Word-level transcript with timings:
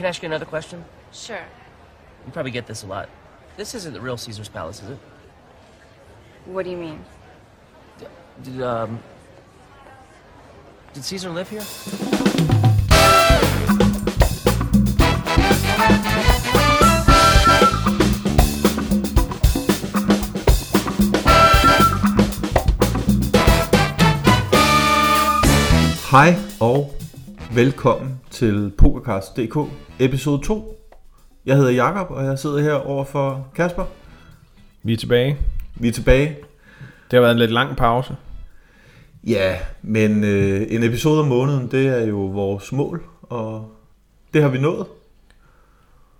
Can 0.00 0.06
I 0.06 0.08
ask 0.08 0.22
you 0.22 0.28
another 0.28 0.46
question? 0.46 0.82
Sure. 1.12 1.44
You 2.24 2.32
probably 2.32 2.52
get 2.52 2.66
this 2.66 2.84
a 2.84 2.86
lot. 2.86 3.10
This 3.58 3.74
isn't 3.74 3.92
the 3.92 4.00
real 4.00 4.16
Caesar's 4.16 4.48
Palace, 4.48 4.82
is 4.82 4.92
it? 4.92 4.98
What 6.46 6.64
do 6.64 6.70
you 6.70 6.78
mean? 6.78 7.04
Did, 8.42 8.62
um... 8.62 8.98
Did 10.94 11.04
Caesar 11.04 11.28
live 11.28 11.50
here? 11.50 11.60
Hej 26.10 26.36
og 26.60 26.99
velkommen 27.54 28.20
til 28.30 28.72
PokerCast.dk 28.78 29.56
episode 29.98 30.42
2. 30.42 30.86
Jeg 31.46 31.56
hedder 31.56 31.70
Jakob 31.70 32.10
og 32.10 32.24
jeg 32.24 32.38
sidder 32.38 32.60
her 32.60 32.72
over 32.72 33.04
for 33.04 33.48
Kasper. 33.54 33.84
Vi 34.82 34.92
er 34.92 34.96
tilbage. 34.96 35.38
Vi 35.74 35.88
er 35.88 35.92
tilbage. 35.92 36.36
Det 37.10 37.16
har 37.16 37.20
været 37.20 37.32
en 37.32 37.38
lidt 37.38 37.50
lang 37.50 37.76
pause. 37.76 38.16
Ja, 39.26 39.56
men 39.82 40.24
øh, 40.24 40.66
en 40.68 40.82
episode 40.82 41.20
om 41.20 41.26
måneden, 41.26 41.70
det 41.70 41.86
er 41.86 42.06
jo 42.06 42.16
vores 42.16 42.72
mål, 42.72 43.04
og 43.22 43.72
det 44.34 44.42
har 44.42 44.48
vi 44.48 44.58
nået. 44.58 44.86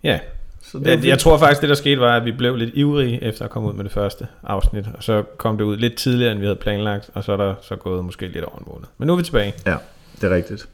Ja. 0.02 0.19
Så 0.62 0.78
det 0.78 0.86
Jeg, 0.86 1.06
jeg 1.06 1.19
tror 1.19 1.38
faktisk, 1.38 1.60
det 1.60 1.69
der 1.69 1.74
skete 1.74 2.00
var, 2.00 2.16
at 2.16 2.24
vi 2.24 2.33
blev 2.33 2.56
lidt 2.56 2.70
ivrige 2.74 3.24
efter 3.24 3.44
at 3.44 3.50
komme 3.50 3.69
ud 3.69 3.74
med 3.74 3.84
det 3.84 3.92
første 3.92 4.27
afsnit. 4.42 4.86
Og 4.94 5.02
så 5.02 5.22
kom 5.36 5.58
det 5.58 5.64
ud 5.64 5.77
lidt 5.77 5.97
tidligere, 5.97 6.33
end 6.33 6.41
vi 6.41 6.47
havde 6.47 6.56
planlagt. 6.56 7.10
Og 7.14 7.24
så 7.24 7.33
er 7.33 7.36
der 7.36 7.55
så 7.62 7.77
gået 7.77 8.05
måske 8.05 8.28
lidt 8.28 8.44
over 8.44 8.58
en 8.58 8.64
måned. 8.66 8.86
Men 8.98 9.06
nu 9.06 9.12
er 9.12 9.16
vi 9.16 9.22
tilbage. 9.22 9.55
Ja, 9.66 9.77
det 10.20 10.33
er 10.33 10.34
rigtigt. 10.34 10.69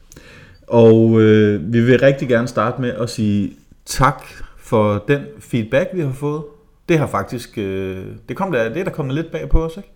Og 0.67 1.21
øh, 1.21 1.73
vi 1.73 1.81
vil 1.81 1.99
rigtig 1.99 2.27
gerne 2.27 2.47
starte 2.47 2.81
med 2.81 2.89
at 2.93 3.09
sige 3.09 3.51
tak 3.85 4.23
for 4.57 5.03
den 5.07 5.21
feedback, 5.39 5.89
vi 5.93 6.01
har 6.01 6.11
fået. 6.11 6.41
Det 6.89 6.99
har 6.99 7.07
faktisk, 7.07 7.57
øh, 7.57 8.05
det, 8.29 8.37
kom 8.37 8.51
der, 8.51 8.69
det 8.69 8.77
er 8.79 8.83
der 8.83 8.91
kommet 8.91 9.15
lidt 9.15 9.31
bag 9.31 9.49
på 9.49 9.65
os, 9.65 9.77
ikke? 9.77 9.89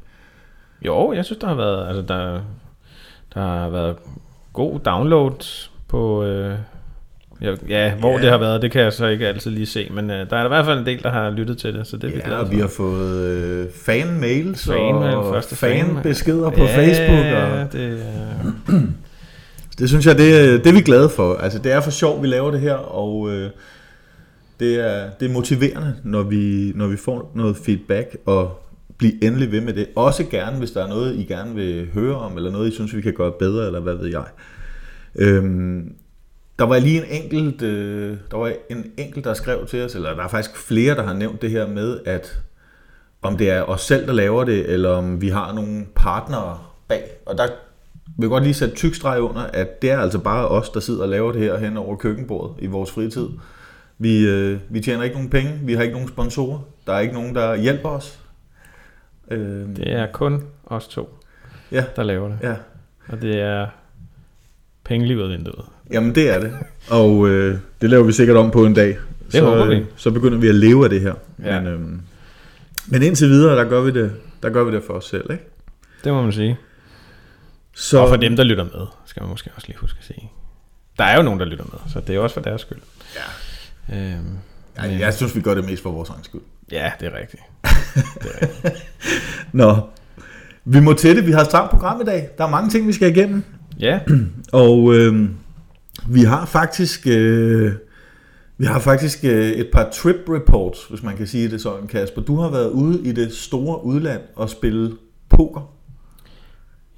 Jo, 0.86 1.14
jeg 1.14 1.26
synes, 1.26 1.40
der 1.40 1.48
har 1.48 1.56
været, 1.56 1.88
altså, 1.88 2.02
der, 2.02 2.40
der 3.34 3.42
har 3.42 3.70
været 3.70 3.96
god 4.54 4.80
download 4.80 5.46
på... 5.88 6.24
Øh, 6.24 6.56
ja, 7.42 7.56
ja, 7.70 7.94
hvor 7.96 8.12
Ja. 8.18 8.22
det 8.22 8.32
har 8.32 8.38
været, 8.38 8.62
det 8.62 8.72
kan 8.72 8.82
jeg 8.82 8.94
så 8.94 9.06
ikke 9.08 9.28
altid 9.28 9.52
lige 9.52 9.66
se. 9.66 9.88
Men 9.94 10.10
øh, 10.10 10.30
der 10.30 10.38
er 10.38 10.46
i 10.46 10.48
hvert 10.48 10.66
fald 10.66 10.80
en 10.80 10.86
del, 10.86 11.04
der 11.04 11.10
har 11.10 11.30
lyttet 11.30 11.58
til 11.58 11.74
det. 11.74 11.88
Så 11.88 11.98
det 11.98 12.04
er 12.04 12.08
vi 12.08 12.18
Ja, 12.24 12.26
glade 12.28 12.40
og 12.42 12.52
vi 12.52 12.60
har 12.60 12.68
fået 12.68 13.18
øh, 13.18 13.66
fan-mails 13.66 14.72
Fan-mail, 14.72 15.16
og 15.16 15.34
første 15.34 15.56
fan- 15.56 15.86
fan-beskeder 15.86 16.50
på 16.50 16.62
ja, 16.64 16.78
Facebook. 16.78 17.26
Og 17.60 17.74
det 17.74 18.06
er 18.68 18.82
det 19.80 19.90
synes 19.90 20.06
jeg, 20.06 20.18
det, 20.18 20.42
øh, 20.42 20.64
det 20.64 20.68
er 20.68 20.74
vi 20.74 20.82
glade 20.82 21.10
for. 21.10 21.36
Altså, 21.36 21.60
det 21.60 21.72
er 21.72 21.82
for 21.82 21.92
sjovt, 21.92 22.22
vi 22.22 22.28
laver 22.28 22.52
det 22.52 22.60
her, 22.60 22.74
og 22.74 23.30
øh, 23.30 23.50
det, 24.60 24.76
er, 24.76 25.10
det 25.20 25.30
er 25.30 25.34
motiverende, 25.34 25.96
når 26.04 26.24
vi, 26.24 26.72
når 26.76 26.88
vi 26.88 26.98
får 26.98 27.32
noget 27.36 27.58
feedback, 27.58 28.18
og 28.26 28.58
blive 28.98 29.24
endelig 29.24 29.52
ved 29.52 29.62
med 29.62 29.74
det. 29.74 29.88
Også 29.96 30.24
gerne, 30.24 30.58
hvis 30.58 30.72
der 30.72 30.84
er 30.84 30.88
noget, 30.88 31.16
I 31.16 31.24
gerne 31.24 31.56
vil 31.56 31.90
høre 31.94 32.16
om, 32.16 32.38
eller 32.38 32.52
noget, 32.52 32.72
I 32.72 32.72
synes, 32.72 32.96
vi 32.96 33.02
kan 33.02 33.14
gøre 33.14 33.32
bedre, 33.40 33.66
eller 33.66 33.80
hvad 33.80 33.96
ved 33.96 34.08
jeg. 34.08 34.26
Øhm, 35.16 35.94
der 36.60 36.66
var 36.66 36.80
lige 36.80 36.98
en 36.98 37.24
enkelt, 37.24 37.62
øh, 37.62 38.18
der 38.32 38.38
var 38.38 38.54
en 38.70 38.92
enkelt, 38.98 39.26
der 39.26 39.34
skrev 39.34 39.66
til 39.66 39.84
os, 39.84 39.96
eller 39.96 40.16
der 40.16 40.24
er 40.24 40.28
faktisk 40.28 40.58
flere, 40.58 40.96
der 40.96 41.04
har 41.04 41.14
nævnt 41.14 41.42
det 41.42 41.50
her 41.50 41.68
med, 41.68 42.00
at 42.06 42.42
om 43.22 43.38
det 43.38 43.50
er 43.50 43.62
os 43.62 43.82
selv, 43.82 44.08
der 44.08 44.14
laver 44.14 44.44
det, 44.44 44.70
eller 44.70 44.90
om 44.90 45.22
vi 45.22 45.30
har 45.30 45.54
nogle 45.54 45.86
partnere 45.96 46.60
bag. 46.88 47.04
Og 47.26 47.38
der 47.38 47.48
vil 48.18 48.30
godt 48.30 48.44
lige 48.44 48.54
sætte 48.54 48.76
tyk 48.76 48.96
streg 48.96 49.22
under, 49.22 49.42
at 49.42 49.82
det 49.82 49.92
er 49.92 50.00
altså 50.00 50.20
bare 50.20 50.48
os, 50.48 50.70
der 50.70 50.80
sidder 50.80 51.02
og 51.04 51.10
laver 51.10 51.32
det 51.32 51.42
her 51.42 51.58
hen 51.58 51.78
over 51.78 51.96
køkkenbordet 51.96 52.56
i 52.64 52.68
vores 52.68 52.92
fritid. 52.92 53.28
Vi, 53.98 54.28
øh, 54.28 54.60
vi 54.70 54.80
tjener 54.80 55.04
ikke 55.04 55.16
nogen 55.16 55.30
penge, 55.30 55.60
vi 55.64 55.74
har 55.74 55.82
ikke 55.82 55.94
nogen 55.94 56.08
sponsorer, 56.08 56.60
der 56.88 56.94
er 56.94 57.00
ikke 57.00 57.14
nogen, 57.14 57.36
der 57.36 57.56
hjælper 57.56 57.90
os. 57.90 58.20
Øh, 59.32 59.40
Det 59.76 59.94
er 59.94 60.08
kun 60.14 60.44
os 60.66 60.88
to, 60.88 61.18
Ja, 61.72 61.84
der 61.96 62.04
laver 62.04 62.28
det. 62.28 62.38
ja. 62.44 62.54
Og 63.08 63.22
det 63.22 63.40
er 63.42 63.68
penge 64.84 65.08
lige 65.08 65.18
ud 65.18 65.24
af 65.24 65.30
vinduet. 65.30 65.66
Jamen 65.92 66.16
det 66.16 66.30
er 66.36 66.40
det. 66.40 66.54
Og 66.90 67.30
øh, 67.30 67.58
det 67.82 67.90
laver 67.90 68.04
vi 68.04 68.12
sikkert 68.12 68.38
om 68.38 68.52
på 68.52 68.66
en 68.66 68.74
dag. 68.74 68.88
Det 68.88 68.98
så, 69.40 69.46
håber 69.46 69.66
vi. 69.66 69.76
øh, 69.76 69.86
Så 69.96 70.12
begynder 70.12 70.38
vi 70.38 70.48
at 70.50 70.56
leve 70.56 70.84
af 70.84 70.90
det 70.90 71.02
her. 71.02 71.14
Ja. 71.44 71.60
Men, 71.62 71.74
øhm, 71.74 72.02
men 72.88 73.02
indtil 73.04 73.30
videre, 73.30 73.56
der 73.56 73.70
gør 73.70 73.82
vi 73.82 73.92
det, 73.92 74.12
der 74.44 74.50
gør 74.50 74.64
vi 74.64 74.72
det 74.76 74.84
for 74.84 74.94
os 74.94 75.06
selv. 75.06 75.32
Ikke? 75.32 75.44
Det 76.04 76.14
må 76.14 76.22
man 76.22 76.32
sige. 76.32 76.58
Så, 77.76 78.00
Og 78.00 78.10
for 78.10 78.16
dem, 78.16 78.36
der 78.36 78.44
lytter 78.44 78.64
med, 78.64 78.88
skal 79.06 79.24
man 79.24 79.30
måske 79.30 79.50
også 79.56 79.68
lige 79.68 79.78
huske 79.78 79.98
at 80.00 80.06
sige. 80.06 80.32
Der 80.98 81.04
er 81.04 81.18
jo 81.18 81.24
nogen, 81.24 81.40
der 81.40 81.46
lytter 81.46 81.66
med, 81.66 81.92
så 81.94 82.00
det 82.00 82.16
er 82.16 82.20
også 82.20 82.34
for 82.34 82.42
deres 82.42 82.62
skyld. 82.62 82.78
Ja. 83.90 84.16
Øhm, 84.16 84.38
ja, 84.78 85.00
jeg 85.00 85.14
synes, 85.14 85.36
vi 85.36 85.42
gør 85.42 85.54
det 85.54 85.66
mest 85.66 85.84
for 85.84 85.92
vores 85.92 86.10
egen 86.10 86.24
skyld. 86.24 86.42
ja, 86.72 86.92
det 87.00 87.08
er 87.08 87.20
rigtigt. 87.20 87.44
Det 88.24 88.32
er 88.40 88.42
rigtigt. 88.48 88.88
Nå, 89.52 89.78
vi 90.66 90.80
må 90.80 90.94
til 90.94 91.16
det. 91.16 91.26
Vi 91.26 91.32
har 91.32 91.40
et 91.42 91.46
stramt 91.46 91.70
program 91.72 92.02
i 92.02 92.04
dag. 92.04 92.30
Der 92.38 92.46
er 92.46 92.50
mange 92.50 92.70
ting, 92.70 92.88
vi 92.88 92.94
skal 92.94 93.18
igennem. 93.18 93.44
Ja, 93.80 94.00
Og 94.52 94.94
øh, 94.94 95.30
vi 96.08 96.24
har 96.24 96.46
faktisk 96.46 97.08
øh, 97.08 97.74
vi 98.58 98.66
har 98.66 98.80
faktisk 98.80 99.20
øh, 99.24 99.52
et 99.52 99.68
par 99.74 99.90
trip 99.94 100.16
reports, 100.30 100.86
hvis 100.86 101.04
man 101.04 101.18
kan 101.18 101.28
sige 101.28 101.52
det 101.52 101.62
sådan, 101.62 101.88
Kasper. 101.88 102.22
Du 102.22 102.36
har 102.36 102.50
været 102.50 102.70
ude 102.70 103.02
i 103.08 103.12
det 103.12 103.34
store 103.34 103.86
udland 103.86 104.22
og 104.36 104.50
spille 104.50 104.92
poker. 105.30 105.74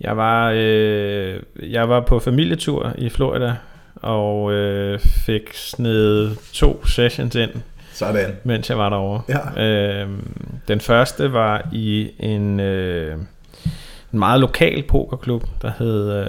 Jeg 0.04 0.18
var, 0.18 0.52
øh, 0.56 1.40
jeg 1.62 1.90
var 1.90 2.00
på 2.00 2.20
familietur 2.20 2.94
i 2.98 3.10
Florida, 3.10 3.56
og 3.96 4.54
øh, 4.54 5.00
fik 5.00 5.54
sned 5.54 6.36
to 6.54 6.86
sessions 6.86 7.36
ind, 7.36 7.52
Sådan. 7.94 8.36
mens 8.44 8.70
jeg 8.70 8.78
var 8.78 8.90
derovre. 8.90 9.22
Ja. 9.58 9.64
Øh, 9.68 10.10
den 10.68 10.80
første 10.80 11.34
var 11.34 11.68
i 11.72 12.10
en, 12.20 12.60
øh, 12.60 13.14
en 14.14 14.20
meget 14.20 14.40
lokal 14.40 14.84
pokerklub, 14.84 15.44
der 15.62 15.72
hed... 15.80 16.20
Øh, 16.20 16.28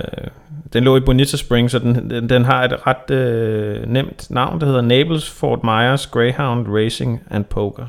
den 0.73 0.85
lå 0.85 0.97
i 0.97 1.01
Bonita 1.01 1.37
Springs, 1.37 1.73
så 1.73 1.79
den, 1.79 2.11
den, 2.11 2.29
den 2.29 2.45
har 2.45 2.65
et 2.65 2.87
ret 2.87 3.11
øh, 3.11 3.87
nemt 3.87 4.31
navn, 4.31 4.61
der 4.61 4.67
hedder 4.67 4.81
Naples 4.81 5.31
Fort 5.31 5.65
Myers 5.65 6.07
Greyhound 6.07 6.67
Racing 6.69 7.23
and 7.31 7.45
Poker. 7.45 7.87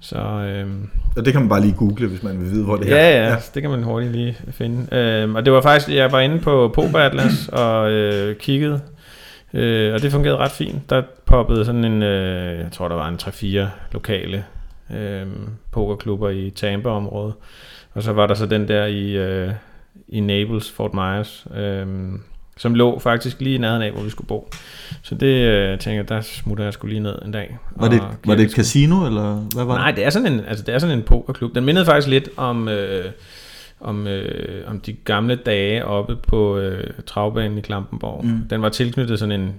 Så 0.00 0.18
øh, 0.18 0.66
Og 1.16 1.24
det 1.24 1.32
kan 1.32 1.42
man 1.42 1.48
bare 1.48 1.60
lige 1.60 1.74
google, 1.74 2.08
hvis 2.08 2.22
man 2.22 2.40
vil 2.40 2.50
vide, 2.50 2.64
hvor 2.64 2.76
det 2.76 2.92
er. 2.92 2.96
ja, 2.96 3.28
ja, 3.28 3.36
det 3.54 3.62
kan 3.62 3.70
man 3.70 3.82
hurtigt 3.82 4.12
lige 4.12 4.36
finde. 4.50 4.96
Øh, 4.96 5.34
og 5.34 5.44
det 5.44 5.52
var 5.52 5.60
faktisk, 5.60 5.96
jeg 5.96 6.12
var 6.12 6.20
inde 6.20 6.38
på 6.38 6.72
Poker 6.74 6.98
Atlas 6.98 7.48
og 7.52 7.90
øh, 7.90 8.36
kiggede, 8.36 8.80
øh, 9.54 9.94
og 9.94 10.02
det 10.02 10.12
fungerede 10.12 10.38
ret 10.38 10.50
fint. 10.50 10.90
Der 10.90 11.02
poppede 11.26 11.64
sådan 11.64 11.84
en, 11.84 12.02
øh, 12.02 12.58
jeg 12.58 12.68
tror 12.72 12.88
der 12.88 12.96
var 12.96 13.08
en 13.08 13.18
3-4 13.22 13.68
lokale 13.92 14.44
øh, 14.94 15.26
pokerklubber 15.70 16.28
i 16.28 16.50
Tampa-området. 16.50 17.34
Og 17.94 18.02
så 18.02 18.12
var 18.12 18.26
der 18.26 18.34
så 18.34 18.46
den 18.46 18.68
der 18.68 18.84
i, 18.86 19.16
øh, 19.16 19.50
i 20.08 20.20
Naples, 20.20 20.70
Fort 20.70 20.94
Myers, 20.94 21.46
øh, 21.56 21.86
som 22.60 22.74
lå 22.74 22.98
faktisk 22.98 23.40
lige 23.40 23.54
i 23.54 23.58
nærheden 23.58 23.82
af, 23.82 23.92
hvor 23.92 24.02
vi 24.02 24.10
skulle 24.10 24.28
bo. 24.28 24.50
Så 25.02 25.14
det 25.14 25.26
øh, 25.26 25.78
tænker 25.78 25.98
jeg, 25.98 26.08
der 26.08 26.20
smutter 26.20 26.64
jeg 26.64 26.72
skulle 26.72 26.92
lige 26.92 27.02
ned 27.02 27.18
en 27.24 27.32
dag. 27.32 27.58
Var 27.76 27.88
det, 27.88 28.02
var 28.26 28.34
det 28.34 28.44
et 28.44 28.52
casino, 28.52 29.06
eller 29.06 29.34
hvad 29.34 29.64
var 29.64 29.74
Nej, 29.74 29.86
det? 29.86 29.96
det 29.96 30.04
er 30.04 30.10
sådan 30.10 30.32
en, 30.32 30.40
altså 30.40 30.64
det 30.64 30.74
er 30.74 30.78
sådan 30.78 30.98
en 30.98 31.02
pokerklub. 31.02 31.54
Den 31.54 31.64
mindede 31.64 31.84
faktisk 31.84 32.08
lidt 32.08 32.28
om, 32.36 32.68
øh, 32.68 33.04
om, 33.80 34.06
øh, 34.06 34.70
om 34.70 34.80
de 34.80 34.92
gamle 34.92 35.34
dage 35.34 35.84
oppe 35.84 36.16
på 36.16 36.58
øh, 36.58 36.90
travbanen 37.06 37.58
i 37.58 37.60
Klampenborg. 37.60 38.24
Mm. 38.24 38.48
Den 38.50 38.62
var 38.62 38.68
tilknyttet 38.68 39.18
sådan 39.18 39.40
en, 39.40 39.54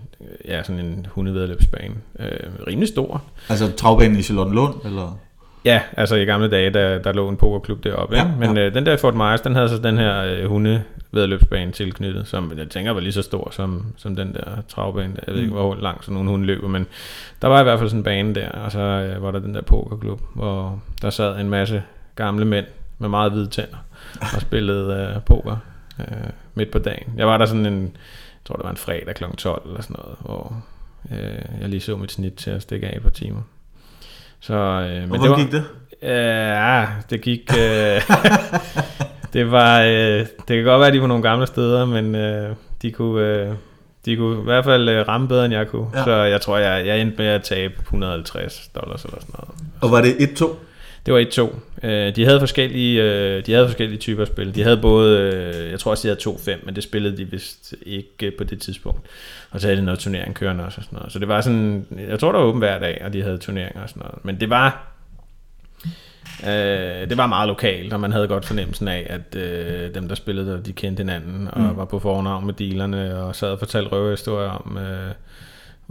ja, 0.45 0.63
sådan 0.63 0.85
en 0.85 1.07
hundevedløbsbane. 1.09 1.93
Øh, 2.19 2.27
rimelig 2.67 2.87
stor. 2.87 3.23
Altså 3.49 3.71
travbanen 3.71 4.17
i 4.17 4.21
Charlottenlund, 4.21 4.73
eller? 4.85 5.19
Ja, 5.65 5.81
altså 5.97 6.15
i 6.15 6.25
gamle 6.25 6.49
dage, 6.49 6.69
der, 6.69 6.99
der 6.99 7.11
lå 7.13 7.29
en 7.29 7.37
pokerklub 7.37 7.83
deroppe. 7.83 8.15
Ja, 8.15 8.21
Ja, 8.25 8.31
Men 8.47 8.57
ja. 8.57 8.65
øh, 8.67 8.73
den 8.73 8.85
der 8.85 8.97
Fort 8.97 9.15
Myers, 9.15 9.41
den 9.41 9.55
havde 9.55 9.69
så 9.69 9.77
den 9.77 9.97
her 9.97 10.23
øh, 10.23 10.45
hundevedløbsbane 10.45 11.71
tilknyttet, 11.71 12.27
som 12.27 12.53
jeg 12.57 12.69
tænker 12.69 12.91
var 12.91 12.99
lige 12.99 13.11
så 13.13 13.21
stor 13.21 13.49
som, 13.51 13.85
som 13.97 14.15
den 14.15 14.33
der 14.33 14.61
travbane. 14.67 15.13
Jeg 15.27 15.33
ved 15.35 15.41
ikke, 15.41 15.53
Mm. 15.53 15.59
hvor 15.59 15.75
langt 15.75 16.05
sådan 16.05 16.13
nogle 16.13 16.29
hunde 16.29 16.45
løber, 16.45 16.67
men 16.67 16.87
der 17.41 17.47
var 17.47 17.59
i 17.59 17.63
hvert 17.63 17.79
fald 17.79 17.89
sådan 17.89 17.99
en 17.99 18.03
bane 18.03 18.35
der, 18.35 18.49
og 18.49 18.71
så 18.71 18.79
øh, 18.79 19.23
var 19.23 19.31
der 19.31 19.39
den 19.39 19.55
der 19.55 19.61
pokerklub, 19.61 20.21
hvor 20.35 20.81
der 21.01 21.09
sad 21.09 21.39
en 21.39 21.49
masse 21.49 21.83
gamle 22.15 22.45
mænd 22.45 22.65
med 22.99 23.09
meget 23.09 23.31
hvide 23.31 23.47
tænder 23.47 23.77
og 24.35 24.41
spillede 24.41 25.13
øh, 25.15 25.21
poker 25.23 25.57
øh, 25.99 26.05
midt 26.55 26.71
på 26.71 26.79
dagen. 26.79 27.13
Jeg 27.17 27.27
var 27.27 27.37
der 27.37 27.45
sådan 27.45 27.65
en, 27.65 27.81
jeg 27.81 28.45
tror 28.45 28.55
det 28.55 28.63
var 28.63 28.69
en 28.71 28.77
fredag 28.77 29.15
kl. 29.15 29.23
12 29.37 29.61
eller 29.67 29.81
sådan 29.81 29.95
noget, 30.03 30.17
hvor 30.21 30.63
øh, 31.11 31.61
jeg 31.61 31.69
lige 31.69 31.81
så 31.81 31.97
mit 31.97 32.11
snit 32.11 32.33
til 32.33 32.51
at 32.51 32.61
stikke 32.61 32.87
af 32.87 32.95
et 32.97 33.03
par 33.03 33.09
timer. 33.09 33.41
Så, 34.41 34.53
øh, 34.53 34.89
men 34.89 35.07
Hvordan 35.07 35.23
det 35.23 35.29
var, 35.29 35.37
gik 35.37 35.51
det? 35.51 35.63
Øh, 36.01 36.09
ja, 36.09 36.85
det 37.09 37.21
gik... 37.21 37.51
Øh, 37.59 38.01
det 39.33 39.51
var... 39.51 39.81
Øh, 39.81 40.19
det 40.19 40.47
kan 40.47 40.63
godt 40.63 40.79
være, 40.79 40.87
at 40.87 40.93
de 40.93 41.01
var 41.01 41.07
nogle 41.07 41.23
gamle 41.23 41.47
steder, 41.47 41.85
men 41.85 42.15
øh, 42.15 42.55
de 42.81 42.91
kunne... 42.91 43.25
Øh, 43.25 43.53
de 44.05 44.15
kunne 44.15 44.41
i 44.41 44.43
hvert 44.43 44.63
fald 44.63 44.89
øh, 44.89 45.07
ramme 45.07 45.27
bedre, 45.27 45.45
end 45.45 45.53
jeg 45.53 45.67
kunne. 45.67 45.87
Ja. 45.93 46.03
Så 46.03 46.11
jeg 46.11 46.41
tror, 46.41 46.57
jeg, 46.57 46.85
jeg 46.85 47.01
endte 47.01 47.17
med 47.17 47.25
at 47.25 47.43
tabe 47.43 47.73
150 47.81 48.69
dollars 48.75 49.03
eller 49.03 49.19
sådan 49.19 49.35
noget. 49.39 49.55
Og 49.81 49.91
var 49.91 50.01
det 50.01 50.11
1-2? 50.41 50.47
Det 51.05 51.13
var 51.13 51.19
1-2. 51.19 51.55
Øh, 51.83 52.15
de 52.15 52.25
havde 52.25 52.39
forskellige, 52.39 53.03
øh, 53.03 53.45
de 53.45 53.53
havde 53.53 53.67
forskellige 53.67 53.99
typer 53.99 54.25
spil. 54.25 54.55
De 54.55 54.63
havde 54.63 54.77
både, 54.77 55.19
øh, 55.19 55.71
jeg 55.71 55.79
tror 55.79 55.91
også, 55.91 56.07
de 56.07 56.15
havde 56.15 56.55
2-5, 56.57 56.65
men 56.65 56.75
det 56.75 56.83
spillede 56.83 57.17
de 57.17 57.25
vist 57.25 57.75
ikke 57.85 58.31
på 58.37 58.43
det 58.43 58.61
tidspunkt. 58.61 59.01
Og 59.51 59.61
så 59.61 59.67
havde 59.67 59.79
de 59.79 59.85
noget 59.85 59.99
turnering 59.99 60.35
kørende 60.35 60.65
også 60.65 60.77
og 60.77 60.83
sådan 60.83 60.97
noget. 60.97 61.11
Så 61.11 61.19
det 61.19 61.27
var 61.27 61.41
sådan, 61.41 61.87
jeg 62.09 62.19
tror, 62.19 62.31
der 62.31 62.39
var 62.39 62.45
åben 62.45 62.59
hver 62.59 62.79
dag, 62.79 63.01
og 63.05 63.13
de 63.13 63.23
havde 63.23 63.37
turneringer 63.37 63.81
og 63.81 63.89
sådan 63.89 64.01
noget. 64.01 64.25
Men 64.25 64.39
det 64.39 64.49
var, 64.49 64.91
Øh, 66.47 67.09
det 67.09 67.17
var 67.17 67.27
meget 67.27 67.47
lokalt, 67.47 67.93
og 67.93 67.99
man 67.99 68.11
havde 68.11 68.27
godt 68.27 68.45
fornemmelsen 68.45 68.87
af, 68.87 69.07
at 69.09 69.35
øh, 69.35 69.95
dem, 69.95 70.07
der 70.07 70.15
spillede 70.15 70.51
der, 70.51 70.61
de 70.61 70.73
kendte 70.73 71.01
hinanden, 71.01 71.49
og 71.51 71.61
mm. 71.61 71.77
var 71.77 71.85
på 71.85 71.99
fornavn 71.99 72.45
med 72.45 72.53
dealerne, 72.53 73.17
og 73.17 73.35
sad 73.35 73.49
og 73.49 73.59
fortalte 73.59 73.91
røverhistorier 73.91 74.49
om, 74.49 74.77
øh, 74.77 75.13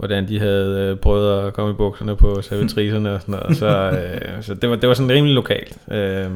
hvordan 0.01 0.27
de 0.27 0.39
havde 0.39 0.89
øh, 0.91 0.97
prøvet 0.97 1.47
at 1.47 1.53
komme 1.53 1.71
i 1.71 1.73
bukserne 1.73 2.15
på 2.15 2.41
servitriserne 2.41 3.13
og 3.13 3.21
sådan 3.21 3.35
noget. 3.35 3.57
Så, 3.57 3.67
øh, 3.67 4.43
så 4.43 4.53
det, 4.53 4.69
var, 4.69 4.75
det 4.75 4.89
var 4.89 4.95
sådan 4.95 5.11
rimelig 5.11 5.35
lokalt. 5.35 5.77
Øh, 5.91 6.31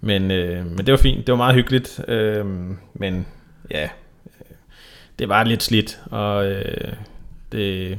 men, 0.00 0.30
øh, 0.30 0.66
men 0.66 0.78
det 0.78 0.92
var 0.92 0.96
fint, 0.98 1.26
det 1.26 1.32
var 1.32 1.36
meget 1.36 1.54
hyggeligt, 1.54 2.04
øh, 2.08 2.46
men 2.94 3.26
ja, 3.70 3.88
det 5.18 5.28
var 5.28 5.44
lidt 5.44 5.62
slidt, 5.62 6.00
og 6.10 6.46
øh, 6.46 6.92
det... 7.52 7.98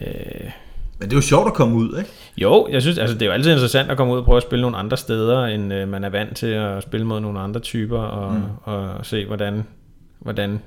Øh, 0.00 0.50
men 0.98 1.08
det 1.08 1.12
er 1.12 1.16
jo 1.16 1.22
sjovt 1.22 1.46
at 1.46 1.54
komme 1.54 1.76
ud, 1.76 1.98
ikke? 1.98 2.10
Jo, 2.36 2.68
jeg 2.70 2.82
synes, 2.82 2.98
altså 2.98 3.14
det 3.14 3.22
er 3.22 3.26
jo 3.26 3.32
altid 3.32 3.52
interessant 3.52 3.90
at 3.90 3.96
komme 3.96 4.12
ud 4.12 4.18
og 4.18 4.24
prøve 4.24 4.36
at 4.36 4.42
spille 4.42 4.62
nogle 4.62 4.76
andre 4.76 4.96
steder, 4.96 5.44
end 5.44 5.72
øh, 5.72 5.88
man 5.88 6.04
er 6.04 6.08
vant 6.08 6.36
til 6.36 6.46
at 6.46 6.82
spille 6.82 7.06
mod 7.06 7.20
nogle 7.20 7.40
andre 7.40 7.60
typer, 7.60 7.98
og, 7.98 8.34
mm. 8.34 8.42
og, 8.62 8.90
og 8.90 9.06
se, 9.06 9.26
hvordan, 9.26 9.66
hvordan 10.18 10.60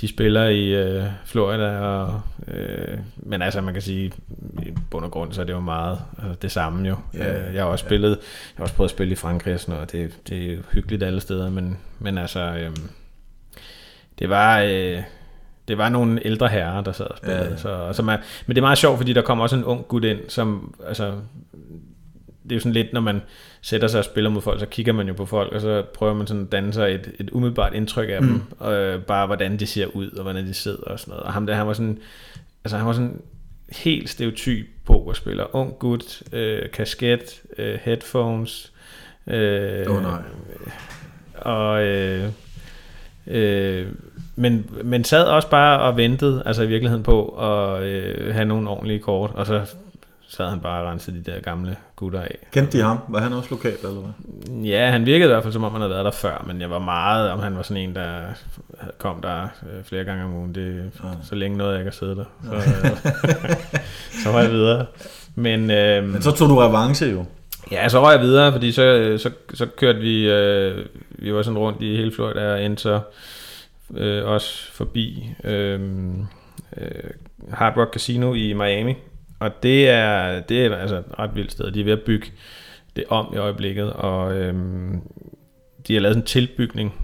de 0.00 0.08
spiller 0.08 0.44
i 0.44 0.68
øh, 0.74 1.04
Florida. 1.24 1.78
Og, 1.78 2.20
øh, 2.48 2.98
men 3.16 3.42
altså, 3.42 3.60
man 3.60 3.74
kan 3.74 3.82
sige, 3.82 4.12
i 4.62 4.74
bund 4.90 5.04
og 5.04 5.10
grund, 5.10 5.32
så 5.32 5.40
er 5.40 5.44
det 5.44 5.52
jo 5.52 5.60
meget 5.60 5.98
altså, 6.18 6.38
det 6.42 6.52
samme 6.52 6.88
jo. 6.88 6.96
Ja, 7.14 7.48
øh, 7.48 7.54
jeg 7.54 7.62
har 7.62 7.70
også 7.70 7.84
spillet, 7.84 8.10
jeg 8.10 8.16
har 8.56 8.62
også 8.62 8.74
prøvet 8.74 8.88
at 8.88 8.94
spille 8.94 9.12
i 9.12 9.16
Frankrig 9.16 9.54
og 9.54 9.60
sådan 9.60 9.74
noget, 9.74 9.92
det, 9.92 10.28
det 10.28 10.52
er 10.52 10.58
hyggeligt 10.72 11.02
alle 11.02 11.20
steder, 11.20 11.50
men, 11.50 11.78
men 11.98 12.18
altså, 12.18 12.40
øh, 12.40 12.76
det 14.18 14.28
var... 14.28 14.60
Øh, 14.60 15.02
det 15.68 15.78
var 15.78 15.88
nogle 15.88 16.26
ældre 16.26 16.48
herrer, 16.48 16.80
der 16.80 16.92
sad 16.92 17.06
og 17.06 17.18
spillede. 17.18 17.42
Ja, 17.42 17.50
ja. 17.50 17.56
Så, 17.56 17.92
så 17.92 18.02
man, 18.02 18.18
men 18.46 18.54
det 18.54 18.60
er 18.60 18.66
meget 18.66 18.78
sjovt, 18.78 18.96
fordi 18.98 19.12
der 19.12 19.22
kommer 19.22 19.44
også 19.44 19.56
en 19.56 19.64
ung 19.64 19.88
gut 19.88 20.04
ind, 20.04 20.18
som, 20.28 20.74
altså, 20.86 21.12
det 22.48 22.52
er 22.52 22.56
jo 22.56 22.60
sådan 22.60 22.72
lidt, 22.72 22.92
når 22.92 23.00
man 23.00 23.22
sætter 23.62 23.88
sig 23.88 23.98
og 23.98 24.04
spiller 24.04 24.30
mod 24.30 24.42
folk, 24.42 24.60
så 24.60 24.66
kigger 24.66 24.92
man 24.92 25.08
jo 25.08 25.14
på 25.14 25.26
folk, 25.26 25.52
og 25.52 25.60
så 25.60 25.82
prøver 25.94 26.14
man 26.14 26.26
sådan 26.26 26.42
at 26.42 26.52
danne 26.52 26.72
sig 26.72 26.94
et, 26.94 27.12
et 27.20 27.30
umiddelbart 27.30 27.74
indtryk 27.74 28.08
af 28.10 28.22
mm. 28.22 28.28
dem, 28.28 28.42
og 28.58 28.74
øh, 28.74 29.02
bare 29.02 29.26
hvordan 29.26 29.56
de 29.56 29.66
ser 29.66 29.86
ud, 29.86 30.10
og 30.10 30.22
hvordan 30.22 30.46
de 30.46 30.54
sidder 30.54 30.82
og 30.82 31.00
sådan 31.00 31.10
noget. 31.10 31.24
Og 31.24 31.32
ham 31.32 31.46
der, 31.46 31.54
han 31.54 31.66
var 31.66 31.72
sådan, 31.72 31.98
altså 32.64 32.76
han 32.76 32.86
var 32.86 32.92
sådan 32.92 33.20
helt 33.68 34.10
stereotyp 34.10 34.66
pokerspiller. 34.84 35.56
Ung 35.56 35.78
gut, 35.78 36.22
øh, 36.32 36.70
kasket, 36.70 37.42
øh, 37.58 37.78
headphones. 37.82 38.72
Øh, 39.26 39.86
oh, 39.90 40.02
nej. 40.02 40.20
Og 41.34 41.82
øh, 41.82 42.28
øh, 43.26 43.86
men, 44.36 44.70
men 44.84 45.04
sad 45.04 45.24
også 45.24 45.50
bare 45.50 45.80
og 45.80 45.96
ventede, 45.96 46.42
altså 46.46 46.62
i 46.62 46.66
virkeligheden 46.66 47.02
på 47.02 47.28
at 47.28 47.82
øh, 47.82 48.34
have 48.34 48.44
nogle 48.44 48.70
ordentlige 48.70 48.98
kort, 48.98 49.30
og 49.34 49.46
så 49.46 49.74
sad 50.28 50.48
han 50.48 50.60
bare 50.60 50.82
og 50.82 50.90
rensede 50.90 51.16
de 51.16 51.32
der 51.32 51.40
gamle 51.40 51.76
gutter 51.96 52.20
af. 52.20 52.38
Kendte 52.52 52.78
de 52.78 52.82
ham? 52.82 52.98
Var 53.08 53.20
han 53.20 53.32
også 53.32 53.50
lokal, 53.50 53.72
eller 53.72 54.00
hvad? 54.00 54.64
Ja, 54.64 54.90
han 54.90 55.06
virkede 55.06 55.30
i 55.30 55.32
hvert 55.32 55.42
fald, 55.42 55.52
som 55.52 55.64
om 55.64 55.72
han 55.72 55.80
havde 55.80 55.90
været 55.90 56.04
der 56.04 56.10
før, 56.10 56.44
men 56.46 56.60
jeg 56.60 56.70
var 56.70 56.78
meget, 56.78 57.30
om 57.30 57.40
han 57.40 57.56
var 57.56 57.62
sådan 57.62 57.82
en, 57.82 57.94
der 57.94 58.20
kom 58.98 59.20
der 59.22 59.42
øh, 59.42 59.84
flere 59.84 60.04
gange 60.04 60.24
om 60.24 60.34
ugen. 60.34 60.54
Det, 60.54 60.90
ja. 61.04 61.08
Så 61.22 61.34
længe 61.34 61.58
noget 61.58 61.72
jeg 61.72 61.80
ikke 61.80 61.90
har 61.90 61.94
siddet 61.94 62.16
der. 62.16 62.24
Så, 62.44 62.54
øh, 62.54 63.56
så 64.24 64.32
var 64.32 64.40
jeg 64.40 64.50
videre. 64.50 64.86
Men, 65.34 65.70
øh, 65.70 66.04
men 66.04 66.22
så 66.22 66.30
tog 66.30 66.48
du 66.48 66.58
revanche 66.58 67.06
jo. 67.06 67.24
Ja, 67.70 67.88
så 67.88 68.00
var 68.00 68.10
jeg 68.10 68.20
videre, 68.20 68.52
fordi 68.52 68.72
så, 68.72 69.16
så, 69.18 69.30
så 69.54 69.66
kørte 69.66 69.98
vi, 69.98 70.30
øh, 70.30 70.86
vi 71.08 71.34
var 71.34 71.42
sådan 71.42 71.58
rundt 71.58 71.82
i 71.82 71.96
hele 71.96 72.12
Florida 72.12 72.52
og 72.52 72.64
endte 72.64 72.82
så 72.82 73.00
øh, 73.96 74.24
også 74.24 74.72
forbi 74.72 75.30
øh, 75.44 75.80
øh, 76.76 77.10
Hard 77.52 77.76
Rock 77.76 77.92
Casino 77.92 78.34
i 78.34 78.52
Miami. 78.52 78.94
Og 79.38 79.62
det 79.62 79.88
er, 79.88 80.40
det 80.40 80.64
er 80.64 80.76
altså 80.76 80.96
et 80.96 81.18
ret 81.18 81.34
vildt 81.34 81.52
sted. 81.52 81.70
De 81.70 81.80
er 81.80 81.84
ved 81.84 81.92
at 81.92 82.02
bygge 82.06 82.26
det 82.96 83.04
om 83.08 83.32
i 83.34 83.36
øjeblikket, 83.36 83.92
og 83.92 84.36
øhm, 84.36 85.00
de 85.88 85.94
har 85.94 86.00
lavet 86.00 86.16
en 86.16 86.22
tilbygning. 86.22 86.94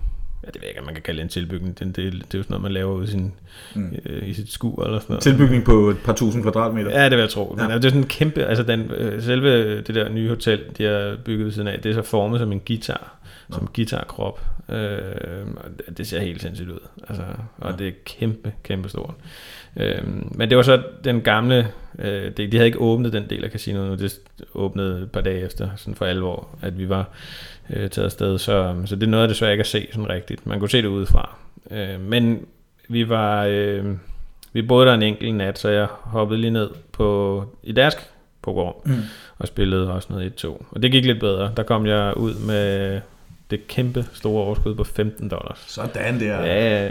Ja, 0.45 0.51
det 0.51 0.55
ved 0.55 0.63
jeg 0.63 0.69
ikke, 0.69 0.85
man 0.85 0.95
kan 0.95 1.03
kalde 1.03 1.19
det 1.19 1.23
en 1.23 1.29
tilbygning. 1.29 1.79
Det, 1.79 1.97
det, 1.97 2.13
det 2.13 2.35
er 2.35 2.39
jo 2.39 2.43
sådan 2.43 2.45
noget, 2.49 2.63
man 2.63 2.73
laver 2.73 2.93
ud 2.93 3.05
i, 3.05 3.07
sin, 3.07 3.33
mm. 3.75 3.97
øh, 4.07 4.29
i 4.29 4.35
sit 4.35 4.53
skur 4.53 4.85
eller 4.85 4.99
sådan 4.99 5.13
noget. 5.13 5.23
Tilbygning 5.23 5.65
på 5.65 5.91
et 5.91 5.99
par 6.05 6.13
tusind 6.13 6.43
kvadratmeter? 6.43 7.01
Ja, 7.01 7.05
det 7.05 7.13
vil 7.13 7.19
jeg 7.19 7.31
tro. 7.31 7.57
Ja. 7.59 7.69
Men, 7.69 7.77
det 7.77 7.85
er 7.85 7.89
sådan 7.89 8.03
en 8.03 8.09
kæmpe, 8.09 8.45
altså 8.45 8.63
den, 8.63 8.91
øh, 8.91 9.23
selve 9.23 9.77
det 9.83 9.95
der 9.95 10.09
nye 10.09 10.29
hotel, 10.29 10.61
de 10.79 10.85
har 10.85 11.17
bygget 11.25 11.45
ved 11.45 11.53
siden 11.53 11.69
af, 11.69 11.81
det 11.81 11.91
er 11.91 11.95
så 11.95 12.03
formet 12.03 12.41
som 12.41 12.53
en 12.53 12.61
guitar 12.67 13.15
som 13.51 13.69
guitarkrop. 13.75 14.41
Øh, 14.69 15.47
det 15.97 16.07
ser 16.07 16.21
helt 16.21 16.43
sindssygt 16.43 16.71
ud. 16.71 16.79
Altså, 17.09 17.23
og 17.59 17.71
ja. 17.71 17.77
det 17.77 17.89
er 17.89 17.93
kæmpe, 18.05 18.53
kæmpe 18.63 18.89
stort. 18.89 19.15
Øh, 19.77 20.03
men 20.31 20.51
det 20.51 20.57
var 20.57 20.63
så 20.63 20.83
den 21.05 21.21
gamle, 21.21 21.69
øh, 21.99 22.37
de, 22.37 22.47
de 22.47 22.57
havde 22.57 22.67
ikke 22.67 22.81
åbnet 22.81 23.13
den 23.13 23.31
del 23.31 23.45
af 23.45 23.51
casinoet 23.51 23.89
nu, 23.89 23.95
det 23.95 24.21
åbnede 24.55 25.03
et 25.03 25.11
par 25.11 25.21
dage 25.21 25.41
efter, 25.41 25.69
sådan 25.77 25.95
for 25.95 26.05
alvor, 26.05 26.49
at 26.63 26.79
vi 26.79 26.89
var 26.89 27.09
øh, 27.71 27.91
taget 27.91 28.05
afsted. 28.05 28.39
Så, 28.39 28.75
så 28.85 28.97
det 28.97 29.03
er 29.03 29.11
noget, 29.11 29.31
desværre 29.31 29.53
ikke 29.53 29.63
at 29.63 29.67
se 29.67 29.87
sådan 29.93 30.09
rigtigt. 30.09 30.47
Man 30.47 30.59
kunne 30.59 30.71
se 30.71 30.83
det 30.83 30.89
udefra. 30.89 31.37
Øh, 31.71 32.01
men 32.01 32.47
vi 32.89 33.09
var... 33.09 33.45
Øh, 33.45 33.85
vi 34.53 34.63
boede 34.63 34.87
der 34.87 34.95
en 34.95 35.03
enkelt 35.03 35.35
nat, 35.35 35.59
så 35.59 35.69
jeg 35.69 35.87
hoppede 35.91 36.41
lige 36.41 36.51
ned 36.51 36.71
på, 36.93 37.45
i 37.63 37.73
deres 37.73 37.97
program 38.43 38.75
mm. 38.85 38.95
og 39.39 39.47
spillede 39.47 39.93
også 39.93 40.09
noget 40.11 40.45
1-2. 40.45 40.65
Og 40.71 40.83
det 40.83 40.93
gik 40.93 41.05
lidt 41.05 41.21
bedre. 41.21 41.53
Der 41.57 41.63
kom 41.63 41.87
jeg 41.87 42.13
ud 42.17 42.35
med 42.35 43.01
det 43.51 43.69
kæmpe 43.69 44.07
store 44.13 44.45
overskud 44.45 44.75
på 44.75 44.85
15 44.85 45.29
dollars. 45.29 45.65
Sådan 45.67 46.21
der. 46.21 46.45
Ja, 46.45 46.89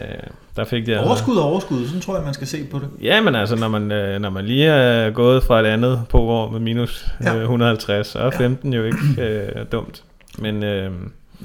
der 0.56 0.64
fik 0.64 0.88
jeg... 0.88 1.00
Overskud 1.00 1.36
og 1.36 1.44
overskud, 1.44 1.86
sådan 1.88 2.02
tror 2.02 2.16
jeg, 2.16 2.24
man 2.24 2.34
skal 2.34 2.48
se 2.48 2.64
på 2.72 2.80
det. 2.80 2.88
Ja, 3.02 3.22
men 3.22 3.36
altså, 3.36 3.56
når 3.56 3.68
man, 3.68 3.92
øh, 3.92 4.22
når 4.22 4.30
man 4.30 4.46
lige 4.46 4.66
er 4.66 5.10
gået 5.10 5.44
fra 5.44 5.60
et 5.60 5.66
andet 5.66 6.02
på 6.10 6.22
år 6.22 6.50
med 6.50 6.60
minus 6.60 7.08
ja. 7.24 7.36
150, 7.36 8.08
så 8.08 8.20
er 8.20 8.30
15 8.32 8.74
ja. 8.74 8.80
jo 8.80 8.86
ikke 8.86 8.98
øh, 9.22 9.66
dumt. 9.72 10.04
Men... 10.40 10.64
Øh, 10.64 10.92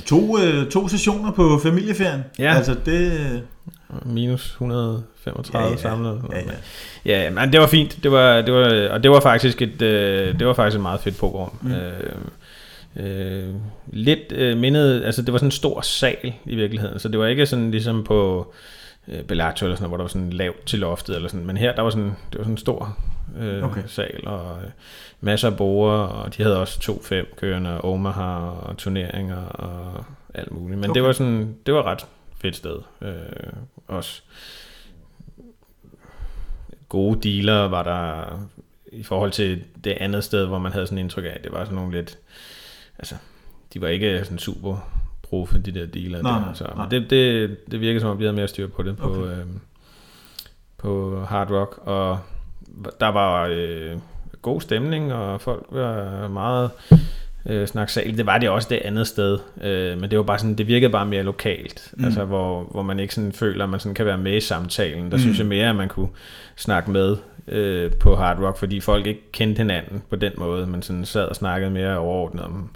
to, 0.07 0.39
øh, 0.39 0.71
to 0.71 0.89
sessioner 0.89 1.33
på 1.33 1.61
familieferien. 1.63 2.25
Ja. 2.39 2.55
Altså, 2.55 2.77
det... 2.85 3.43
Minus 4.05 4.51
135 4.51 5.67
ja, 5.67 5.71
ja. 5.71 5.77
samlet. 5.77 6.23
Ja, 6.33 6.39
ja. 7.07 7.25
ja, 7.25 7.31
men 7.31 7.53
det 7.53 7.61
var 7.61 7.67
fint. 7.67 7.99
Det 8.03 8.13
var, 8.13 8.43
det 8.43 8.55
var, 8.55 8.89
og 8.89 9.03
det 9.03 9.11
var 9.11 9.21
faktisk 9.21 9.63
et, 9.63 9.83
øh, 9.83 10.39
det 10.39 10.47
var 10.47 10.53
faktisk 10.53 10.77
et 10.77 10.83
meget 10.83 11.01
fedt 11.01 11.17
program. 11.19 11.51
Mm. 11.63 11.73
Øh, 11.73 12.13
øh, 12.97 13.55
lidt 13.87 14.33
øh, 14.33 14.59
mindet, 14.59 15.05
altså 15.05 15.23
det 15.23 15.33
var 15.33 15.39
sådan 15.39 15.47
en 15.47 15.53
stor 15.53 15.81
sal 15.81 16.33
i 16.45 16.55
virkeligheden, 16.55 16.99
så 16.99 17.09
det 17.09 17.19
var 17.19 17.27
ikke 17.27 17.47
sådan 17.47 17.71
ligesom 17.71 18.05
på 18.05 18.53
øh, 19.09 19.23
Bellagio 19.23 19.67
eller 19.67 19.77
sådan 19.77 19.89
hvor 19.89 19.97
der 19.97 20.05
var 20.05 20.09
sådan 20.09 20.31
lavt 20.31 20.67
til 20.67 20.79
loftet 20.79 21.17
eller 21.17 21.29
sådan, 21.29 21.47
men 21.47 21.57
her 21.57 21.75
der 21.75 21.83
var 21.83 21.91
sådan, 21.91 22.13
det 22.33 22.39
var 22.39 22.45
sådan 22.45 22.53
en 22.53 22.59
stor 22.59 22.99
øh, 23.37 23.65
okay. 23.65 23.83
sal 23.87 24.21
og 24.27 24.59
øh, 24.63 24.71
masser 25.21 25.51
af 25.51 25.57
borer, 25.57 25.99
og 25.99 26.37
de 26.37 26.43
havde 26.43 26.61
også 26.61 26.81
to 26.81 27.03
fem 27.03 27.27
kørende, 27.37 27.81
Omaha 27.81 28.39
og 28.39 28.77
turneringer 28.77 29.45
og 29.45 30.05
alt 30.35 30.53
muligt, 30.53 30.81
men 30.81 30.91
okay. 30.91 31.01
det 31.01 31.07
var 31.07 31.13
sådan, 31.13 31.57
det 31.67 31.75
var 31.75 31.83
ret 31.83 32.07
fedt 32.41 32.57
sted 32.57 32.79
øh, 33.03 33.13
også. 33.87 34.23
Gode 36.89 37.31
dealer 37.31 37.69
var 37.69 37.83
der 37.83 38.25
i 38.93 39.03
forhold 39.03 39.33
til 39.33 39.65
det 39.85 39.91
andet 39.91 40.25
sted, 40.25 40.47
hvor 40.47 40.59
man 40.59 40.73
havde 40.73 40.87
sådan 40.87 40.99
indtryk 40.99 41.25
af, 41.25 41.41
det 41.45 41.53
var 41.53 41.65
sådan 41.65 41.77
nogle 41.77 41.93
lidt 41.93 42.19
altså, 42.99 43.15
de 43.75 43.81
var 43.81 43.89
ikke 43.89 44.21
sådan 44.25 44.39
super 44.39 44.91
profe, 45.23 45.59
de 45.59 45.71
der 45.71 45.87
dealer. 45.87 46.23
Nej, 46.23 46.39
der, 46.39 46.53
så. 46.53 46.65
Nej. 46.65 46.85
Men 46.85 46.91
det, 46.91 47.11
det, 47.11 47.57
det 47.71 47.81
virker 47.81 48.01
som 48.01 48.11
om, 48.11 48.19
vi 48.19 48.25
havde 48.25 48.37
mere 48.37 48.49
styr 48.49 48.67
på 48.67 48.83
det 48.83 48.97
på, 48.97 49.09
okay. 49.09 49.31
øh, 49.31 49.47
på 50.79 51.21
Hard 51.25 51.51
Rock, 51.51 51.79
og 51.83 52.19
der 53.01 53.09
var 53.09 53.49
øh, 53.51 53.97
god 54.43 54.61
stemning, 54.61 55.13
og 55.13 55.41
folk 55.41 55.67
var 55.71 56.29
meget 56.29 56.71
øh, 57.47 57.67
snaksal. 57.67 58.17
Det 58.17 58.27
var 58.27 58.39
det 58.39 58.49
også 58.49 58.69
det 58.71 58.77
andet 58.85 59.07
sted, 59.07 59.39
øh, 59.63 60.01
men 60.01 60.11
det 60.11 60.19
var 60.19 60.25
bare 60.25 60.39
sådan, 60.39 60.55
det 60.55 60.67
virkede 60.67 60.93
bare 60.93 61.07
mere 61.07 61.23
lokalt, 61.23 61.95
mm. 61.97 62.05
altså 62.05 62.25
hvor, 62.25 62.63
hvor 62.63 62.83
man 62.83 63.01
ikke 63.01 63.15
sådan 63.15 63.33
føler, 63.33 63.65
at 63.65 63.71
man 63.71 63.81
sådan 63.81 63.95
kan 63.95 64.07
være 64.07 64.19
med 64.19 64.37
i 64.37 64.41
samtalen. 64.41 65.11
Der 65.11 65.17
mm. 65.17 65.21
synes 65.21 65.39
jeg 65.39 65.47
mere, 65.47 65.69
at 65.69 65.77
man 65.77 65.89
kunne 65.89 66.09
snakke 66.57 66.91
med 66.91 67.17
øh, 67.49 67.93
på 67.93 68.17
Hard 68.17 68.39
Rock, 68.39 68.59
fordi 68.59 68.81
folk 68.81 69.07
ikke 69.07 69.33
kendte 69.33 69.59
hinanden 69.59 70.03
på 70.11 70.17
den 70.17 70.33
måde, 70.37 70.67
men 70.67 70.83
sådan 70.83 71.05
sad 71.05 71.25
og 71.25 71.37
snakkede 71.37 71.71
mere 71.71 71.99
overordnet 71.99 72.45
om 72.45 72.71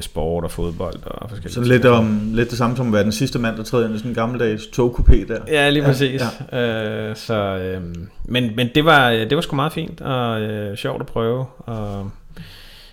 sport 0.00 0.44
og 0.44 0.50
fodbold 0.50 0.96
og 1.04 1.30
forskellige 1.30 1.54
Så 1.54 1.60
lidt, 1.60 1.84
om, 1.84 2.30
lidt 2.34 2.50
det 2.50 2.58
samme 2.58 2.76
som 2.76 2.86
at 2.86 2.92
være 2.92 3.04
den 3.04 3.12
sidste 3.12 3.38
mand, 3.38 3.56
der 3.56 3.62
træder 3.62 3.86
ind 3.86 3.94
i 3.94 3.98
sådan 3.98 4.10
en 4.10 4.14
gammeldags 4.14 4.62
togkupé 4.62 5.28
der. 5.28 5.38
Ja, 5.48 5.70
lige 5.70 5.84
præcis. 5.84 6.22
Ja, 6.52 6.58
ja. 6.58 7.08
Øh, 7.08 7.16
så, 7.16 7.34
øh, 7.34 7.82
men 8.24 8.56
men 8.56 8.68
det, 8.74 8.84
var, 8.84 9.10
det 9.10 9.36
var 9.36 9.40
sgu 9.40 9.56
meget 9.56 9.72
fint 9.72 10.00
og 10.00 10.40
øh, 10.40 10.76
sjovt 10.76 11.00
at 11.00 11.06
prøve. 11.06 11.46
Og, 11.58 12.10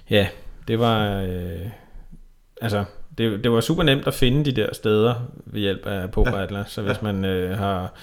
ja, 0.09 0.27
det 0.67 0.79
var... 0.79 1.21
Øh, 1.21 1.69
altså, 2.61 2.83
det, 3.17 3.43
det 3.43 3.51
var 3.51 3.61
super 3.61 3.83
nemt 3.83 4.07
at 4.07 4.13
finde 4.13 4.45
de 4.45 4.51
der 4.51 4.67
steder 4.73 5.13
ved 5.45 5.61
hjælp 5.61 5.85
af 5.85 6.11
Poker 6.11 6.37
Atlas. 6.37 6.71
Så 6.71 6.81
hvis 6.81 6.97
ja. 7.01 7.11
man 7.11 7.25
øh, 7.25 7.57
har 7.57 7.93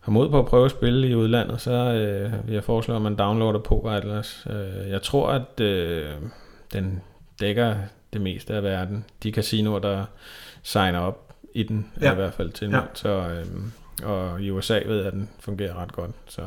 har 0.00 0.12
mod 0.12 0.30
på 0.30 0.38
at 0.38 0.46
prøve 0.46 0.64
at 0.64 0.70
spille 0.70 1.08
i 1.08 1.14
udlandet, 1.14 1.60
så 1.60 1.72
øh, 1.72 2.46
vil 2.46 2.54
jeg 2.54 2.64
foreslå, 2.64 2.96
at 2.96 3.02
man 3.02 3.16
downloader 3.16 3.58
Poker 3.58 3.90
Atlas. 3.90 4.46
Øh, 4.50 4.90
jeg 4.90 5.02
tror, 5.02 5.28
at 5.28 5.60
øh, 5.60 6.04
den 6.72 7.02
dækker 7.40 7.76
det 8.12 8.20
meste 8.20 8.54
af 8.54 8.62
verden. 8.62 9.04
De 9.22 9.32
casinoer, 9.32 9.78
der 9.78 10.04
signer 10.62 10.98
op 10.98 11.34
i 11.54 11.62
den, 11.62 11.86
ja. 12.00 12.12
i 12.12 12.14
hvert 12.14 12.34
fald 12.34 12.50
til 12.50 12.70
ja. 12.70 12.80
så, 12.94 13.08
øh, 13.08 13.46
Og 14.04 14.42
i 14.42 14.50
USA 14.50 14.80
ved 14.86 14.96
jeg, 14.96 15.06
at 15.06 15.12
den 15.12 15.28
fungerer 15.40 15.82
ret 15.82 15.92
godt. 15.92 16.10
Så, 16.26 16.42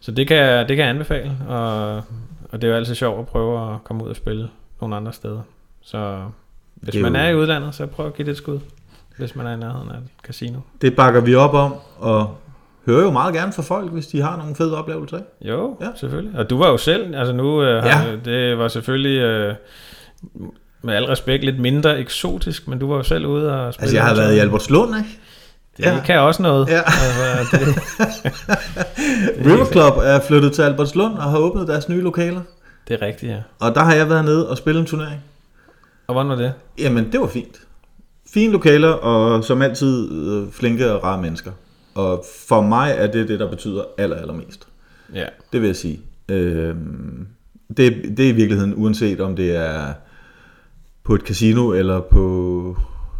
så 0.00 0.12
det, 0.12 0.28
kan, 0.28 0.68
det 0.68 0.76
kan 0.76 0.78
jeg 0.78 0.88
anbefale, 0.88 1.36
og, 1.48 1.96
og 2.50 2.62
det 2.62 2.64
er 2.64 2.68
jo 2.68 2.76
altid 2.76 2.94
sjovt 2.94 3.20
at 3.20 3.26
prøve 3.26 3.74
at 3.74 3.84
komme 3.84 4.04
ud 4.04 4.08
og 4.08 4.16
spille 4.16 4.50
nogle 4.80 4.96
andre 4.96 5.12
steder. 5.12 5.42
Så 5.82 6.24
hvis 6.74 7.02
man 7.02 7.16
er 7.16 7.28
i 7.28 7.34
udlandet, 7.34 7.74
så 7.74 7.86
prøv 7.86 8.06
at 8.06 8.14
give 8.14 8.26
det 8.26 8.32
et 8.32 8.36
skud 8.36 8.60
hvis 9.20 9.36
man 9.36 9.46
er 9.46 9.52
i 9.52 9.56
nærheden 9.56 9.90
af 9.90 9.96
et 9.96 10.08
casino. 10.22 10.58
Det 10.80 10.96
bakker 10.96 11.20
vi 11.20 11.34
op 11.34 11.54
om, 11.54 11.74
og 11.98 12.36
hører 12.86 13.02
jo 13.02 13.10
meget 13.10 13.34
gerne 13.34 13.52
fra 13.52 13.62
folk, 13.62 13.92
hvis 13.92 14.06
de 14.06 14.22
har 14.22 14.36
nogle 14.36 14.54
fede 14.54 14.78
oplevelser. 14.78 15.20
Jo, 15.40 15.76
ja. 15.80 15.86
selvfølgelig. 15.96 16.38
Og 16.38 16.50
du 16.50 16.58
var 16.58 16.68
jo 16.68 16.76
selv, 16.76 17.14
altså 17.14 17.32
nu, 17.32 17.62
øh, 17.62 17.84
ja. 17.86 18.16
det 18.24 18.58
var 18.58 18.68
selvfølgelig... 18.68 19.20
Øh, 19.20 19.54
med 20.82 20.94
al 20.94 21.04
respekt 21.04 21.44
lidt 21.44 21.60
mindre 21.60 21.98
eksotisk, 21.98 22.68
men 22.68 22.78
du 22.78 22.88
var 22.88 22.96
jo 22.96 23.02
selv 23.02 23.26
ude 23.26 23.54
og 23.54 23.74
spille. 23.74 23.84
Altså 23.84 23.96
jeg 23.96 24.04
har 24.04 24.14
været 24.14 24.36
i 24.36 24.38
Albertslund, 24.38 24.96
ikke? 24.96 25.18
Det 25.76 25.84
ja. 25.84 26.00
kan 26.06 26.18
også 26.18 26.42
noget. 26.42 26.68
Ja. 26.68 26.80
Altså, 26.86 27.56
det, 27.56 27.76
River 29.46 29.66
Club 29.72 29.94
er 30.02 30.20
flyttet 30.20 30.52
til 30.52 30.62
Albertslund 30.62 31.14
og 31.14 31.22
har 31.22 31.38
åbnet 31.38 31.68
deres 31.68 31.88
nye 31.88 32.00
lokaler. 32.00 32.40
Det 32.88 33.02
er 33.02 33.06
rigtigt, 33.06 33.32
ja. 33.32 33.38
Og 33.58 33.74
der 33.74 33.80
har 33.80 33.94
jeg 33.94 34.08
været 34.08 34.24
nede 34.24 34.50
og 34.50 34.58
spillet 34.58 34.80
en 34.80 34.86
turnering. 34.86 35.20
Og 36.06 36.14
hvordan 36.14 36.28
var 36.28 36.36
det? 36.36 36.52
Jamen, 36.78 37.12
det 37.12 37.20
var 37.20 37.26
fint. 37.26 37.60
Fine 38.34 38.52
lokaler, 38.52 38.88
og 38.88 39.44
som 39.44 39.62
altid 39.62 40.12
øh, 40.12 40.52
flinke 40.52 40.92
og 40.92 41.04
rare 41.04 41.22
mennesker. 41.22 41.50
Og 41.94 42.24
for 42.48 42.60
mig 42.60 42.94
er 42.98 43.06
det 43.06 43.28
det, 43.28 43.40
der 43.40 43.50
betyder 43.50 43.82
aller, 43.98 44.16
allermest. 44.16 44.68
Ja. 45.14 45.26
Det 45.52 45.60
vil 45.60 45.66
jeg 45.66 45.76
sige. 45.76 46.00
Øh, 46.28 46.74
det, 47.76 48.14
det 48.16 48.20
er 48.20 48.28
i 48.28 48.32
virkeligheden, 48.32 48.74
uanset 48.76 49.20
om 49.20 49.36
det 49.36 49.56
er 49.56 49.92
på 51.04 51.14
et 51.14 51.20
casino, 51.20 51.72
eller 51.72 52.00
på 52.00 52.76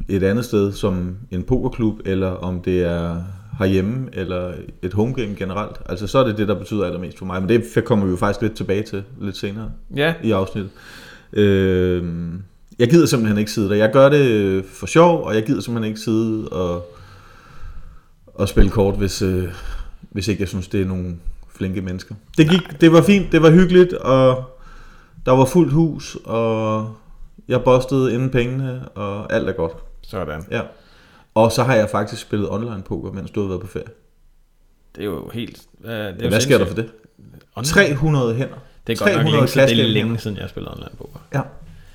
et 0.08 0.22
andet 0.22 0.44
sted, 0.44 0.72
som 0.72 1.16
en 1.30 1.42
pokerklub, 1.42 2.00
eller 2.04 2.28
om 2.28 2.60
det 2.60 2.82
er 2.82 3.22
herhjemme, 3.58 4.08
eller 4.12 4.52
et 4.82 4.92
homegame 4.92 5.34
generelt. 5.34 5.76
Altså 5.86 6.06
så 6.06 6.18
er 6.18 6.24
det 6.24 6.38
det, 6.38 6.48
der 6.48 6.54
betyder 6.54 6.84
allermest 6.84 7.18
for 7.18 7.26
mig. 7.26 7.42
Men 7.42 7.48
det 7.48 7.84
kommer 7.84 8.04
vi 8.04 8.10
jo 8.10 8.16
faktisk 8.16 8.42
lidt 8.42 8.56
tilbage 8.56 8.82
til 8.82 9.02
lidt 9.20 9.36
senere 9.36 9.70
ja. 9.96 10.14
i 10.22 10.30
afsnittet. 10.30 10.70
Øh, 11.32 12.04
jeg 12.78 12.90
gider 12.90 13.06
simpelthen 13.06 13.38
ikke 13.38 13.50
sidde 13.50 13.68
der. 13.68 13.74
Jeg 13.74 13.90
gør 13.92 14.08
det 14.08 14.64
for 14.64 14.86
sjov, 14.86 15.24
og 15.24 15.34
jeg 15.34 15.42
gider 15.42 15.60
simpelthen 15.60 15.88
ikke 15.88 16.00
sidde 16.00 16.48
og, 16.48 16.86
og 18.40 18.48
spille 18.48 18.70
kort, 18.70 18.94
hvis, 18.94 19.22
øh, 19.22 19.48
hvis 20.10 20.28
ikke 20.28 20.40
jeg 20.40 20.48
synes, 20.48 20.68
det 20.68 20.82
er 20.82 20.86
nogle 20.86 21.16
flinke 21.48 21.80
mennesker. 21.80 22.14
Det, 22.38 22.50
gik, 22.50 22.80
det 22.80 22.92
var 22.92 23.02
fint, 23.02 23.32
det 23.32 23.42
var 23.42 23.50
hyggeligt, 23.50 23.92
og 23.92 24.44
der 25.26 25.32
var 25.32 25.44
fuldt 25.44 25.72
hus, 25.72 26.16
og 26.24 26.94
jeg 27.48 27.64
bostede 27.64 28.14
inden 28.14 28.30
pengene, 28.30 28.88
og 28.88 29.32
alt 29.32 29.48
er 29.48 29.52
godt. 29.52 29.72
Sådan. 30.02 30.44
Ja. 30.50 30.60
Og 31.34 31.52
så 31.52 31.62
har 31.62 31.74
jeg 31.74 31.90
faktisk 31.90 32.22
spillet 32.22 32.50
online 32.50 32.82
poker, 32.82 33.12
mens 33.12 33.30
du 33.30 33.40
har 33.40 33.48
været 33.48 33.60
på 33.60 33.66
ferie. 33.66 33.86
Det 34.96 35.00
er 35.00 35.06
jo 35.06 35.30
helt... 35.32 35.62
Uh, 35.78 35.90
det 35.90 35.98
er 35.98 36.14
ja, 36.20 36.28
hvad 36.28 36.40
sker 36.40 36.58
der 36.58 36.66
for 36.66 36.74
det? 36.74 36.90
Online? 37.56 37.66
300 37.66 38.34
hænder. 38.34 38.54
Det 38.86 39.00
er 39.00 39.04
godt 39.04 39.16
nok 39.16 39.32
længe, 39.32 39.46
det 39.46 39.80
er 39.80 39.88
længe 39.88 40.18
siden, 40.18 40.36
jeg 40.36 40.42
har 40.42 40.48
spillet 40.48 40.72
online 40.72 40.90
poker. 40.98 41.18
Ja. 41.34 41.42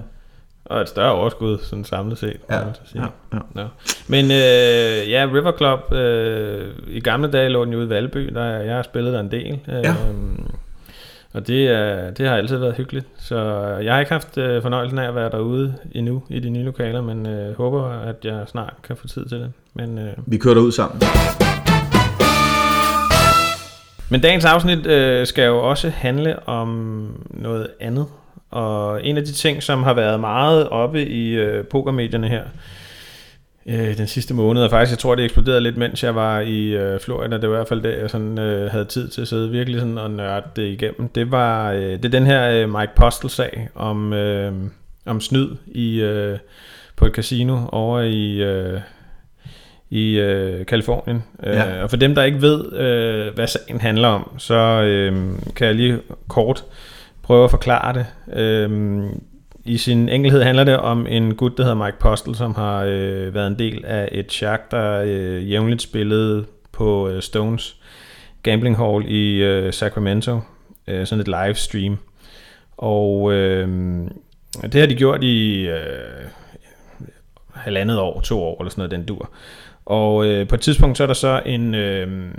Og 0.66 0.82
et 0.82 0.90
større 0.90 1.12
overskud, 1.12 1.58
sådan 1.58 1.86
samlet 1.86 2.18
set. 2.18 2.38
Ja. 2.50 2.62
sige. 2.86 3.02
ja, 3.02 3.38
ja. 3.38 3.62
ja. 3.62 3.68
Men 4.08 4.26
øh, 4.26 5.12
ja, 5.12 5.28
River 5.34 5.52
Club, 5.58 5.94
øh, 5.94 6.68
i 6.88 7.00
gamle 7.00 7.32
dage 7.32 7.50
lå 7.50 7.66
den 7.66 7.74
jo 7.74 7.80
ude 7.80 7.86
i 7.86 7.90
Valby, 7.90 8.30
der 8.34 8.44
jeg 8.46 8.76
har 8.76 8.82
spillet 8.82 9.14
der 9.14 9.20
en 9.20 9.32
del. 9.32 9.60
Øh, 9.68 9.84
ja. 9.84 9.96
Og 11.34 11.48
det, 11.48 11.68
er, 11.68 12.12
det 12.12 12.28
har 12.28 12.36
altid 12.36 12.58
været 12.58 12.76
hyggeligt. 12.76 13.06
Så 13.18 13.38
jeg 13.84 13.94
har 13.94 14.00
ikke 14.00 14.12
haft 14.12 14.38
øh, 14.38 14.62
fornøjelsen 14.62 15.00
af 15.00 15.08
at 15.08 15.16
være 15.16 15.30
derude 15.30 15.76
endnu 15.92 16.24
i 16.30 16.40
de 16.40 16.50
nye 16.50 16.64
lokaler, 16.64 17.02
men 17.02 17.26
øh, 17.26 17.58
håber, 17.58 17.90
at 17.90 18.16
jeg 18.24 18.44
snart 18.48 18.74
kan 18.84 18.98
få 18.98 19.08
tid 19.08 19.26
til 19.26 19.40
det. 19.40 19.52
Men, 19.74 19.98
øh, 19.98 20.14
Vi 20.26 20.38
kører 20.38 20.54
derud 20.54 20.72
sammen. 20.72 21.02
Men 24.12 24.22
dagens 24.22 24.46
afsnit 24.46 24.86
øh, 24.86 25.28
skal 25.28 25.46
jo 25.46 25.70
også 25.70 25.90
handle 25.90 26.48
om 26.48 27.26
noget 27.30 27.68
andet. 27.80 28.06
Og 28.52 29.06
en 29.06 29.18
af 29.18 29.26
de 29.26 29.32
ting, 29.32 29.64
som 29.64 29.84
har 29.84 29.94
været 29.94 30.20
meget 30.20 30.70
oppe 30.70 31.06
i 31.06 31.30
øh, 31.30 31.66
pokermedierne 31.66 32.28
her 32.28 32.44
øh, 33.66 33.98
den 33.98 34.08
sidste 34.08 34.34
måned, 34.34 34.64
og 34.64 34.70
faktisk, 34.70 34.92
jeg 34.92 35.00
tror, 35.00 35.16
det 35.16 35.26
eksploderede 35.26 35.62
lidt, 35.62 35.78
mens 35.78 36.04
jeg 36.04 36.16
var 36.16 36.40
i 36.40 36.66
øh, 36.66 37.00
Florida. 37.00 37.38
Det 37.38 37.50
var 37.50 37.56
i 37.56 37.58
hvert 37.58 37.68
fald 37.68 37.82
det, 37.82 37.98
jeg 38.02 38.10
sådan, 38.10 38.40
øh, 38.40 38.72
havde 38.72 38.86
tid 38.86 39.08
til 39.08 39.22
at 39.22 39.28
sidde 39.28 39.50
virkelig 39.50 39.80
sådan 39.80 39.98
og 39.98 40.12
nørde 40.12 40.46
det 40.56 40.68
igennem. 40.68 41.08
Det 41.08 41.32
var 41.32 41.72
øh, 41.72 41.82
det 41.82 42.06
er 42.06 42.10
den 42.10 42.26
her 42.26 42.50
øh, 42.50 42.70
Mike 42.70 42.92
Postel-sag 42.96 43.70
om, 43.76 44.14
øh, 44.14 44.54
om 45.06 45.22
snyd 45.22 45.50
i, 45.68 46.02
øh, 46.02 46.38
på 46.96 47.06
et 47.06 47.14
casino 47.14 47.60
over 47.72 48.02
i... 48.02 48.36
Øh, 48.36 48.80
i 49.92 50.20
øh, 50.20 50.66
Kalifornien. 50.66 51.24
Øh, 51.44 51.56
ja. 51.56 51.78
Øh, 51.78 51.84
og 51.84 51.90
for 51.90 51.98
dem, 51.98 52.16
der 52.16 52.24
ikke 52.24 52.42
ved, 52.42 52.74
øh, 52.74 53.36
hvad 53.36 53.48
sagen 53.48 53.82
handler 53.82 54.08
om, 54.08 54.32
så 54.38 54.56
øh, 54.56 55.14
kan 55.56 55.68
jeg 55.68 55.76
lige 55.76 56.00
kort 56.28 56.64
prøve 57.30 57.44
at 57.44 57.50
forklare 57.50 57.94
det. 57.94 58.06
Øhm, 58.40 59.22
I 59.66 59.78
sin 59.78 60.10
enkelhed 60.10 60.44
handler 60.44 60.64
det 60.64 60.78
om 60.78 61.08
en 61.10 61.36
gut, 61.36 61.58
der 61.58 61.64
hedder 61.64 61.86
Mike 61.86 62.00
Postel, 62.00 62.36
som 62.36 62.56
har 62.56 62.84
øh, 62.84 63.34
været 63.34 63.48
en 63.48 63.60
del 63.60 63.86
af 63.86 64.10
et 64.12 64.32
chak, 64.32 64.72
der 64.72 65.02
øh, 65.06 65.52
jævnligt 65.52 65.82
spillede 65.82 66.46
på 66.72 67.10
øh, 67.10 67.22
Stones 67.22 67.76
Gambling 68.44 68.78
Hall 68.78 69.06
i 69.08 69.44
øh, 69.44 69.74
Sacramento. 69.74 70.40
Øh, 70.88 71.06
sådan 71.06 71.22
et 71.22 71.28
livestream. 71.28 71.98
Og 72.78 73.34
øh, 73.34 73.68
det 74.64 74.74
har 74.74 74.88
de 74.88 74.96
gjort 74.96 75.24
i 75.24 75.68
øh, 75.68 76.26
halvandet 77.54 78.00
år, 78.00 78.22
to 78.22 78.44
år 78.44 78.62
eller 78.62 78.70
sådan 78.70 78.80
noget, 78.80 78.92
den 78.92 79.06
dur. 79.06 79.30
Og 79.86 80.26
øh, 80.26 80.48
på 80.48 80.56
et 80.56 80.62
tidspunkt 80.62 80.98
så 80.98 81.04
er 81.04 81.08
der 81.08 81.14
så 81.14 81.42
en, 81.46 81.76
øh, 81.76 82.32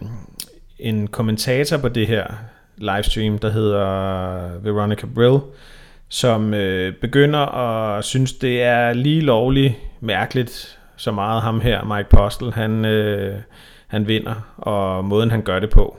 en 0.79 1.07
kommentator 1.07 1.77
på 1.77 1.89
det 1.89 2.07
her 2.07 2.25
livestream, 2.81 3.39
der 3.39 3.51
hedder 3.51 4.59
Veronica 4.59 5.07
Brill, 5.15 5.39
som 6.09 6.55
øh, 6.55 6.95
begynder 6.95 7.39
at 7.39 8.05
synes, 8.05 8.33
det 8.33 8.63
er 8.63 8.93
lige 8.93 9.21
lovligt 9.21 9.75
mærkeligt, 10.01 10.79
så 10.97 11.13
meget 11.13 11.43
ham 11.43 11.61
her, 11.61 11.85
Mike 11.85 12.09
Postel, 12.11 12.53
han, 12.53 12.85
øh, 12.85 13.39
han 13.87 14.09
vinder, 14.09 14.55
og 14.57 15.05
måden 15.05 15.31
han 15.31 15.43
gør 15.43 15.59
det 15.59 15.71
på. 15.71 15.97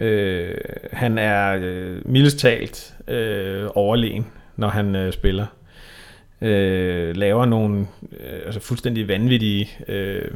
Øh, 0.00 0.54
han 0.92 1.18
er 1.18 1.58
øh, 1.60 1.96
mildest 2.04 2.38
talt 2.38 2.94
øh, 3.08 3.68
overlegen, 3.74 4.26
når 4.56 4.68
han 4.68 4.96
øh, 4.96 5.12
spiller 5.12 5.46
øh, 6.42 7.16
laver 7.16 7.44
nogle 7.44 7.86
øh, 8.12 8.40
altså 8.46 8.60
fuldstændig 8.60 9.08
vanvittige 9.08 9.68
øh, 9.88 10.30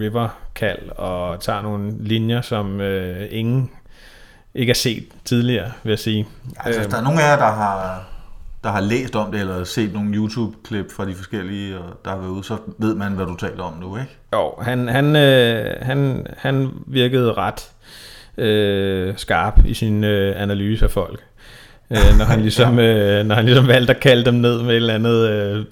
river-kald 0.00 0.88
og 0.96 1.40
tager 1.40 1.62
nogle 1.62 1.92
linjer, 2.00 2.40
som 2.40 2.80
øh, 2.80 3.26
ingen 3.30 3.70
ikke 4.54 4.70
har 4.70 4.74
set 4.74 5.04
tidligere, 5.24 5.72
vil 5.82 5.90
jeg 5.90 5.98
sige. 5.98 6.28
Altså, 6.56 6.80
hvis 6.80 6.90
der 6.90 6.98
er 6.98 7.02
nogen 7.02 7.18
af 7.18 7.22
jer, 7.22 7.36
der 7.36 7.52
har, 7.52 8.04
der 8.64 8.70
har 8.70 8.80
læst 8.80 9.16
om 9.16 9.32
det, 9.32 9.40
eller 9.40 9.64
set 9.64 9.92
nogle 9.92 10.14
YouTube-klip 10.14 10.92
fra 10.92 11.06
de 11.06 11.14
forskellige, 11.14 11.74
der 12.04 12.10
har 12.10 12.16
været 12.16 12.30
ude, 12.30 12.44
så 12.44 12.56
ved 12.78 12.94
man, 12.94 13.12
hvad 13.12 13.26
du 13.26 13.36
taler 13.36 13.62
om 13.62 13.74
nu, 13.80 13.96
ikke? 13.96 14.10
Jo, 14.32 14.54
han, 14.62 14.88
han, 14.88 15.16
øh, 15.16 15.76
han, 15.82 16.26
han 16.38 16.70
virkede 16.86 17.32
ret 17.32 17.70
øh, 18.38 19.14
skarp 19.16 19.64
i 19.64 19.74
sin 19.74 20.04
øh, 20.04 20.42
analyse 20.42 20.84
af 20.84 20.90
folk 20.90 21.20
øh, 21.90 22.18
når, 22.18 22.24
han 22.24 22.40
ligesom, 22.46 22.78
øh, 22.78 23.26
når 23.26 23.34
han 23.34 23.44
ligesom 23.44 23.68
valgte 23.68 23.94
at 23.94 24.00
kalde 24.00 24.24
dem 24.24 24.34
ned 24.34 24.62
med 24.62 24.70
et 24.70 24.76
eller 24.76 24.94
andet 24.94 25.30
øh, 25.30 25.64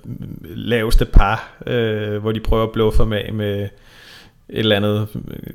laveste 0.42 1.04
par, 1.04 1.52
øh, 1.66 2.18
hvor 2.18 2.32
de 2.32 2.40
prøver 2.40 2.64
at 2.64 2.72
bluffe 2.72 3.04
med 3.04 3.32
med 3.32 3.62
et 3.62 3.70
eller 4.48 4.76
andet, 4.76 5.08
øh, 5.28 5.54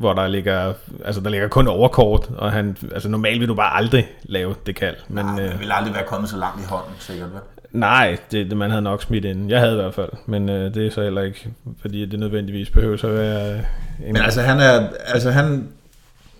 hvor 0.00 0.12
der 0.12 0.28
ligger, 0.28 0.72
altså 1.04 1.20
der 1.20 1.30
ligger 1.30 1.48
kun 1.48 1.68
overkort, 1.68 2.30
og 2.36 2.52
han, 2.52 2.76
altså 2.92 3.08
normalt 3.08 3.40
vil 3.40 3.48
du 3.48 3.54
bare 3.54 3.76
aldrig 3.76 4.08
lave 4.22 4.54
det 4.66 4.76
kald. 4.76 4.96
Men, 5.08 5.24
Nej, 5.24 5.44
øh, 5.44 5.60
vil 5.60 5.70
aldrig 5.72 5.94
være 5.94 6.04
kommet 6.06 6.30
så 6.30 6.36
langt 6.36 6.60
i 6.60 6.64
hånden, 6.68 6.92
sikkert, 6.98 7.28
hvad? 7.28 7.40
Nej, 7.72 8.16
det, 8.30 8.50
det 8.50 8.56
man 8.56 8.70
havde 8.70 8.82
nok 8.82 9.02
smidt 9.02 9.24
ind. 9.24 9.48
Jeg 9.48 9.60
havde 9.60 9.72
i 9.72 9.76
hvert 9.76 9.94
fald, 9.94 10.08
men 10.26 10.48
øh, 10.48 10.74
det 10.74 10.86
er 10.86 10.90
så 10.90 11.02
heller 11.02 11.22
ikke, 11.22 11.48
fordi 11.80 12.06
det 12.06 12.18
nødvendigvis 12.18 12.70
behøver 12.70 12.96
så 12.96 13.06
at 13.06 13.14
være... 13.14 13.52
Øh, 13.52 13.58
en... 13.58 13.64
Men 14.12 14.16
altså, 14.16 14.40
han 14.40 14.60
er, 14.60 14.88
altså 15.06 15.30
han, 15.30 15.68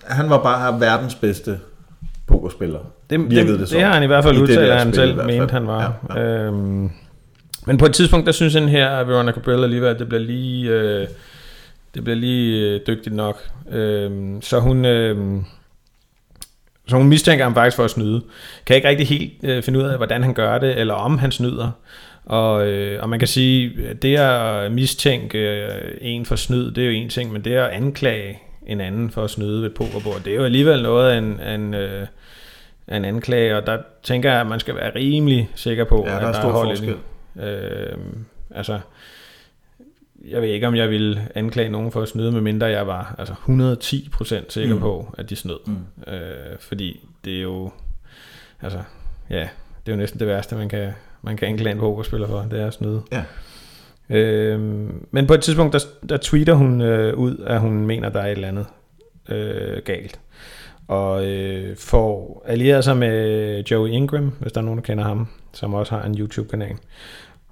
han 0.04 0.30
var 0.30 0.42
bare 0.42 0.80
verdens 0.80 1.14
bedste 1.14 1.58
pokerspiller. 2.26 2.78
det, 3.10 3.18
det, 3.18 3.46
det, 3.46 3.70
det 3.70 3.82
har 3.82 3.92
han 3.92 4.02
i 4.02 4.06
hvert 4.06 4.24
fald 4.24 4.38
udtalt, 4.38 4.58
at 4.58 4.78
han 4.78 4.94
selv 4.94 5.26
mente, 5.26 5.52
han 5.52 5.66
var. 5.66 5.94
Ja, 6.14 6.20
ja. 6.20 6.26
Øhm, 6.26 6.90
men 7.66 7.78
på 7.78 7.86
et 7.86 7.94
tidspunkt, 7.94 8.26
der 8.26 8.32
synes 8.32 8.54
han 8.54 8.68
her, 8.68 8.90
at 8.90 9.08
Veronica 9.08 9.40
Brill 9.40 9.64
alligevel, 9.64 9.88
at 9.88 9.98
det 9.98 10.08
bliver 10.08 10.22
lige, 10.22 10.70
øh, 10.70 11.06
det 11.94 12.04
bliver 12.04 12.16
lige 12.16 12.68
øh, 12.68 12.80
dygtigt 12.86 13.14
nok. 13.14 13.50
Øhm, 13.70 14.42
så 14.42 14.60
hun... 14.60 14.84
Øh, 14.84 15.42
så 16.88 16.96
hun 16.96 17.08
mistænker 17.08 17.44
ham 17.44 17.54
faktisk 17.54 17.76
for 17.76 17.84
at 17.84 17.90
snyde. 17.90 18.22
Kan 18.66 18.76
ikke 18.76 18.88
rigtig 18.88 19.06
helt 19.06 19.32
øh, 19.42 19.62
finde 19.62 19.78
ud 19.78 19.84
af, 19.84 19.96
hvordan 19.96 20.22
han 20.22 20.34
gør 20.34 20.58
det, 20.58 20.78
eller 20.78 20.94
om 20.94 21.18
han 21.18 21.32
snyder. 21.32 21.70
Og, 22.24 22.66
øh, 22.66 23.02
og 23.02 23.08
man 23.08 23.18
kan 23.18 23.28
sige, 23.28 23.88
at 23.88 24.02
det 24.02 24.16
at 24.16 24.72
mistænke 24.72 25.38
øh, 25.38 25.96
en 26.00 26.26
for 26.26 26.36
snyd, 26.36 26.70
det 26.70 26.82
er 26.82 26.86
jo 26.86 26.92
en 26.92 27.08
ting, 27.08 27.32
men 27.32 27.44
det 27.44 27.52
at 27.52 27.70
anklage 27.70 28.38
en 28.66 28.80
anden 28.80 29.10
for 29.10 29.24
at 29.24 29.30
snyde 29.30 29.62
ved 29.62 29.68
et 29.68 29.74
pokerbord, 29.74 30.20
det 30.24 30.32
er 30.32 30.36
jo 30.36 30.44
alligevel 30.44 30.82
noget 30.82 31.10
af 31.10 31.18
en, 31.18 31.40
en, 31.40 31.74
øh, 31.74 32.06
en 32.88 33.04
anklage, 33.04 33.56
og 33.56 33.66
der 33.66 33.78
tænker 34.02 34.30
jeg, 34.30 34.40
at 34.40 34.46
man 34.46 34.60
skal 34.60 34.74
være 34.74 34.94
rimelig 34.94 35.50
sikker 35.54 35.84
på, 35.84 36.04
Ja, 36.06 36.12
der 36.12 36.18
at 36.18 36.36
er 36.36 36.40
stor 36.40 36.50
hold 36.50 36.68
forskel. 36.68 36.96
Øh, 37.42 37.96
altså, 38.54 38.80
jeg 40.28 40.42
ved 40.42 40.48
ikke, 40.48 40.66
om 40.68 40.74
jeg 40.74 40.90
ville 40.90 41.28
anklage 41.34 41.68
nogen 41.68 41.92
for 41.92 42.02
at 42.02 42.08
snyde, 42.08 42.32
medmindre 42.32 42.66
jeg 42.66 42.86
var 42.86 43.14
altså 43.18 43.34
110% 43.34 44.44
sikker 44.50 44.74
Mm. 44.74 44.80
på, 44.80 45.14
at 45.18 45.30
de 45.30 45.36
snød. 45.36 45.58
Mm. 45.66 46.12
Øh, 46.12 46.58
fordi 46.60 47.08
det 47.24 47.36
er 47.38 47.42
jo, 47.42 47.70
altså, 48.62 48.78
ja, 49.30 49.48
det 49.86 49.92
er 49.92 49.92
jo 49.92 49.96
næsten 49.96 50.20
det 50.20 50.28
værste, 50.28 50.56
man 50.56 50.68
kan, 50.68 50.90
man 51.22 51.36
kan 51.36 51.48
anklage 51.48 51.72
en 51.74 51.80
pokerspiller 51.80 52.26
for, 52.28 52.46
det 52.50 52.60
er 52.60 52.66
at 52.66 52.74
snyde. 52.74 53.02
Ja. 53.12 53.22
Øh, 54.16 54.60
men 55.10 55.26
på 55.26 55.34
et 55.34 55.40
tidspunkt, 55.42 55.72
der, 55.72 55.78
der 56.08 56.16
tweeter 56.16 56.54
hun 56.54 56.80
øh, 56.80 57.14
ud, 57.18 57.36
at 57.46 57.60
hun 57.60 57.86
mener, 57.86 58.08
der 58.08 58.20
er 58.20 58.26
et 58.26 58.30
eller 58.32 58.48
andet 58.48 58.66
øh, 59.28 59.82
galt. 59.84 60.20
Og 60.88 61.26
øh, 61.26 61.76
får 61.76 62.42
allieret 62.46 62.84
sig 62.84 62.96
med 62.96 63.62
Joey 63.70 63.88
Ingram, 63.88 64.32
hvis 64.40 64.52
der 64.52 64.60
er 64.60 64.64
nogen, 64.64 64.78
der 64.78 64.84
kender 64.84 65.04
ham, 65.04 65.28
som 65.52 65.74
også 65.74 65.94
har 65.94 66.02
en 66.02 66.18
YouTube-kanal. 66.18 66.76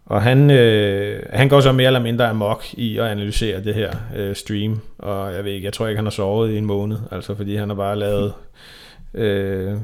Og 0.09 0.23
han, 0.23 0.51
øh, 0.51 1.23
han 1.33 1.49
går 1.49 1.61
så 1.61 1.73
mere 1.73 1.87
eller 1.87 2.01
mindre 2.01 2.29
amok 2.29 2.65
i 2.73 2.99
at 2.99 3.05
analysere 3.05 3.65
det 3.65 3.75
her 3.75 3.93
øh, 4.17 4.37
stream. 4.37 4.81
Og 4.99 5.35
jeg 5.35 5.45
ved 5.45 5.53
ikke, 5.53 5.65
jeg 5.65 5.73
tror 5.73 5.87
ikke, 5.87 5.97
han 5.97 6.07
har 6.07 6.11
sovet 6.11 6.53
i 6.53 6.59
en 6.59 6.65
måned, 6.65 6.97
altså 7.11 7.35
fordi 7.35 7.57
han 7.57 7.69
har 7.69 7.77
bare 7.77 7.99
lavet 7.99 8.33
øh, 9.15 9.77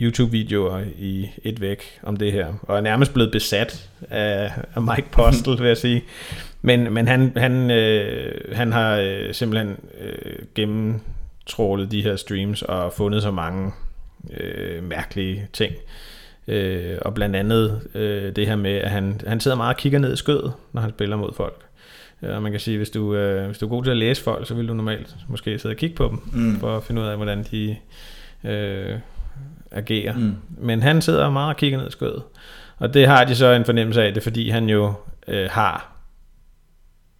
YouTube-videoer 0.00 0.80
i 0.98 1.28
et 1.44 1.60
væk 1.60 1.82
om 2.02 2.16
det 2.16 2.32
her. 2.32 2.46
Og 2.62 2.76
er 2.76 2.80
nærmest 2.80 3.14
blevet 3.14 3.32
besat 3.32 3.90
af, 4.10 4.52
af 4.74 4.82
Mike 4.82 5.08
Postel, 5.10 5.58
vil 5.58 5.66
jeg 5.66 5.76
sige. 5.76 6.04
Men, 6.62 6.92
men 6.92 7.08
han, 7.08 7.32
han, 7.36 7.70
øh, 7.70 8.56
han 8.56 8.72
har 8.72 8.96
øh, 8.96 9.34
simpelthen 9.34 9.76
øh, 10.00 10.36
gennemtrålet 10.54 11.90
de 11.90 12.02
her 12.02 12.16
streams 12.16 12.62
og 12.62 12.92
fundet 12.92 13.22
så 13.22 13.30
mange 13.30 13.72
øh, 14.40 14.82
mærkelige 14.82 15.46
ting. 15.52 15.74
Øh, 16.48 16.98
og 17.02 17.14
blandt 17.14 17.36
andet 17.36 17.80
øh, 17.94 18.36
det 18.36 18.46
her 18.46 18.56
med, 18.56 18.70
at 18.74 18.90
han, 18.90 19.20
han 19.26 19.40
sidder 19.40 19.56
meget 19.56 19.74
og 19.74 19.78
kigger 19.80 19.98
ned 19.98 20.12
i 20.12 20.16
skødet, 20.16 20.52
når 20.72 20.80
han 20.82 20.90
spiller 20.90 21.16
mod 21.16 21.32
folk. 21.32 21.62
Øh, 22.22 22.34
Og 22.36 22.42
man 22.42 22.50
kan 22.52 22.60
sige, 22.60 22.76
hvis 22.76 22.90
du, 22.90 23.14
øh, 23.14 23.46
hvis 23.46 23.58
du 23.58 23.66
er 23.66 23.70
god 23.70 23.84
til 23.84 23.90
at 23.90 23.96
læse 23.96 24.22
folk, 24.22 24.46
så 24.48 24.54
vil 24.54 24.68
du 24.68 24.74
normalt 24.74 25.16
måske 25.28 25.58
sidde 25.58 25.72
og 25.72 25.76
kigge 25.76 25.96
på 25.96 26.08
dem, 26.08 26.20
Mm. 26.42 26.60
for 26.60 26.76
at 26.76 26.82
finde 26.84 27.02
ud 27.02 27.06
af, 27.06 27.16
hvordan 27.16 27.46
de 27.50 27.76
øh, 28.44 28.98
agerer. 29.70 30.14
Mm. 30.16 30.34
Men 30.58 30.82
han 30.82 31.02
sidder 31.02 31.30
meget 31.30 31.48
og 31.48 31.56
kigger 31.56 31.78
ned 31.78 31.88
i 31.88 31.90
skødet. 31.90 32.22
Og 32.78 32.94
det 32.94 33.06
har 33.06 33.24
de 33.24 33.34
så 33.36 33.46
en 33.52 33.64
fornemmelse 33.64 34.02
af, 34.02 34.12
det 34.14 34.20
er 34.20 34.22
fordi 34.24 34.48
han 34.50 34.68
jo 34.68 34.92
øh, 35.28 35.48
har 35.50 35.92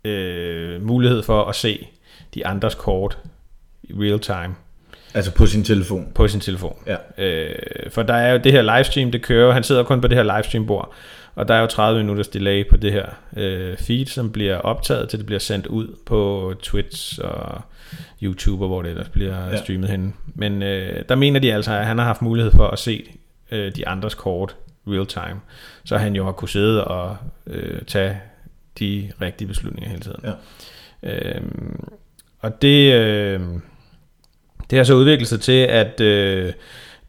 øh, 0.04 0.82
mulighed 0.82 1.22
for 1.22 1.44
at 1.44 1.54
se 1.54 1.88
de 2.34 2.46
andres 2.46 2.74
kort 2.74 3.18
i 3.82 3.92
real 3.96 4.18
time 4.20 4.54
Altså 5.14 5.34
på 5.34 5.46
sin 5.46 5.64
telefon. 5.64 6.12
på 6.14 6.28
sin 6.28 6.40
telefon. 6.40 6.76
Ja. 6.86 7.24
Øh, 7.24 7.54
for 7.90 8.02
der 8.02 8.14
er 8.14 8.32
jo 8.32 8.40
det 8.44 8.52
her 8.52 8.62
livestream, 8.76 9.12
det 9.12 9.22
kører 9.22 9.52
han 9.52 9.62
sidder 9.62 9.82
kun 9.82 10.00
på 10.00 10.08
det 10.08 10.16
her 10.16 10.36
livestream 10.36 10.66
bord, 10.66 10.92
og 11.34 11.48
der 11.48 11.54
er 11.54 11.60
jo 11.60 11.66
30 11.66 12.00
minutters 12.00 12.28
delay 12.28 12.68
på 12.70 12.76
det 12.76 12.92
her 12.92 13.06
øh, 13.36 13.76
feed, 13.76 14.06
som 14.06 14.32
bliver 14.32 14.56
optaget, 14.56 15.08
til 15.08 15.18
det 15.18 15.26
bliver 15.26 15.38
sendt 15.38 15.66
ud 15.66 15.96
på 16.06 16.54
Twitch 16.62 17.18
og 17.22 17.60
YouTube, 18.22 18.64
og 18.64 18.68
hvor 18.68 18.82
det 18.82 18.90
ellers 18.90 19.08
bliver 19.08 19.48
Ja. 19.50 19.56
streamet 19.56 19.88
hen. 19.90 20.14
Men 20.34 20.62
øh, 20.62 21.02
der 21.08 21.14
mener 21.14 21.40
de 21.40 21.54
altså, 21.54 21.72
at 21.72 21.86
han 21.86 21.98
har 21.98 22.04
haft 22.04 22.22
mulighed 22.22 22.52
for 22.52 22.66
at 22.68 22.78
se 22.78 23.04
øh, 23.50 23.76
de 23.76 23.88
andres 23.88 24.14
kort 24.14 24.56
real 24.86 25.06
time, 25.06 25.40
så 25.84 25.96
han 25.96 26.16
jo 26.16 26.24
har 26.24 26.32
kunne 26.32 26.48
sidde 26.48 26.84
og 26.84 27.16
øh, 27.46 27.82
tage 27.86 28.20
de 28.78 29.10
rigtige 29.20 29.48
beslutninger 29.48 29.90
hele 29.90 30.02
tiden. 30.02 30.24
Ja. 30.24 30.32
Øhm, 31.02 31.80
og 32.40 32.62
det, 32.62 32.92
øh, 32.94 33.40
det 34.72 34.78
har 34.78 34.84
så 34.84 34.94
udviklet 34.94 35.28
sig 35.28 35.40
til, 35.40 35.52
at 35.52 36.00
øh, 36.00 36.52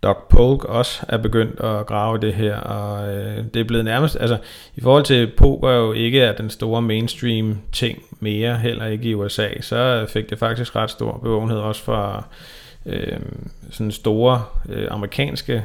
Doc 0.03 0.17
Polk 0.29 0.63
også 0.65 1.05
er 1.09 1.17
begyndt 1.17 1.59
at 1.59 1.85
grave 1.85 2.17
det 2.17 2.33
her, 2.33 2.55
og 2.55 3.15
øh, 3.15 3.37
det 3.53 3.59
er 3.59 3.63
blevet 3.63 3.85
nærmest, 3.85 4.17
altså 4.19 4.37
i 4.75 4.81
forhold 4.81 5.03
til 5.03 5.31
poker 5.37 5.71
jo 5.71 5.91
ikke 5.93 6.21
er 6.21 6.35
den 6.35 6.49
store 6.49 6.81
mainstream 6.81 7.57
ting 7.71 8.03
mere, 8.19 8.57
heller 8.57 8.85
ikke 8.85 9.09
i 9.09 9.13
USA, 9.13 9.47
så 9.61 10.05
fik 10.09 10.29
det 10.29 10.39
faktisk 10.39 10.75
ret 10.75 10.91
stor 10.91 11.17
bevågenhed 11.23 11.57
også 11.57 11.83
fra 11.83 12.25
øh, 12.85 13.19
sådan 13.71 13.91
store 13.91 14.43
øh, 14.69 14.87
amerikanske 14.91 15.63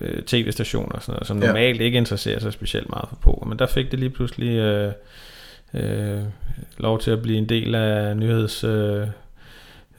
øh, 0.00 0.22
tv-stationer, 0.22 0.92
og 0.92 1.02
sådan 1.02 1.12
noget, 1.12 1.26
som 1.26 1.40
Ja. 1.40 1.46
normalt 1.46 1.80
ikke 1.80 1.98
interesserer 1.98 2.38
sig 2.38 2.52
specielt 2.52 2.90
meget 2.90 3.08
for 3.08 3.16
poker, 3.16 3.46
men 3.46 3.58
der 3.58 3.66
fik 3.66 3.90
det 3.90 3.98
lige 3.98 4.10
pludselig 4.10 4.48
øh, 4.58 4.92
øh, 5.74 6.20
lov 6.78 7.00
til 7.00 7.10
at 7.10 7.22
blive 7.22 7.38
en 7.38 7.48
del 7.48 7.74
af 7.74 8.16
nyheds... 8.16 8.64
Øh, 8.64 9.06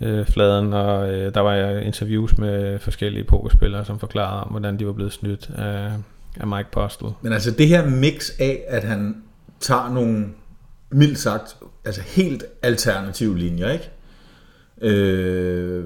øh, 0.02 0.26
fladen, 0.26 0.74
og 0.74 1.14
øh, 1.14 1.34
der 1.34 1.40
var 1.40 1.54
jeg 1.54 1.84
interviews 1.84 2.38
med 2.38 2.80
forskellige 2.80 3.24
pokerspillere, 3.24 3.86
som 3.86 4.00
forklarede 4.00 4.44
om, 4.44 4.48
hvordan 4.48 4.80
de 4.80 4.86
var 4.86 4.94
blevet 4.94 5.14
snydt 5.14 5.50
af, 5.58 5.92
af 6.40 6.48
Mike 6.48 6.70
Postel. 6.72 7.08
Men 7.22 7.34
altså 7.34 7.52
det 7.52 7.68
her 7.68 7.90
mix 7.90 8.30
af, 8.40 8.64
at 8.68 8.84
han 8.84 9.24
tager 9.60 9.94
nogle, 9.94 10.26
mildt 10.92 11.20
sagt, 11.20 11.58
altså 11.86 12.02
helt 12.02 12.44
alternative 12.62 13.38
linjer, 13.38 13.72
ikke? 13.72 13.90
Øh, 14.82 15.84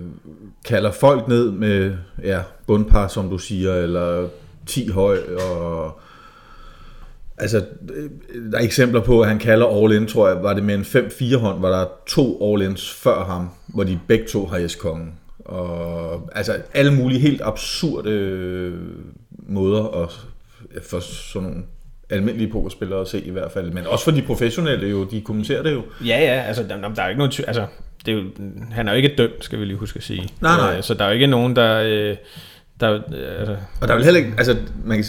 kalder 0.66 0.92
folk 0.92 1.28
ned 1.28 1.52
med 1.52 1.96
ja, 2.24 2.42
bundpar, 2.68 3.08
som 3.08 3.30
du 3.30 3.38
siger, 3.38 3.74
eller 3.74 4.28
10 4.66 4.90
høj, 4.90 5.18
og 5.52 6.00
altså, 7.38 7.66
øh, 7.96 8.10
der 8.52 8.58
er 8.58 8.64
eksempler 8.64 9.02
på, 9.02 9.22
at 9.22 9.28
han 9.28 9.40
kalder 9.40 9.84
all-in, 9.84 10.08
tror 10.08 10.28
jeg, 10.28 10.44
var 10.44 10.54
det 10.54 10.64
med 10.64 10.76
en 10.76 10.82
5-4 10.82 11.38
hånd, 11.38 11.62
var 11.62 11.80
der 11.80 11.86
to 12.08 12.54
all-ins 12.54 12.94
før 12.94 13.26
ham, 13.26 13.50
hvor 13.68 13.84
de 13.84 14.00
begge 14.08 14.26
to 14.28 14.46
har 14.46 14.68
S-kongen. 14.68 15.14
Og 15.46 16.30
altså 16.36 16.58
alle 16.74 16.94
mulige 16.94 17.20
helt 17.20 17.42
absurde 17.44 18.10
øh, 18.10 18.74
måder 19.30 20.04
at, 20.04 20.10
for 20.84 21.00
sådan 21.00 21.50
nogle 21.50 21.64
almindelige 22.10 22.52
pokerspillere 22.52 23.02
at 23.02 23.08
se 23.08 23.22
i 23.22 23.30
hvert 23.30 23.52
fald. 23.52 23.72
Men 23.72 23.88
også 23.88 24.04
for 24.04 24.12
de 24.12 24.22
professionelle 24.22 24.88
jo, 24.88 25.04
de 25.04 25.22
kommenterer 25.22 25.64
det 25.64 25.72
jo. 25.72 25.82
Ja, 26.06 26.20
ja, 26.20 26.42
altså 26.42 26.64
der, 26.64 26.94
der 26.94 27.04
er 27.04 27.10
ikke 27.10 27.18
nogen 27.18 27.32
tvivl, 27.32 27.48
altså 27.48 27.66
det 28.06 28.14
er 28.14 28.16
jo, 28.18 28.24
han 28.72 28.88
er 28.88 28.92
jo 28.92 28.98
ikke 28.98 29.16
dømt, 29.18 29.44
skal 29.44 29.60
vi 29.60 29.66
lige 29.66 29.78
huske 29.78 29.98
at 29.98 30.04
sige. 30.04 30.30
Nej, 30.42 30.58
nej. 30.58 30.82
Så 30.82 30.94
der 30.94 31.04
er 31.04 31.08
jo 31.08 31.14
ikke 31.14 31.28
nogen, 31.28 31.56
der... 31.56 31.84
Øh, 31.86 32.16
der 32.80 32.94
øh, 32.94 33.40
altså, 33.40 33.56
Og 33.82 33.88
der 33.88 33.94
er 33.94 33.98
vel 33.98 34.04
heller 34.04 34.20
ikke, 34.20 34.34
altså, 34.38 34.58
man 34.86 34.98
kan, 34.98 35.06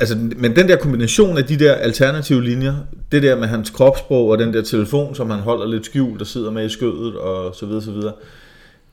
altså, 0.00 0.16
men 0.36 0.56
den 0.56 0.68
der 0.68 0.76
kombination 0.76 1.38
af 1.38 1.44
de 1.44 1.58
der 1.58 1.74
alternative 1.74 2.44
linjer, 2.44 2.74
det 3.12 3.22
der 3.22 3.36
med 3.36 3.48
hans 3.48 3.70
kropssprog 3.70 4.28
og 4.28 4.38
den 4.38 4.54
der 4.54 4.62
telefon, 4.62 5.14
som 5.14 5.30
han 5.30 5.40
holder 5.40 5.66
lidt 5.66 5.86
skjult 5.86 6.20
og 6.20 6.26
sidder 6.26 6.50
med 6.50 6.66
i 6.66 6.68
skødet 6.68 7.16
og 7.16 7.54
så 7.54 7.66
videre, 7.66 7.82
så 7.82 7.90
videre, 7.90 8.12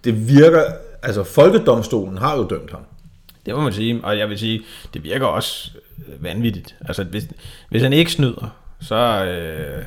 det 0.03 0.29
virker, 0.29 0.63
altså 1.03 1.23
folkedomstolen 1.23 2.17
har 2.17 2.37
jo 2.37 2.43
dømt 2.43 2.71
ham. 2.71 2.81
det 3.45 3.55
må 3.55 3.61
man 3.61 3.73
sige, 3.73 3.99
og 4.03 4.17
jeg 4.17 4.29
vil 4.29 4.39
sige, 4.39 4.61
det 4.93 5.03
virker 5.03 5.25
også 5.25 5.71
vanvittigt. 6.19 6.75
Altså 6.81 7.03
hvis, 7.03 7.27
hvis 7.69 7.81
han 7.81 7.93
ikke 7.93 8.11
snyder, 8.11 8.55
så... 8.81 9.25
Øh, 9.25 9.83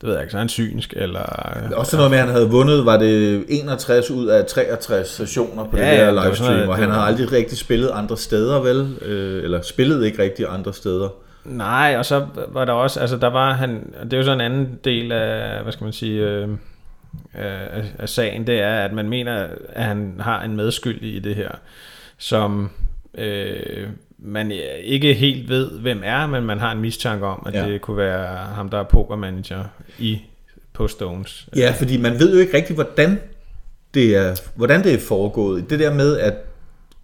det 0.00 0.06
ved 0.06 0.12
jeg 0.14 0.22
ikke, 0.22 0.30
så 0.30 0.36
er 0.36 0.40
han 0.40 0.48
synsk, 0.48 0.94
eller... 0.96 1.22
Også 1.76 1.96
noget 1.96 2.10
med, 2.10 2.18
at 2.18 2.24
han 2.24 2.34
havde 2.34 2.50
vundet, 2.50 2.84
var 2.86 2.96
det 2.96 3.44
61 3.48 4.10
ud 4.10 4.26
af 4.26 4.46
63 4.46 5.08
sessioner 5.08 5.64
på 5.64 5.76
Ja, 5.76 5.90
det 5.90 5.98
der 6.00 6.12
det 6.14 6.22
livestream, 6.24 6.52
noget- 6.52 6.68
og 6.68 6.76
det 6.76 6.84
han 6.84 6.92
har 6.92 7.00
aldrig 7.00 7.32
rigtig 7.32 7.58
spillet 7.58 7.90
andre 7.92 8.16
steder, 8.16 8.60
vel? 8.60 8.96
Øh, 9.02 9.44
eller 9.44 9.62
spillede 9.62 10.06
ikke 10.06 10.22
rigtig 10.22 10.46
andre 10.48 10.72
steder. 10.72 11.08
Nej, 11.44 11.94
og 11.98 12.04
så 12.04 12.26
var 12.48 12.64
der 12.64 12.72
også, 12.72 13.00
altså 13.00 13.16
der 13.16 13.30
var 13.30 13.52
han, 13.52 13.94
det 14.04 14.12
er 14.12 14.16
jo 14.16 14.22
så 14.24 14.32
en 14.32 14.40
anden 14.40 14.78
del 14.84 15.12
af, 15.12 15.62
hvad 15.62 15.72
skal 15.72 15.84
man 15.84 15.92
sige, 15.92 16.20
øh, 16.22 16.48
af, 17.34 17.84
af 17.98 18.08
sagen, 18.08 18.46
det 18.46 18.60
er, 18.60 18.74
at 18.84 18.92
man 18.92 19.08
mener, 19.08 19.46
at 19.72 19.84
han 19.84 20.14
har 20.20 20.42
en 20.42 20.56
medskyldig 20.56 21.14
i 21.14 21.18
det 21.18 21.34
her, 21.34 21.50
som 22.18 22.70
øh, 23.18 23.86
man 24.18 24.52
ikke 24.84 25.14
helt 25.14 25.48
ved, 25.48 25.70
hvem 25.80 26.00
er, 26.04 26.26
men 26.26 26.44
man 26.44 26.58
har 26.58 26.72
en 26.72 26.80
mistanke 26.80 27.26
om, 27.26 27.42
at 27.46 27.54
Ja. 27.54 27.68
det 27.68 27.80
kunne 27.80 27.96
være 27.96 28.36
ham, 28.36 28.68
der 28.68 28.78
er 28.78 28.82
pokermanager 28.84 29.64
i 29.98 30.18
på 30.72 30.88
Stones. 30.88 31.48
Ja, 31.56 31.74
fordi 31.78 31.96
man 32.00 32.18
ved 32.18 32.34
jo 32.34 32.40
ikke 32.40 32.56
rigtig, 32.56 32.74
hvordan 32.74 33.20
det 33.94 34.16
er, 34.16 34.40
hvordan 34.54 34.84
det 34.84 34.94
er 34.94 34.98
foregået. 34.98 35.70
Det 35.70 35.78
der 35.78 35.94
med, 35.94 36.18
at 36.18 36.34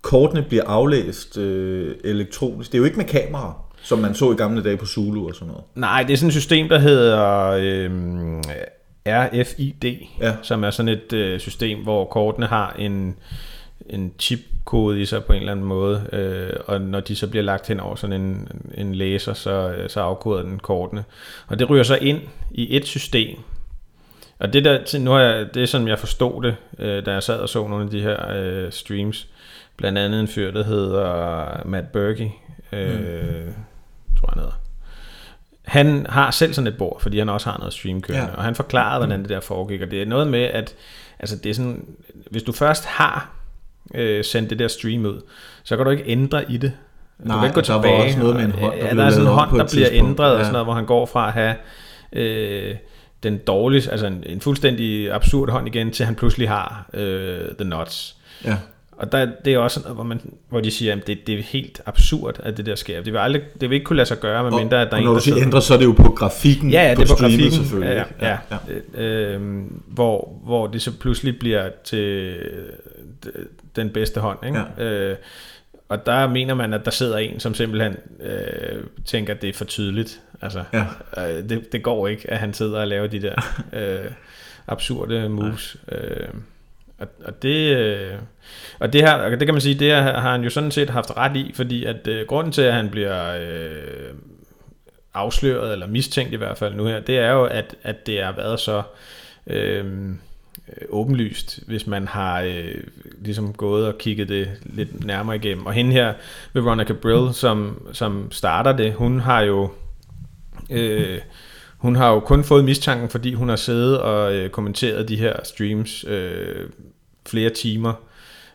kortene 0.02 0.42
bliver 0.42 0.64
aflæst 0.66 1.38
øh, 1.38 1.94
elektronisk, 2.04 2.72
det 2.72 2.78
er 2.78 2.80
jo 2.80 2.84
ikke 2.84 2.96
med 2.96 3.04
kamera. 3.04 3.54
Som 3.84 3.98
man 3.98 4.14
så 4.14 4.32
i 4.32 4.34
gamle 4.34 4.62
dage 4.62 4.76
på 4.76 4.86
Zulu 4.86 5.28
og 5.28 5.34
sådan 5.34 5.48
noget. 5.48 5.64
Nej, 5.74 6.02
det 6.02 6.12
er 6.12 6.16
sådan 6.16 6.28
et 6.28 6.34
system, 6.34 6.68
der 6.68 6.78
hedder 6.78 7.48
øh, 7.60 7.90
RFID, 9.06 9.84
Ja. 10.20 10.32
som 10.42 10.64
er 10.64 10.70
sådan 10.70 10.88
et 10.88 11.12
øh, 11.12 11.40
system, 11.40 11.78
hvor 11.82 12.04
kortene 12.04 12.46
har 12.46 12.76
en, 12.78 13.16
en 13.90 14.12
chipkode 14.62 15.00
i 15.00 15.04
sig 15.04 15.24
på 15.24 15.32
en 15.32 15.38
eller 15.38 15.52
anden 15.52 15.66
måde, 15.66 16.06
øh, 16.12 16.60
og 16.66 16.80
når 16.80 17.00
de 17.00 17.16
så 17.16 17.26
bliver 17.26 17.42
lagt 17.42 17.68
hen 17.68 17.80
over 17.80 17.94
sådan 17.96 18.20
en, 18.20 18.48
en 18.74 18.94
læser, 18.94 19.32
så, 19.32 19.50
øh, 19.50 19.90
så 19.90 20.00
afkoder 20.00 20.42
den 20.42 20.58
kortene. 20.58 21.04
Og 21.46 21.58
det 21.58 21.70
ryger 21.70 21.82
så 21.82 21.96
ind 21.96 22.20
i 22.50 22.76
et 22.76 22.86
system, 22.86 23.38
og 24.38 24.52
det 24.52 24.64
der, 24.64 24.98
nu 24.98 25.10
har 25.10 25.20
jeg, 25.20 25.54
det 25.54 25.62
er 25.62 25.66
sådan, 25.66 25.88
jeg 25.88 25.98
forstod 25.98 26.42
det, 26.42 26.56
øh, 26.78 27.06
da 27.06 27.12
jeg 27.12 27.22
sad 27.22 27.38
og 27.38 27.48
så 27.48 27.66
nogle 27.68 27.84
af 27.84 27.90
de 27.90 28.02
her 28.02 28.28
øh, 28.34 28.72
streams. 28.72 29.28
Blandt 29.76 29.98
andet 29.98 30.20
en 30.20 30.28
fyr, 30.28 30.50
der 30.50 30.64
hedder 30.64 31.62
Matt 31.64 31.92
Berkey, 31.92 32.28
øh, 32.72 32.88
mm. 32.90 33.54
tror 34.18 34.28
jeg 34.28 34.32
han 34.32 34.38
hedder. 34.38 34.58
Han 35.62 36.06
har 36.08 36.30
selv 36.30 36.54
sådan 36.54 36.68
et 36.68 36.78
bord, 36.78 37.00
fordi 37.00 37.18
han 37.18 37.28
også 37.28 37.50
har 37.50 37.58
noget 37.58 37.72
streamkørende, 37.72 38.30
Ja. 38.30 38.36
og 38.36 38.44
han 38.44 38.54
forklarede, 38.54 39.06
hvordan 39.06 39.20
det 39.20 39.28
der 39.28 39.40
foregik, 39.40 39.80
og 39.80 39.90
det 39.90 40.02
er 40.02 40.06
noget 40.06 40.26
med, 40.26 40.42
at 40.42 40.74
altså 41.18 41.36
det 41.36 41.50
er 41.50 41.54
sådan, 41.54 41.84
hvis 42.30 42.42
du 42.42 42.52
først 42.52 42.84
har 42.84 43.41
øh, 43.94 44.24
sendt 44.24 44.50
det 44.50 44.58
der 44.58 44.68
stream 44.68 45.04
ud, 45.06 45.20
så 45.62 45.76
kan 45.76 45.84
du 45.84 45.90
ikke 45.90 46.04
ændre 46.06 46.52
i 46.52 46.56
det. 46.56 46.72
du 47.22 47.28
Nej, 47.28 47.36
kan 47.36 47.44
ikke 47.46 47.54
gå 47.54 47.60
og 47.60 47.66
der 47.66 47.74
var 47.74 47.82
tilbage. 47.82 48.04
også 48.04 48.18
noget 48.18 48.36
med 48.36 48.44
en 48.44 48.50
hånd, 48.52 48.72
der 48.80 48.86
ja, 48.86 48.94
der 48.94 49.04
er 49.04 49.10
sådan 49.10 49.26
en 49.26 49.32
hånd, 49.32 49.58
der 49.58 49.66
bliver 49.72 49.88
ændret, 49.92 50.32
og 50.32 50.38
Ja. 50.38 50.42
sådan 50.44 50.52
noget, 50.52 50.66
hvor 50.66 50.74
han 50.74 50.86
går 50.86 51.06
fra 51.06 51.26
at 51.26 51.32
have 51.32 51.54
øh, 52.12 52.74
den 53.22 53.38
dårlige, 53.38 53.90
altså 53.90 54.06
en, 54.06 54.22
en 54.26 54.40
fuldstændig 54.40 55.12
absurd 55.12 55.50
hånd 55.50 55.66
igen, 55.68 55.90
til 55.90 56.06
han 56.06 56.14
pludselig 56.14 56.48
har 56.48 56.90
øh, 56.94 57.40
the 57.58 57.64
nuts. 57.68 58.16
Ja. 58.44 58.56
Og 58.96 59.12
der, 59.12 59.26
det 59.44 59.54
er 59.54 59.58
også 59.58 59.74
sådan 59.74 59.84
noget, 59.84 59.96
hvor, 59.96 60.04
man, 60.04 60.20
hvor 60.48 60.60
de 60.60 60.70
siger, 60.70 60.92
at 60.96 61.06
det, 61.06 61.26
det 61.26 61.38
er 61.38 61.42
helt 61.42 61.80
absurd, 61.86 62.40
at 62.42 62.56
det 62.56 62.66
der 62.66 62.74
sker. 62.74 63.02
Det 63.02 63.12
vil, 63.12 63.18
aldrig, 63.18 63.42
det 63.60 63.70
vil 63.70 63.74
ikke 63.76 63.84
kunne 63.84 63.96
lade 63.96 64.08
sig 64.08 64.20
gøre, 64.20 64.42
medmindre 64.42 64.80
at 64.82 64.86
der 64.90 64.92
er 64.92 64.92
og 64.92 64.98
en, 64.98 65.04
når 65.04 65.14
du 65.14 65.20
siger 65.20 65.36
ændre, 65.38 65.62
så 65.62 65.74
er 65.74 65.78
det 65.78 65.84
jo 65.84 65.92
på 65.92 66.10
grafikken 66.10 66.70
Ja, 66.70 66.88
ja, 66.88 66.94
på 66.94 67.00
det 67.02 67.10
er 67.10 67.12
på 67.12 67.16
streamet 67.16 67.38
grafikken. 67.38 67.58
selvfølgelig. 67.64 68.04
Ja, 68.20 68.28
ja, 68.28 68.36
ikke? 68.68 68.82
ja. 68.96 69.02
Øh, 69.34 69.40
hvor, 69.86 70.40
hvor 70.44 70.66
det 70.66 70.82
så 70.82 70.98
pludselig 70.98 71.38
bliver 71.38 71.68
til 71.84 72.34
den 73.76 73.90
bedste 73.90 74.20
hånd. 74.20 74.38
Ikke? 74.46 74.60
Ja. 74.78 74.84
Øh, 74.84 75.16
og 75.88 76.06
der 76.06 76.26
mener 76.28 76.54
man, 76.54 76.72
at 76.74 76.84
der 76.84 76.90
sidder 76.90 77.18
en, 77.18 77.40
som 77.40 77.54
simpelthen 77.54 77.96
øh, 78.20 78.84
tænker, 79.04 79.34
at 79.34 79.42
det 79.42 79.48
er 79.48 79.52
for 79.52 79.64
tydeligt. 79.64 80.20
Altså, 80.42 80.64
Ja. 80.72 80.84
øh, 81.28 81.48
det, 81.48 81.72
det 81.72 81.82
går 81.82 82.08
ikke, 82.08 82.30
at 82.30 82.38
han 82.38 82.54
sidder 82.54 82.80
og 82.80 82.86
laver 82.86 83.06
de 83.06 83.22
der 83.22 83.34
øh, 83.80 84.10
absurde 84.68 85.28
moves. 85.28 85.76
Øh, 85.92 86.28
og, 86.98 87.08
og 87.24 87.42
det, 87.42 87.76
øh, 87.76 88.12
og 88.80 88.92
det 88.92 89.00
her, 89.00 89.12
og 89.14 89.30
det 89.30 89.40
kan 89.46 89.54
man 89.54 89.60
sige, 89.60 89.74
det 89.78 89.92
har 89.92 90.20
har 90.20 90.32
han 90.32 90.42
jo 90.42 90.50
sådan 90.50 90.70
set 90.70 90.90
haft 90.90 91.16
ret 91.16 91.36
i, 91.36 91.52
fordi 91.54 91.84
at 91.84 92.06
øh, 92.06 92.26
grunden 92.26 92.52
til, 92.52 92.62
at 92.62 92.74
han 92.74 92.90
bliver 92.90 93.36
øh, 93.40 94.14
afsløret, 95.14 95.72
eller 95.72 95.86
mistænkt 95.86 96.32
i 96.32 96.36
hvert 96.36 96.58
fald 96.58 96.74
nu 96.74 96.84
her, 96.86 97.00
det 97.00 97.18
er 97.18 97.30
jo, 97.30 97.44
at, 97.44 97.74
at 97.82 98.06
det 98.06 98.22
har 98.24 98.32
været 98.32 98.60
så 98.60 98.82
øh, 99.46 100.10
åbenlyst, 100.88 101.60
hvis 101.66 101.86
man 101.86 102.08
har 102.08 102.40
øh, 102.40 102.74
ligesom 103.20 103.52
gået 103.52 103.86
og 103.86 103.98
kigget 103.98 104.28
det 104.28 104.48
lidt 104.64 105.04
nærmere 105.04 105.36
igennem. 105.36 105.66
Og 105.66 105.72
hende 105.72 105.92
her, 105.92 106.14
Veronica 106.52 106.92
Brill, 106.92 107.34
som, 107.34 107.86
som 107.92 108.32
starter 108.32 108.72
det, 108.72 108.94
hun 108.94 109.20
har 109.20 109.40
jo 109.40 109.70
øh, 110.70 111.18
hun 111.82 111.96
har 111.96 112.10
jo 112.10 112.20
kun 112.20 112.44
fået 112.44 112.64
mistanken, 112.64 113.08
fordi 113.08 113.34
hun 113.34 113.48
har 113.48 113.56
siddet 113.56 114.00
og 114.00 114.34
øh, 114.34 114.50
kommenteret 114.50 115.08
de 115.08 115.16
her 115.16 115.36
streams 115.44 116.04
øh, 116.08 116.70
flere 117.26 117.50
timer 117.50 117.92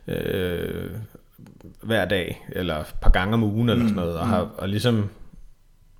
øh, 0.07 0.89
hver 1.81 2.05
dag, 2.05 2.45
eller 2.49 2.79
et 2.79 2.95
par 3.01 3.09
gange 3.09 3.33
om 3.33 3.43
ugen, 3.43 3.69
eller 3.69 3.83
sådan 3.83 3.95
noget, 3.95 4.17
og 4.17 4.27
har 4.27 4.49
og 4.57 4.69
ligesom 4.69 5.09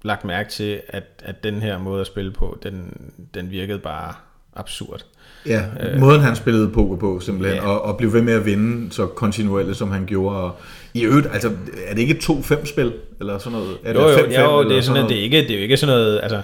lagt 0.01 0.25
mærke 0.25 0.49
til, 0.49 0.81
at, 0.87 1.03
at 1.23 1.43
den 1.43 1.61
her 1.61 1.77
måde 1.77 2.01
at 2.01 2.07
spille 2.07 2.31
på, 2.31 2.59
den, 2.63 3.11
den 3.33 3.51
virkede 3.51 3.79
bare 3.79 4.13
absurd. 4.59 5.05
Ja, 5.45 5.61
måden 5.99 6.21
han 6.21 6.35
spillede 6.35 6.69
poker 6.69 6.95
på 6.97 7.19
simpelthen, 7.19 7.55
Ja. 7.63 7.67
og, 7.69 7.81
og 7.81 7.97
blev 7.97 8.13
ved 8.13 8.21
med 8.21 8.33
at 8.33 8.45
vinde 8.45 8.91
så 8.93 9.05
kontinuerligt, 9.05 9.77
som 9.77 9.91
han 9.91 10.05
gjorde. 10.05 10.35
Og 10.37 10.51
I 10.93 11.03
øvrigt, 11.05 11.27
altså, 11.33 11.51
er 11.87 11.93
det 11.93 12.01
ikke 12.01 12.13
et 12.13 12.29
2-5-spil, 12.29 12.93
eller 13.19 13.37
sådan 13.37 13.59
noget? 13.59 13.77
Er 13.83 13.93
Jo, 13.93 14.01
jo, 14.09 14.15
5-5, 14.15 14.41
jo, 14.41 14.69
det 14.69 14.77
er 14.77 14.81
sådan, 14.81 14.93
noget? 14.95 15.09
det 15.09 15.19
er 15.19 15.23
ikke, 15.23 15.37
det 15.37 15.51
er 15.51 15.55
jo 15.55 15.61
ikke 15.61 15.77
sådan 15.77 15.95
noget, 15.95 16.19
altså, 16.23 16.41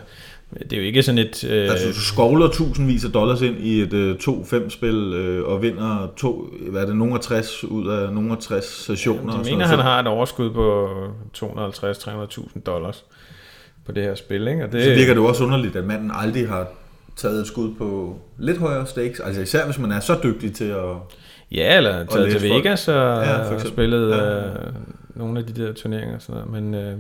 det 0.60 0.74
er 0.74 0.78
jo 0.78 0.84
ikke 0.84 1.04
sådan 1.04 1.18
et... 1.18 1.44
Øh, 1.44 1.70
Altså, 1.72 1.88
du 1.88 1.94
skovler 2.02 2.48
tusindvis 2.50 3.06
af 3.06 3.12
dollars 3.12 3.42
ind 3.42 3.56
i 3.60 3.82
et 3.82 3.94
øh, 3.94 4.16
2-5-spil, 4.24 4.96
øh, 5.14 5.46
og 5.46 5.62
vinder 5.62 6.12
to, 6.18 6.50
hvad 6.70 6.82
er 6.82 6.86
det, 6.86 6.96
nogle 6.96 7.14
af 7.14 7.20
60 7.20 7.64
ud 7.64 7.88
af 7.88 8.14
nogle 8.14 8.32
af 8.32 8.38
60 8.38 8.66
sessioner. 8.86 9.34
og 9.34 9.46
Jeg 9.46 9.54
mener, 9.54 9.68
han 9.68 9.80
har 9.80 10.00
et 10.00 10.08
overskud 10.08 10.50
på 10.52 10.88
250-300.000 11.38 12.60
dollars 12.66 13.04
på 13.86 13.92
det 13.92 14.04
her 14.04 14.16
spil, 14.16 14.48
ikke? 14.48 14.64
Og 14.64 14.72
det, 14.72 14.84
Så 14.84 14.90
virker 14.90 15.14
det 15.14 15.22
jo 15.22 15.26
også 15.26 15.44
underligt, 15.44 15.76
at 15.76 15.86
manden 15.86 16.12
aldrig 16.16 16.48
har 16.50 16.68
taget 17.18 17.40
et 17.42 17.48
skud 17.48 17.76
på 17.76 18.18
lidt 18.38 18.58
højere 18.58 18.88
stakes. 18.88 19.20
Altså 19.20 19.42
især 19.42 19.66
hvis 19.66 19.80
man 19.80 19.92
er 19.92 20.00
så 20.00 20.20
dygtig 20.24 20.56
til 20.56 20.66
at... 20.70 20.86
Ja, 21.52 21.78
eller 21.78 22.06
taget 22.06 22.32
til. 22.42 22.50
Vegas 22.50 22.88
og, 22.88 23.24
Ja, 23.24 23.54
og 23.54 23.62
spillet 23.62 24.10
Ja. 24.12 24.38
øh, 24.46 24.56
nogle 25.16 25.40
af 25.40 25.46
de 25.46 25.66
der 25.66 25.74
turneringer 25.74 26.16
og 26.16 26.22
sådan 26.22 26.42
noget. 26.48 26.64
Men, 26.64 26.74
øh, 26.76 26.98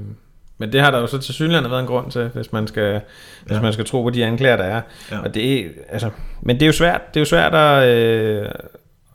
men 0.58 0.71
det 0.71 0.82
har 0.82 0.91
der 0.91 0.99
jo 0.99 1.08
så 1.08 1.17
til 1.17 1.34
synligheden 1.34 1.71
været 1.71 1.82
en 1.82 1.88
grund 1.88 2.12
til, 2.12 2.28
hvis 2.34 2.52
man 2.54 2.67
skal, 2.67 3.02
hvis 3.45 3.56
Ja. 3.56 3.62
man 3.62 3.73
skal 3.73 3.86
tro 3.86 4.04
på 4.04 4.10
de 4.10 4.26
anklager, 4.26 4.58
der 4.58 4.63
er. 4.63 4.82
Ja. 5.12 5.19
Og 5.19 5.34
det 5.34 5.71
altså, 5.89 6.10
men 6.41 6.56
det 6.56 6.62
er 6.62 6.67
jo 6.67 6.73
svært, 6.73 7.02
det 7.13 7.17
er 7.19 7.21
jo 7.21 7.26
svært 7.26 7.54
at, 7.56 7.88
øh, 7.97 8.45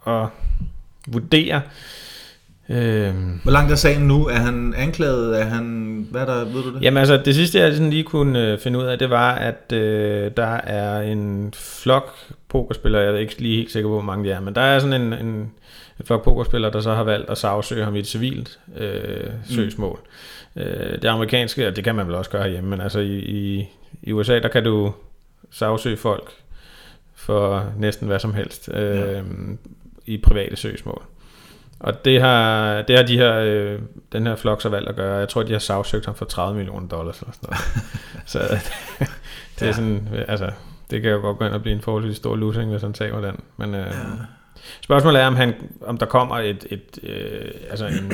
at 0.06 0.26
vurdere. 1.08 1.60
Øh, 2.70 3.14
Hvor 3.42 3.50
langt 3.52 3.72
er 3.72 3.76
sagen 3.76 4.02
nu? 4.08 4.26
Er 4.26 4.34
han 4.34 4.74
anklaget? 4.76 5.40
Er 5.40 5.44
han... 5.44 6.06
Hvad 6.10 6.20
er 6.20 6.26
der? 6.26 6.44
Ved 6.44 6.62
du 6.62 6.74
det? 6.74 6.82
Jamen 6.82 6.96
altså, 6.98 7.16
det 7.24 7.34
sidste 7.34 7.58
jeg 7.58 7.72
sådan 7.72 7.90
lige 7.90 8.02
kunne 8.04 8.52
øh, 8.52 8.58
finde 8.58 8.78
ud 8.78 8.84
af, 8.84 8.98
det 8.98 9.10
var, 9.10 9.34
at 9.34 9.72
øh, 9.72 10.30
der 10.36 10.46
er 10.46 11.00
en 11.00 11.52
flok 11.56 12.10
pokerspillere, 12.48 13.02
jeg 13.02 13.12
er 13.12 13.16
ikke 13.18 13.42
lige 13.42 13.56
helt 13.56 13.72
sikker 13.72 13.88
på, 13.88 13.92
hvor 13.92 14.02
mange 14.02 14.28
de 14.28 14.32
er, 14.34 14.40
men 14.40 14.54
der 14.54 14.60
er 14.60 14.78
sådan 14.78 15.02
en, 15.02 15.12
en, 15.12 15.26
en 16.00 16.04
flok 16.04 16.24
pokerspillere, 16.24 16.72
der 16.72 16.80
så 16.80 16.94
har 16.94 17.02
valgt 17.02 17.30
at 17.30 17.38
sagsøge 17.38 17.84
ham 17.84 17.96
i 17.96 17.98
et 17.98 18.06
civilt 18.06 18.58
øh, 18.76 19.30
søgsmål. 19.50 20.00
Mm. 20.54 20.62
Øh, 20.62 20.92
det 21.02 21.08
amerikanske, 21.08 21.68
og 21.68 21.76
det 21.76 21.84
kan 21.84 21.94
man 21.94 22.06
vel 22.06 22.14
også 22.14 22.30
gøre 22.30 22.48
hjemme, 22.50 22.70
men 22.70 22.80
altså 22.80 22.98
i, 23.00 23.18
i, 23.18 23.68
i 24.02 24.12
USA, 24.12 24.38
der 24.38 24.48
kan 24.48 24.64
du 24.64 24.92
sagsøge 25.50 25.96
folk 25.96 26.30
for 27.14 27.64
næsten 27.78 28.06
hvad 28.08 28.18
som 28.18 28.34
helst 28.34 28.68
øh, 28.74 28.96
Ja. 28.96 29.20
i 30.06 30.16
private 30.16 30.56
søgsmål. 30.56 31.02
Og 31.80 32.04
det 32.04 32.20
har, 32.20 32.82
det 32.82 32.96
har 32.96 33.02
de 33.02 33.16
her, 33.18 33.34
øh, 33.38 33.78
den 34.12 34.26
her 34.26 34.36
flok 34.36 34.62
så 34.62 34.68
valgt 34.68 34.88
at 34.88 34.96
gøre. 34.96 35.16
Jeg 35.18 35.28
tror, 35.28 35.42
de 35.42 35.52
har 35.52 35.58
sagsøgt 35.58 36.06
ham 36.06 36.14
for 36.14 36.24
30 36.24 36.56
millioner 36.56 36.88
dollars 36.88 37.20
eller 37.20 37.32
sådan 37.32 37.46
noget. 37.48 37.60
så 38.32 38.38
det 39.58 39.62
er 39.62 39.66
Ja. 39.66 39.72
sådan, 39.72 40.08
altså, 40.28 40.50
det 40.90 41.02
kan 41.02 41.10
jo 41.10 41.18
godt 41.20 41.38
gå 41.38 41.44
ind 41.44 41.54
og 41.54 41.62
blive 41.62 41.74
en 41.76 41.82
forholdsvis 41.82 42.16
stor 42.16 42.36
losing, 42.36 42.70
hvis 42.70 42.82
han 42.82 42.92
tager 42.92 43.20
den. 43.20 43.40
Men 43.56 43.74
øh, 43.74 43.92
spørgsmålet 44.80 45.22
er, 45.22 45.26
om, 45.26 45.36
han, 45.36 45.54
om 45.86 45.98
der 45.98 46.06
kommer 46.06 46.38
et, 46.38 46.66
et 46.70 46.98
øh, 47.02 47.50
altså 47.70 47.86
en, 47.86 48.12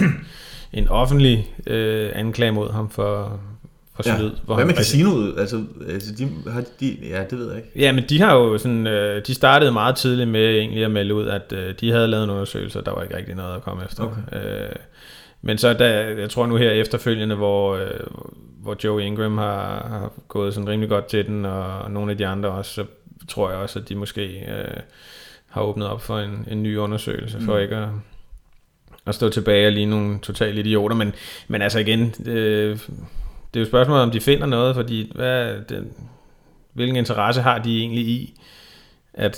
en 0.72 0.88
offentlig 0.88 1.54
øh, 1.66 2.10
anklage 2.14 2.52
mod 2.52 2.72
ham 2.72 2.90
for, 2.90 3.40
for 3.94 4.02
Ja. 4.06 4.16
snyd. 4.18 4.30
hvor 4.44 4.54
Hvad 4.54 4.64
med 4.64 4.74
casinoet? 4.74 5.34
Altså, 5.38 5.64
altså 5.88 6.12
de, 6.18 6.28
har 6.52 6.64
de, 6.80 6.96
ja, 7.02 7.24
det 7.30 7.38
ved 7.38 7.48
jeg 7.48 7.56
ikke. 7.56 7.68
Ja, 7.76 7.92
men 7.92 8.04
de 8.08 8.20
har 8.20 8.34
jo 8.34 8.58
sådan, 8.58 8.86
øh, 8.86 9.22
de 9.26 9.34
startede 9.34 9.72
meget 9.72 9.96
tidligt 9.96 10.28
med 10.28 10.56
egentlig 10.56 10.84
at 10.84 10.90
melde 10.90 11.14
ud, 11.14 11.26
at 11.26 11.52
øh, 11.52 11.74
de 11.80 11.90
havde 11.90 12.08
lavet 12.08 12.24
en 12.24 12.30
undersøgelse, 12.30 12.78
og 12.78 12.86
der 12.86 12.92
var 12.92 13.02
ikke 13.02 13.16
rigtig 13.16 13.34
noget 13.34 13.54
at 13.56 13.62
komme 13.62 13.84
efter. 13.84 14.04
Okay. 14.30 14.64
Øh, 14.64 14.68
men 15.42 15.58
så 15.58 15.72
da, 15.72 16.14
jeg 16.20 16.30
tror 16.30 16.46
nu 16.46 16.56
her 16.56 16.70
efterfølgende, 16.70 17.34
hvor, 17.34 17.76
øh, 17.76 17.90
hvor 18.62 18.76
Joe 18.84 19.02
Ingram 19.04 19.38
har, 19.38 19.86
har 19.88 20.12
gået 20.28 20.54
sådan 20.54 20.68
rimelig 20.68 20.88
godt 20.88 21.06
til 21.06 21.26
den, 21.26 21.44
og 21.44 21.90
nogle 21.90 22.10
af 22.10 22.18
de 22.18 22.26
andre 22.26 22.48
også, 22.50 22.72
så 22.74 22.84
tror 23.28 23.50
jeg 23.50 23.58
også, 23.58 23.78
at 23.78 23.88
de 23.88 23.94
måske 23.94 24.22
øh, 24.48 24.76
har 25.50 25.62
åbnet 25.62 25.88
op 25.88 26.02
for 26.02 26.18
en, 26.18 26.46
en 26.50 26.62
ny 26.62 26.76
undersøgelse, 26.78 27.40
for 27.40 27.54
Mm. 27.56 27.62
ikke 27.62 27.76
at, 27.76 27.88
at 29.06 29.14
stå 29.14 29.28
tilbage 29.28 29.66
og 29.66 29.72
lige 29.72 29.86
nogle 29.86 30.18
totale 30.18 30.60
idioter. 30.60 30.96
Men, 30.96 31.12
men 31.48 31.62
altså 31.62 31.78
igen, 31.78 32.14
øh, 32.26 32.78
det 33.54 33.60
er 33.60 33.64
jo 33.64 33.66
spørgsmålet, 33.66 34.02
om 34.02 34.10
de 34.10 34.20
finder 34.20 34.46
noget, 34.46 34.74
fordi 34.74 35.12
hvad 35.14 35.54
den, 35.68 35.84
hvilken 36.72 36.96
interesse 36.96 37.40
har 37.42 37.58
de 37.58 37.78
egentlig 37.78 38.04
i, 38.06 38.40
at, 39.14 39.36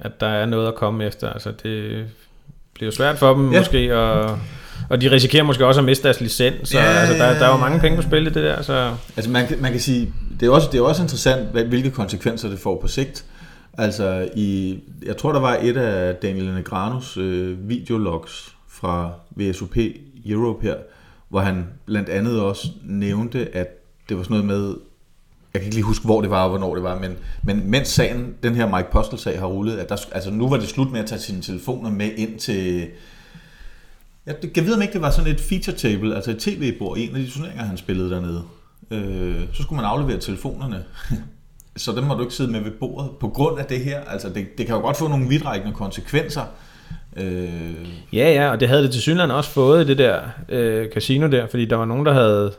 at 0.00 0.20
der 0.20 0.26
er 0.26 0.46
noget 0.46 0.68
at 0.68 0.74
komme 0.74 1.04
efter? 1.04 1.30
Altså 1.30 1.50
det 1.62 2.04
bliver 2.74 2.86
jo 2.90 2.96
svært 2.96 3.18
for 3.18 3.34
dem 3.34 3.52
Ja. 3.52 3.58
måske, 3.58 3.96
og, 3.98 4.38
og 4.90 5.00
de 5.00 5.10
risikerer 5.10 5.42
måske 5.42 5.66
også 5.66 5.80
at 5.80 5.84
miste 5.84 6.04
deres 6.04 6.20
licens, 6.20 6.68
så 6.68 6.78
Ja, 6.78 6.84
altså, 6.84 7.14
der, 7.24 7.38
der 7.38 7.46
er 7.46 7.50
jo 7.50 7.56
mange 7.56 7.80
penge 7.80 7.96
på 7.96 8.02
spil 8.02 8.22
i 8.22 8.24
det 8.24 8.34
der, 8.34 8.62
så 8.62 8.94
Altså 9.16 9.30
man, 9.30 9.46
kan- 9.46 9.62
man 9.62 9.70
kan 9.72 9.80
sige, 9.80 10.12
det 10.40 10.46
er 10.46 10.50
også, 10.50 10.68
det 10.72 10.78
er 10.78 10.82
også 10.82 11.02
interessant, 11.02 11.48
hvad, 11.48 11.64
hvilke 11.64 11.90
konsekvenser 11.90 12.48
det 12.48 12.58
får 12.58 12.80
på 12.80 12.88
sigt. 12.88 13.24
Altså, 13.78 14.28
i, 14.36 14.78
jeg 15.06 15.16
tror, 15.16 15.32
der 15.32 15.40
var 15.40 15.56
et 15.62 15.76
af 15.76 16.14
Daniel 16.14 16.54
Negranos 16.54 17.16
øh, 17.16 17.68
videologs 17.68 18.54
fra 18.68 19.12
VSUP 19.36 19.76
Europe 20.26 20.62
her, 20.66 20.74
hvor 21.34 21.40
han 21.40 21.66
blandt 21.86 22.08
andet 22.08 22.40
også 22.40 22.68
nævnte, 22.84 23.56
at 23.56 23.66
det 24.08 24.16
var 24.16 24.22
sådan 24.22 24.36
noget 24.36 24.60
med, 24.60 24.74
jeg 25.54 25.60
kan 25.60 25.62
ikke 25.62 25.74
lige 25.74 25.84
huske, 25.84 26.04
hvor 26.04 26.20
det 26.20 26.30
var 26.30 26.42
og 26.42 26.48
hvornår 26.48 26.74
det 26.74 26.84
var, 26.84 26.98
men, 26.98 27.16
men 27.42 27.70
mens 27.70 27.88
sagen, 27.88 28.34
den 28.42 28.54
her 28.54 28.76
Mike 28.76 28.90
Postel-sag 28.92 29.38
har 29.38 29.46
rullet, 29.46 29.78
at 29.78 29.88
der, 29.88 29.96
altså 30.12 30.30
nu 30.30 30.48
var 30.48 30.56
det 30.56 30.68
slut 30.68 30.92
med 30.92 31.00
at 31.00 31.06
tage 31.06 31.20
sine 31.20 31.42
telefoner 31.42 31.90
med 31.90 32.10
ind 32.16 32.38
til, 32.38 32.86
Ja, 34.26 34.32
det 34.42 34.52
kan 34.52 34.64
vide, 34.64 34.76
om 34.76 34.82
ikke 34.82 34.92
det 34.92 35.00
var 35.00 35.10
sådan 35.10 35.32
et 35.32 35.40
feature 35.40 35.76
table, 35.76 36.14
altså 36.14 36.30
et 36.30 36.38
tv-bord 36.38 36.98
en 36.98 37.16
af 37.16 37.22
de 37.22 37.30
turneringer, 37.30 37.64
han 37.64 37.76
spillede 37.76 38.10
dernede. 38.10 38.42
Øh, 38.90 39.42
så 39.52 39.62
skulle 39.62 39.76
man 39.76 39.90
aflevere 39.90 40.20
telefonerne. 40.20 40.84
så 41.76 41.92
dem 41.92 42.04
må 42.04 42.14
du 42.14 42.20
ikke 42.20 42.34
sidde 42.34 42.52
med 42.52 42.60
ved 42.60 42.72
bordet 42.80 43.10
på 43.20 43.28
grund 43.28 43.58
af 43.58 43.64
det 43.64 43.80
her. 43.80 44.00
Altså, 44.00 44.28
det, 44.28 44.58
det 44.58 44.66
kan 44.66 44.74
jo 44.74 44.80
godt 44.80 44.96
få 44.96 45.08
nogle 45.08 45.28
vidtrækkende 45.28 45.74
konsekvenser. 45.74 46.44
Øh, 47.16 47.88
Ja, 48.12 48.32
ja, 48.32 48.50
og 48.50 48.60
det 48.60 48.68
havde 48.68 48.82
det 48.82 48.90
til 48.92 49.02
synligheden 49.02 49.30
også 49.30 49.50
fået, 49.50 49.86
det 49.88 49.98
der 49.98 50.20
øh, 50.48 50.88
casino 50.90 51.30
der, 51.30 51.46
fordi 51.46 51.64
der 51.64 51.76
var 51.76 51.84
nogen, 51.84 52.06
der 52.06 52.12
havde 52.12 52.52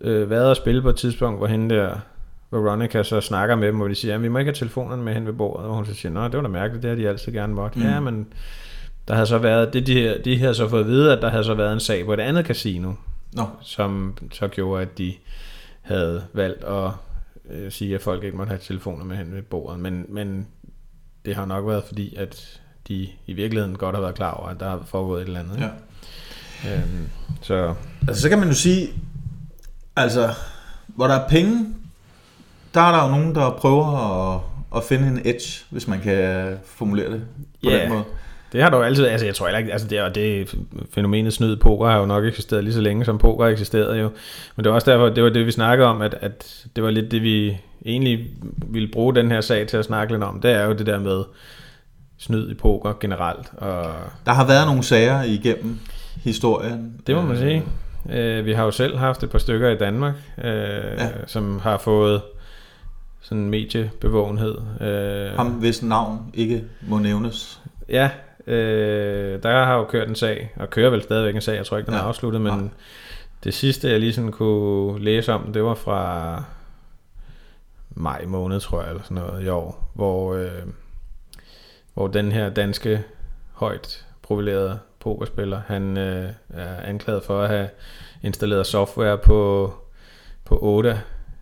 øh, 0.00 0.30
været 0.30 0.50
og 0.50 0.56
spille 0.56 0.82
på 0.82 0.88
et 0.88 0.96
tidspunkt, 0.96 1.38
hvor 1.40 1.46
hende 1.46 1.74
der, 1.74 1.98
Veronica 2.50 3.02
så 3.02 3.20
snakker 3.20 3.56
med 3.56 3.68
dem, 3.68 3.76
hvor 3.76 3.88
de 3.88 3.94
siger, 3.94 4.14
at 4.14 4.22
vi 4.22 4.28
må 4.28 4.38
ikke 4.38 4.48
have 4.48 4.54
telefonerne 4.54 5.02
med 5.02 5.14
hen 5.14 5.26
ved 5.26 5.32
bordet, 5.32 5.66
og 5.66 5.74
hun 5.74 5.86
så 5.86 5.94
siger, 5.94 6.12
nå, 6.12 6.24
det 6.24 6.36
var 6.36 6.42
da 6.42 6.48
mærkeligt, 6.48 6.82
det 6.82 6.88
har 6.90 6.96
de 6.96 7.08
altid 7.08 7.32
gerne 7.32 7.54
måtte. 7.54 7.78
Mm. 7.78 7.84
Ja, 7.84 8.00
men 8.00 8.26
der 9.08 9.14
havde 9.14 9.26
så 9.26 9.38
været, 9.38 9.72
det 9.72 9.86
de, 9.86 9.92
her- 9.94 10.22
de 10.22 10.38
havde 10.38 10.54
så 10.54 10.68
fået 10.68 10.80
at 10.80 10.86
vide, 10.86 11.12
at 11.16 11.22
der 11.22 11.28
havde 11.28 11.44
så 11.44 11.54
været 11.54 11.72
en 11.72 11.80
sag 11.80 12.04
på 12.04 12.12
et 12.12 12.20
andet 12.20 12.46
casino, 12.46 12.92
nå, 13.32 13.44
som 13.62 14.18
så 14.32 14.48
gjorde, 14.48 14.82
at 14.82 14.98
de 14.98 15.14
havde 15.82 16.22
valgt 16.32 16.64
at 16.64 16.90
øh, 17.50 17.72
sige, 17.72 17.94
at 17.94 18.00
folk 18.00 18.24
ikke 18.24 18.36
måtte 18.36 18.50
have 18.50 18.60
telefoner 18.62 19.04
med 19.04 19.16
hen 19.16 19.34
ved 19.34 19.42
bordet. 19.42 19.80
Men, 19.80 20.06
men 20.08 20.46
det 21.24 21.34
har 21.34 21.46
nok 21.46 21.66
været 21.66 21.84
fordi, 21.84 22.14
at 22.16 22.60
de 22.88 23.08
i 23.26 23.32
virkeligheden 23.32 23.76
godt 23.76 23.94
har 23.94 24.02
været 24.02 24.14
klar 24.14 24.30
over, 24.32 24.48
at 24.48 24.60
der 24.60 24.68
har 24.70 24.80
foregået 24.86 25.22
et 25.22 25.26
eller 25.26 25.40
andet. 25.40 25.58
ja. 25.60 25.68
Ja. 26.64 26.74
Øhm, 26.76 27.08
så 27.42 27.74
Altså, 28.08 28.22
så 28.22 28.28
kan 28.28 28.38
man 28.38 28.48
jo 28.48 28.54
sige, 28.54 28.88
altså, 29.96 30.28
hvor 30.86 31.06
der 31.06 31.14
er 31.14 31.28
penge, 31.28 31.66
der 32.74 32.80
er 32.80 32.96
der 32.96 33.04
jo 33.04 33.10
nogen, 33.16 33.34
der 33.34 33.50
prøver 33.50 33.86
at, 34.34 34.40
at 34.76 34.84
finde 34.84 35.08
en 35.08 35.20
edge, 35.24 35.64
hvis 35.70 35.88
man 35.88 36.00
kan 36.00 36.48
formulere 36.64 37.12
det 37.12 37.20
på 37.64 37.70
Ja. 37.70 37.82
den 37.82 37.88
måde. 37.92 38.04
det 38.52 38.62
har 38.62 38.70
der 38.70 38.76
jo 38.76 38.82
altid, 38.82 39.06
altså 39.06 39.26
jeg 39.26 39.34
tror 39.34 39.46
heller 39.46 39.58
ikke, 39.58 39.72
altså 39.72 39.88
det, 39.88 40.00
og 40.02 40.14
det 40.14 40.54
fænomenet 40.94 41.32
snyd 41.32 41.56
poker 41.56 41.86
har 41.88 41.98
jo 41.98 42.06
nok 42.06 42.24
eksisteret 42.24 42.64
lige 42.64 42.74
så 42.74 42.80
længe, 42.80 43.04
som 43.04 43.18
poker 43.18 43.46
eksisterede 43.46 43.98
jo. 43.98 44.10
Men 44.56 44.64
det 44.64 44.70
var 44.70 44.74
også 44.74 44.90
derfor, 44.90 45.08
det 45.08 45.22
var 45.24 45.30
det, 45.30 45.46
vi 45.46 45.50
snakkede 45.50 45.88
om, 45.88 46.02
at, 46.02 46.14
at 46.20 46.66
det 46.76 46.84
var 46.84 46.90
lidt 46.90 47.10
det, 47.10 47.22
vi 47.22 47.56
egentlig 47.86 48.26
ville 48.68 48.88
bruge 48.88 49.14
den 49.14 49.30
her 49.30 49.40
sag 49.40 49.66
til 49.66 49.76
at 49.76 49.84
snakke 49.84 50.12
lidt 50.12 50.22
om. 50.24 50.40
Det 50.40 50.50
er 50.50 50.64
jo 50.64 50.72
det 50.72 50.86
der 50.86 50.98
med 51.00 51.22
snyd 52.18 52.50
i 52.50 52.54
poker 52.54 52.92
generelt, 53.00 53.52
og 53.56 53.84
Der 54.26 54.32
har 54.32 54.46
været 54.46 54.66
nogle 54.66 54.82
sager 54.82 55.22
igennem 55.22 55.78
historien. 56.24 57.00
Det 57.06 57.14
må 57.14 57.22
man 57.22 57.32
Øh, 57.32 57.38
sige. 57.38 57.64
Øh, 58.10 58.44
vi 58.46 58.52
har 58.52 58.64
jo 58.64 58.70
selv 58.70 58.96
haft 58.98 59.22
et 59.22 59.30
par 59.30 59.38
stykker 59.38 59.68
i 59.68 59.76
Danmark, 59.78 60.14
øh, 60.38 60.50
ja. 60.98 61.08
som 61.26 61.58
har 61.58 61.78
fået 61.78 62.22
sådan 63.20 63.42
en 63.42 63.50
mediebevågenhed. 63.50 64.54
Øh, 64.80 65.36
Ham, 65.36 65.46
hvis 65.46 65.82
navn 65.82 66.30
ikke 66.34 66.64
må 66.82 66.98
nævnes. 66.98 67.60
Ja, 67.88 68.10
øh, 68.46 69.42
der 69.42 69.64
har 69.64 69.74
jo 69.74 69.84
kørt 69.84 70.08
en 70.08 70.14
sag, 70.14 70.52
og 70.56 70.70
kører 70.70 70.90
vel 70.90 71.02
stadigvæk 71.02 71.34
en 71.34 71.40
sag, 71.40 71.56
jeg 71.56 71.66
tror 71.66 71.76
ikke, 71.76 71.86
den 71.86 71.94
ja. 71.94 72.00
er 72.00 72.04
afsluttet, 72.04 72.40
men 72.40 72.52
Nej. 72.52 72.68
det 73.44 73.54
sidste, 73.54 73.90
jeg 73.90 74.00
lige 74.00 74.12
sådan 74.12 74.32
kunne 74.32 75.04
læse 75.04 75.32
om, 75.32 75.52
det 75.52 75.64
var 75.64 75.74
fra 75.74 76.42
maj 77.90 78.24
måned, 78.26 78.60
tror 78.60 78.80
jeg, 78.80 78.90
eller 78.90 79.02
sådan 79.02 79.16
noget 79.16 79.44
i 79.44 79.48
år, 79.48 79.90
hvor, 79.94 80.34
øh, 80.34 80.50
hvor 81.98 82.06
den 82.06 82.32
her 82.32 82.48
danske 82.48 83.02
højt 83.52 84.04
profilerede 84.22 84.78
pokerspiller, 85.00 85.60
han 85.66 85.96
øh, 85.96 86.30
er 86.54 86.80
anklaget 86.84 87.22
for 87.22 87.42
at 87.42 87.48
have 87.48 87.68
installeret 88.22 88.66
software 88.66 89.18
på, 89.18 89.72
på 90.44 90.58
8 90.62 91.00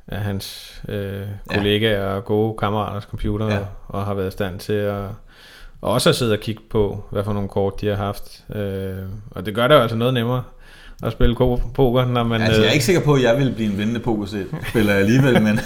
af 0.09 0.19
hans 0.21 0.77
øh, 0.88 1.23
kollegaer 1.49 2.07
og 2.07 2.25
gode 2.25 2.57
kammeraters 2.59 3.03
computer, 3.05 3.47
Ja. 3.47 3.55
ja. 3.55 3.61
og 3.88 4.05
har 4.05 4.14
været 4.14 4.29
i 4.29 4.31
stand 4.31 4.59
til 4.59 4.73
at 4.73 5.05
og 5.81 5.92
også 5.92 6.09
at 6.09 6.16
sidde 6.16 6.33
og 6.33 6.40
kigge 6.40 6.62
på, 6.71 7.05
hvad 7.11 7.25
for 7.25 7.33
nogle 7.33 7.49
kort 7.49 7.81
de 7.81 7.87
har 7.87 7.97
haft. 7.97 8.45
Øh, 8.55 8.95
og 9.31 9.47
det 9.47 9.55
gør 9.55 9.69
det 9.69 9.75
jo 9.75 9.81
altså 9.81 9.97
noget 9.97 10.14
nemmere 10.14 10.42
at 11.03 11.12
spille 11.12 11.37
poker, 11.75 12.05
når 12.05 12.25
man... 12.25 12.42
Altså, 12.42 12.61
jeg 12.61 12.66
er 12.66 12.71
øh, 12.71 12.75
ikke 12.75 12.85
sikker 12.85 13.03
på, 13.03 13.14
at 13.14 13.23
jeg 13.23 13.38
vil 13.38 13.53
blive 13.55 13.71
en 13.73 13.79
vindende 13.79 14.01
pokerspiller 14.01 14.95
alligevel, 14.95 15.42
men, 15.42 15.59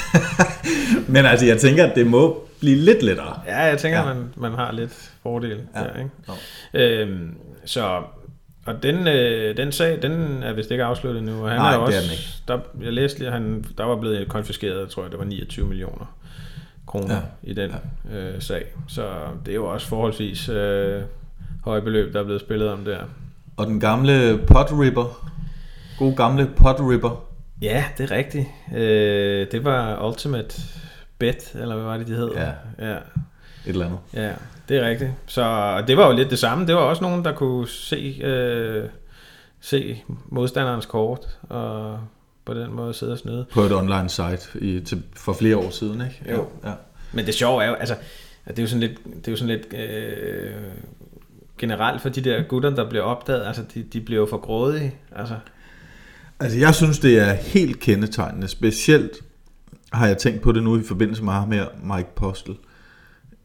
men 1.15 1.27
altså, 1.27 1.47
jeg 1.47 1.59
tænker, 1.59 1.87
at 1.87 1.95
det 1.95 2.07
må 2.07 2.50
blive 2.61 2.77
lidt 2.77 3.03
lettere. 3.03 3.41
Ja, 3.47 3.59
jeg 3.59 3.79
tænker, 3.79 3.99
Ja. 3.99 4.15
man, 4.15 4.33
man 4.37 4.53
har 4.53 4.73
lidt 4.73 5.13
fordel 5.23 5.61
Ja. 5.75 5.81
der, 5.81 5.99
ikke? 5.99 6.11
Nå. 6.29 6.35
Øhm, 6.81 7.35
så, 7.65 8.03
og 8.67 8.83
den, 8.83 9.09
øh, 9.09 9.57
den 9.57 9.73
sag, 9.73 9.99
den 10.03 10.43
er 10.43 10.53
vist 10.53 10.71
ikke 10.71 10.85
afsluttet 10.85 11.23
nu. 11.23 11.43
Og 11.45 11.51
han 11.51 11.59
Nej, 11.59 11.69
er 11.69 11.77
det 11.77 11.87
også, 11.87 11.99
er 11.99 12.03
den 12.03 12.11
ikke. 12.11 12.25
Der, 12.49 12.85
jeg 12.85 12.93
læste 12.93 13.19
lige, 13.19 13.31
han, 13.31 13.65
der 13.79 13.85
var 13.85 13.97
blevet 13.97 14.29
konfiskeret, 14.29 14.89
tror 14.91 15.03
jeg, 15.03 15.11
det 15.11 15.19
var 15.19 15.25
29 15.25 15.67
millioner 15.67 16.17
kroner 16.87 17.15
ja. 17.15 17.21
i 17.43 17.55
den 17.55 17.71
ja. 18.13 18.17
øh, 18.19 18.43
sag. 18.43 18.65
Så 18.89 19.09
det 19.47 19.51
er 19.53 19.57
jo 19.57 19.67
også 19.67 19.87
forholdsvis 19.87 20.49
øh, 20.49 21.03
høje 21.65 21.83
beløb, 21.83 22.13
der 22.13 22.21
er 22.21 22.25
blevet 22.25 22.41
spillet 22.41 22.69
om 22.69 22.85
der. 22.85 22.99
Og 23.57 23.67
den 23.67 23.81
gamle 23.81 24.39
potripper, 24.47 25.31
god 25.99 26.17
gamle 26.17 26.51
potripper, 26.57 27.25
Ja, 27.63 27.85
det 27.99 28.11
er 28.13 28.17
rigtigt. 28.17 28.47
Øh, 28.77 29.47
det 29.53 29.65
var 29.65 30.07
Ultimate 30.09 30.63
Bet, 31.21 31.53
eller 31.55 31.75
hvad 31.75 31.85
var 31.85 31.97
det, 31.97 32.07
de 32.07 32.15
hed? 32.15 32.31
Ja. 32.35 32.51
ja. 32.79 32.97
et 32.97 33.01
eller 33.67 33.87
andet. 33.87 33.99
Ja, 34.15 34.33
det 34.69 34.77
er 34.77 34.89
rigtigt. 34.89 35.11
Så 35.27 35.75
det 35.87 35.97
var 35.97 36.07
jo 36.07 36.17
lidt 36.17 36.31
det 36.31 36.39
samme. 36.39 36.67
Det 36.67 36.75
var 36.75 36.81
også 36.81 37.03
nogen, 37.03 37.25
der 37.25 37.33
kunne 37.33 37.69
se, 37.69 38.21
øh, 38.25 38.85
se 39.61 40.03
modstanderens 40.29 40.87
kort, 40.87 41.39
og 41.43 41.99
på 42.45 42.55
den 42.55 42.73
måde 42.73 42.95
sidde 42.95 43.13
og 43.13 43.19
snyde. 43.19 43.47
På 43.53 43.61
et 43.61 43.73
online 43.73 44.09
site 44.09 44.49
i, 44.61 44.81
til, 44.81 45.03
for 45.17 45.33
flere 45.33 45.57
år 45.57 45.71
siden, 45.71 46.01
ikke? 46.01 46.33
Jo. 46.33 46.49
Ja. 46.65 46.73
Men 47.13 47.27
det 47.27 47.35
sjove 47.35 47.65
er 47.65 47.69
jo, 47.69 47.75
altså, 47.75 47.95
det 48.49 48.59
er 48.59 48.63
jo 48.63 48.69
sådan 48.69 48.81
lidt, 48.81 49.05
det 49.05 49.29
er 49.29 49.33
jo 49.33 49.37
sådan 49.37 49.57
lidt 49.57 49.75
øh, 49.75 50.51
generelt 51.59 52.03
for 52.03 52.09
de 52.09 52.21
der 52.21 52.43
gutter, 52.43 52.71
der 52.71 52.89
bliver 52.89 53.05
opdaget, 53.05 53.47
altså 53.47 53.63
de, 53.75 53.83
de 53.83 54.01
bliver 54.01 54.21
jo 54.21 54.27
for 54.31 54.39
grådige. 54.39 54.95
Altså, 55.17 55.35
Altså, 56.41 56.59
jeg 56.59 56.75
synes, 56.75 56.99
det 56.99 57.19
er 57.19 57.33
helt 57.33 57.81
kendetegnende. 57.81 58.49
Specielt 58.49 59.11
har 59.93 60.07
jeg 60.07 60.19
tænkt 60.19 60.41
på 60.41 60.53
det 60.53 60.63
nu 60.63 60.79
i 60.79 60.83
forbindelse 60.83 61.25
med 61.25 61.33
ham 61.33 61.53
her, 61.53 61.67
Mike 61.97 62.15
Postel. 62.17 62.57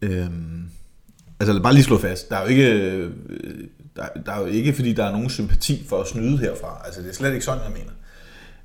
Øhm, 0.01 0.69
altså, 1.39 1.53
lad 1.53 1.61
bare 1.61 1.73
lige 1.73 1.83
slå 1.83 1.97
fast. 1.97 2.29
Der 2.29 2.35
er 2.35 2.41
jo 2.41 2.47
ikke, 2.47 2.71
øh, 2.81 3.11
der, 3.95 4.05
der 4.25 4.31
er 4.31 4.39
jo 4.39 4.45
ikke, 4.45 4.73
fordi 4.73 4.93
der 4.93 5.03
er 5.03 5.11
nogen 5.11 5.29
sympati 5.29 5.85
for 5.89 6.01
at 6.01 6.07
snyde 6.07 6.37
herfra. 6.37 6.81
Altså, 6.85 7.01
det 7.01 7.09
er 7.09 7.13
slet 7.13 7.33
ikke 7.33 7.45
sådan, 7.45 7.63
jeg 7.63 7.71
mener. 7.71 7.91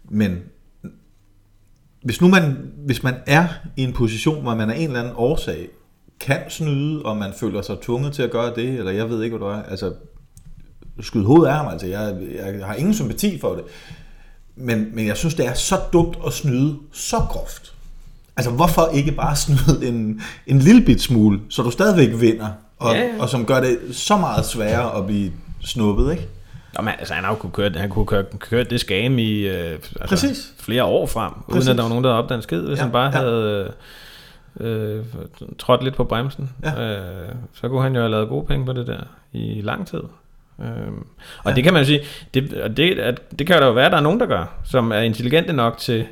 Men 0.04 0.38
hvis 2.02 2.20
nu 2.20 2.28
man, 2.28 2.72
hvis 2.86 3.02
man 3.02 3.14
er 3.26 3.48
i 3.76 3.82
en 3.82 3.92
position, 3.92 4.42
hvor 4.42 4.54
man 4.54 4.70
af 4.70 4.76
en 4.76 4.86
eller 4.86 5.00
anden 5.00 5.14
årsag 5.16 5.68
kan 6.20 6.40
snyde, 6.48 7.02
og 7.02 7.16
man 7.16 7.32
føler 7.40 7.62
sig 7.62 7.76
tvunget 7.82 8.12
til 8.12 8.22
at 8.22 8.30
gøre 8.30 8.54
det, 8.54 8.68
eller 8.68 8.92
jeg 8.92 9.10
ved 9.10 9.22
ikke, 9.22 9.36
hvad 9.36 9.48
det 9.48 9.54
er, 9.54 9.62
altså, 9.62 9.92
skyde 11.00 11.24
hovedet 11.24 11.46
af 11.46 11.56
ham, 11.56 11.68
altså, 11.68 11.86
jeg, 11.86 12.16
jeg 12.34 12.66
har 12.66 12.74
ingen 12.74 12.94
sympati 12.94 13.38
for 13.38 13.54
det. 13.54 13.64
Men, 14.60 14.88
men 14.94 15.06
jeg 15.06 15.16
synes, 15.16 15.34
det 15.34 15.46
er 15.46 15.54
så 15.54 15.76
dumt 15.92 16.18
at 16.26 16.32
snyde 16.32 16.76
så 16.92 17.16
groft. 17.16 17.72
Altså, 18.36 18.50
hvorfor 18.52 18.88
ikke 18.94 19.12
bare 19.12 19.36
snyde 19.36 19.88
en, 19.88 20.20
en 20.46 20.58
lille 20.58 20.82
bit 20.84 21.02
smule, 21.02 21.40
så 21.48 21.62
du 21.62 21.70
stadigvæk 21.70 22.20
vinder, 22.20 22.48
og, 22.78 22.94
Ja, 22.94 23.00
ja, 23.00 23.08
og 23.18 23.28
som 23.28 23.46
gør 23.46 23.60
det 23.60 23.78
så 23.92 24.16
meget 24.16 24.46
sværere 24.46 24.98
at 24.98 25.06
blive 25.06 25.32
snuppet, 25.64 26.12
ikke? 26.12 26.26
Nå, 26.76 26.82
men, 26.82 26.92
altså, 26.98 27.14
han 27.14 27.24
har 27.24 27.30
jo 27.30 27.36
kunne 27.36 27.52
køre, 27.52 27.70
han 27.76 27.90
kunne 27.90 28.06
køre, 28.06 28.24
køre 28.38 28.64
det 28.64 28.80
skam 28.80 29.18
i 29.18 29.32
øh, 29.40 29.72
altså, 29.72 29.88
Præcis. 30.08 30.52
flere 30.58 30.84
år 30.84 31.06
frem, 31.06 31.32
uden 31.32 31.44
Præcis. 31.52 31.68
at 31.68 31.76
der 31.76 31.82
var 31.82 31.88
nogen, 31.88 32.04
der 32.04 32.10
havde 32.10 32.22
opdaget 32.22 32.38
en 32.38 32.42
skid. 32.42 32.60
Hvis 32.60 32.78
Ja, 32.78 32.82
han 32.82 32.92
bare 32.92 33.04
ja. 33.04 33.10
havde 33.18 33.72
øh, 34.60 35.04
trådt 35.58 35.84
lidt 35.84 35.94
på 35.94 36.04
bremsen, 36.04 36.50
Ja. 36.64 36.96
øh, 36.96 37.28
så 37.54 37.68
kunne 37.68 37.82
han 37.82 37.94
jo 37.94 38.00
have 38.00 38.10
lavet 38.10 38.28
gode 38.28 38.46
penge 38.46 38.66
på 38.66 38.72
det 38.72 38.86
der 38.86 39.00
i 39.32 39.60
lang 39.64 39.86
tid. 39.86 40.00
Øhm, 40.62 41.06
og 41.44 41.50
ja. 41.50 41.54
det 41.56 41.64
kan 41.64 41.72
man 41.72 41.82
jo 41.82 41.86
sige, 41.86 42.00
det, 42.34 42.54
og 42.54 42.76
det, 42.76 42.98
at, 42.98 43.38
det 43.38 43.46
kan 43.46 43.56
jo 43.56 43.60
da 43.62 43.66
jo 43.66 43.72
være, 43.72 43.86
at 43.86 43.92
der 43.92 43.98
er 43.98 44.02
nogen, 44.02 44.20
der 44.20 44.26
gør, 44.26 44.54
som 44.64 44.90
er 44.92 44.98
intelligente 45.00 45.52
nok 45.52 45.78
til 45.78 46.06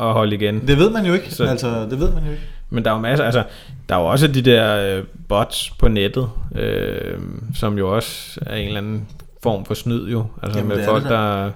at 0.00 0.06
holde 0.12 0.34
igen. 0.34 0.66
Det 0.66 0.78
ved 0.78 0.90
man 0.90 1.06
jo 1.06 1.12
ikke. 1.12 1.30
Så- 1.30 1.36
Så... 1.36 1.44
Altså, 1.50 1.86
det 1.90 2.00
ved 2.00 2.12
man 2.14 2.24
jo 2.24 2.30
ikke. 2.30 2.42
Men 2.70 2.84
der 2.84 2.90
er 2.90 2.94
jo 2.94 3.00
masser, 3.00 3.24
altså, 3.24 3.44
der 3.88 3.94
er 3.96 4.00
jo 4.00 4.06
også 4.06 4.26
de 4.26 4.42
der 4.42 4.96
øh, 4.98 5.04
bots 5.28 5.70
på 5.70 5.88
nettet, 5.88 6.28
øh, 6.54 7.18
som 7.54 7.78
jo 7.78 7.94
også 7.96 8.40
er 8.46 8.56
en 8.56 8.66
eller 8.66 8.78
anden 8.80 9.08
form 9.42 9.64
for 9.64 9.74
snyd 9.74 10.08
jo. 10.10 10.26
Altså 10.42 10.58
Jamen, 10.58 10.76
med 10.76 10.84
folk, 10.84 11.02
det 11.02 11.10
da. 11.10 11.16
der 11.16 11.50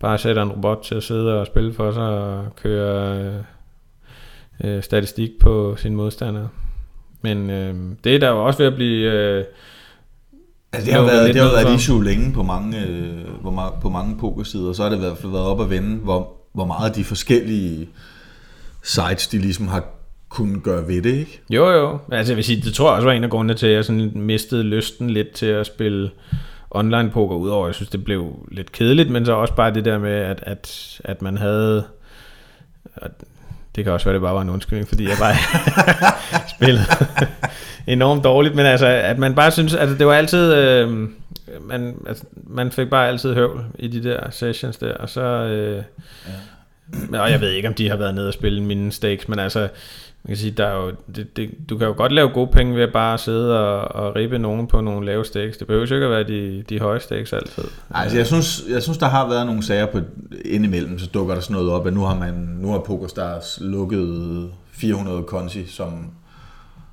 bare 0.00 0.18
sætter 0.18 0.42
en 0.42 0.52
robot 0.52 0.82
til 0.84 0.94
at 0.94 1.02
sidde 1.02 1.40
og 1.40 1.46
spille 1.46 1.74
for 1.74 1.92
sig 1.92 2.02
og 2.02 2.56
køre 2.62 3.18
øh, 3.18 3.34
øh, 4.76 4.82
statistik 4.82 5.30
på 5.40 5.76
sine 5.78 5.96
modstandere. 5.96 6.48
Men 7.22 7.50
øh, 7.50 7.74
det 8.04 8.14
er 8.14 8.18
der 8.18 8.28
jo 8.30 8.44
også 8.44 8.58
ved 8.58 8.66
at 8.66 8.74
blive... 8.74 9.12
Øh, 9.12 9.44
Altså, 10.72 10.86
det 10.86 10.94
har 10.94 11.02
været, 11.02 11.34
det 11.34 11.42
har 11.42 11.50
været 11.50 11.70
et 11.70 11.74
issue 11.76 12.04
længe 12.04 12.32
på 12.32 12.42
mange, 12.42 12.80
øh, 12.86 13.40
hvor 13.40 13.78
på 13.82 13.88
mange 13.88 14.18
pokersider, 14.18 14.72
så 14.72 14.82
har 14.82 14.90
det 14.90 14.96
i 14.96 15.00
hvert 15.00 15.18
fald 15.18 15.32
været 15.32 15.44
op 15.44 15.60
at 15.60 15.70
vende, 15.70 15.96
hvor, 15.96 16.32
hvor 16.52 16.64
meget 16.64 16.96
de 16.96 17.04
forskellige 17.04 17.88
sites, 18.82 19.26
de 19.26 19.38
ligesom 19.38 19.68
har 19.68 19.84
kunnet 20.28 20.62
gøre 20.62 20.88
ved 20.88 21.02
det, 21.02 21.14
ikke? 21.14 21.40
jo 21.50 21.70
jo, 21.70 21.98
altså 22.12 22.32
jeg 22.32 22.36
vil 22.36 22.44
sige, 22.44 22.62
det 22.62 22.74
tror 22.74 22.88
jeg 22.88 22.96
også 22.96 23.06
var 23.06 23.12
en 23.12 23.24
af 23.24 23.30
grundene 23.30 23.54
til, 23.54 23.66
at 23.66 23.74
jeg 23.74 23.84
sådan 23.84 24.12
mistede 24.14 24.62
lysten 24.62 25.10
lidt 25.10 25.32
til 25.32 25.46
at 25.46 25.66
spille 25.66 26.10
online 26.70 27.10
poker, 27.10 27.36
udover 27.36 27.66
jeg 27.66 27.74
synes, 27.74 27.88
det 27.88 28.04
blev 28.04 28.48
lidt 28.50 28.72
kedeligt, 28.72 29.10
men 29.10 29.26
så 29.26 29.32
også 29.32 29.54
bare 29.54 29.74
det 29.74 29.84
der 29.84 29.98
med, 29.98 30.14
at, 30.14 30.42
at, 30.42 31.00
at 31.04 31.22
man 31.22 31.38
havde... 31.38 31.84
At 32.96 33.10
det 33.76 33.84
kan 33.84 33.92
også 33.92 34.04
være, 34.06 34.14
det 34.14 34.22
bare 34.22 34.34
var 34.34 34.42
en 34.42 34.50
undskyldning, 34.50 34.88
fordi 34.88 35.04
jeg 35.08 35.16
bare 35.18 35.34
spillede, 36.56 36.84
enormt 37.86 38.24
dårligt, 38.24 38.54
men 38.54 38.66
altså, 38.66 38.86
at 38.86 39.18
man 39.18 39.34
bare 39.34 39.50
synes, 39.50 39.74
altså 39.74 39.96
det 39.96 40.06
var 40.06 40.14
altid, 40.14 40.54
øh, 40.54 41.08
man, 41.60 41.94
altså, 42.08 42.24
man 42.46 42.70
fik 42.70 42.90
bare 42.90 43.08
altid 43.08 43.34
høvl 43.34 43.64
i 43.78 43.88
de 43.88 44.04
der 44.04 44.30
sessions 44.30 44.76
der, 44.76 44.94
og 44.94 45.08
så, 45.08 45.22
øh, 45.22 45.82
ja. 47.12 47.20
og 47.20 47.30
jeg 47.30 47.40
ved 47.40 47.50
ikke, 47.50 47.68
om 47.68 47.74
de 47.74 47.88
har 47.88 47.96
været 47.96 48.14
nede 48.14 48.28
og 48.28 48.34
spille 48.34 48.62
mine 48.62 48.92
stakes, 48.92 49.28
men 49.28 49.38
altså, 49.38 49.68
man 50.24 50.28
kan 50.30 50.36
sige, 50.36 50.50
der 50.50 50.66
er 50.66 50.76
jo, 50.76 50.92
det, 51.16 51.36
det, 51.36 51.50
du 51.68 51.78
kan 51.78 51.86
jo 51.86 51.94
godt 51.96 52.12
lave 52.12 52.28
gode 52.28 52.46
penge 52.46 52.76
ved 52.76 52.82
at 52.82 52.92
bare 52.92 53.18
sidde 53.18 53.60
og, 53.60 54.04
og 54.04 54.16
rippe 54.16 54.38
nogen 54.38 54.66
på 54.66 54.80
nogle 54.80 55.06
lave 55.06 55.24
stakes. 55.24 55.56
Det 55.56 55.66
behøver 55.66 55.86
jo 55.86 55.94
ikke 55.94 56.06
at 56.06 56.10
være 56.10 56.24
de, 56.24 56.64
de 56.68 56.80
høje 56.80 57.00
stakes 57.00 57.32
altid. 57.32 57.64
Altså 57.90 58.16
jeg 58.16 58.26
synes, 58.26 58.62
jeg 58.70 58.82
synes, 58.82 58.98
der 58.98 59.06
har 59.06 59.28
været 59.28 59.46
nogle 59.46 59.62
sager 59.62 59.86
på 59.86 60.00
indimellem, 60.44 60.98
så 60.98 61.06
dukker 61.06 61.34
der 61.34 61.42
sådan 61.42 61.54
noget 61.54 61.70
op, 61.70 61.86
at 61.86 61.92
nu 61.92 62.04
har 62.04 62.18
man, 62.18 62.34
nu 62.34 62.72
har 62.72 62.78
PokerStars 62.78 63.58
lukket 63.60 64.50
400 64.72 65.22
konti, 65.22 65.66
som 65.66 66.10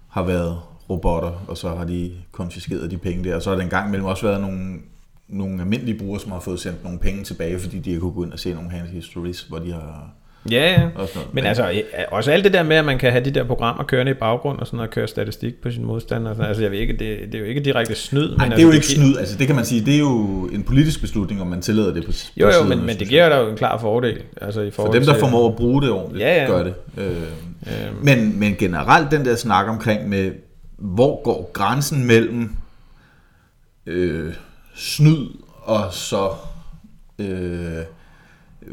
har 0.07 0.23
været 0.23 0.57
robotter, 0.89 1.45
og 1.47 1.57
så 1.57 1.69
har 1.69 1.85
de 1.85 2.11
konfiskeret 2.31 2.91
de 2.91 2.97
penge 2.97 3.23
der. 3.23 3.35
Og 3.35 3.41
så 3.41 3.49
har 3.49 3.57
der 3.57 3.63
engang 3.63 3.87
imellem 3.87 4.05
også 4.05 4.27
været 4.27 4.41
nogle, 4.41 4.73
nogle 5.27 5.61
almindelige 5.61 5.99
brugere, 5.99 6.19
som 6.19 6.31
har 6.31 6.39
fået 6.39 6.59
sendt 6.59 6.83
nogle 6.83 6.99
penge 6.99 7.23
tilbage, 7.23 7.59
fordi 7.59 7.79
de 7.79 7.93
har 7.93 7.99
kunne 7.99 8.13
gå 8.13 8.23
ind 8.23 8.33
og 8.33 8.39
se 8.39 8.53
nogle 8.53 8.69
hand 8.69 8.87
histories, 8.87 9.41
hvor 9.41 9.59
de 9.59 9.71
har 9.71 10.13
Ja, 10.51 10.71
ja. 10.71 10.87
Men 11.33 11.45
altså, 11.45 11.81
også 12.11 12.31
alt 12.31 12.43
det 12.43 12.53
der 12.53 12.63
med, 12.63 12.75
at 12.75 12.85
man 12.85 12.97
kan 12.97 13.11
have 13.11 13.25
de 13.25 13.31
der 13.31 13.43
programmer 13.43 13.83
kørende 13.83 14.11
i 14.11 14.15
baggrund 14.15 14.59
og 14.59 14.67
sådan 14.67 14.77
noget, 14.77 14.87
og 14.87 14.93
køre 14.93 15.07
statistik 15.07 15.61
på 15.61 15.71
sin 15.71 15.85
modstander. 15.85 16.33
Sådan, 16.33 16.45
altså, 16.45 16.63
jeg 16.63 16.71
ved 16.71 16.79
ikke, 16.79 16.93
det, 16.93 17.19
det 17.31 17.35
er 17.35 17.39
jo 17.39 17.45
ikke 17.45 17.61
direkte 17.61 17.95
snyd. 17.95 18.35
Nej, 18.37 18.45
det 18.45 18.57
er 18.57 18.61
jo 18.61 18.71
altså, 18.71 18.77
ikke 18.77 19.01
snyd. 19.01 19.17
Altså, 19.17 19.37
det 19.37 19.47
kan 19.47 19.55
man 19.55 19.65
sige, 19.65 19.85
det 19.85 19.95
er 19.95 19.99
jo 19.99 20.45
en 20.53 20.63
politisk 20.63 21.01
beslutning, 21.01 21.41
om 21.41 21.47
man 21.47 21.61
tillader 21.61 21.93
det 21.93 22.05
på 22.05 22.11
Jo, 22.37 22.47
jo, 22.47 22.63
men, 22.63 22.85
men 22.85 22.99
det 22.99 23.07
giver 23.07 23.29
der 23.29 23.39
jo 23.39 23.49
en 23.49 23.57
klar 23.57 23.77
fordel. 23.77 24.21
Altså, 24.41 24.61
i 24.61 24.71
For 24.71 24.91
dem, 24.91 25.05
der 25.05 25.19
formår 25.19 25.49
at 25.49 25.55
bruge 25.55 25.81
det 25.81 25.89
ordentligt, 25.89 26.25
Ja, 26.25 26.41
ja. 26.41 26.47
gør 26.47 26.63
det. 26.63 26.73
Øh, 26.97 27.05
men, 28.01 28.39
men 28.39 28.55
generelt 28.55 29.11
den 29.11 29.25
der 29.25 29.35
snak 29.35 29.67
omkring 29.67 30.09
med, 30.09 30.31
hvor 30.79 31.23
går 31.23 31.51
grænsen 31.53 32.07
mellem 32.07 32.55
øh, 33.85 34.33
snyd 34.75 35.27
og 35.61 35.93
så 35.93 36.31
øh, 37.19 37.83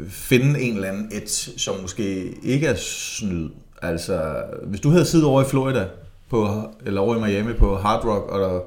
finde 0.09 0.61
en 0.61 0.75
eller 0.75 0.87
anden 0.87 1.09
edge, 1.11 1.59
som 1.59 1.75
måske 1.81 2.35
ikke 2.43 2.67
er 2.67 2.75
snyd. 2.75 3.49
Altså, 3.81 4.43
hvis 4.63 4.79
du 4.79 4.89
havde 4.89 5.05
siddet 5.05 5.27
over 5.27 5.41
i 5.41 5.45
Florida, 5.45 5.87
på, 6.29 6.47
eller 6.85 7.01
over 7.01 7.15
i 7.15 7.19
Miami 7.19 7.53
på 7.53 7.75
Hard 7.75 8.05
Rock, 8.05 8.31
og 8.31 8.39
der, 8.39 8.61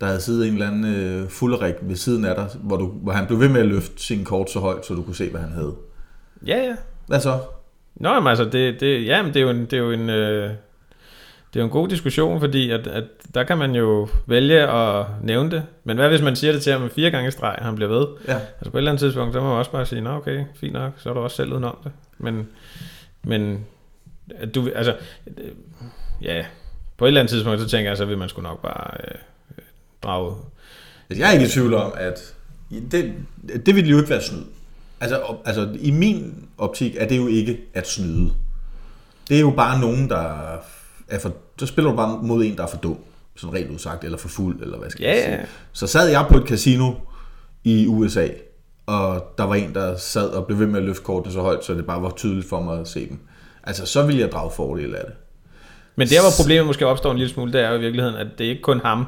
der 0.00 0.06
havde 0.06 0.20
siddet 0.20 0.46
en 0.46 0.52
eller 0.52 0.66
anden 0.66 0.94
øh, 0.94 1.28
fulderik 1.28 1.74
ved 1.82 1.96
siden 1.96 2.24
af 2.24 2.34
dig, 2.34 2.48
hvor, 2.62 2.76
du, 2.76 2.86
hvor 2.86 3.12
han 3.12 3.26
blev 3.26 3.40
ved 3.40 3.48
med 3.48 3.60
at 3.60 3.66
løfte 3.66 4.02
sin 4.02 4.24
kort 4.24 4.50
så 4.50 4.60
højt, 4.60 4.86
så 4.86 4.94
du 4.94 5.02
kunne 5.02 5.16
se, 5.16 5.30
hvad 5.30 5.40
han 5.40 5.52
havde. 5.52 5.74
Ja, 6.46 6.56
ja. 6.56 6.76
Hvad 7.06 7.20
så? 7.20 7.38
Nå, 7.94 8.20
men 8.20 8.26
altså, 8.26 8.44
det, 8.44 8.80
det, 8.80 9.06
ja, 9.06 9.22
men 9.22 9.34
det 9.34 9.40
er 9.40 9.44
jo 9.44 9.50
en, 9.50 9.60
det 9.60 9.72
er 9.72 9.78
jo 9.78 9.92
en, 9.92 10.10
øh, 10.10 10.50
det 11.56 11.60
er 11.60 11.64
jo 11.64 11.66
en 11.66 11.72
god 11.72 11.88
diskussion, 11.88 12.40
fordi 12.40 12.70
at, 12.70 12.86
at 12.86 13.04
der 13.34 13.44
kan 13.44 13.58
man 13.58 13.74
jo 13.74 14.08
vælge 14.26 14.68
at 14.70 15.06
nævne 15.22 15.50
det. 15.50 15.62
Men 15.84 15.96
hvad 15.96 16.08
hvis 16.08 16.22
man 16.22 16.36
siger 16.36 16.52
det 16.52 16.62
til 16.62 16.72
ham 16.72 16.90
fire 16.90 17.10
gange 17.10 17.30
streg, 17.30 17.54
og 17.58 17.64
han 17.64 17.74
bliver 17.74 17.88
ved? 17.88 18.06
Ja. 18.28 18.32
Altså 18.32 18.70
på 18.70 18.76
et 18.76 18.80
eller 18.80 18.90
andet 18.90 19.00
tidspunkt, 19.00 19.34
så 19.34 19.40
må 19.40 19.48
man 19.48 19.58
også 19.58 19.70
bare 19.70 19.86
sige, 19.86 20.00
nå 20.00 20.10
okay, 20.10 20.44
fint 20.54 20.72
nok, 20.72 20.92
så 20.96 21.10
er 21.10 21.14
du 21.14 21.20
også 21.20 21.36
selv 21.36 21.52
udenom 21.52 21.78
det. 21.84 21.92
Men, 22.18 22.48
men 23.22 23.66
at 24.38 24.54
du, 24.54 24.70
altså, 24.74 24.96
ja, 26.22 26.44
på 26.96 27.04
et 27.04 27.08
eller 27.08 27.20
andet 27.20 27.30
tidspunkt, 27.30 27.60
så 27.60 27.68
tænker 27.68 27.90
jeg, 27.90 27.96
så 27.96 28.04
vil 28.04 28.18
man 28.18 28.28
sgu 28.28 28.42
nok 28.42 28.62
bare 28.62 28.90
øh, 29.04 29.14
drage. 30.02 30.34
Altså, 31.10 31.22
Jeg 31.22 31.28
er 31.28 31.32
ikke 31.32 31.46
i 31.46 31.48
tvivl 31.48 31.74
om, 31.74 31.92
at 31.96 32.34
det, 32.90 33.14
det 33.66 33.74
vil 33.74 33.88
jo 33.88 33.96
ikke 33.96 34.10
være 34.10 34.22
snyd. 34.22 34.44
Altså, 35.00 35.18
op- 35.18 35.42
altså, 35.44 35.68
i 35.80 35.90
min 35.90 36.48
optik 36.58 36.96
er 36.98 37.08
det 37.08 37.16
jo 37.16 37.26
ikke 37.26 37.60
at 37.74 37.88
snyde. 37.88 38.30
Det 39.28 39.36
er 39.36 39.40
jo 39.40 39.50
bare 39.50 39.80
nogen, 39.80 40.10
der 40.10 40.58
er 41.08 41.18
for... 41.18 41.32
Så 41.58 41.66
spiller 41.66 41.90
du 41.90 41.96
bare 41.96 42.18
mod 42.22 42.44
en, 42.44 42.56
der 42.56 42.62
er 42.62 42.66
for 42.66 42.76
dum, 42.76 42.98
sådan 43.36 43.54
rent 43.54 43.70
udsagt, 43.70 44.04
eller 44.04 44.18
for 44.18 44.28
fuld, 44.28 44.62
eller 44.62 44.78
hvad 44.78 44.90
skal 44.90 45.02
Ja, 45.04 45.12
jeg 45.14 45.22
sige. 45.24 45.46
Så 45.72 45.86
sad 45.86 46.08
jeg 46.08 46.26
på 46.30 46.36
et 46.38 46.48
casino 46.48 46.92
i 47.64 47.86
USA, 47.86 48.28
og 48.86 49.34
der 49.38 49.44
var 49.44 49.54
en, 49.54 49.74
der 49.74 49.96
sad 49.96 50.28
og 50.28 50.46
blev 50.46 50.58
ved 50.58 50.66
med 50.66 50.78
at 50.80 50.84
løfte 50.86 51.02
kortene 51.02 51.32
så 51.32 51.40
højt, 51.40 51.64
så 51.64 51.74
det 51.74 51.86
bare 51.86 52.02
var 52.02 52.10
tydeligt 52.10 52.48
for 52.48 52.60
mig 52.62 52.80
at 52.80 52.88
se 52.88 53.08
dem. 53.08 53.18
Altså, 53.64 53.86
så 53.86 54.06
ville 54.06 54.20
jeg 54.20 54.32
drage 54.32 54.50
fordel 54.56 54.94
af 54.94 55.02
det. 55.06 55.14
Men 55.96 56.08
der, 56.08 56.20
hvor 56.20 56.42
problemet 56.42 56.66
måske 56.66 56.86
opstår 56.86 57.10
en 57.10 57.18
lille 57.18 57.32
smule, 57.32 57.52
det 57.52 57.60
er 57.60 57.68
jo 57.70 57.76
i 57.76 57.80
virkeligheden, 57.80 58.16
at 58.18 58.26
det 58.38 58.46
er 58.46 58.50
ikke 58.50 58.62
kun 58.62 58.80
ham, 58.84 59.06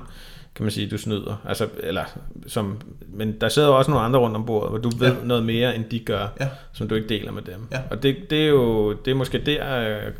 kan 0.54 0.62
man 0.64 0.70
sige, 0.72 0.90
du 0.90 0.98
snyder. 0.98 1.42
Altså, 1.48 1.68
eller, 1.82 2.04
som, 2.46 2.80
men 3.14 3.40
der 3.40 3.48
sidder 3.48 3.68
jo 3.68 3.78
også 3.78 3.90
nogle 3.90 4.04
andre 4.06 4.20
rundt 4.20 4.36
om 4.36 4.46
bordet, 4.46 4.70
hvor 4.70 4.78
du 4.78 4.90
ved 4.98 5.08
Ja. 5.08 5.14
noget 5.24 5.44
mere, 5.44 5.76
end 5.76 5.84
de 5.90 5.98
gør, 5.98 6.26
Ja. 6.40 6.48
som 6.72 6.88
du 6.88 6.94
ikke 6.94 7.08
deler 7.08 7.32
med 7.32 7.42
dem. 7.42 7.66
Ja. 7.72 7.78
Og 7.90 8.02
det, 8.02 8.16
det, 8.30 8.42
er 8.44 8.48
jo 8.48 8.92
det 8.92 9.10
er 9.10 9.14
måske 9.14 9.38
der, 9.46 9.78
øh, 9.78 10.12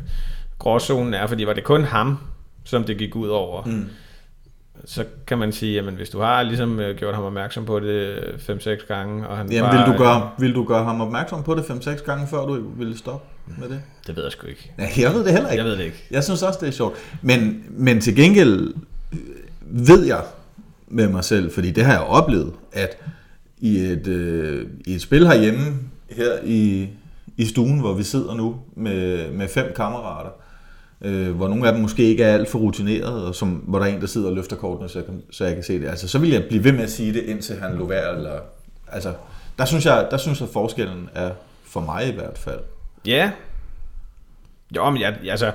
gråzonen 0.59 1.13
er, 1.13 1.27
fordi 1.27 1.45
var 1.45 1.53
det 1.53 1.63
kun 1.63 1.83
ham, 1.83 2.17
som 2.63 2.83
det 2.83 2.97
gik 2.97 3.15
ud 3.15 3.27
over, 3.27 3.63
mm. 3.63 3.85
så 4.85 5.05
kan 5.27 5.37
man 5.37 5.51
sige, 5.51 5.73
jamen 5.73 5.95
hvis 5.95 6.09
du 6.09 6.19
har 6.19 6.43
ligesom 6.43 6.79
øh, 6.79 6.97
gjort 6.97 7.15
ham 7.15 7.23
opmærksom 7.23 7.65
på 7.65 7.79
det 7.79 8.17
5-6 8.49 8.87
gange, 8.87 9.27
og 9.27 9.37
han 9.37 9.51
Jamen, 9.51 9.71
bare, 9.71 9.85
vil 9.85 9.93
du, 9.93 9.97
gøre, 9.97 10.29
vil 10.39 10.55
du 10.55 10.63
gøre 10.63 10.83
ham 10.83 11.01
opmærksom 11.01 11.43
på 11.43 11.55
det 11.55 11.61
5-6 11.61 12.05
gange, 12.05 12.27
før 12.27 12.45
du 12.45 12.69
ville 12.77 12.97
stoppe 12.97 13.27
med 13.57 13.69
det? 13.69 13.81
Det 14.07 14.15
ved 14.15 14.23
jeg 14.23 14.31
sgu 14.31 14.47
ikke. 14.47 14.71
Ja, 14.77 14.87
jeg 14.97 15.13
ved 15.13 15.23
det 15.23 15.31
heller 15.31 15.49
ikke. 15.49 15.63
Jeg 15.63 15.71
ved 15.71 15.77
det 15.77 15.83
ikke. 15.83 16.07
Jeg 16.11 16.23
synes 16.23 16.43
også, 16.43 16.59
det 16.61 16.67
er 16.67 16.71
sjovt. 16.71 16.95
Men, 17.21 17.63
men 17.69 18.01
til 18.01 18.15
gengæld 18.15 18.73
øh, 19.13 19.19
ved 19.87 20.05
jeg 20.05 20.23
med 20.87 21.07
mig 21.07 21.23
selv, 21.23 21.51
fordi 21.51 21.71
det 21.71 21.85
har 21.85 21.93
jeg 21.93 22.01
oplevet, 22.01 22.53
at 22.71 22.97
i 23.57 23.77
et, 23.77 24.07
øh, 24.07 24.67
i 24.85 24.93
et 24.93 25.01
spil 25.01 25.27
herhjemme, 25.27 25.65
her 26.09 26.31
i, 26.43 26.89
i 27.37 27.45
stuen, 27.45 27.79
hvor 27.79 27.93
vi 27.93 28.03
sidder 28.03 28.35
nu 28.35 28.55
med, 28.75 29.31
med 29.31 29.47
fem 29.47 29.73
kammerater, 29.75 30.29
øh, 30.29 30.48
øh, 31.01 31.35
hvor 31.35 31.47
nogle 31.47 31.67
af 31.67 31.73
dem 31.73 31.81
måske 31.81 32.03
ikke 32.03 32.23
er 32.23 32.33
alt 32.33 32.49
for 32.49 32.59
rutineret, 32.59 33.25
og 33.25 33.35
som, 33.35 33.49
hvor 33.49 33.79
der 33.79 33.85
er 33.85 33.89
en, 33.89 34.01
der 34.01 34.07
sidder 34.07 34.29
og 34.29 34.35
løfter 34.35 34.55
kortene, 34.55 34.89
så 34.89 34.99
jeg, 34.99 35.05
kan, 35.05 35.23
så 35.31 35.45
jeg 35.45 35.53
kan 35.53 35.63
se 35.63 35.79
det. 35.79 35.87
Altså, 35.87 36.07
så 36.07 36.19
vil 36.19 36.29
jeg 36.29 36.45
blive 36.47 36.63
ved 36.63 36.71
med 36.71 36.83
at 36.83 36.91
sige 36.91 37.13
det, 37.13 37.23
indtil 37.23 37.55
han 37.55 37.77
lå 37.77 37.87
værd, 37.87 38.17
eller, 38.17 38.39
altså, 38.87 39.13
der 39.57 39.65
synes, 39.65 39.85
jeg, 39.85 40.07
der 40.11 40.17
synes 40.17 40.39
jeg, 40.39 40.47
at 40.47 40.53
forskellen 40.53 41.09
er, 41.15 41.31
for 41.63 41.79
mig 41.79 42.07
i 42.07 42.11
hvert 42.11 42.37
fald. 42.37 42.59
Ja. 43.05 43.31
Jo, 44.75 44.89
men 44.89 45.01
jeg, 45.01 45.17
altså, 45.29 45.51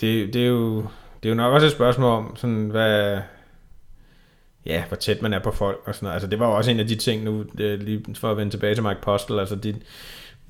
det, 0.00 0.34
det, 0.34 0.36
er 0.36 0.46
jo, 0.46 0.76
det 1.22 1.28
er 1.28 1.28
jo 1.28 1.34
nok 1.34 1.54
også 1.54 1.66
et 1.66 1.72
spørgsmål 1.72 2.10
om, 2.10 2.36
sådan, 2.36 2.68
hvad, 2.68 3.18
ja, 4.66 4.84
hvor 4.88 4.96
tæt 4.96 5.22
man 5.22 5.32
er 5.32 5.38
på 5.38 5.50
folk 5.50 5.80
og 5.84 5.94
sådan 5.94 6.04
noget. 6.06 6.14
Altså, 6.14 6.28
det 6.28 6.38
var 6.38 6.46
jo 6.46 6.56
også 6.56 6.70
en 6.70 6.80
af 6.80 6.86
de 6.86 6.94
ting 6.94 7.24
nu, 7.24 7.44
øh, 7.58 7.80
lige 7.80 8.04
for 8.14 8.30
at 8.30 8.36
vende 8.36 8.52
tilbage 8.52 8.74
til 8.74 8.82
Mike 8.82 9.00
Postel, 9.02 9.38
altså, 9.38 9.54
de, 9.54 9.74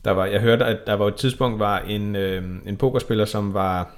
der 0.05 0.11
var, 0.11 0.25
jeg 0.27 0.41
hørte, 0.41 0.65
at 0.65 0.87
der 0.87 0.95
var 0.95 1.07
et 1.09 1.15
tidspunkt 1.15 1.59
var 1.59 1.79
en, 1.79 2.17
øh, 2.17 2.43
en 2.67 2.77
pokerspiller, 2.77 3.25
som 3.25 3.55
var, 3.55 3.91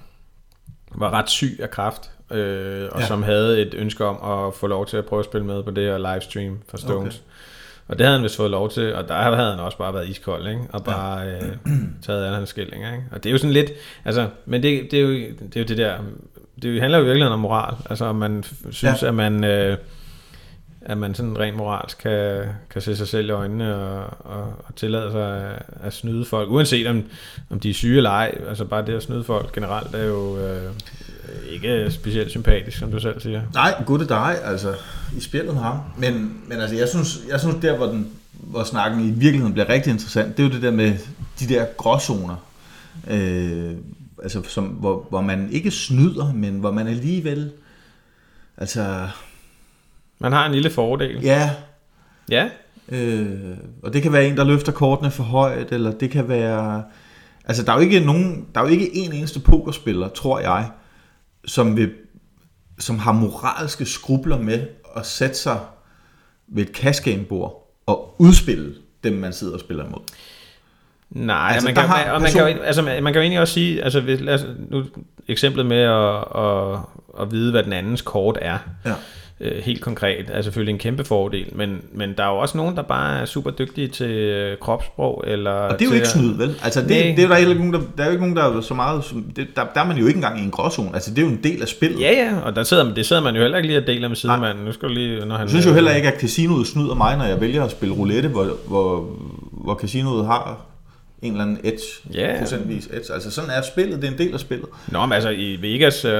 var 0.94 1.10
ret 1.10 1.30
syg 1.30 1.58
af 1.62 1.70
kraft, 1.70 2.10
øh, 2.30 2.36
og 2.36 2.98
Ja. 2.98 3.00
ja. 3.00 3.06
som 3.06 3.22
havde 3.22 3.62
et 3.62 3.74
ønske 3.74 4.04
om 4.04 4.46
at 4.46 4.54
få 4.54 4.66
lov 4.66 4.86
til 4.86 4.96
at 4.96 5.04
prøve 5.04 5.20
at 5.20 5.26
spille 5.26 5.46
med 5.46 5.62
på 5.62 5.70
det 5.70 5.84
her 5.84 5.98
livestream 6.14 6.58
for 6.68 6.76
Stones. 6.76 7.14
Okay. 7.14 7.22
Og 7.88 7.98
det 7.98 8.06
havde 8.06 8.16
han 8.18 8.24
vist 8.24 8.36
fået 8.36 8.50
lov 8.50 8.70
til, 8.70 8.94
og 8.94 9.08
der 9.08 9.14
havde 9.14 9.50
han 9.50 9.60
også 9.60 9.78
bare 9.78 9.94
været 9.94 10.08
iskold, 10.08 10.48
ikke? 10.48 10.60
Og 10.72 10.84
bare 10.84 11.26
øh, 11.32 11.42
taget 12.02 12.24
af 12.24 12.34
hans 12.34 12.48
skilling, 12.48 12.84
ikke? 12.84 13.04
Og 13.12 13.22
det 13.24 13.30
er 13.30 13.32
jo 13.32 13.38
sådan 13.38 13.52
lidt, 13.52 13.72
altså, 14.04 14.28
men 14.46 14.62
det, 14.62 14.88
det, 14.90 14.96
er, 14.96 15.02
jo, 15.02 15.08
det 15.10 15.56
er 15.56 15.60
jo 15.60 15.64
det 15.66 15.78
der, 15.78 15.94
det 16.62 16.80
handler 16.80 16.98
jo 16.98 17.04
i 17.04 17.06
virkeligheden 17.06 17.32
om 17.32 17.40
moral, 17.40 17.74
altså 17.90 18.04
om 18.04 18.16
man 18.16 18.44
synes, 18.70 18.82
Ja. 18.82 18.94
ja. 19.02 19.08
at 19.08 19.14
man, 19.14 19.44
øh, 19.44 19.76
at 20.88 20.98
man 20.98 21.14
sådan 21.14 21.38
rent 21.38 21.56
moralsk 21.56 21.98
kan, 21.98 22.44
kan 22.70 22.82
se 22.82 22.96
sig 22.96 23.08
selv 23.08 23.28
i 23.28 23.32
øjnene 23.32 23.76
og, 23.76 24.04
og, 24.18 24.42
og 24.42 24.76
tillade 24.76 25.12
sig 25.12 25.50
at, 25.50 25.62
at 25.82 25.92
snyde 25.92 26.24
folk, 26.24 26.50
uanset 26.50 26.86
om, 26.86 27.02
om 27.50 27.60
de 27.60 27.70
er 27.70 27.74
syge 27.74 27.96
eller 27.96 28.10
ej, 28.10 28.38
altså 28.48 28.64
bare 28.64 28.86
det 28.86 28.94
at 28.94 29.02
snyde 29.02 29.24
folk 29.24 29.52
generelt 29.52 29.94
er 29.94 30.04
jo 30.04 30.38
øh, 30.38 30.72
ikke 31.50 31.90
specielt 31.90 32.30
sympatisk, 32.30 32.78
som 32.78 32.90
du 32.90 33.00
selv 33.00 33.20
siger. 33.20 33.42
Nej, 33.54 33.82
gud 33.86 33.98
det 33.98 34.08
dig, 34.08 34.36
altså, 34.44 34.74
i 35.16 35.20
spillet 35.20 35.56
ham. 35.56 35.78
Men, 35.98 36.42
men 36.48 36.60
altså, 36.60 36.76
jeg 36.76 36.88
synes, 36.88 37.18
jeg 37.28 37.40
synes 37.40 37.56
der, 37.62 37.76
hvor, 37.76 37.86
den, 37.86 38.08
hvor 38.32 38.64
snakken 38.64 39.00
i 39.00 39.10
virkeligheden 39.10 39.52
bliver 39.52 39.68
rigtig 39.68 39.90
interessant, 39.90 40.36
det 40.36 40.42
er 40.42 40.48
jo 40.48 40.54
det 40.54 40.62
der 40.62 40.70
med 40.70 40.92
de 41.40 41.48
der 41.48 41.64
gråzoner. 41.76 42.36
Øh, 43.10 43.72
altså, 44.22 44.42
som, 44.48 44.64
hvor, 44.64 45.06
hvor 45.10 45.20
man 45.20 45.48
ikke 45.52 45.70
snyder, 45.70 46.32
men 46.32 46.58
hvor 46.58 46.70
man 46.70 46.86
alligevel, 46.86 47.50
altså, 48.56 49.08
man 50.18 50.32
har 50.32 50.46
en 50.46 50.52
lille 50.52 50.70
fordel. 50.70 51.22
ja, 51.22 51.50
Ja, 52.30 52.48
Øh, 52.88 53.56
og 53.82 53.92
det 53.92 54.02
kan 54.02 54.12
være 54.12 54.26
en, 54.26 54.36
der 54.36 54.44
løfter 54.44 54.72
kortene 54.72 55.10
for 55.10 55.22
højt, 55.22 55.72
eller 55.72 55.92
det 55.92 56.10
kan 56.10 56.28
være... 56.28 56.84
Altså, 57.44 57.62
der 57.62 57.72
er 57.72 57.76
jo 57.76 57.82
ikke 57.82 58.00
nogen, 58.00 58.46
der 58.54 58.60
er 58.60 58.64
jo 58.64 58.70
ikke 58.70 58.96
en 58.96 59.12
eneste 59.12 59.40
pokerspiller, 59.40 60.08
tror 60.08 60.40
jeg, 60.40 60.70
som, 61.46 61.76
vil, 61.76 61.92
som 62.78 62.98
har 62.98 63.12
moralske 63.12 63.84
skrubler 63.84 64.38
med 64.38 64.66
at 64.96 65.06
sætte 65.06 65.36
sig 65.36 65.58
ved 66.48 66.62
et 66.62 66.76
cash 66.76 67.04
game 67.04 67.24
bord 67.24 67.74
og 67.86 68.14
udspille 68.18 68.74
dem, 69.04 69.12
man 69.12 69.32
sidder 69.32 69.54
og 69.54 69.60
spiller 69.60 69.84
imod. 69.84 70.00
Nej, 71.10 71.50
Altså, 71.52 71.68
man 71.68 71.74
kan, 71.74 71.84
har 71.84 72.10
og 72.10 72.20
man, 72.20 72.32
kan, 72.32 72.40
jo, 72.40 72.62
altså, 72.62 72.82
man 72.82 73.02
man 73.02 73.12
kan 73.12 73.20
jo 73.20 73.22
egentlig 73.22 73.40
også 73.40 73.54
sige, 73.54 73.82
altså 73.82 74.00
hvis, 74.00 74.20
lad 74.20 74.34
os, 74.34 74.46
nu 74.68 74.84
eksemplet 75.28 75.66
med 75.66 75.80
at, 75.80 76.42
at, 76.44 76.78
at 77.20 77.30
vide, 77.30 77.50
hvad 77.50 77.62
den 77.62 77.72
andens 77.72 78.02
kort 78.02 78.38
er. 78.40 78.58
Ja. 78.84 78.94
Øh, 79.40 79.62
helt 79.62 79.80
konkret 79.80 80.24
er 80.28 80.42
selvfølgelig 80.42 80.72
en 80.72 80.78
kæmpe 80.78 81.04
fordel, 81.04 81.46
men, 81.52 81.78
men 81.92 82.14
der 82.16 82.24
er 82.24 82.28
jo 82.28 82.36
også 82.38 82.56
nogen, 82.56 82.76
der 82.76 82.82
bare 82.82 83.20
er 83.20 83.24
super 83.24 83.50
dygtige 83.50 83.88
til 83.88 84.10
øh, 84.10 84.58
kropssprog. 84.58 85.24
Eller 85.26 85.50
Og 85.50 85.78
det 85.78 85.84
er 85.84 85.88
jo 85.88 85.92
ikke 85.94 86.02
at- 86.06 86.10
snyd, 86.12 86.34
vel? 86.36 86.54
Altså, 86.64 86.80
det, 86.80 86.88
det 86.88 87.18
er 87.24 87.28
der, 87.28 87.36
ikke 87.36 87.54
nogen, 87.54 87.72
der, 87.72 87.80
der 87.96 88.02
er 88.02 88.06
jo 88.06 88.12
ikke 88.12 88.22
nogen, 88.22 88.36
der 88.36 88.56
er 88.56 88.60
så 88.60 88.74
meget... 88.74 89.04
som- 89.04 89.22
Det, 89.36 89.46
der, 89.56 89.62
der 89.74 89.80
er 89.80 89.86
man 89.86 89.96
jo 89.96 90.06
ikke 90.06 90.16
engang 90.16 90.40
i 90.40 90.42
en 90.44 90.50
gråzone. 90.50 90.90
Altså, 90.94 91.10
det 91.10 91.18
er 91.18 91.22
jo 91.22 91.28
en 91.28 91.40
del 91.44 91.62
af 91.62 91.68
spillet. 91.68 92.00
Ja, 92.00 92.12
ja, 92.12 92.38
og 92.44 92.56
der 92.56 92.62
sidder, 92.62 92.84
man- 92.84 92.96
det 92.96 93.06
sidder 93.06 93.22
man 93.22 93.34
jo 93.36 93.40
heller 93.42 93.56
ikke 93.58 93.66
lige 93.68 93.78
og 93.78 93.86
deler 93.86 94.08
med 94.08 94.16
sidemanden. 94.16 94.64
Nu 94.64 94.72
skal 94.72 94.90
lige, 94.90 95.26
når 95.26 95.34
han, 95.34 95.42
Jeg 95.42 95.50
synes 95.50 95.66
jo 95.66 95.72
heller 95.72 95.92
ikke, 95.94 96.12
at 96.12 96.20
casinoet 96.20 96.66
snyder 96.66 96.94
mig, 96.94 97.16
når 97.16 97.24
jeg 97.24 97.40
vælger 97.40 97.64
at 97.64 97.70
spille 97.70 97.94
roulette, 97.94 98.28
hvor, 98.28 98.48
hvor, 98.68 99.08
hvor 99.52 99.74
casinoet 99.74 100.26
har 100.26 100.60
en 101.26 101.32
eller 101.32 101.44
anden 101.44 101.58
edge, 101.64 101.82
Ja. 102.14 102.36
procentvis 102.38 102.86
edge. 102.86 103.12
Altså 103.14 103.30
sådan 103.30 103.50
er 103.50 103.62
spillet, 103.62 104.02
det 104.02 104.08
er 104.08 104.12
en 104.12 104.18
del 104.18 104.34
af 104.34 104.40
spillet. 104.40 104.68
Nå, 104.88 105.00
men 105.06 105.12
altså 105.12 105.28
i 105.30 105.58
Vegas, 105.62 106.04
øh, 106.04 106.12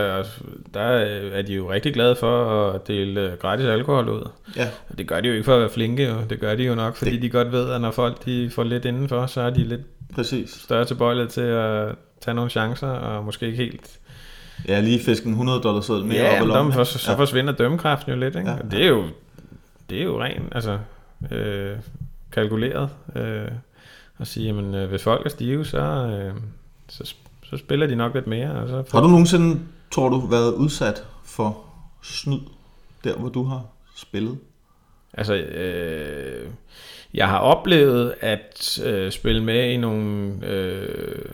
der 0.74 0.92
øh, 0.92 1.32
er 1.38 1.42
de 1.42 1.54
jo 1.54 1.70
rigtig 1.72 1.94
glade 1.94 2.16
for 2.16 2.70
at 2.70 2.88
dele 2.88 3.20
øh, 3.20 3.32
gratis 3.38 3.66
alkohol 3.66 4.09
ud. 4.09 4.28
Ja. 4.57 4.68
Og 4.90 4.98
det 4.98 5.07
gør 5.09 5.20
de 5.20 5.28
jo 5.28 5.34
ikke 5.34 5.44
for 5.44 5.54
at 5.54 5.61
være 5.61 5.70
flinke, 5.70 6.04
jo. 6.09 6.14
det 6.30 6.40
gør 6.40 6.54
de 6.54 6.62
jo 6.64 6.74
nok, 6.74 6.96
fordi 6.96 7.11
Det- 7.12 7.22
de 7.22 7.30
godt 7.30 7.52
ved, 7.52 7.70
at 7.70 7.80
når 7.80 7.90
folk 7.90 8.24
de 8.24 8.50
får 8.50 8.62
lidt 8.64 8.84
indenfor, 8.84 9.26
så 9.26 9.40
er 9.40 9.50
de 9.50 9.64
lidt 9.64 9.80
Præcis. 10.14 10.50
større 10.50 10.84
tilbøjelighed 10.84 11.30
til 11.30 11.40
at 11.40 11.94
tage 12.20 12.34
nogle 12.34 12.50
chancer, 12.50 12.88
og 12.88 13.24
måske 13.24 13.46
ikke 13.46 13.59
helt... 13.59 13.98
Ja, 14.68 14.80
lige 14.80 15.00
fiske 15.04 15.26
en 15.26 15.32
100 15.32 15.61
dollars 15.62 15.84
seddel 15.84 16.04
mere 16.04 16.16
Ja, 16.18 16.32
op 16.34 16.38
men 16.46 16.48
lommen. 16.48 16.74
der, 16.74 16.84
så, 16.84 17.11
Ja. 17.12 17.16
forsvinder 17.18 17.52
dømmekraften 17.52 18.12
jo 18.12 18.18
lidt, 18.18 18.36
ikke? 18.36 18.50
Ja. 18.50 18.57
Og 18.64 18.70
det 18.70 18.82
er 18.84 18.88
jo, 18.88 19.04
det 19.90 19.98
er 20.00 20.04
jo 20.04 20.22
rent, 20.22 20.42
altså, 20.52 20.78
øh, 21.32 21.76
kalkuleret. 22.32 22.88
Øh, 23.16 23.48
at 24.18 24.26
sige, 24.26 24.46
jamen, 24.46 24.74
øh, 24.74 24.88
hvis 24.88 25.02
folk 25.02 25.26
er 25.26 25.30
stive, 25.30 25.64
så, 25.64 25.78
øh, 25.78 26.34
så, 26.88 27.14
så 27.42 27.56
spiller 27.56 27.86
de 27.86 27.96
nok 27.96 28.14
lidt 28.14 28.26
mere. 28.26 28.50
Og 28.50 28.68
så 28.68 28.84
Har 28.92 29.00
du 29.00 29.08
nogensinde, 29.08 29.60
tror 29.90 30.08
du, 30.08 30.26
været 30.26 30.54
udsat 30.54 31.04
for 31.24 31.64
snyd, 32.02 32.40
der 33.04 33.16
hvor 33.16 33.28
du 33.28 33.44
har 33.44 33.64
spillet? 33.96 34.38
Altså, 35.12 35.34
øh, 35.34 36.48
jeg 37.14 37.28
har 37.28 37.38
oplevet 37.38 38.14
at 38.20 38.80
øh, 38.84 39.12
spille 39.12 39.44
med 39.44 39.70
i 39.70 39.76
nogle 39.76 40.32
øh, 40.46 41.24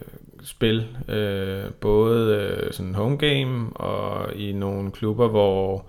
spil, 0.45 0.87
øh, 1.09 1.71
både 1.71 2.37
øh, 2.37 2.73
sådan 2.73 2.95
home 2.95 3.17
game 3.17 3.77
og 3.77 4.35
i 4.37 4.53
nogle 4.53 4.91
klubber, 4.91 5.29
hvor 5.29 5.85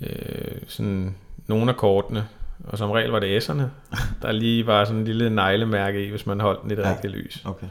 øh, 0.00 0.58
sådan 0.66 1.16
nogle 1.46 1.70
af 1.70 1.76
kortene, 1.76 2.26
og 2.64 2.78
som 2.78 2.90
regel 2.90 3.10
var 3.10 3.18
det 3.18 3.48
S'erne, 3.50 3.62
der 4.22 4.32
lige 4.32 4.66
var 4.66 4.84
sådan 4.84 4.98
en 4.98 5.04
lille 5.04 5.30
neglemærke 5.30 6.06
i, 6.06 6.10
hvis 6.10 6.26
man 6.26 6.40
holdt 6.40 6.62
den 6.62 6.70
i 6.70 6.74
det 6.74 6.82
Ja. 6.82 6.90
rigtige 6.90 7.10
lys. 7.12 7.42
Okay. 7.44 7.66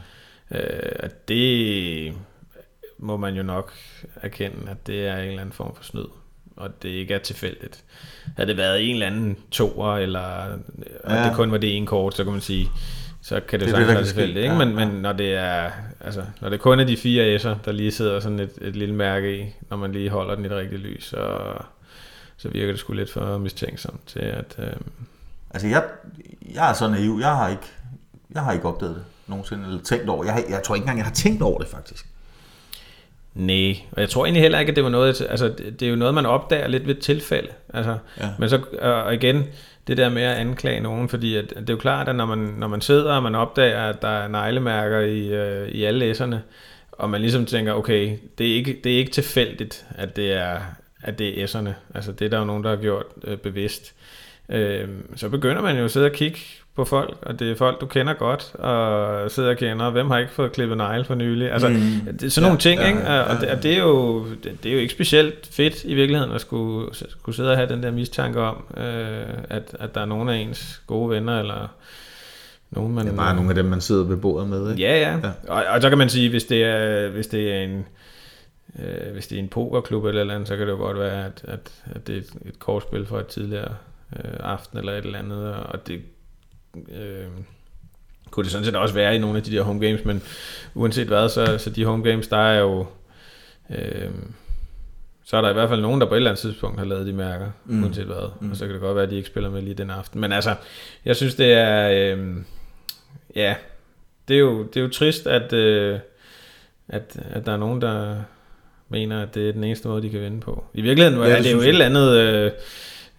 Øh, 0.50 1.10
det 1.28 2.14
må 2.98 3.16
man 3.16 3.34
jo 3.34 3.42
nok 3.42 3.72
erkende, 4.22 4.70
at 4.70 4.86
det 4.86 5.06
er 5.06 5.16
en 5.16 5.28
eller 5.28 5.40
anden 5.40 5.52
form 5.52 5.74
for 5.76 5.84
snyd, 5.84 6.04
og 6.56 6.82
det 6.82 6.88
ikke 6.88 7.14
er 7.14 7.18
tilfældigt. 7.18 7.84
Havde 8.36 8.48
det 8.48 8.56
været 8.56 8.82
en 8.88 8.94
eller 8.94 9.06
anden 9.06 9.36
toer, 9.50 9.96
eller 9.96 10.46
Ja. 11.08 11.24
det 11.28 11.32
kun 11.36 11.50
var 11.50 11.58
det 11.58 11.76
ene 11.76 11.86
kort, 11.86 12.14
så 12.16 12.24
kan 12.24 12.32
man 12.32 12.40
sige, 12.42 12.68
så 13.22 13.40
kan 13.40 13.60
det, 13.60 13.68
Det 13.68 13.76
det, 13.76 13.86
sagtens 13.86 13.94
være 13.96 14.04
tilfældigt. 14.04 14.38
Ikke? 14.38 14.54
Ja, 14.54 14.64
Men, 14.64 14.74
men 14.76 14.88
når 14.88 15.12
det 15.12 15.34
er 15.34 15.70
altså, 16.00 16.22
når 16.40 16.48
det 16.48 16.60
kun 16.60 16.80
er 16.80 16.84
de 16.84 16.96
fire 16.96 17.36
S'er, 17.36 17.54
der 17.64 17.72
lige 17.72 17.90
sidder 17.90 18.20
sådan 18.20 18.40
et, 18.40 18.50
et 18.60 18.76
lille 18.76 18.94
mærke 18.94 19.38
i, 19.40 19.44
når 19.70 19.76
man 19.76 19.92
lige 19.92 20.10
holder 20.10 20.34
den 20.34 20.44
i 20.44 20.48
det 20.48 20.56
rigtige 20.56 20.80
lys, 20.80 21.04
så, 21.04 21.38
så 22.38 22.48
virker 22.48 22.72
det 22.72 22.78
sgu 22.80 22.92
lidt 22.92 23.12
for 23.12 23.38
mistænksomt 23.38 24.06
til, 24.06 24.18
at 24.20 24.56
øh, 24.58 24.66
Altså, 25.50 25.68
jeg, 25.68 25.84
jeg 26.54 26.70
er 26.70 26.72
så 26.74 26.88
naiv. 26.90 27.18
Jeg 27.20 27.36
har 27.36 27.48
ikke, 27.48 27.62
jeg 28.34 28.42
har 28.42 28.52
ikke 28.52 28.68
opdaget 28.68 28.94
det 28.94 29.04
nogensinde, 29.26 29.64
eller 29.64 29.82
tænkt 29.82 30.08
over. 30.08 30.24
Jeg, 30.24 30.32
har- 30.34 30.44
jeg 30.48 30.62
tror 30.62 30.74
ikke 30.74 30.82
engang, 30.82 30.98
jeg 30.98 31.06
har 31.06 31.12
tænkt 31.14 31.42
over 31.42 31.58
det, 31.58 31.68
faktisk. 31.68 32.06
Nej, 33.34 33.74
og 33.92 34.00
jeg 34.00 34.08
tror 34.10 34.24
egentlig 34.24 34.42
heller 34.42 34.58
ikke, 34.58 34.70
at 34.70 34.76
det 34.76 34.84
var 34.84 34.90
noget, 34.90 35.26
altså 35.30 35.48
det, 35.48 35.80
det 35.80 35.86
er 35.86 35.90
jo 35.90 35.96
noget, 35.96 36.14
man 36.14 36.26
opdager 36.26 36.66
lidt 36.68 36.86
ved 36.86 36.94
tilfælde. 36.94 37.48
Altså, 37.74 37.98
Ja. 38.20 38.28
Men 38.38 38.48
så, 38.48 38.60
og 38.82 39.14
igen, 39.14 39.44
det 39.86 39.96
der 39.96 40.08
med 40.08 40.22
at 40.22 40.36
anklage 40.36 40.80
nogen, 40.80 41.08
fordi 41.08 41.36
at, 41.36 41.50
det 41.50 41.70
er 41.70 41.74
jo 41.74 41.76
klart, 41.78 42.08
at 42.08 42.14
når 42.16 42.26
man, 42.26 42.38
når 42.38 42.66
man 42.68 42.80
sidder, 42.80 43.12
og 43.12 43.22
man 43.22 43.34
opdager, 43.34 43.82
at 43.88 44.02
der 44.02 44.08
er 44.08 44.28
neglemærker 44.28 44.98
i, 45.00 45.28
øh, 45.28 45.68
i 45.68 45.84
alle 45.84 45.98
læserne, 45.98 46.42
og 46.92 47.10
man 47.10 47.20
ligesom 47.20 47.46
tænker, 47.46 47.72
okay, 47.72 48.18
det 48.38 48.50
er 48.50 48.54
ikke, 48.54 48.80
det 48.84 48.92
er 48.94 48.98
ikke 48.98 49.10
tilfældigt, 49.12 49.86
at 49.94 50.16
det 50.16 50.32
er, 50.32 50.60
at 51.02 51.18
det 51.18 51.42
er 51.42 51.46
S'erne. 51.46 51.70
Altså 51.94 52.12
det 52.12 52.24
er 52.24 52.28
der 52.28 52.38
jo 52.38 52.44
nogen, 52.44 52.64
der 52.64 52.70
har 52.70 52.76
gjort 52.76 53.04
øh, 53.24 53.36
bevidst. 53.36 53.94
Øh, 54.48 54.88
så 55.16 55.28
begynder 55.28 55.62
man 55.62 55.78
jo 55.78 55.84
at 55.84 55.90
sidde 55.90 56.06
og 56.06 56.12
kigge 56.12 56.38
på 56.76 56.84
folk, 56.84 57.14
og 57.22 57.38
det 57.38 57.50
er 57.50 57.56
folk, 57.56 57.80
du 57.80 57.86
kender 57.86 58.12
godt, 58.14 58.54
og 58.54 59.30
sidder 59.30 59.50
og 59.50 59.56
kender, 59.56 59.90
hvem 59.90 60.10
har 60.10 60.18
ikke 60.18 60.32
fået 60.32 60.52
klippet 60.52 60.76
negle 60.76 61.04
for 61.04 61.14
nylig. 61.14 61.52
Altså, 61.52 61.68
Mm. 61.68 62.16
det 62.20 62.32
sådan 62.32 62.42
nogle 62.48 62.54
Ja, 62.56 62.60
ting, 62.60 62.80
ja, 62.80 62.86
ikke? 62.88 63.00
ja, 63.00 63.20
Og, 63.20 63.40
det, 63.40 63.46
ja. 63.46 63.56
og 63.56 63.62
det, 63.62 63.72
er 63.74 63.78
jo, 63.78 64.26
det, 64.44 64.58
det 64.62 64.68
er 64.68 64.72
jo 64.74 64.80
ikke 64.80 64.94
specielt 64.94 65.48
fedt 65.52 65.84
i 65.84 65.94
virkeligheden 65.94 66.34
at 66.34 66.40
skulle, 66.40 66.88
skulle 67.08 67.36
sidde 67.36 67.50
og 67.50 67.56
have 67.56 67.68
den 67.68 67.82
der 67.82 67.90
mistanke 67.90 68.40
om, 68.40 68.64
øh, 68.76 68.84
at, 69.50 69.76
at 69.80 69.94
der 69.94 70.00
er 70.00 70.04
nogle 70.04 70.32
af 70.32 70.36
ens 70.38 70.82
gode 70.86 71.10
venner, 71.10 71.40
eller 71.40 71.68
nogen, 72.70 72.94
man... 72.94 73.04
Det 73.06 73.12
er 73.12 73.16
bare 73.16 73.34
nogle 73.34 73.50
af 73.50 73.54
dem, 73.54 73.64
man 73.64 73.80
sidder 73.80 74.04
ved 74.04 74.16
bordet 74.16 74.48
med, 74.48 74.70
ikke? 74.70 74.82
Ja, 74.82 74.98
ja. 75.00 75.10
Ja. 75.10 75.16
ja. 75.16 75.52
Og, 75.52 75.64
og 75.74 75.82
så 75.82 75.88
kan 75.88 75.98
man 75.98 76.08
sige, 76.08 76.30
hvis 76.30 76.44
det 76.44 76.64
er, 76.64 77.08
hvis 77.08 77.26
det 77.26 77.52
er 77.54 77.60
en 77.60 77.86
øh, 78.78 79.12
hvis 79.12 79.26
det 79.26 79.36
er 79.36 79.42
en 79.42 79.48
pokerklub 79.48 80.04
eller 80.04 80.20
eller 80.20 80.34
andet, 80.34 80.48
så 80.48 80.56
kan 80.56 80.66
det 80.66 80.72
jo 80.72 80.76
godt 80.78 80.98
være, 80.98 81.24
at, 81.26 81.44
at, 81.44 81.82
at 81.94 82.06
det 82.06 82.14
er 82.14 82.20
et, 82.20 82.32
et 82.46 82.58
kortspil 82.58 83.06
fra 83.06 83.20
et 83.20 83.26
tidligere 83.26 83.74
øh, 84.16 84.32
aften 84.40 84.78
eller 84.78 84.92
et 84.92 85.04
eller 85.04 85.18
andet, 85.18 85.54
og 85.54 85.86
det 85.86 86.02
øh, 86.88 87.26
kunne 88.30 88.44
det 88.44 88.52
sådan 88.52 88.64
set 88.64 88.76
også 88.76 88.94
være 88.94 89.16
i 89.16 89.18
nogle 89.18 89.36
af 89.36 89.42
de 89.42 89.50
der 89.52 89.62
home 89.62 89.86
games, 89.86 90.04
men 90.04 90.22
uanset 90.74 91.06
hvad, 91.06 91.28
så, 91.28 91.58
så 91.58 91.70
de 91.70 91.84
home 91.84 92.10
games, 92.10 92.28
der 92.28 92.36
er 92.36 92.60
jo 92.60 92.86
øh, 93.70 94.10
så 95.24 95.36
er 95.36 95.40
der 95.40 95.50
i 95.50 95.52
hvert 95.52 95.68
fald 95.68 95.80
nogen, 95.80 96.00
der 96.00 96.06
på 96.06 96.14
et 96.14 96.16
eller 96.16 96.30
andet 96.30 96.40
tidspunkt 96.40 96.78
har 96.78 96.86
lavet 96.86 97.06
de 97.06 97.12
mærker, 97.12 97.50
Mm. 97.64 97.82
uanset 97.82 98.04
hvad. 98.06 98.30
Mm. 98.40 98.50
Og 98.50 98.56
så 98.56 98.64
kan 98.64 98.72
det 98.74 98.80
godt 98.80 98.94
være, 98.94 99.04
at 99.04 99.10
de 99.10 99.16
ikke 99.16 99.28
spiller 99.28 99.50
med 99.50 99.62
lige 99.62 99.74
den 99.74 99.90
aften. 99.90 100.20
Men 100.20 100.32
altså, 100.32 100.54
jeg 101.04 101.16
synes, 101.16 101.34
det 101.34 101.52
er... 101.52 101.90
Øh, 102.16 102.36
ja, 103.36 103.54
det 104.28 104.34
er 104.34 104.40
jo, 104.40 104.62
det 104.62 104.76
er 104.76 104.80
jo 104.80 104.88
trist, 104.88 105.26
at, 105.26 105.52
øh, 105.52 105.98
at, 106.88 107.20
at 107.30 107.46
der 107.46 107.52
er 107.52 107.56
nogen, 107.56 107.82
der 107.82 108.16
mener, 108.88 109.22
at 109.22 109.34
det 109.34 109.48
er 109.48 109.52
den 109.52 109.64
eneste 109.64 109.88
måde, 109.88 110.02
de 110.02 110.10
kan 110.10 110.20
vinde 110.20 110.40
på. 110.40 110.64
I 110.74 110.80
virkeligheden 110.80 111.20
Ja, 111.20 111.28
ja, 111.28 111.30
det 111.30 111.38
er 111.38 111.42
det 111.42 111.52
jo 111.52 111.60
et 111.60 111.68
eller 111.68 111.84
andet... 111.84 112.16
Øh, 112.16 112.50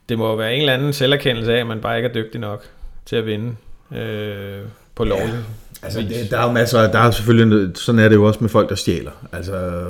det 0.10 0.18
må 0.18 0.30
jo 0.30 0.36
være 0.36 0.54
en 0.54 0.60
eller 0.60 0.74
anden 0.74 0.94
selverkendelse 0.94 1.54
af, 1.54 1.60
at 1.60 1.68
man 1.68 1.82
bare 1.82 1.98
ikke 1.98 2.10
er 2.10 2.14
dygtig 2.14 2.42
nok 2.42 2.64
til 3.06 3.16
at 3.16 3.26
vinde 3.26 3.56
øh, 3.96 4.62
på 4.96 5.04
lovlig. 5.04 5.40
Altså, 5.84 6.02
vis. 6.02 6.18
det, 6.18 6.32
der 6.32 6.40
er 6.40 6.46
jo 6.46 6.52
masser, 6.52 6.92
der 6.92 7.00
er 7.00 7.12
selvfølgelig, 7.12 7.78
sådan 7.78 8.00
er 8.00 8.10
det 8.10 8.16
jo 8.16 8.24
også 8.24 8.40
med 8.42 8.50
folk, 8.50 8.70
der 8.70 8.76
stjæler. 8.76 9.12
Altså, 9.32 9.86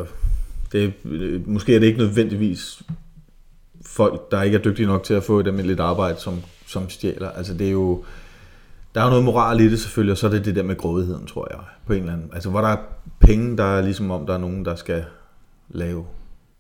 det, 0.72 0.94
måske 1.48 1.76
er 1.76 1.80
det 1.80 1.88
ikke 1.88 2.00
nødvendigvis 2.00 2.82
folk, 3.86 4.32
der 4.32 4.42
ikke 4.42 4.58
er 4.58 4.62
dygtige 4.62 4.86
nok 4.86 5.04
til 5.04 5.14
at 5.14 5.24
få 5.24 5.40
et 5.40 5.48
almindeligt 5.48 5.80
arbejde, 5.80 6.20
som, 6.20 6.42
som 6.68 6.90
stjæler. 6.90 7.30
Altså, 7.30 7.54
det 7.54 7.68
er 7.68 7.72
jo, 7.72 8.04
der 8.96 9.02
er 9.02 9.06
jo 9.06 9.10
noget 9.10 9.26
moral 9.26 9.60
i 9.60 9.70
det 9.70 9.80
selvfølgelig, 9.80 10.12
og 10.12 10.18
så 10.18 10.28
er 10.28 10.32
det 10.32 10.46
det 10.46 10.56
der 10.56 10.64
med 10.64 10.78
grådigheden, 10.78 11.26
tror 11.28 11.48
jeg, 11.52 11.60
på 11.88 11.94
en 11.94 12.00
eller 12.00 12.14
anden. 12.14 12.30
Altså, 12.34 12.50
hvor 12.50 12.62
der 12.62 12.68
er 12.68 12.78
penge, 13.20 13.58
der 13.58 13.64
er 13.64 13.82
ligesom 13.82 14.12
om, 14.12 14.26
der 14.26 14.34
er 14.34 14.38
nogen, 14.38 14.66
der 14.66 14.76
skal 14.76 15.04
lave 15.70 16.06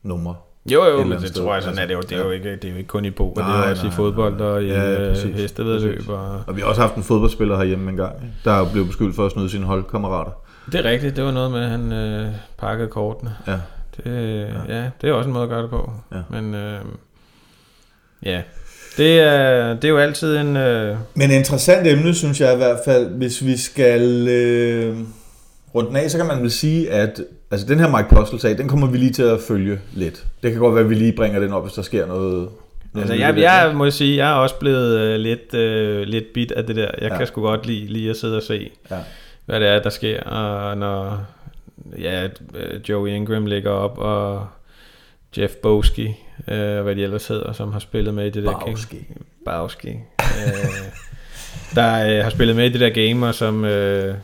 numre. 0.03 0.35
Jo, 0.71 0.85
jo, 0.85 1.03
men 1.03 1.11
det 1.21 1.27
sted. 1.29 1.41
tror 1.43 1.53
jeg 1.53 1.63
sådan 1.63 1.79
Altså, 1.79 1.81
er 1.81 1.87
det 1.87 1.93
jo. 1.93 2.01
Det 2.09 2.11
er 2.11 2.25
jo 2.25 2.31
ikke, 2.31 2.51
det 2.55 2.65
er 2.65 2.69
jo 2.69 2.75
ikke 2.77 2.87
kun 2.87 3.05
i 3.05 3.11
poker, 3.11 3.45
det 3.45 3.51
er 3.55 3.69
også 3.69 3.83
nej, 3.83 3.91
i 3.93 3.95
fodbold 3.95 4.37
nej. 4.37 4.47
og 4.47 4.63
i 4.63 4.67
Ja, 4.67 4.95
præcis. 5.09 5.35
hestevedløb. 5.35 6.09
Og... 6.09 6.41
Og 6.47 6.55
vi 6.55 6.61
har 6.61 6.67
også 6.67 6.81
haft 6.81 6.95
en 6.95 7.03
fodboldspiller 7.03 7.57
herhjemme 7.57 7.89
engang, 7.91 8.15
der 8.45 8.51
er 8.51 8.71
blevet 8.71 8.87
beskyldt 8.87 9.15
for 9.15 9.25
at 9.25 9.31
snyde 9.31 9.49
sine 9.49 9.65
holdkammerater. 9.65 10.31
Det 10.71 10.85
er 10.85 10.89
rigtigt, 10.89 11.15
det 11.15 11.23
var 11.23 11.31
noget 11.31 11.51
med, 11.51 11.61
at 11.63 11.69
han 11.69 11.91
øh, 11.91 12.27
pakkede 12.57 12.87
kortene. 12.87 13.35
Ja. 13.47 13.57
Det, 13.97 14.05
ja. 14.69 14.75
ja, 14.77 14.89
det 15.01 15.09
er 15.09 15.13
også 15.13 15.27
en 15.27 15.33
måde 15.33 15.43
at 15.43 15.49
gøre 15.49 15.61
det 15.61 15.69
på. 15.69 15.91
Ja. 16.11 16.17
Men 16.29 16.55
øh, 16.55 16.79
ja, 18.25 18.41
det 18.97 19.19
er, 19.19 19.73
det 19.73 19.83
er 19.83 19.89
jo 19.89 19.97
altid 19.97 20.37
en... 20.37 20.57
Øh, 20.57 20.97
Men 21.15 21.31
interessant 21.31 21.87
emne, 21.87 22.13
synes 22.13 22.41
jeg 22.41 22.53
i 22.53 22.57
hvert 22.57 22.79
fald, 22.85 23.09
hvis 23.09 23.45
vi 23.45 23.57
skal 23.57 24.27
øh, 24.27 24.97
runde 25.75 25.89
den 25.89 25.95
af, 25.97 26.11
så 26.11 26.17
kan 26.17 26.27
man 26.27 26.41
vel 26.41 26.51
sige, 26.51 26.91
at 26.91 27.21
altså, 27.51 27.67
den 27.67 27.79
her 27.79 27.97
Mike 27.97 28.09
Postel-sag, 28.15 28.57
den 28.57 28.67
kommer 28.67 28.87
vi 28.87 28.97
lige 28.97 29.11
til 29.11 29.23
at 29.23 29.39
følge 29.47 29.79
lidt. 29.93 30.25
Det 30.43 30.51
kan 30.51 30.59
godt 30.59 30.75
være, 30.75 30.83
at 30.83 30.89
vi 30.89 30.95
lige 30.95 31.11
bringer 31.11 31.39
den 31.39 31.53
op, 31.53 31.63
hvis 31.63 31.73
der 31.73 31.81
sker 31.81 32.05
noget. 32.05 32.33
noget 32.33 32.49
altså, 32.95 33.13
nyt 33.13 33.19
i 33.19 33.21
jeg, 33.23 33.35
jeg 33.41 33.75
må 33.75 33.91
sige, 33.91 34.17
jeg 34.17 34.31
er 34.31 34.35
også 34.35 34.55
blevet 34.55 34.97
øh, 34.99 35.19
lidt, 35.19 35.53
øh, 35.53 36.01
lidt 36.01 36.33
bit 36.33 36.51
af 36.51 36.63
det 36.65 36.75
der. 36.75 36.91
Jeg 37.01 37.11
Ja. 37.11 37.17
kan 37.17 37.27
sgu 37.27 37.41
godt 37.41 37.65
lide 37.65 37.85
lige 37.87 38.09
at 38.09 38.15
sidde 38.17 38.37
og 38.37 38.43
se, 38.43 38.69
Ja. 38.91 38.97
hvad 39.45 39.59
det 39.59 39.67
er, 39.67 39.81
der 39.81 39.89
sker. 39.89 40.23
Og 40.23 40.77
når 40.77 41.25
ja, 41.99 42.27
øh, 42.55 42.89
Joey 42.89 43.09
Ingram 43.09 43.45
ligger 43.45 43.71
op, 43.71 43.97
og 43.97 44.47
Jeff 45.37 45.53
Boski, 45.53 46.07
øh, 46.47 46.81
hvad 46.81 46.95
de 46.95 47.03
ellers 47.03 47.27
hedder, 47.27 47.51
som 47.53 47.71
har 47.71 47.79
spillet 47.79 48.13
med 48.13 48.25
i 48.25 48.29
det 48.29 48.43
der. 48.43 48.63
Bowski. 48.65 49.05
Bowski. 49.45 49.89
øh, 49.89 49.95
der 51.75 52.17
øh, 52.17 52.23
har 52.23 52.29
spillet 52.29 52.55
med 52.55 52.65
i 52.65 52.69
det 52.69 52.79
der 52.79 52.89
game, 52.89 53.27
og 53.27 53.35
som 53.35 53.65
øh, 53.65 54.15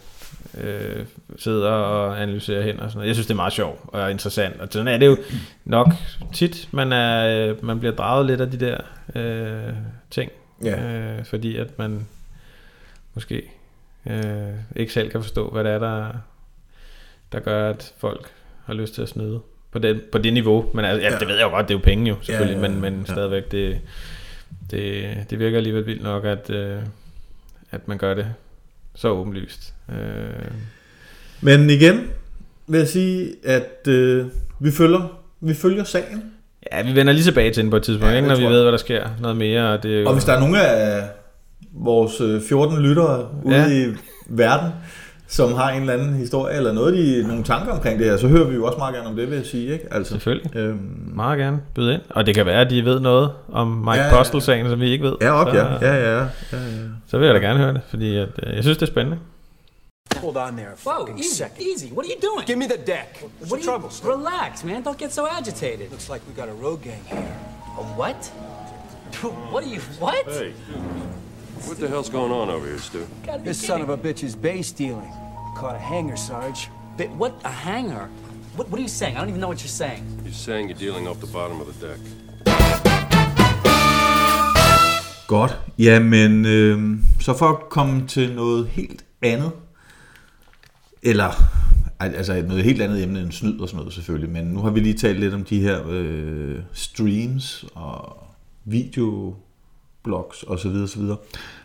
øh, 0.57 1.05
sidder 1.37 1.69
og 1.69 2.21
analyserer 2.21 2.61
hen 2.61 2.79
og 2.79 2.89
sådan 2.89 2.97
noget. 2.97 3.07
Jeg 3.07 3.15
synes, 3.15 3.27
det 3.27 3.33
er 3.33 3.35
meget 3.35 3.53
sjovt 3.53 3.79
og 3.87 4.11
interessant. 4.11 4.61
Og 4.61 4.67
sådan 4.71 4.87
er 4.87 4.97
det 4.97 5.05
jo 5.05 5.17
nok 5.65 5.87
tit, 6.33 6.69
man, 6.71 6.93
er, 6.93 7.47
øh, 7.49 7.65
man 7.65 7.79
bliver 7.79 7.95
draget 7.95 8.25
lidt 8.25 8.41
af 8.41 8.51
de 8.51 8.59
der 8.59 8.77
øh, 9.15 9.73
ting. 10.09 10.31
Ja. 10.63 10.83
Øh, 10.83 11.25
fordi 11.25 11.57
at 11.57 11.79
man 11.79 12.07
måske 13.13 13.51
øh, 14.05 14.53
ikke 14.75 14.93
selv 14.93 15.09
kan 15.09 15.21
forstå, 15.21 15.49
hvad 15.49 15.63
det 15.63 15.71
er, 15.71 15.79
der, 15.79 16.11
der 17.31 17.39
gør, 17.39 17.69
at 17.69 17.93
folk 17.97 18.31
har 18.65 18.73
lyst 18.73 18.93
til 18.93 19.01
at 19.01 19.09
snyde 19.09 19.39
på 19.71 19.79
det, 19.79 20.01
på 20.11 20.17
det 20.17 20.33
niveau. 20.33 20.71
Men 20.73 20.85
altså, 20.85 21.07
ja, 21.07 21.13
ja. 21.13 21.19
det 21.19 21.27
ved 21.27 21.35
jeg 21.35 21.43
jo 21.43 21.49
godt, 21.49 21.67
det 21.67 21.73
er 21.73 21.77
jo 21.79 21.83
penge 21.83 22.09
jo, 22.09 22.15
selvfølgelig, 22.21 22.55
Ja, 22.55 22.61
ja, 22.61 22.67
ja, 22.67 22.79
men, 22.79 22.93
men 22.93 23.05
ja. 23.07 23.13
stadigvæk, 23.13 23.51
det, 23.51 23.81
det, 24.71 25.17
det 25.29 25.39
virker 25.39 25.57
alligevel 25.57 25.85
vildt 25.85 26.03
nok, 26.03 26.25
at, 26.25 26.49
øh, 26.49 26.81
at 27.71 27.87
man 27.87 27.97
gør 27.97 28.13
det 28.13 28.33
så 28.95 29.07
åbenlyst. 29.09 29.73
Øh, 29.89 29.95
Men 31.41 31.69
igen 31.69 32.01
vil 32.67 32.77
jeg 32.77 32.87
sige, 32.87 33.33
at 33.43 33.87
øh, 33.87 34.25
vi, 34.59 34.71
følger, 34.71 35.19
vi 35.41 35.53
følger 35.53 35.83
sagen. 35.83 36.23
ja, 36.73 36.81
vi 36.83 36.95
vender 36.95 37.13
lige 37.13 37.23
tilbage 37.23 37.51
til 37.53 37.63
den 37.63 37.69
på 37.71 37.77
et 37.77 37.83
tidspunkt, 37.83 38.11
Ja, 38.11 38.17
ikke, 38.17 38.27
når 38.27 38.35
vi 38.35 38.45
ved, 38.45 38.61
hvad 38.61 38.71
der 38.71 38.77
sker 38.77 39.07
noget 39.21 39.37
mere. 39.37 39.69
Og, 39.73 39.83
det 39.83 39.95
er 39.95 40.01
jo, 40.01 40.07
Og 40.07 40.13
hvis 40.13 40.23
der 40.25 40.33
er 40.33 40.39
nogle 40.39 40.61
af 40.67 41.03
vores 41.73 42.21
øh, 42.21 42.41
14 42.41 42.79
lyttere 42.81 43.27
ude 43.43 43.55
Ja. 43.55 43.69
i 43.69 43.93
verden, 44.29 44.71
som 45.27 45.53
har 45.53 45.69
en 45.69 45.81
eller 45.81 45.93
anden 45.93 46.13
historie, 46.13 46.55
eller 46.57 46.71
noget, 46.73 46.93
de, 46.93 47.27
nogle 47.27 47.43
tanker 47.43 47.71
omkring 47.73 47.99
det 47.99 48.07
her, 48.07 48.17
så 48.17 48.27
hører 48.27 48.47
vi 48.47 48.55
jo 48.55 48.65
også 48.65 48.77
meget 48.77 48.95
gerne 48.95 49.07
om 49.09 49.15
det, 49.15 49.29
vil 49.29 49.35
jeg 49.37 49.45
sige. 49.45 49.73
Ikke? 49.73 49.85
Altså, 49.91 50.11
Selvfølgelig. 50.13 50.55
øhm, 50.55 50.79
Meget 51.15 51.39
gerne 51.39 51.61
byde 51.75 51.93
ind. 51.93 52.01
Og 52.09 52.25
det 52.25 52.35
kan 52.35 52.45
være, 52.45 52.61
at 52.61 52.69
de 52.69 52.85
ved 52.85 52.99
noget 52.99 53.31
om 53.51 53.67
Mike 53.67 53.91
Ja, 53.91 53.97
ja, 54.01 54.07
ja. 54.07 54.17
Postel-sagen, 54.17 54.69
som 54.69 54.79
vi 54.79 54.89
ikke 54.91 55.03
ved. 55.03 55.15
ja, 55.21 55.31
op, 55.31 55.47
så, 55.49 55.55
ja. 55.57 55.65
Ja, 55.81 55.95
ja, 55.95 56.17
ja. 56.19 56.23
ja, 56.51 56.57
så 57.07 57.17
vil 57.17 57.25
jeg 57.25 57.35
da 57.35 57.39
gerne 57.39 57.59
høre 57.59 57.73
det, 57.73 57.81
fordi 57.89 58.17
at, 58.17 58.29
øh, 58.43 58.55
jeg 58.55 58.63
synes, 58.63 58.77
det 58.77 58.87
er 58.87 58.91
spændende. 58.91 59.17
Hold 60.21 60.35
on 60.37 60.57
there 60.57 60.67
a 60.67 60.75
Whoa, 60.85 60.99
fucking 60.99 61.19
easy, 61.19 61.35
second. 61.37 61.59
easy. 61.73 61.85
What 61.95 62.05
are 62.05 62.11
you 62.13 62.19
doing? 62.29 62.45
Give 62.47 62.57
me 62.57 62.65
the 62.65 62.81
deck. 62.93 63.09
What's 63.21 63.51
what 63.51 63.59
the 63.61 63.67
trouble? 63.69 63.89
you, 64.03 64.09
Relax, 64.15 64.63
man. 64.63 64.83
Don't 64.83 64.97
get 65.03 65.11
so 65.13 65.23
agitated. 65.39 65.85
Looks 65.91 66.09
like 66.13 66.21
we 66.27 66.33
got 66.41 66.49
a 66.49 66.57
road 66.65 66.79
gang 66.83 67.01
here. 67.11 67.35
A 67.81 67.83
what? 67.99 68.21
What 69.53 69.61
are 69.65 69.71
you? 69.75 69.81
What? 69.99 70.25
Hey, 70.27 70.53
what 71.67 71.77
the 71.77 71.87
hell's 71.87 72.09
going 72.09 72.31
on 72.31 72.49
over 72.49 72.65
here, 72.67 72.77
Stu? 72.79 72.99
This 73.43 73.57
son 73.67 73.81
of 73.81 73.89
a 73.89 73.97
bitch 73.97 74.23
is 74.23 74.35
base 74.35 74.67
stealing. 74.67 75.11
Caught 75.57 75.75
a 75.75 75.79
hanger, 75.79 76.15
Sarge. 76.15 76.69
Bi- 76.97 77.07
What? 77.17 77.31
A 77.43 77.49
hanger? 77.49 78.07
What, 78.57 78.67
what 78.69 78.77
are 78.79 78.81
you 78.83 78.87
saying? 78.87 79.15
I 79.17 79.19
don't 79.19 79.29
even 79.29 79.39
know 79.41 79.49
what 79.49 79.59
you're 79.63 79.77
saying. 79.85 80.03
He's 80.25 80.37
saying 80.37 80.69
you're 80.69 80.79
dealing 80.79 81.07
off 81.07 81.19
the 81.19 81.27
bottom 81.33 81.61
of 81.61 81.67
the 81.67 81.87
deck. 81.87 81.99
Godt. 85.27 85.57
Jamen, 85.79 86.45
øh, 86.45 86.99
så 87.19 87.33
for 87.37 87.45
at 87.49 87.69
komme 87.69 88.07
til 88.07 88.35
noget 88.35 88.67
helt 88.67 89.05
andet, 89.21 89.51
eller 91.03 91.31
al- 91.99 92.15
altså 92.15 92.41
noget 92.47 92.63
helt 92.63 92.81
andet 92.81 93.03
emne 93.03 93.19
end 93.21 93.31
snyd 93.31 93.59
og 93.59 93.67
sådan 93.69 93.77
noget 93.77 93.93
selvfølgelig, 93.93 94.29
men 94.29 94.45
nu 94.45 94.61
har 94.61 94.69
vi 94.69 94.79
lige 94.79 94.93
talt 94.97 95.19
lidt 95.19 95.33
om 95.33 95.43
de 95.43 95.59
her 95.61 95.81
øh, 95.89 96.55
streams 96.73 97.65
og 97.75 98.17
videoblogs 98.65 99.37
og 100.43 100.59
så 100.59 100.69
videre, 100.69 100.87
så 100.87 100.99
videre. 100.99 101.17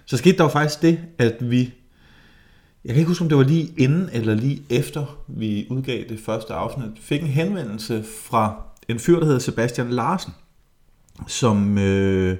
Så 0.04 0.16
skete 0.16 0.38
der 0.38 0.44
jo 0.44 0.48
faktisk 0.48 0.82
det, 0.82 1.00
at 1.18 1.50
vi, 1.50 1.74
jeg 2.84 2.94
kan 2.94 2.96
ikke 2.96 3.08
huske 3.08 3.22
om 3.22 3.28
det 3.28 3.38
var 3.38 3.44
lige 3.44 3.74
inden 3.78 4.08
eller 4.12 4.34
lige 4.34 4.62
efter 4.70 5.18
vi 5.28 5.66
udgav 5.70 6.04
det 6.08 6.20
første 6.26 6.54
afsnit, 6.54 6.90
fik 7.00 7.20
en 7.20 7.26
henvendelse 7.26 8.04
fra 8.22 8.62
en 8.88 8.98
fyr, 8.98 9.18
der 9.18 9.24
hedder 9.24 9.38
Sebastian 9.38 9.90
Larsen, 9.90 10.32
som 11.26 11.78
øh, 11.78 12.36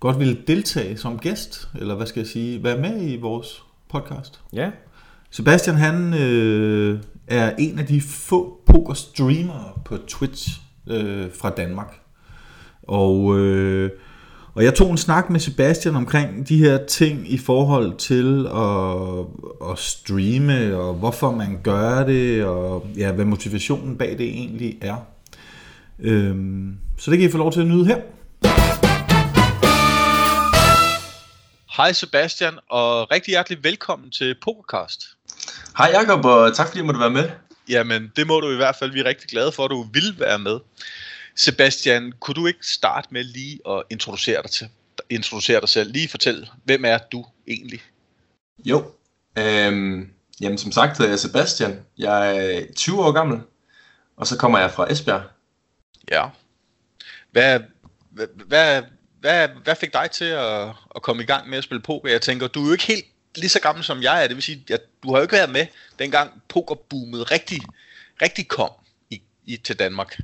godt 0.00 0.18
ville 0.18 0.38
deltage 0.46 0.96
som 0.96 1.18
gæst, 1.18 1.68
eller 1.80 1.94
hvad 1.94 2.06
skal 2.06 2.20
jeg 2.20 2.26
sige, 2.26 2.64
være 2.64 2.78
med 2.78 3.10
i 3.10 3.16
vores 3.16 3.62
podcast. 3.90 4.40
Ja, 4.52 4.70
Sebastian 5.30 5.76
han 5.76 6.14
øh, 6.14 7.00
er 7.26 7.54
en 7.58 7.78
af 7.78 7.86
de 7.86 8.00
få 8.00 8.62
pokerstreamere 8.66 9.72
på 9.84 9.96
Twitch 9.96 10.60
øh, 10.86 11.26
fra 11.40 11.50
Danmark. 11.50 12.00
Og, 12.82 13.38
øh, 13.38 13.90
og 14.54 14.64
jeg 14.64 14.74
tog 14.74 14.90
en 14.90 14.98
snak 14.98 15.30
med 15.30 15.40
Sebastian 15.40 15.96
omkring 15.96 16.48
de 16.48 16.58
her 16.58 16.86
ting 16.86 17.32
i 17.32 17.38
forhold 17.38 17.96
til 17.96 18.46
at, 18.46 19.70
at 19.70 19.78
streame, 19.78 20.76
og 20.76 20.94
hvorfor 20.94 21.30
man 21.30 21.60
gør 21.62 22.04
det, 22.04 22.44
og 22.44 22.86
ja, 22.96 23.12
hvad 23.12 23.24
motivationen 23.24 23.98
bag 23.98 24.10
det 24.18 24.26
egentlig 24.26 24.78
er. 24.80 24.96
Øhm, 26.00 26.76
så 26.98 27.10
det 27.10 27.18
kan 27.18 27.28
I 27.28 27.30
få 27.30 27.38
lov 27.38 27.52
til 27.52 27.60
at 27.60 27.66
nyde 27.66 27.86
her. 27.86 27.98
Hej 31.76 31.92
Sebastian, 31.92 32.54
og 32.70 33.10
rigtig 33.10 33.32
hjertelig 33.32 33.64
velkommen 33.64 34.10
til 34.10 34.36
Pokercast. 34.42 35.06
Hej 35.78 35.90
Jakob, 35.92 36.24
og 36.24 36.56
tak 36.56 36.66
fordi 36.66 36.78
jeg 36.78 36.86
måtte 36.86 37.00
være 37.00 37.10
med. 37.10 37.30
Jamen, 37.68 38.12
det 38.16 38.26
må 38.26 38.40
du 38.40 38.50
i 38.50 38.56
hvert 38.56 38.76
fald. 38.76 38.92
Vi 38.92 39.00
er 39.00 39.04
rigtig 39.04 39.28
glade 39.28 39.52
for, 39.52 39.64
at 39.64 39.70
du 39.70 39.86
vil 39.92 40.14
være 40.18 40.38
med. 40.38 40.58
Sebastian, 41.36 42.12
kunne 42.20 42.34
du 42.34 42.46
ikke 42.46 42.66
starte 42.66 43.08
med 43.10 43.24
lige 43.24 43.60
at 43.68 43.82
introducere 43.90 44.42
dig, 44.42 44.50
til, 44.50 44.68
introducere 45.10 45.60
dig 45.60 45.68
selv? 45.68 45.92
Lige 45.92 46.08
fortæl, 46.08 46.50
hvem 46.64 46.84
er 46.84 46.98
du 46.98 47.26
egentlig? 47.48 47.82
Jo, 48.64 48.92
øhm, 49.38 50.10
jamen 50.40 50.58
som 50.58 50.72
sagt 50.72 50.98
hedder 50.98 51.12
jeg 51.12 51.18
Sebastian. 51.18 51.80
Jeg 51.98 52.36
er 52.36 52.72
20 52.76 53.04
år 53.04 53.12
gammel, 53.12 53.40
og 54.16 54.26
så 54.26 54.38
kommer 54.38 54.58
jeg 54.58 54.70
fra 54.70 54.92
Esbjerg. 54.92 55.22
Ja. 56.10 56.28
Hvad, 57.30 57.60
hvad, 58.10 58.26
hvad, 58.46 58.82
hvad, 59.20 59.48
hvad 59.48 59.76
fik 59.76 59.92
dig 59.92 60.10
til 60.10 60.24
at, 60.24 60.68
at 60.96 61.02
komme 61.02 61.22
i 61.22 61.26
gang 61.26 61.48
med 61.48 61.58
at 61.58 61.64
spille 61.64 61.82
poker? 61.82 62.10
Jeg 62.10 62.22
tænker, 62.22 62.48
du 62.48 62.62
er 62.62 62.66
jo 62.66 62.72
ikke 62.72 62.86
helt 62.86 63.04
lige 63.36 63.48
så 63.48 63.60
gammel 63.60 63.84
som 63.84 64.02
jeg 64.02 64.22
er. 64.22 64.28
Det 64.28 64.36
vil 64.36 64.42
sige, 64.42 64.64
at 64.70 64.82
du 65.02 65.10
har 65.10 65.16
jo 65.16 65.22
ikke 65.22 65.32
været 65.32 65.50
med, 65.50 65.66
dengang 65.98 66.42
pokerboomet 66.48 67.30
rigtig, 67.30 67.60
rigtig 68.22 68.48
kom 68.48 68.70
i, 69.10 69.22
i, 69.44 69.56
til 69.56 69.78
Danmark. 69.78 70.18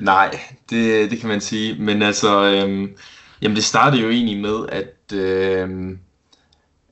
Nej, 0.00 0.40
det, 0.70 1.10
det 1.10 1.20
kan 1.20 1.28
man 1.28 1.40
sige. 1.40 1.82
Men 1.82 2.02
altså, 2.02 2.44
øhm, 2.44 2.96
jamen 3.42 3.56
det 3.56 3.64
startede 3.64 4.02
jo 4.02 4.10
egentlig 4.10 4.38
med, 4.40 4.66
at, 4.68 5.16
øhm, 5.16 5.98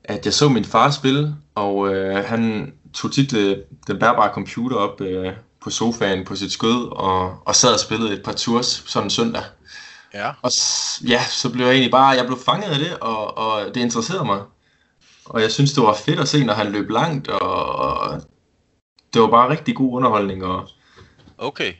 at 0.03 0.25
jeg 0.25 0.33
så 0.33 0.49
min 0.49 0.65
far 0.65 0.91
spille, 0.91 1.35
og 1.55 1.95
øh, 1.95 2.25
han 2.25 2.73
tog 2.93 3.11
tit 3.11 3.33
øh, 3.33 3.57
den 3.87 3.99
bærbare 3.99 4.33
computer 4.33 4.77
op 4.77 5.01
øh, 5.01 5.33
på 5.61 5.69
sofaen 5.69 6.25
på 6.25 6.35
sit 6.35 6.51
skød, 6.51 6.87
og, 6.91 7.37
og 7.45 7.55
sad 7.55 7.73
og 7.73 7.79
spillede 7.79 8.13
et 8.13 8.23
par 8.23 8.33
tours 8.33 8.83
sådan 8.87 9.05
en 9.05 9.09
søndag. 9.09 9.43
Ja. 10.13 10.31
Og 10.41 10.51
ja, 11.07 11.23
så 11.29 11.49
blev 11.49 11.65
jeg 11.65 11.73
egentlig 11.73 11.91
bare, 11.91 12.07
jeg 12.07 12.25
blev 12.25 12.39
fanget 12.45 12.69
af 12.69 12.79
det, 12.79 12.97
og, 12.99 13.37
og 13.37 13.65
det 13.75 13.81
interesserede 13.81 14.25
mig. 14.25 14.41
Og 15.25 15.41
jeg 15.41 15.51
synes, 15.51 15.73
det 15.73 15.83
var 15.83 15.93
fedt 15.93 16.19
at 16.19 16.27
se, 16.27 16.43
når 16.43 16.53
han 16.53 16.71
løb 16.71 16.89
langt, 16.89 17.27
og, 17.27 17.75
og 17.75 18.21
det 19.13 19.21
var 19.21 19.27
bare 19.27 19.49
rigtig 19.49 19.75
god 19.75 19.93
underholdning. 19.93 20.45
Og, 20.45 20.69
Okay. 21.37 21.73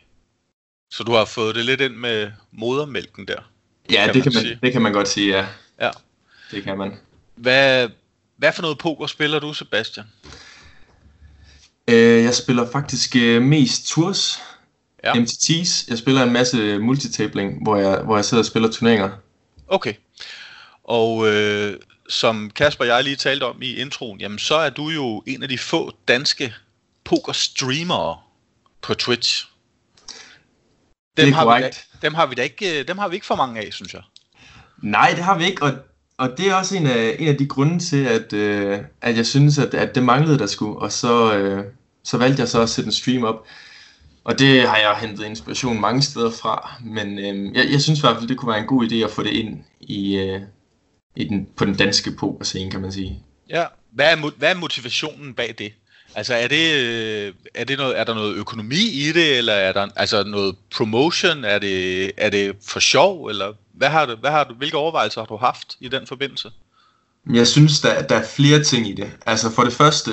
Så 0.89 1.03
du 1.03 1.11
har 1.11 1.25
fået 1.25 1.55
det 1.55 1.65
lidt 1.65 1.81
ind 1.81 1.93
med 1.95 2.31
modermælken 2.51 3.27
der. 3.27 3.49
ja, 3.91 4.05
Kan 4.05 4.13
det, 4.13 4.23
kan 4.23 4.31
man, 4.33 4.43
sige. 4.43 4.59
det 4.63 4.71
kan 4.71 4.81
man 4.81 4.93
godt 4.93 5.07
sige, 5.07 5.37
ja. 5.37 5.45
Ja. 5.81 5.91
Det 6.51 6.63
kan 6.63 6.77
man. 6.77 6.93
Hvad, 7.35 7.89
hvad 8.37 8.53
for 8.53 8.61
noget 8.61 8.77
poker 8.77 9.07
spiller 9.07 9.39
du, 9.39 9.53
Sebastian? 9.53 10.05
Øh, 11.87 12.23
jeg 12.23 12.35
spiller 12.35 12.71
faktisk 12.71 13.15
øh, 13.15 13.41
mest 13.41 13.87
tours, 13.87 14.39
ja. 15.03 15.13
MTT's. 15.13 15.85
Jeg 15.89 15.97
spiller 15.97 16.23
en 16.23 16.33
masse 16.33 16.79
multitabling, 16.79 17.63
hvor 17.63 17.75
jeg, 17.77 18.01
hvor 18.01 18.15
jeg 18.15 18.25
sidder 18.25 18.41
og 18.41 18.47
spiller 18.47 18.71
turneringer. 18.71 19.09
Okay. 19.67 19.93
Og 20.83 21.27
øh, 21.27 21.79
som 22.09 22.49
Kasper 22.55 22.83
og 22.83 22.87
jeg 22.87 23.03
lige 23.03 23.15
talte 23.15 23.43
om 23.43 23.61
i 23.61 23.75
introen, 23.75 24.19
jamen 24.21 24.39
så 24.39 24.55
er 24.55 24.69
du 24.69 24.89
jo 24.89 25.23
en 25.27 25.43
af 25.43 25.49
de 25.49 25.57
få 25.57 25.93
danske 26.07 26.53
poker-streamere 27.03 28.17
på 28.81 28.93
Twitch. 28.93 29.45
Det 31.19 31.29
er 31.29 31.33
har 31.33 31.57
vi 31.57 31.63
da, 31.63 31.69
dem 32.01 32.13
har 32.13 32.25
vi 32.25 32.35
da 32.35 32.41
ikke, 32.41 32.79
øh, 32.79 32.87
dem 32.87 32.97
har 32.97 33.07
vi 33.07 33.15
ikke 33.15 33.25
for 33.25 33.35
mange 33.35 33.61
af, 33.61 33.73
synes 33.73 33.93
jeg. 33.93 34.01
Nej, 34.81 35.13
det 35.15 35.23
har 35.23 35.37
vi 35.37 35.45
ikke, 35.45 35.63
og, 35.63 35.71
og 36.17 36.37
det 36.37 36.47
er 36.47 36.55
også 36.55 36.77
en 36.77 36.87
af, 36.87 37.15
en 37.19 37.27
af 37.27 37.37
de 37.37 37.45
grunde 37.45 37.79
til, 37.79 38.05
at, 38.05 38.33
øh, 38.33 38.79
at 39.01 39.17
jeg 39.17 39.25
synes, 39.25 39.57
at, 39.57 39.73
at 39.73 39.95
det 39.95 40.03
manglede 40.03 40.39
der 40.39 40.47
skulle, 40.47 40.79
og 40.79 40.91
så, 40.91 41.37
øh, 41.37 41.63
så 42.03 42.17
valgte 42.17 42.41
jeg 42.41 42.47
så 42.47 42.61
at 42.61 42.69
sætte 42.69 42.87
en 42.87 42.91
stream 42.91 43.23
op. 43.23 43.45
Og 44.23 44.39
det 44.39 44.67
har 44.67 44.77
jeg 44.77 44.97
hentet 45.01 45.25
inspiration 45.25 45.81
mange 45.81 46.01
steder 46.01 46.31
fra, 46.31 46.77
men 46.85 47.19
øh, 47.19 47.55
jeg, 47.55 47.71
jeg 47.71 47.81
synes 47.81 47.99
i 47.99 48.01
hvert 48.01 48.17
fald, 48.17 48.27
det 48.27 48.37
kunne 48.37 48.51
være 48.51 48.59
en 48.59 48.67
god 48.67 48.91
idé 48.91 48.95
at 48.95 49.11
få 49.11 49.23
det 49.23 49.29
ind 49.29 49.63
i, 49.81 50.17
øh, 50.17 50.41
i 51.15 51.23
den, 51.23 51.47
på 51.57 51.65
den 51.65 51.75
danske 51.75 52.11
pokerscene, 52.11 52.71
kan 52.71 52.81
man 52.81 52.91
sige. 52.91 53.19
Ja. 53.49 53.65
Hvad 53.91 54.11
er, 54.11 54.31
hvad 54.37 54.51
er 54.51 54.55
motivationen 54.55 55.33
bag 55.33 55.55
det? 55.57 55.73
Altså 56.15 56.33
er 56.33 56.47
det, 56.47 56.73
øh, 56.73 57.33
er 57.53 57.63
det 57.63 57.77
noget, 57.77 57.99
er 57.99 58.03
der 58.03 58.13
noget 58.13 58.35
økonomi 58.35 58.89
i 58.93 59.11
det, 59.11 59.37
eller 59.37 59.53
er 59.53 59.71
der 59.71 59.87
altså 59.95 60.23
noget 60.23 60.55
promotion? 60.75 61.43
Er 61.45 61.59
det, 61.59 62.11
er 62.17 62.29
det 62.29 62.55
for 62.67 62.79
sjov, 62.79 63.25
eller 63.25 63.53
hvad 63.73 63.89
har 63.89 64.05
du, 64.05 64.15
hvad 64.15 64.31
har 64.31 64.43
du, 64.43 64.53
hvilke 64.53 64.77
overvejelser 64.77 65.21
har 65.21 65.25
du 65.25 65.37
haft 65.37 65.77
i 65.79 65.87
den 65.87 66.07
forbindelse? 66.07 66.51
Jeg 67.33 67.47
synes, 67.47 67.81
der, 67.81 68.01
der 68.01 68.15
er 68.15 68.25
flere 68.25 68.63
ting 68.63 68.87
i 68.87 68.93
det. 68.93 69.11
Altså 69.25 69.51
for 69.51 69.63
det 69.63 69.73
første, 69.73 70.11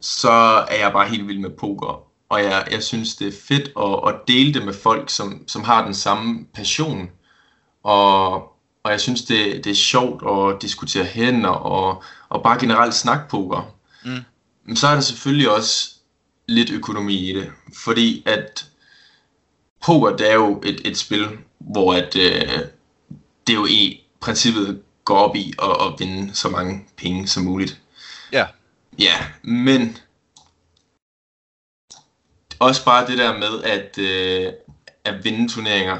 så 0.00 0.30
er 0.68 0.78
jeg 0.78 0.92
bare 0.92 1.08
helt 1.08 1.28
vild 1.28 1.38
med 1.38 1.50
poker. 1.50 2.02
Og 2.28 2.42
jeg, 2.42 2.66
jeg 2.70 2.82
synes, 2.82 3.16
det 3.16 3.28
er 3.28 3.32
fedt 3.48 3.70
at, 3.78 4.14
at 4.14 4.28
dele 4.28 4.54
det 4.54 4.64
med 4.64 4.74
folk, 4.74 5.10
som, 5.10 5.48
som 5.48 5.64
har 5.64 5.84
den 5.84 5.94
samme 5.94 6.46
passion. 6.54 7.10
Og, 7.82 8.32
og 8.82 8.90
jeg 8.90 9.00
synes, 9.00 9.22
det, 9.22 9.64
det 9.64 9.70
er 9.70 9.74
sjovt 9.74 10.22
at 10.30 10.62
diskutere 10.62 11.04
hænder 11.04 11.48
og, 11.50 12.02
og 12.28 12.42
bare 12.42 12.60
generelt 12.60 12.94
snakke 12.94 13.28
poker. 13.28 13.74
Mm. 14.04 14.24
Så 14.74 14.88
er 14.88 14.94
der 14.94 15.00
selvfølgelig 15.00 15.50
også 15.50 15.94
lidt 16.48 16.70
økonomi 16.70 17.30
i 17.30 17.34
det. 17.34 17.52
Fordi 17.84 18.22
at 18.26 18.66
poker, 19.86 20.16
det 20.16 20.30
er 20.30 20.34
jo 20.34 20.60
et, 20.64 20.80
et 20.84 20.98
spil, 20.98 21.28
hvor 21.58 21.94
at, 21.94 22.16
øh, 22.16 22.58
det 23.46 23.54
jo 23.54 23.66
i 23.66 24.00
princippet 24.20 24.82
går 25.04 25.16
op 25.16 25.36
i 25.36 25.52
at, 25.62 25.70
at 25.70 25.94
vinde 25.98 26.34
så 26.34 26.48
mange 26.48 26.86
penge 26.96 27.28
som 27.28 27.42
muligt. 27.42 27.80
Ja. 28.32 28.46
Ja, 28.98 29.26
men 29.42 29.98
også 32.58 32.84
bare 32.84 33.06
det 33.06 33.18
der 33.18 33.38
med 33.38 33.62
at, 33.62 33.98
øh, 33.98 34.52
at 35.04 35.24
vinde 35.24 35.48
turneringer. 35.48 35.98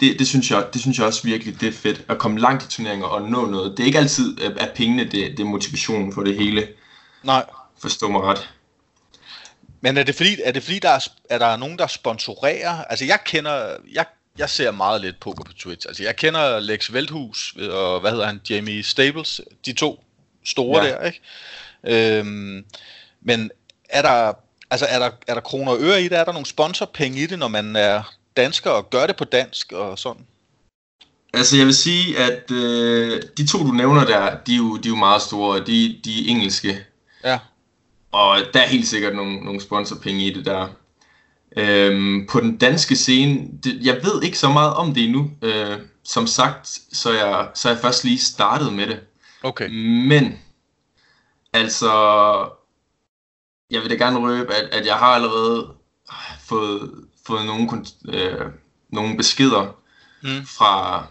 Det, 0.00 0.18
det, 0.18 0.26
synes 0.26 0.50
jeg, 0.50 0.68
det 0.72 0.80
synes 0.80 0.98
jeg 0.98 1.06
også 1.06 1.22
virkelig, 1.22 1.60
det 1.60 1.68
er 1.68 1.72
fedt. 1.72 2.04
At 2.08 2.18
komme 2.18 2.38
langt 2.38 2.64
i 2.64 2.68
turneringer 2.68 3.06
og 3.06 3.22
nå 3.22 3.46
noget. 3.46 3.76
Det 3.76 3.82
er 3.82 3.86
ikke 3.86 3.98
altid, 3.98 4.40
at 4.40 4.72
pengene 4.74 5.04
det, 5.04 5.12
det 5.12 5.40
er 5.40 5.44
motivationen 5.44 6.12
for 6.12 6.22
det 6.22 6.36
hele. 6.36 6.68
Nej. 7.22 7.44
Forstå 7.82 8.08
mig 8.08 8.22
ret. 8.22 8.50
Men 9.80 9.96
er 9.96 10.02
det 10.02 10.14
fordi, 10.14 10.36
er 10.44 10.52
det 10.52 10.62
fordi 10.62 10.78
der 10.78 10.88
er, 10.88 11.08
er 11.30 11.38
der 11.38 11.56
nogen, 11.56 11.78
der 11.78 11.86
sponsorerer? 11.86 12.84
Altså 12.84 13.04
jeg 13.04 13.18
kender, 13.24 13.76
jeg, 13.92 14.06
jeg 14.38 14.50
ser 14.50 14.70
meget 14.70 15.00
lidt 15.00 15.20
poker 15.20 15.44
på 15.44 15.52
Twitch. 15.52 15.86
Altså 15.88 16.02
jeg 16.02 16.16
kender 16.16 16.60
Lex 16.60 16.92
Veldhus 16.92 17.54
og 17.70 18.00
hvad 18.00 18.10
hedder 18.10 18.26
han, 18.26 18.40
Jamie 18.50 18.82
Stables, 18.82 19.40
de 19.66 19.72
to 19.72 20.04
store 20.44 20.84
Ja. 20.84 20.90
der, 20.90 21.06
ikke? 21.06 21.20
Øhm, 22.18 22.64
men 23.20 23.50
er 23.88 24.02
der, 24.02 24.32
altså 24.70 24.86
er 24.86 24.98
der, 24.98 25.10
er 25.26 25.34
der 25.34 25.40
kroner 25.40 25.72
og 25.72 25.78
øre 25.80 26.02
i 26.02 26.08
det? 26.08 26.18
Er 26.18 26.24
der 26.24 26.32
nogle 26.32 26.46
sponsorpenge 26.46 27.22
i 27.22 27.26
det, 27.26 27.38
når 27.38 27.48
man 27.48 27.76
er 27.76 28.14
dansker 28.36 28.70
og 28.70 28.90
gør 28.90 29.06
det 29.06 29.16
på 29.16 29.24
dansk 29.24 29.72
og 29.72 29.98
sådan? 29.98 30.26
Altså 31.34 31.56
jeg 31.56 31.66
vil 31.66 31.74
sige, 31.74 32.18
at 32.18 32.50
øh, 32.50 33.22
de 33.36 33.46
to 33.46 33.58
du 33.58 33.72
nævner 33.72 34.04
der, 34.04 34.36
de 34.46 34.52
er 34.52 34.56
jo, 34.56 34.76
de 34.76 34.88
er 34.88 34.90
jo 34.90 34.96
meget 34.96 35.22
store, 35.22 35.58
de, 35.58 36.00
de 36.04 36.20
er 36.20 36.30
engelske. 36.30 36.86
Og 38.12 38.38
der 38.54 38.60
er 38.60 38.66
helt 38.66 38.88
sikkert 38.88 39.14
nogle, 39.14 39.36
nogle 39.36 39.60
sponsorpenge 39.60 40.26
i 40.26 40.34
det 40.34 40.44
der. 40.44 40.68
Øhm, 41.56 42.26
på 42.30 42.40
den 42.40 42.56
danske 42.56 42.96
scene, 42.96 43.48
det, 43.64 43.86
jeg 43.86 44.00
ved 44.02 44.22
ikke 44.22 44.38
så 44.38 44.48
meget 44.48 44.74
om 44.74 44.94
det 44.94 45.04
endnu. 45.04 45.30
Øh, 45.42 45.78
som 46.04 46.26
sagt, 46.26 46.78
så 46.92 47.12
jeg, 47.12 47.48
så 47.54 47.68
jeg 47.68 47.78
først 47.78 48.04
lige 48.04 48.18
startet 48.18 48.72
med 48.72 48.86
det. 48.86 49.00
Okay. 49.42 49.68
Men, 50.08 50.38
altså, 51.52 51.92
jeg 53.70 53.80
vil 53.82 53.90
da 53.90 53.94
gerne 53.94 54.18
røbe, 54.18 54.54
at, 54.54 54.68
at 54.72 54.86
jeg 54.86 54.94
har 54.94 55.06
allerede 55.06 55.68
fået, 56.40 56.90
fået 57.26 57.46
nogle, 57.46 57.84
øh, 58.08 58.46
nogle 58.90 59.16
beskeder 59.16 59.76
Mm. 60.24 60.46
fra 60.46 61.06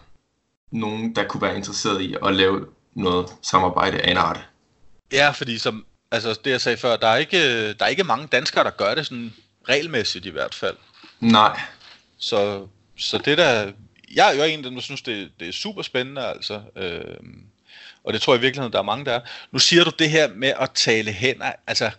nogen, 0.70 1.16
der 1.16 1.28
kunne 1.28 1.42
være 1.42 1.56
interesseret 1.56 2.00
i 2.00 2.16
at 2.26 2.34
lave 2.34 2.66
noget 2.94 3.26
samarbejde 3.42 3.98
af 3.98 4.10
en 4.10 4.16
art. 4.16 4.48
Ja, 5.12 5.30
fordi 5.30 5.58
som, 5.58 5.84
altså 6.12 6.38
det 6.44 6.50
jeg 6.50 6.60
sagde 6.60 6.78
før, 6.78 6.96
der 6.96 7.08
er 7.08 7.16
ikke, 7.16 7.72
der 7.72 7.84
er 7.84 7.88
ikke 7.88 8.04
mange 8.04 8.26
danskere, 8.26 8.64
der 8.64 8.70
gør 8.70 8.94
det 8.94 9.06
sådan 9.06 9.32
regelmæssigt 9.68 10.26
i 10.26 10.30
hvert 10.30 10.54
fald. 10.54 10.76
Nej, 11.20 11.60
Så, 12.18 12.66
så 12.96 13.18
det 13.18 13.38
der, 13.38 13.72
jeg 14.14 14.30
er 14.30 14.34
jo 14.34 14.42
en 14.42 14.64
der 14.64 14.80
synes, 14.80 15.02
det, 15.02 15.30
det 15.40 15.48
er 15.48 15.52
super 15.52 15.82
spændende, 15.82 16.26
altså. 16.26 16.62
Øhm, 16.76 17.42
og 18.04 18.12
det 18.12 18.22
tror 18.22 18.34
jeg 18.34 18.40
i 18.40 18.40
virkeligheden, 18.40 18.72
der 18.72 18.78
er 18.78 18.82
mange, 18.82 19.04
der 19.04 19.12
er. 19.12 19.20
Nu 19.52 19.58
siger 19.58 19.84
du 19.84 19.90
det 19.98 20.10
her 20.10 20.28
med 20.34 20.52
at 20.60 20.70
tale 20.70 21.12
hænder, 21.12 21.52
altså, 21.66 21.90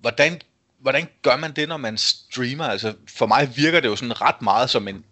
hvordan, 0.00 0.40
hvordan 0.80 1.08
gør 1.22 1.36
man 1.36 1.52
det, 1.52 1.68
når 1.68 1.76
man 1.76 1.98
streamer? 1.98 2.64
Altså, 2.64 2.94
for 3.16 3.26
mig 3.26 3.56
virker 3.56 3.80
det 3.80 3.88
jo 3.88 3.96
sådan 3.96 4.20
ret 4.20 4.42
meget 4.42 4.70
som 4.70 4.88
en, 4.88 5.04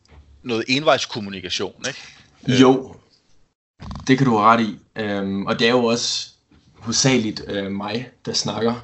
noget 0.43 0.65
envejskommunikation, 0.69 1.85
ikke? 1.89 2.63
Jo, 2.63 2.97
det 4.07 4.19
kan 4.19 4.27
du 4.27 4.37
have 4.37 4.51
ret 4.51 4.61
i. 4.61 4.79
Øhm, 4.97 5.47
og 5.47 5.59
det 5.59 5.67
er 5.67 5.71
jo 5.71 5.85
også 5.85 6.36
hovedsageligt 6.79 7.43
øh, 7.49 7.71
mig, 7.73 8.09
der 8.27 8.33
snakker. 8.33 8.75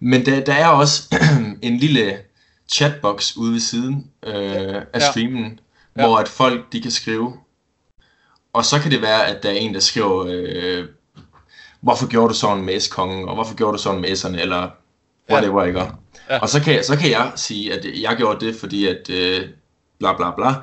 Men 0.00 0.26
der, 0.26 0.40
der 0.40 0.52
er 0.54 0.66
også 0.68 1.16
en 1.62 1.76
lille 1.76 2.18
chatbox 2.72 3.36
ude 3.36 3.52
ved 3.52 3.60
siden 3.60 4.10
øh, 4.26 4.32
af 4.74 4.84
Ja. 4.94 5.10
streamen, 5.10 5.60
Ja. 5.96 6.02
hvor 6.06 6.16
at 6.16 6.28
folk 6.28 6.72
de 6.72 6.80
kan 6.82 6.90
skrive. 6.90 7.32
Og 8.52 8.64
så 8.64 8.78
kan 8.78 8.90
det 8.90 9.02
være, 9.02 9.26
at 9.26 9.42
der 9.42 9.48
er 9.48 9.54
en, 9.54 9.74
der 9.74 9.80
skriver, 9.80 10.24
øh, 10.28 10.84
hvorfor 11.80 12.06
gjorde 12.08 12.28
du 12.28 12.34
sådan 12.34 12.64
med 12.64 12.80
S-kongen, 12.80 13.28
og 13.28 13.34
hvorfor 13.34 13.54
gjorde 13.54 13.72
du 13.78 13.82
sådan 13.82 14.00
med 14.00 14.08
S'erne, 14.10 14.40
eller 14.40 14.70
whatever, 15.30 15.64
ikke? 15.64 15.80
Ja. 16.30 16.38
Og 16.38 16.48
så 16.48 16.60
kan, 16.62 16.74
jeg, 16.74 16.84
så 16.84 16.96
kan 16.96 17.10
jeg 17.10 17.32
sige, 17.36 17.74
at 17.74 17.86
jeg 18.02 18.14
gjorde 18.16 18.46
det, 18.46 18.54
fordi 18.56 18.86
at 18.86 19.10
øh, 19.10 19.48
bla 19.98 20.16
bla 20.16 20.30
bla. 20.36 20.54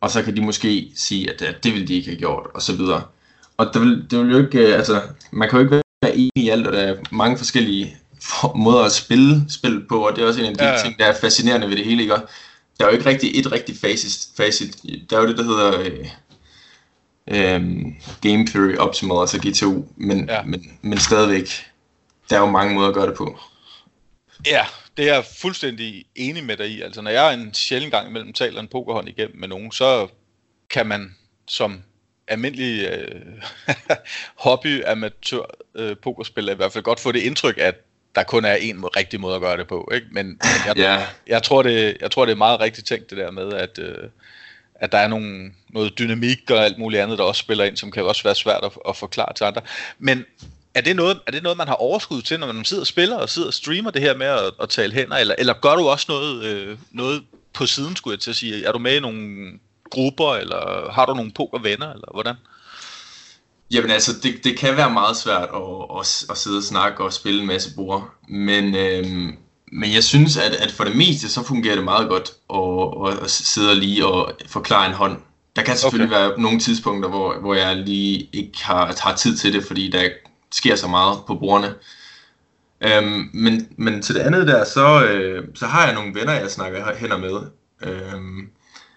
Og 0.00 0.10
så 0.10 0.22
kan 0.22 0.36
de 0.36 0.40
måske 0.42 0.92
sige, 0.96 1.30
at 1.34 1.42
øh, 1.42 1.48
det 1.62 1.72
ville 1.72 1.88
de 1.88 1.94
ikke 1.94 2.08
have 2.10 2.18
gjort, 2.18 2.46
og 2.54 2.62
så 2.62 2.76
videre. 2.76 3.02
Og 3.56 3.66
det 3.74 3.80
vil, 3.82 4.06
det 4.10 4.18
vil 4.18 4.30
jo 4.30 4.38
ikke, 4.46 4.58
øh, 4.68 4.74
altså, 4.74 5.02
man 5.32 5.48
kan 5.50 5.58
jo 5.58 5.64
ikke 5.64 5.81
enig 6.12 6.30
i 6.36 6.48
alt, 6.48 6.66
og 6.66 6.72
der 6.72 6.78
er 6.80 6.96
mange 7.10 7.38
forskellige 7.38 7.96
for- 8.22 8.54
måder 8.56 8.84
at 8.84 8.92
spille 8.92 9.44
spil 9.48 9.84
på, 9.88 10.06
og 10.06 10.16
det 10.16 10.22
er 10.24 10.28
også 10.28 10.40
en 10.40 10.46
af 10.46 10.54
de 10.56 10.64
Ja, 10.64 10.78
ting, 10.82 10.98
der 10.98 11.04
er 11.06 11.14
fascinerende 11.20 11.68
ved 11.68 11.76
det 11.76 11.84
hele, 11.84 12.02
ikke? 12.02 12.14
Der 12.78 12.84
er 12.86 12.90
jo 12.90 12.96
ikke 12.96 13.06
rigtig 13.06 13.38
et 13.40 13.52
rigtigt 13.52 13.80
facit. 13.80 14.28
facit. 14.36 14.76
Der 15.10 15.16
er 15.16 15.20
jo 15.22 15.28
det, 15.28 15.38
der 15.38 15.44
hedder 15.44 15.80
øh, 15.80 16.08
øh, 17.28 17.62
Game 18.20 18.46
Theory 18.46 18.74
Optimal, 18.76 19.20
altså 19.20 19.38
GTO, 19.38 19.88
men, 19.96 20.28
ja. 20.28 20.42
men, 20.42 20.78
men 20.82 20.98
stadigvæk, 20.98 21.48
der 22.30 22.36
er 22.36 22.40
jo 22.40 22.50
mange 22.50 22.74
måder 22.74 22.88
at 22.88 22.94
gøre 22.94 23.06
det 23.06 23.14
på. 23.16 23.38
Ja, 24.46 24.64
det 24.96 25.08
er 25.08 25.14
jeg 25.14 25.24
fuldstændig 25.40 26.04
enig 26.14 26.44
med 26.44 26.56
dig 26.56 26.68
i. 26.70 26.80
Altså, 26.80 27.02
når 27.02 27.10
jeg 27.10 27.34
en 27.34 27.54
sjældent 27.54 27.92
gang 27.92 28.08
imellem 28.08 28.32
taler 28.32 28.60
en 28.60 28.68
pokerhånd 28.68 29.08
igennem 29.08 29.36
med 29.40 29.48
nogen, 29.48 29.72
så 29.72 30.06
kan 30.70 30.86
man 30.86 31.14
som 31.48 31.78
almindelig 32.28 32.88
øh, 32.88 33.20
hobby 34.44 34.84
amatør 34.86 35.54
øh, 35.74 35.96
pokerspiller 35.96 36.52
i 36.52 36.56
hvert 36.56 36.72
fald 36.72 36.84
godt 36.84 37.00
få 37.00 37.12
det 37.12 37.20
indtryk, 37.20 37.58
at 37.58 37.74
der 38.14 38.22
kun 38.22 38.44
er 38.44 38.54
en 38.54 38.84
rigtig 38.96 39.20
måde 39.20 39.34
at 39.34 39.40
gøre 39.40 39.56
det 39.56 39.68
på. 39.68 39.90
Ikke? 39.94 40.06
Men, 40.10 40.26
men 40.26 40.38
jeg, 40.66 40.76
Ja, 40.76 41.06
jeg, 41.26 41.42
tror, 41.42 41.62
det, 41.62 41.96
jeg 42.00 42.10
tror, 42.10 42.24
det 42.24 42.32
er 42.32 42.36
meget 42.36 42.60
rigtigt 42.60 42.86
tænkt 42.86 43.10
det 43.10 43.18
der 43.18 43.30
med, 43.30 43.52
at, 43.52 43.78
øh, 43.78 44.08
at 44.74 44.92
der 44.92 44.98
er 44.98 45.08
nogle, 45.08 45.52
noget 45.68 45.98
dynamik 45.98 46.50
og 46.50 46.64
alt 46.64 46.78
muligt 46.78 47.02
andet, 47.02 47.18
der 47.18 47.24
også 47.24 47.40
spiller 47.40 47.64
ind, 47.64 47.76
som 47.76 47.90
kan 47.90 48.04
også 48.04 48.22
være 48.22 48.34
svært 48.34 48.64
at, 48.64 48.72
at 48.88 48.96
forklare 48.96 49.34
til 49.34 49.44
andre. 49.44 49.60
Men 49.98 50.24
er 50.74 50.80
det, 50.80 50.96
noget, 50.96 51.20
er 51.26 51.30
det 51.30 51.42
noget, 51.42 51.58
man 51.58 51.68
har 51.68 51.74
overskud 51.74 52.22
til, 52.22 52.40
når 52.40 52.52
man 52.52 52.64
sidder 52.64 52.82
og 52.82 52.86
spiller 52.86 53.16
og 53.16 53.28
sidder 53.28 53.48
og 53.48 53.54
streamer 53.54 53.90
det 53.90 54.02
her 54.02 54.16
med 54.16 54.26
at, 54.26 54.52
at 54.62 54.68
tale 54.68 54.92
hænder, 54.92 55.16
eller, 55.16 55.34
eller 55.38 55.54
gør 55.54 55.74
du 55.74 55.88
også 55.88 56.06
noget, 56.08 56.44
øh, 56.44 56.78
noget 56.90 57.22
på 57.52 57.66
siden, 57.66 57.96
skulle 57.96 58.14
jeg 58.14 58.20
til 58.20 58.30
at 58.30 58.36
sige? 58.36 58.64
Er 58.66 58.72
du 58.72 58.78
med 58.78 58.96
i 58.96 59.00
nogle 59.00 59.44
grupper, 59.92 60.34
eller 60.34 60.90
har 60.92 61.06
du 61.06 61.14
nogle 61.14 61.32
pokervenner, 61.36 61.92
eller 61.92 62.08
hvordan? 62.12 62.34
Jamen 63.70 63.90
altså, 63.90 64.12
det, 64.22 64.44
det 64.44 64.58
kan 64.58 64.76
være 64.76 64.90
meget 64.90 65.16
svært 65.16 65.48
at, 65.54 65.98
at, 66.00 66.24
at 66.30 66.36
sidde 66.36 66.58
og 66.58 66.62
snakke 66.62 67.04
og 67.04 67.12
spille 67.12 67.40
en 67.40 67.46
masse 67.46 67.74
bord. 67.74 68.10
Men, 68.28 68.74
øhm, 68.74 69.36
men 69.72 69.92
jeg 69.94 70.04
synes, 70.04 70.36
at, 70.36 70.52
at 70.52 70.70
for 70.70 70.84
det 70.84 70.96
meste, 70.96 71.28
så 71.28 71.42
fungerer 71.42 71.74
det 71.74 71.84
meget 71.84 72.08
godt 72.08 72.32
at, 72.54 73.12
at, 73.12 73.24
at 73.24 73.30
sidde 73.30 73.70
og 73.70 73.76
lige 73.76 74.06
og 74.06 74.32
forklare 74.46 74.86
en 74.86 74.92
hånd. 74.92 75.18
Der 75.56 75.62
kan 75.62 75.76
selvfølgelig 75.76 76.16
okay. 76.16 76.26
være 76.26 76.40
nogle 76.40 76.58
tidspunkter, 76.60 77.08
hvor, 77.08 77.40
hvor 77.40 77.54
jeg 77.54 77.76
lige 77.76 78.28
ikke 78.32 78.64
har, 78.64 78.94
har 79.00 79.16
tid 79.16 79.36
til 79.36 79.52
det, 79.52 79.64
fordi 79.64 79.90
der 79.90 80.08
sker 80.52 80.76
så 80.76 80.88
meget 80.88 81.18
på 81.26 81.34
bordene. 81.34 81.74
Øhm, 82.80 83.30
men, 83.32 83.68
men 83.76 84.02
til 84.02 84.14
det 84.14 84.20
andet 84.20 84.46
der, 84.46 84.64
så, 84.64 85.04
øh, 85.04 85.44
så 85.54 85.66
har 85.66 85.84
jeg 85.84 85.94
nogle 85.94 86.14
venner, 86.14 86.32
jeg 86.32 86.50
snakker 86.50 86.96
hænder 86.96 87.18
med. 87.18 87.40
Øhm, 87.82 88.48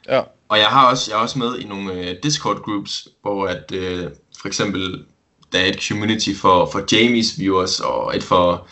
Ja. 0.07 0.21
og 0.49 0.57
jeg 0.57 0.67
har 0.67 0.89
også 0.89 1.11
jeg 1.11 1.17
er 1.17 1.21
også 1.21 1.39
med 1.39 1.59
i 1.59 1.67
nogle 1.67 1.93
øh, 1.93 2.15
Discord 2.23 2.61
groups, 2.61 3.07
hvor 3.21 3.47
at 3.47 3.71
øh, 3.71 4.11
for 4.41 4.47
eksempel 4.47 5.05
der 5.51 5.59
er 5.59 5.65
et 5.65 5.83
community 5.83 6.29
for 6.35 6.65
for 6.71 6.83
Jamies 6.91 7.39
viewers 7.39 7.79
og 7.79 8.15
et 8.15 8.23
for 8.23 8.67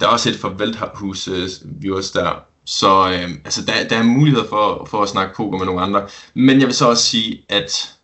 der 0.00 0.06
er 0.06 0.10
også 0.10 0.28
et 0.30 0.36
for 0.36 0.48
Velthus 0.48 1.28
øh, 1.28 1.48
viewers 1.64 2.10
der. 2.10 2.44
Så 2.64 3.08
øh, 3.10 3.30
altså 3.44 3.64
der, 3.64 3.88
der 3.88 3.96
er 3.98 4.02
mulighed 4.02 4.48
for 4.48 4.84
for 4.84 5.02
at 5.02 5.08
snakke 5.08 5.34
poker 5.34 5.58
med 5.58 5.66
nogle 5.66 5.80
andre. 5.80 6.08
Men 6.34 6.60
jeg 6.60 6.66
vil 6.66 6.74
så 6.74 6.88
også 6.88 7.04
sige 7.04 7.44
at 7.48 7.96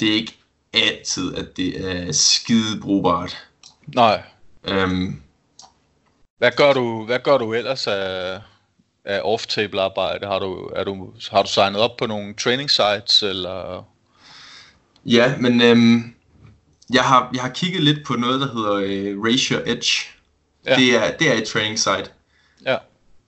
det 0.00 0.08
er 0.08 0.14
ikke 0.14 0.38
altid 0.72 1.34
at 1.34 1.56
det 1.56 1.90
er 1.90 2.12
skide 2.12 2.80
brugbart. 2.80 3.36
Nej. 3.94 4.22
Øhm, 4.64 5.22
Hvad 6.38 6.50
gør 6.56 6.72
du, 6.72 7.04
hvad 7.04 7.18
gør 7.24 7.38
du 7.38 7.54
ellers 7.54 7.86
af, 7.86 8.40
af 9.08 9.20
off-table 9.24 9.80
arbejde? 9.80 10.26
Har 10.26 10.38
du, 10.38 10.70
er 10.76 10.84
du, 10.84 11.12
har 11.30 11.42
du 11.42 11.48
signet 11.48 11.80
op 11.80 11.96
på 11.96 12.06
nogle 12.06 12.34
training 12.34 12.70
sites, 12.70 13.22
eller... 13.22 13.84
Ja, 15.06 15.36
men 15.36 15.62
øhm, 15.62 16.14
jeg, 16.92 17.04
har, 17.04 17.30
jeg 17.34 17.42
har 17.42 17.48
kigget 17.48 17.82
lidt 17.82 18.06
på 18.06 18.14
noget, 18.14 18.40
der 18.40 18.52
hedder 18.52 18.74
øh, 18.74 19.22
Raise 19.24 19.54
Your 19.54 19.62
Edge. 19.66 20.08
Ja. 20.66 20.76
Det, 20.76 20.94
er, 20.94 21.16
det 21.16 21.30
er 21.30 21.34
et 21.34 21.44
training 21.44 21.78
site. 21.78 22.10
Ja. 22.66 22.76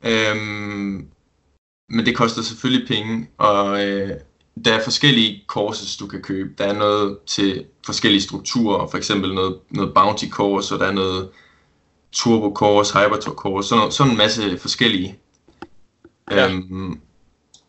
Øhm, 0.04 1.08
men 1.88 2.06
det 2.06 2.16
koster 2.16 2.42
selvfølgelig 2.42 2.88
penge, 2.88 3.28
og 3.38 3.84
øh, 3.84 4.10
der 4.64 4.74
er 4.74 4.84
forskellige 4.84 5.44
courses, 5.46 5.96
du 5.96 6.06
kan 6.06 6.22
købe. 6.22 6.50
Der 6.58 6.64
er 6.64 6.72
noget 6.72 7.18
til 7.26 7.64
forskellige 7.86 8.22
strukturer, 8.22 8.86
for 8.86 8.98
eksempel 8.98 9.34
noget, 9.34 9.58
noget 9.70 9.94
bounty 9.94 10.28
course, 10.28 10.74
og 10.74 10.80
der 10.80 10.86
er 10.86 10.92
noget 10.92 11.30
turbo 12.12 12.54
course, 12.54 12.98
hyper 12.98 13.16
course, 13.16 13.68
sådan, 13.68 13.78
noget, 13.78 13.94
sådan 13.94 14.12
en 14.12 14.18
masse 14.18 14.58
forskellige. 14.58 15.18
Ja. 16.30 16.48
Øhm, 16.48 17.00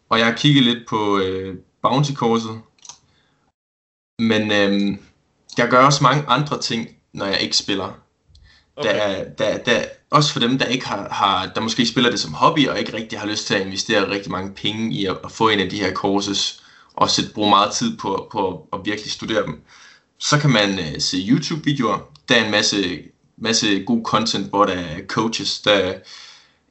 og 0.09 0.20
jeg 0.20 0.26
har 0.28 0.34
kigget 0.34 0.64
lidt 0.64 0.89
på 0.89 1.18
øh, 1.20 1.55
bounty 1.82 2.12
courset, 2.14 2.62
men 4.20 4.51
øhm, 4.51 4.97
jeg 5.57 5.68
gør 5.70 5.86
også 5.86 6.03
mange 6.03 6.24
andre 6.28 6.62
ting, 6.62 6.89
når 7.14 7.26
jeg 7.26 7.41
ikke 7.41 7.57
spiller. 7.57 7.99
Okay. 8.76 8.89
Der, 8.89 8.95
er- 8.95 9.30
der, 9.34 9.57
der, 9.57 9.86
også 10.09 10.34
for 10.34 10.39
dem, 10.39 10.57
der 10.57 10.66
ikke 10.66 10.88
har, 10.88 11.09
har, 11.09 11.51
der 11.55 11.62
måske 11.62 11.86
spiller 11.86 12.09
det 12.09 12.20
som 12.20 12.34
hobby, 12.34 12.68
og 12.68 12.80
ikke 12.80 12.93
rigtig 12.93 13.20
har 13.20 13.28
lyst 13.28 13.47
til 13.47 13.53
at 13.53 13.62
investere 13.66 14.09
rigtig 14.09 14.32
mange 14.32 14.53
penge 14.53 14.93
i 14.93 15.05
at, 15.05 15.18
at 15.24 15.32
få 15.32 15.49
en 15.49 15.59
af 15.59 15.70
de 15.70 15.80
her 15.80 15.93
courses, 15.93 16.64
og 16.93 17.09
sætte, 17.09 17.34
bruge 17.34 17.49
meget 17.49 17.72
tid 17.74 17.97
på, 17.97 18.28
på 18.32 18.68
at 18.74 18.80
virkelig 18.86 19.12
studere 19.12 19.45
dem. 19.45 19.62
Så 20.20 20.39
kan 20.39 20.49
man 20.49 20.80
uh, 20.80 20.86
se 20.99 21.18
YouTube-videoer. 21.30 21.99
Der 22.30 22.36
er 22.36 22.45
en 22.45 22.51
masse, 22.51 22.99
masse 23.38 23.84
god 23.84 24.03
content, 24.03 24.49
hvor 24.49 24.66
der 24.66 24.74
er 24.74 25.05
coaches, 25.07 25.59
der 25.59 25.93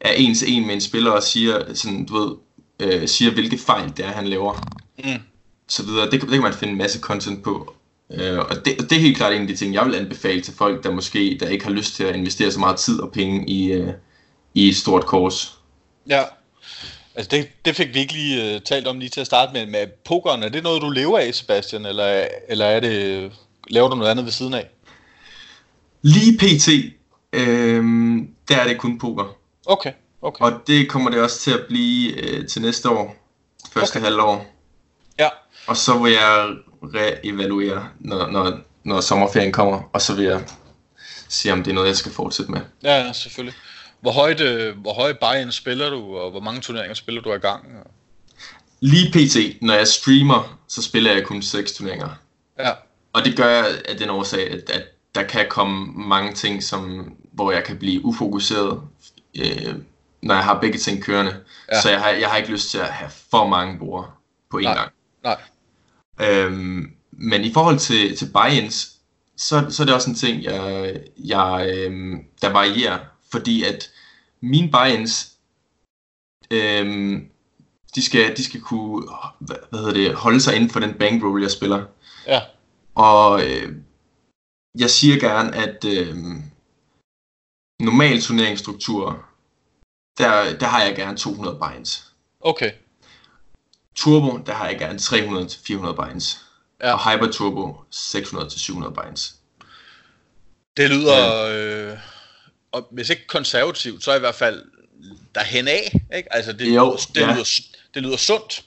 er 0.01 0.13
en 0.13 0.35
til 0.35 0.53
en 0.53 0.67
med 0.67 0.75
en 0.75 0.81
spiller 0.81 1.11
og 1.11 1.23
siger, 1.23 1.75
sådan, 1.75 2.07
du 2.07 2.19
ved, 2.19 2.37
øh, 2.81 3.09
siger 3.09 3.33
hvilke 3.33 3.59
fejl 3.59 3.89
det 3.97 4.05
er, 4.05 4.11
han 4.11 4.27
laver. 4.29 4.69
Mm. 5.05 5.21
Så 5.69 5.83
videre. 5.83 6.11
Det, 6.11 6.21
kan- 6.21 6.29
det 6.29 6.31
kan 6.31 6.43
man 6.43 6.55
finde 6.55 6.73
en 6.73 6.79
masse 6.79 7.01
content 7.01 7.43
på. 7.45 7.75
Øh, 8.13 8.39
og 8.39 8.65
det, 8.65 8.79
det 8.91 8.93
er 8.93 9.01
helt 9.01 9.17
klart 9.17 9.33
en 9.33 9.41
af 9.43 9.49
de 9.49 9.57
ting, 9.57 9.75
jeg 9.75 9.87
vil 9.87 9.95
anbefale 9.95 10.41
til 10.41 10.55
folk, 10.55 10.85
der 10.85 10.91
måske 10.91 11.37
der 11.41 11.49
ikke 11.49 11.65
har 11.65 11.73
lyst 11.73 11.95
til 11.95 12.05
at 12.05 12.17
investere 12.17 12.51
så 12.53 12.59
meget 12.61 12.77
tid 12.77 13.01
og 13.01 13.13
penge 13.13 13.49
i, 13.51 13.73
øh, 13.73 13.93
i 14.55 14.69
et 14.69 14.77
stort 14.77 15.07
kors. 15.07 15.59
Ja. 16.09 16.23
Altså 17.15 17.29
det, 17.31 17.49
det 17.65 17.77
fik 17.77 17.95
vi 17.95 17.99
ikke 17.99 18.13
lige 18.13 18.55
uh, 18.57 18.61
talt 18.63 18.87
om 18.87 18.99
lige 18.99 19.09
til 19.09 19.21
at 19.21 19.27
starte 19.27 19.53
med. 19.53 19.67
Med 19.67 19.87
pokeren, 20.05 20.43
er 20.43 20.49
det 20.49 20.63
noget, 20.63 20.83
du 20.83 20.91
lever 20.91 21.19
af, 21.19 21.35
Sebastian? 21.35 21.87
Eller, 21.87 22.27
eller 22.49 22.67
er 22.67 22.81
det, 22.81 23.33
laver 23.69 23.89
du 23.89 23.95
noget 23.97 24.11
andet 24.11 24.25
ved 24.25 24.33
siden 24.33 24.55
af? 24.55 24.67
Lige 26.03 26.39
pt, 26.39 26.69
øh, 27.33 27.85
der 28.49 28.57
er 28.57 28.69
det 28.69 28.79
kun 28.79 28.99
poker. 28.99 29.37
Okay, 29.71 29.93
okay. 30.23 30.45
Og 30.45 30.53
det 30.67 30.89
kommer 30.89 31.11
det 31.11 31.21
også 31.23 31.41
til 31.41 31.51
at 31.51 31.61
blive 31.69 32.13
øh, 32.13 32.49
til 32.49 32.63
næste 32.63 32.89
år. 32.89 33.17
Første 33.73 33.97
okay. 33.97 34.05
halvår. 34.05 34.47
Ja. 35.19 35.29
Og 35.67 35.77
så 35.77 35.99
vil 35.99 36.13
jeg 36.13 36.49
reevaluere, 36.83 37.89
når, 38.01 38.27
når, 38.27 38.59
når 38.85 39.01
sommerferien 39.01 39.53
kommer. 39.53 39.83
Og 39.93 40.01
så 40.01 40.15
vil 40.15 40.25
jeg 40.25 40.45
se, 41.29 41.51
om 41.51 41.63
det 41.63 41.71
er 41.71 41.75
noget, 41.75 41.89
jeg 41.89 41.97
skal 41.97 42.13
fortsætte 42.13 42.53
med. 42.53 42.61
Ja, 42.83 43.13
selvfølgelig. 43.13 43.55
Hvor 44.01 44.13
højt, 44.13 44.41
øh, 44.41 44.79
hvor 44.79 44.95
højt 44.95 45.19
buy-in 45.19 45.53
spiller 45.53 45.91
du, 45.91 46.17
og 46.17 46.31
hvor 46.31 46.41
mange 46.41 46.61
turneringer 46.61 46.95
spiller 46.95 47.23
du 47.23 47.35
i 47.35 47.39
gang? 47.39 47.65
Lige 48.81 49.13
pt, 49.13 49.63
når 49.63 49.75
jeg 49.75 49.89
streamer, 49.89 50.59
så 50.69 50.83
spiller 50.83 51.13
jeg 51.13 51.25
kun 51.25 51.43
6 51.43 51.73
turneringer. 51.73 52.09
Ja. 52.59 52.71
Og 53.13 53.25
det 53.25 53.37
gør 53.37 53.49
jeg 53.49 53.67
af 53.89 53.97
den 53.97 54.11
årsag, 54.11 54.51
at, 54.51 54.71
at 54.71 54.83
der 55.15 55.23
kan 55.23 55.47
komme 55.49 55.93
mange 56.09 56.35
ting, 56.35 56.63
som, 56.63 57.13
hvor 57.33 57.53
jeg 57.53 57.65
kan 57.65 57.79
blive 57.79 58.05
ufokuseret, 58.05 58.81
øh, 59.39 59.75
når 60.23 60.35
jeg 60.35 60.45
har 60.45 60.61
begge 60.61 60.79
ting 60.79 61.03
kørende. 61.03 61.37
Ja. 61.73 61.81
Så 61.81 61.91
jeg 61.91 62.01
har, 62.01 62.09
jeg 62.09 62.29
har 62.29 62.37
ikke 62.37 62.51
lyst 62.51 62.71
til 62.71 62.79
at 62.79 62.89
have 62.89 63.11
for 63.31 63.47
mange 63.47 63.79
bruger 63.79 64.21
på 64.51 64.59
én 64.59 64.63
Nej. 64.63 64.75
gang. 64.75 64.93
Nej. 65.25 65.41
Øhm, 66.21 66.91
men 67.13 67.45
i 67.45 67.53
forhold 67.53 67.79
til, 67.79 68.17
til 68.17 68.27
buy-ins, 68.27 68.97
så, 69.37 69.67
så 69.71 69.83
er 69.83 69.85
det 69.85 69.95
også 69.95 70.11
en 70.11 70.17
ting, 70.17 70.43
jeg, 70.43 70.95
jeg, 71.19 71.73
øhm, 71.75 72.25
der 72.43 72.49
varierer. 72.49 72.99
Fordi 73.33 73.65
at 73.65 73.91
mine 74.41 74.71
buy-ins, 74.71 75.33
øhm, 76.51 77.31
de, 77.95 78.03
skal, 78.03 78.37
de 78.37 78.45
skal 78.45 78.61
kunne 78.61 79.09
hvad, 79.39 79.57
hvad 79.71 79.81
hedder 79.81 79.95
det, 79.95 80.15
holde 80.15 80.41
sig 80.41 80.55
inden 80.57 80.71
for 80.71 80.81
den 80.81 80.95
bankroll, 80.95 81.43
jeg 81.43 81.51
spiller. 81.51 81.85
Ja. 82.27 82.41
Og 82.95 83.45
øh, 83.47 83.73
jeg 84.79 84.91
siger 84.91 85.21
gerne, 85.21 85.57
at 85.57 85.85
øh, 85.85 86.17
normal 87.81 88.23
turneringsstruktur, 88.23 89.25
der, 90.19 90.59
der 90.59 90.67
har 90.67 90.83
jeg 90.83 90.97
gerne 90.97 91.17
200 91.17 91.59
binds. 91.69 92.13
Okay. 92.41 92.71
Turbo, 93.95 94.37
der 94.47 94.53
har 94.53 94.69
jeg 94.69 94.79
gerne 94.79 94.99
300-400 94.99 96.07
binds. 96.07 96.45
Ja. 96.83 96.93
Og 96.93 97.13
Hyper 97.13 97.33
Turbo, 97.33 97.85
600-700 97.95 99.03
binds. 99.03 99.35
Det 100.77 100.91
lyder, 100.91 101.45
øh, 101.93 101.99
og 102.73 102.89
hvis 102.91 103.11
ikke 103.11 103.27
konservativt, 103.27 104.05
så 104.05 104.17
i 104.17 104.19
hvert 104.19 104.35
fald 104.35 104.65
derhen 105.35 105.69
af, 105.69 106.01
ikke? 106.17 106.35
Altså 106.35 106.53
det, 106.53 106.75
Jo, 106.75 106.99
det, 107.15 107.21
ja. 107.21 107.33
lyder, 107.33 107.61
det 107.95 108.03
lyder 108.03 108.17
sundt. 108.17 108.65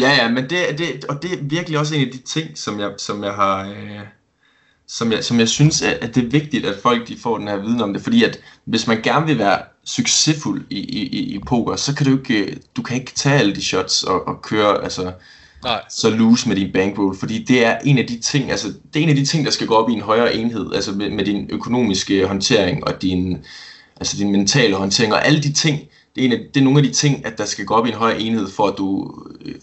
Ja, 0.00 0.10
ja, 0.10 0.28
men 0.28 0.50
det, 0.50 0.78
det, 0.78 1.04
og 1.04 1.22
det 1.22 1.32
er 1.32 1.42
virkelig 1.42 1.78
også 1.78 1.94
en 1.94 2.06
af 2.06 2.12
de 2.12 2.18
ting, 2.18 2.58
som 2.58 2.80
jeg, 2.80 2.94
som 2.98 3.24
jeg 3.24 3.34
har, 3.34 3.68
øh, 3.68 4.00
som 4.92 5.12
jeg, 5.12 5.24
som 5.24 5.38
jeg 5.38 5.48
synes, 5.48 5.82
at, 5.82 5.92
at 5.92 6.14
det 6.14 6.24
er 6.24 6.28
vigtigt, 6.28 6.66
at 6.66 6.78
folk 6.82 7.08
de 7.08 7.16
får 7.18 7.38
den 7.38 7.48
her 7.48 7.56
viden 7.56 7.80
om 7.80 7.92
det, 7.92 8.02
fordi 8.02 8.24
at 8.24 8.38
hvis 8.64 8.86
man 8.86 9.02
gerne 9.02 9.26
vil 9.26 9.38
være 9.38 9.58
succesfuld 9.84 10.64
i, 10.70 10.78
i, 10.78 11.34
i, 11.34 11.38
poker, 11.38 11.76
så 11.76 11.94
kan 11.94 12.06
du 12.06 12.18
ikke, 12.18 12.58
du 12.76 12.82
kan 12.82 12.96
ikke 12.96 13.12
tage 13.14 13.38
alle 13.38 13.54
de 13.54 13.62
shots 13.64 14.02
og, 14.02 14.28
og 14.28 14.42
køre, 14.42 14.84
altså, 14.84 15.12
Nej. 15.64 15.80
så 15.90 16.10
loose 16.10 16.48
med 16.48 16.56
din 16.56 16.72
bankroll, 16.72 17.16
fordi 17.16 17.44
det 17.44 17.66
er 17.66 17.78
en 17.84 17.98
af 17.98 18.06
de 18.06 18.20
ting, 18.20 18.50
altså 18.50 18.68
det 18.68 19.00
er 19.00 19.02
en 19.02 19.08
af 19.08 19.16
de 19.16 19.24
ting, 19.24 19.44
der 19.44 19.50
skal 19.50 19.66
gå 19.66 19.74
op 19.74 19.88
i 19.88 19.92
en 19.92 20.00
højere 20.00 20.34
enhed, 20.34 20.74
altså 20.74 20.92
med, 20.92 21.10
med 21.10 21.24
din 21.24 21.46
økonomiske 21.50 22.26
håndtering 22.26 22.84
og 22.86 23.02
din, 23.02 23.38
altså 23.96 24.16
din 24.16 24.32
mentale 24.32 24.76
håndtering 24.76 25.12
og 25.12 25.26
alle 25.26 25.42
de 25.42 25.52
ting, 25.52 25.80
det 26.16 26.20
er, 26.20 26.26
en 26.26 26.32
af, 26.32 26.40
det 26.54 26.60
er 26.60 26.64
nogle 26.64 26.78
af 26.78 26.84
de 26.84 26.92
ting, 26.92 27.26
at 27.26 27.38
der 27.38 27.44
skal 27.44 27.64
gå 27.64 27.74
op 27.74 27.86
i 27.86 27.88
en 27.88 27.94
højere 27.94 28.20
enhed, 28.20 28.50
for 28.50 28.66
at 28.66 28.74
du, 28.78 29.14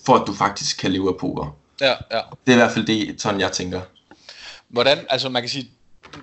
for 0.05 0.13
at 0.13 0.27
du 0.27 0.33
faktisk 0.33 0.77
kan 0.77 0.91
leve 0.91 1.09
af 1.09 1.17
poker. 1.19 1.55
Ja, 1.81 1.89
ja. 2.11 2.19
Det 2.45 2.51
er 2.51 2.53
i 2.53 2.55
hvert 2.55 2.71
fald 2.71 2.85
det, 2.85 3.21
sådan 3.21 3.39
jeg 3.39 3.51
tænker. 3.51 3.79
Hvordan, 4.69 4.97
altså 5.09 5.29
man 5.29 5.41
kan 5.41 5.49
sige, 5.49 5.69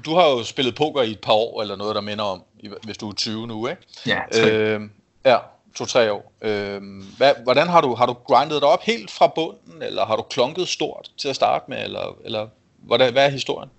du 0.05 0.15
har 0.15 0.29
jo 0.29 0.45
spillet 0.45 0.75
poker 0.75 1.03
i 1.03 1.11
et 1.11 1.21
par 1.21 1.33
år, 1.33 1.63
eller 1.63 1.77
noget, 1.77 1.95
der 1.95 2.01
minder 2.01 2.25
om, 2.25 2.43
hvis 2.83 2.99
du 2.99 3.09
er 3.09 3.15
20 3.15 3.47
nu, 3.47 3.69
ikke? 3.69 3.83
Ja, 4.07 4.21
tre. 4.33 4.51
øh, 4.51 4.81
ja, 5.25 5.39
to-tre 5.75 6.13
år. 6.13 6.33
Øh, 6.43 6.83
hvad, 7.17 7.33
hvordan 7.43 7.69
har 7.69 7.81
du, 7.81 7.95
har 7.95 8.07
du 8.07 8.13
grindet 8.13 8.63
dig 8.63 8.69
op 8.69 8.83
helt 8.83 9.11
fra 9.11 9.27
bunden, 9.27 9.83
eller 9.83 10.07
har 10.07 10.17
du 10.17 10.23
klonket 10.23 10.69
stort 10.69 11.11
til 11.19 11.29
at 11.29 11.37
starte 11.37 11.65
med, 11.69 11.85
eller, 11.85 12.17
eller 12.25 12.49
hvordan, 12.79 13.13
hvad 13.13 13.27
er 13.27 13.31
historien? 13.31 13.71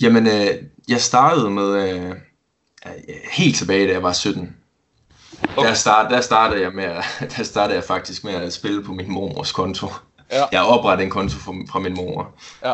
Jamen, 0.00 0.26
øh, 0.26 0.62
jeg 0.88 1.00
startede 1.00 1.50
med, 1.50 1.88
øh, 1.88 2.10
øh, 2.86 2.92
helt 3.32 3.56
tilbage, 3.56 3.86
da 3.86 3.92
jeg 3.92 4.02
var 4.02 4.12
17. 4.12 4.56
Okay. 5.56 5.68
Der, 5.68 5.74
start, 5.74 6.10
der, 6.10 6.20
startede 6.20 6.60
jeg 6.60 6.72
med, 6.72 7.02
der 7.36 7.42
startede 7.42 7.76
jeg 7.76 7.84
faktisk 7.84 8.24
med 8.24 8.34
at 8.34 8.52
spille 8.52 8.82
på 8.82 8.92
min 8.92 9.10
mormors 9.10 9.52
konto. 9.52 9.88
Ja. 10.32 10.44
Jeg 10.52 10.62
oprettede 10.62 11.04
en 11.04 11.10
konto 11.10 11.38
fra, 11.38 11.52
fra 11.70 11.78
min 11.78 11.94
mor. 11.94 12.34
Ja. 12.62 12.72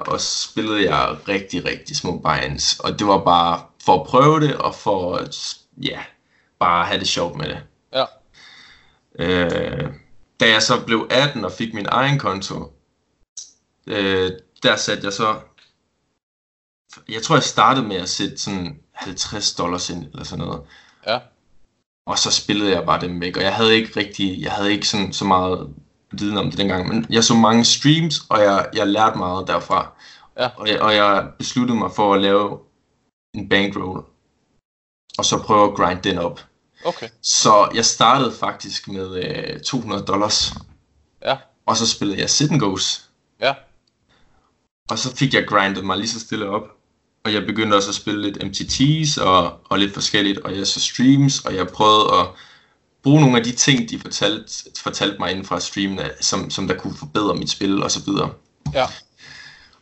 Og 0.00 0.20
så 0.20 0.48
spillede 0.50 0.90
jeg 0.90 1.16
rigtig, 1.28 1.64
rigtig 1.64 1.96
små 1.96 2.18
binds. 2.18 2.78
Og 2.78 2.98
det 2.98 3.06
var 3.06 3.24
bare 3.24 3.62
for 3.84 4.00
at 4.00 4.06
prøve 4.06 4.40
det, 4.40 4.56
og 4.56 4.74
for 4.74 5.14
at, 5.16 5.36
ja, 5.82 6.00
bare 6.58 6.86
have 6.86 7.00
det 7.00 7.08
sjovt 7.08 7.36
med 7.36 7.48
det. 7.48 7.62
Ja. 7.92 8.04
Øh, 9.18 9.92
da 10.40 10.48
jeg 10.50 10.62
så 10.62 10.84
blev 10.86 11.08
18 11.10 11.44
og 11.44 11.52
fik 11.52 11.74
min 11.74 11.86
egen 11.88 12.18
konto, 12.18 12.72
øh, 13.86 14.32
der 14.62 14.76
satte 14.76 15.04
jeg 15.04 15.12
så... 15.12 15.40
Jeg 17.08 17.22
tror, 17.22 17.36
jeg 17.36 17.42
startede 17.42 17.86
med 17.86 17.96
at 17.96 18.08
sætte 18.08 18.38
sådan 18.38 18.80
50 18.92 19.54
dollars 19.54 19.90
ind, 19.90 20.04
eller 20.04 20.24
sådan 20.24 20.44
noget. 20.44 20.62
Ja. 21.06 21.18
Og 22.06 22.18
så 22.18 22.30
spillede 22.30 22.70
jeg 22.70 22.86
bare 22.86 23.00
dem 23.00 23.20
væk, 23.20 23.36
og 23.36 23.42
jeg 23.42 23.54
havde 23.54 23.74
ikke 23.74 24.00
rigtig, 24.00 24.42
jeg 24.42 24.52
havde 24.52 24.72
ikke 24.72 24.88
sådan, 24.88 25.12
så 25.12 25.24
meget 25.24 25.74
viden 26.20 26.38
om 26.38 26.50
det 26.50 26.58
dengang, 26.58 26.88
men 26.88 27.06
jeg 27.10 27.24
så 27.24 27.34
mange 27.34 27.64
streams, 27.64 28.20
og 28.28 28.40
jeg, 28.40 28.66
jeg 28.74 28.86
lærte 28.86 29.18
meget 29.18 29.46
derfra. 29.48 29.92
Ja. 30.38 30.48
Og, 30.56 30.68
jeg, 30.68 30.80
og 30.80 30.94
jeg 30.94 31.28
besluttede 31.38 31.78
mig 31.78 31.90
for 31.92 32.14
at 32.14 32.20
lave 32.22 32.58
en 33.34 33.48
bankroll, 33.48 34.04
og 35.18 35.24
så 35.24 35.42
prøve 35.42 35.70
at 35.70 35.76
grind 35.76 36.02
den 36.02 36.18
op. 36.18 36.40
Okay. 36.84 37.08
Så 37.22 37.68
jeg 37.74 37.84
startede 37.84 38.32
faktisk 38.32 38.88
med 38.88 39.24
øh, 39.54 39.60
200 39.60 40.02
dollars, 40.04 40.54
Ja. 41.24 41.36
og 41.66 41.76
så 41.76 41.86
spillede 41.90 42.20
jeg 42.20 42.30
sit 42.30 42.50
and 42.50 42.60
goes. 42.60 43.10
Ja. 43.40 43.54
Og 44.90 44.98
så 44.98 45.16
fik 45.16 45.34
jeg 45.34 45.46
grindet 45.48 45.84
mig 45.84 45.96
lige 45.98 46.08
så 46.08 46.20
stille 46.20 46.48
op. 46.48 46.62
Og 47.24 47.32
jeg 47.34 47.46
begyndte 47.46 47.74
også 47.74 47.88
at 47.88 47.94
spille 47.94 48.22
lidt 48.22 48.38
MTT's 48.44 49.22
og, 49.22 49.60
og 49.64 49.78
lidt 49.78 49.94
forskelligt, 49.94 50.38
og 50.38 50.56
jeg 50.58 50.66
så 50.66 50.80
streams, 50.80 51.44
og 51.44 51.54
jeg 51.54 51.68
prøvede 51.68 52.04
at 52.20 52.26
bruge 53.06 53.20
nogle 53.20 53.38
af 53.38 53.44
de 53.44 53.52
ting, 53.52 53.90
de 53.90 53.98
fortalte, 53.98 54.52
fortalte 54.82 55.16
mig 55.18 55.30
inden 55.30 55.44
fra 55.44 55.60
streamene, 55.60 56.10
som, 56.20 56.50
som 56.50 56.68
der 56.68 56.74
kunne 56.74 56.94
forbedre 56.94 57.34
mit 57.34 57.50
spil 57.50 57.82
og 57.82 57.90
så 57.90 58.00
videre. 58.06 58.30
Ja. 58.74 58.84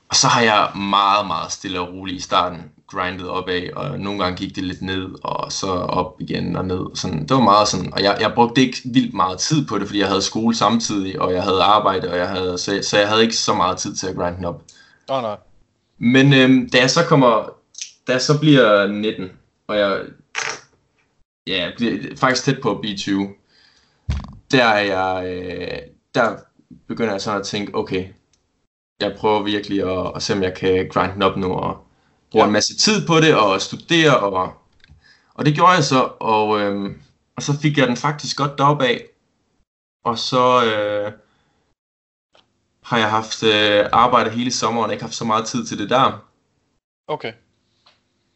Og 0.08 0.16
så 0.16 0.26
har 0.26 0.40
jeg 0.40 0.70
meget, 0.76 1.26
meget 1.26 1.52
stille 1.52 1.80
og 1.80 1.94
roligt 1.94 2.18
i 2.18 2.20
starten 2.20 2.58
grindet 2.86 3.28
opad, 3.28 3.72
og 3.76 4.00
nogle 4.00 4.22
gange 4.22 4.36
gik 4.36 4.56
det 4.56 4.64
lidt 4.64 4.82
ned, 4.82 5.08
og 5.22 5.52
så 5.52 5.66
op 5.72 6.16
igen 6.20 6.56
og 6.56 6.64
ned. 6.64 6.84
Sådan, 6.94 7.20
det 7.20 7.30
var 7.30 7.40
meget 7.42 7.68
sådan, 7.68 7.92
og 7.92 8.02
jeg, 8.02 8.16
jeg 8.20 8.32
brugte 8.34 8.60
ikke 8.60 8.78
vildt 8.84 9.14
meget 9.14 9.38
tid 9.38 9.66
på 9.66 9.78
det, 9.78 9.86
fordi 9.86 9.98
jeg 10.00 10.08
havde 10.08 10.22
skole 10.22 10.56
samtidig, 10.56 11.20
og 11.20 11.32
jeg 11.32 11.42
havde 11.42 11.62
arbejde, 11.62 12.10
og 12.10 12.18
jeg 12.18 12.28
havde, 12.28 12.58
så, 12.58 12.80
så 12.82 12.98
jeg 12.98 13.08
havde 13.08 13.22
ikke 13.22 13.36
så 13.36 13.54
meget 13.54 13.78
tid 13.78 13.96
til 13.96 14.06
at 14.06 14.16
grinde 14.16 14.36
den 14.36 14.44
op. 14.44 14.62
Oh, 15.08 15.22
nej. 15.22 15.36
Men 15.98 16.32
øhm, 16.32 16.70
da 16.70 16.78
jeg 16.78 16.90
så 16.90 17.04
kommer, 17.04 17.50
da 18.06 18.12
jeg 18.12 18.22
så 18.22 18.38
bliver 18.38 18.86
19, 18.86 19.28
og 19.68 19.78
jeg 19.78 20.00
ja, 21.46 21.70
bliver 21.76 22.16
faktisk 22.16 22.44
tæt 22.44 22.60
på 22.62 22.70
at 22.70 22.80
blive 22.80 22.96
20, 22.96 23.34
der 24.50 24.64
er 24.64 24.80
jeg, 24.80 25.34
øh, 25.34 25.78
der 26.14 26.36
begynder 26.88 27.12
jeg 27.12 27.20
sådan 27.20 27.40
at 27.40 27.46
tænke, 27.46 27.74
okay, 27.74 28.08
jeg 29.00 29.16
prøver 29.18 29.42
virkelig 29.42 29.82
at, 29.82 30.12
at 30.16 30.22
se, 30.22 30.32
om 30.32 30.42
jeg 30.42 30.56
kan 30.56 30.88
grinde 30.88 31.14
den 31.14 31.22
op 31.22 31.36
nu, 31.36 31.52
og 31.52 31.86
bruge 32.30 32.44
ja. 32.44 32.46
en 32.46 32.52
masse 32.52 32.76
tid 32.76 33.06
på 33.06 33.20
det, 33.20 33.36
og 33.36 33.60
studere, 33.60 34.18
og, 34.18 34.54
og 35.34 35.44
det 35.44 35.54
gjorde 35.54 35.72
jeg 35.72 35.84
så, 35.84 36.12
og, 36.20 36.60
øhm, 36.60 37.02
og 37.36 37.42
så 37.42 37.60
fik 37.62 37.78
jeg 37.78 37.88
den 37.88 37.96
faktisk 37.96 38.36
godt 38.36 38.58
deroppe 38.58 38.86
af, 38.86 39.04
og 40.04 40.18
så 40.18 40.64
øh, 40.64 41.12
har 42.82 42.98
jeg 42.98 43.10
haft 43.10 43.42
øh, 43.42 43.86
arbejde 43.92 44.30
hele 44.30 44.52
sommeren, 44.52 44.90
ikke 44.90 45.04
haft 45.04 45.14
så 45.14 45.24
meget 45.24 45.46
tid 45.46 45.66
til 45.66 45.78
det 45.78 45.90
der. 45.90 46.24
Okay. 47.08 47.32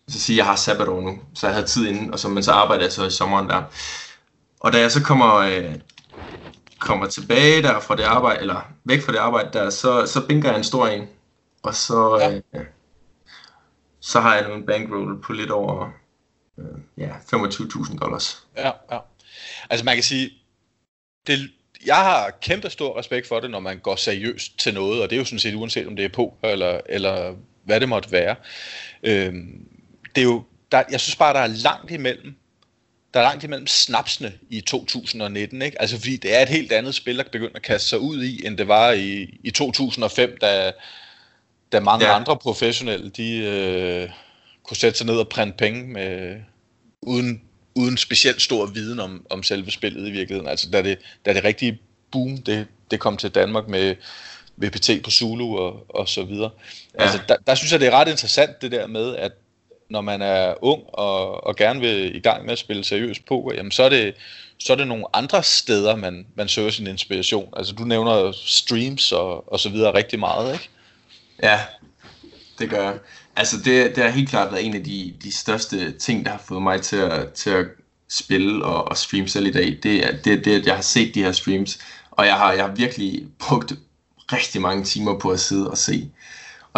Så 0.08 0.20
siger 0.20 0.34
jeg, 0.34 0.38
jeg 0.38 0.46
har 0.46 0.56
sabbatår 0.56 1.00
nu, 1.00 1.18
så 1.34 1.46
jeg 1.46 1.54
havde 1.54 1.66
tid 1.66 1.88
inden, 1.88 2.12
og 2.12 2.18
så, 2.18 2.28
men 2.28 2.42
så 2.42 2.52
arbejder 2.52 2.82
jeg 2.84 2.92
så 2.92 3.06
i 3.06 3.10
sommeren 3.10 3.48
der. 3.48 3.62
Og 4.60 4.72
da 4.72 4.78
jeg 4.80 4.92
så 4.92 5.02
kommer, 5.02 5.34
øh, 5.34 5.74
kommer 6.78 7.06
tilbage 7.06 7.62
der 7.62 7.80
fra 7.80 7.96
det 7.96 8.02
arbejde, 8.02 8.40
eller 8.40 8.72
væk 8.84 9.02
fra 9.02 9.12
det 9.12 9.18
arbejde 9.18 9.48
der, 9.52 9.70
så, 9.70 10.06
så 10.06 10.26
binker 10.26 10.48
jeg 10.48 10.58
en 10.58 10.64
stor 10.64 10.86
en. 10.86 11.08
Og 11.62 11.74
så, 11.74 12.18
Ja. 12.54 12.58
øh, 12.60 12.66
så 14.00 14.20
har 14.20 14.34
jeg 14.36 14.54
en 14.54 14.66
bankroll 14.66 15.22
på 15.22 15.32
lidt 15.32 15.50
over 15.50 15.90
øh, 16.58 16.64
ja, 16.98 17.10
25.000 17.34 17.98
dollars. 17.98 18.46
Ja, 18.56 18.70
ja. 18.92 18.98
Altså 19.70 19.84
man 19.84 19.94
kan 19.96 20.04
sige, 20.04 20.30
det, 21.26 21.50
jeg 21.86 21.96
har 21.96 22.30
kæmpe 22.42 22.70
stor 22.70 22.98
respekt 22.98 23.28
for 23.28 23.40
det, 23.40 23.50
når 23.50 23.60
man 23.60 23.78
går 23.78 23.96
seriøst 23.96 24.58
til 24.58 24.74
noget, 24.74 25.02
og 25.02 25.10
det 25.10 25.16
er 25.16 25.20
jo 25.20 25.24
sådan 25.24 25.38
set 25.38 25.54
uanset 25.54 25.86
om 25.86 25.96
det 25.96 26.04
er 26.04 26.08
på, 26.08 26.34
eller, 26.42 26.80
eller 26.86 27.34
hvad 27.64 27.80
det 27.80 27.88
måtte 27.88 28.12
være. 28.12 28.36
Øhm, 29.02 29.68
det 30.14 30.20
er 30.20 30.24
jo, 30.24 30.44
der, 30.72 30.82
jeg 30.90 31.00
synes 31.00 31.16
bare, 31.16 31.34
der 31.34 31.40
er 31.40 31.46
langt 31.46 31.90
imellem, 31.90 32.34
der 33.14 33.20
er 33.20 33.24
langt 33.24 33.44
imellem 33.44 33.66
snapsene 33.66 34.32
i 34.50 34.60
2019, 34.60 35.62
ikke? 35.62 35.80
Altså 35.80 35.96
fordi 35.96 36.16
det 36.16 36.36
er 36.36 36.42
et 36.42 36.48
helt 36.48 36.72
andet 36.72 36.94
spil, 36.94 37.18
der 37.18 37.24
begynder 37.32 37.56
at 37.56 37.62
kaste 37.62 37.88
sig 37.88 37.98
ud 37.98 38.22
i, 38.22 38.46
end 38.46 38.58
det 38.58 38.68
var 38.68 38.90
i, 38.90 39.38
i 39.44 39.50
2005, 39.50 40.36
da, 40.40 40.72
da 41.72 41.80
mange 41.80 42.06
ja. 42.06 42.16
Andre 42.16 42.36
professionelle, 42.36 43.10
de 43.10 43.36
øh, 43.36 44.10
kunne 44.62 44.76
sætte 44.76 44.98
sig 44.98 45.06
ned 45.06 45.16
og 45.16 45.28
printe 45.28 45.56
penge 45.56 45.84
med, 45.84 46.36
uden, 47.02 47.42
uden 47.74 47.96
specielt 47.96 48.42
stor 48.42 48.66
viden 48.66 49.00
om, 49.00 49.26
om 49.30 49.42
selve 49.42 49.70
spillet 49.70 50.08
i 50.08 50.10
virkeligheden. 50.10 50.48
Altså 50.48 50.70
da 50.70 50.82
det, 50.82 50.98
da 51.26 51.34
det 51.34 51.44
rigtige 51.44 51.78
boom, 52.12 52.38
det, 52.38 52.66
det 52.90 53.00
kom 53.00 53.16
til 53.16 53.30
Danmark 53.30 53.68
med 53.68 53.96
VPT 54.56 54.90
på 55.04 55.10
Zulu 55.10 55.56
og, 55.56 55.86
og 55.88 56.08
så 56.08 56.24
videre. 56.24 56.50
Ja. 56.94 57.02
Altså 57.02 57.20
der, 57.28 57.36
der 57.46 57.54
synes 57.54 57.72
jeg, 57.72 57.80
det 57.80 57.88
er 57.88 57.92
ret 57.92 58.08
interessant 58.08 58.62
det 58.62 58.72
der 58.72 58.86
med, 58.86 59.16
at 59.16 59.32
når 59.90 60.00
man 60.00 60.22
er 60.22 60.54
ung 60.64 60.82
og, 60.92 61.46
og 61.46 61.56
gerne 61.56 61.80
vil 61.80 62.16
i 62.16 62.20
gang 62.20 62.44
med 62.44 62.52
at 62.52 62.58
spille 62.58 62.84
seriøst 62.84 63.26
poker, 63.26 63.54
jamen 63.54 63.72
så 63.72 63.82
er 63.82 63.88
det, 63.88 64.14
så 64.58 64.72
er 64.72 64.76
det 64.76 64.88
nogle 64.88 65.04
andre 65.12 65.42
steder, 65.42 65.96
man, 65.96 66.26
man 66.34 66.48
søger 66.48 66.70
sin 66.70 66.86
inspiration. 66.86 67.52
Altså 67.56 67.74
du 67.74 67.84
nævner 67.84 68.32
streams 68.32 69.12
og, 69.12 69.52
og 69.52 69.60
så 69.60 69.68
videre 69.68 69.94
rigtig 69.94 70.18
meget, 70.18 70.52
ikke? 70.52 70.68
Ja, 71.42 71.60
det 72.58 72.70
gør 72.70 72.82
jeg. 72.82 72.98
Altså 73.36 73.56
det, 73.64 73.96
det 73.96 74.04
har 74.04 74.10
helt 74.10 74.28
klart 74.28 74.52
været 74.52 74.66
en 74.66 74.74
af 74.74 74.84
de, 74.84 75.14
de 75.22 75.32
største 75.32 75.92
ting, 75.92 76.24
der 76.24 76.30
har 76.30 76.42
fået 76.48 76.62
mig 76.62 76.82
til 76.82 76.96
at, 76.96 77.32
til 77.32 77.50
at 77.50 77.66
spille 78.10 78.64
og, 78.64 78.88
og 78.88 78.96
streame 78.96 79.28
selv 79.28 79.46
i 79.46 79.52
dag. 79.52 79.78
Det 79.82 80.04
er 80.06 80.16
det, 80.24 80.44
det, 80.44 80.60
at 80.60 80.66
jeg 80.66 80.74
har 80.74 80.82
set 80.82 81.14
de 81.14 81.22
her 81.22 81.32
streams, 81.32 81.78
og 82.10 82.26
jeg 82.26 82.34
har, 82.34 82.52
jeg 82.52 82.64
har 82.64 82.74
virkelig 82.74 83.26
brugt 83.38 83.72
rigtig 84.32 84.60
mange 84.60 84.84
timer 84.84 85.18
på 85.18 85.30
at 85.30 85.40
sidde 85.40 85.70
og 85.70 85.78
se. 85.78 86.10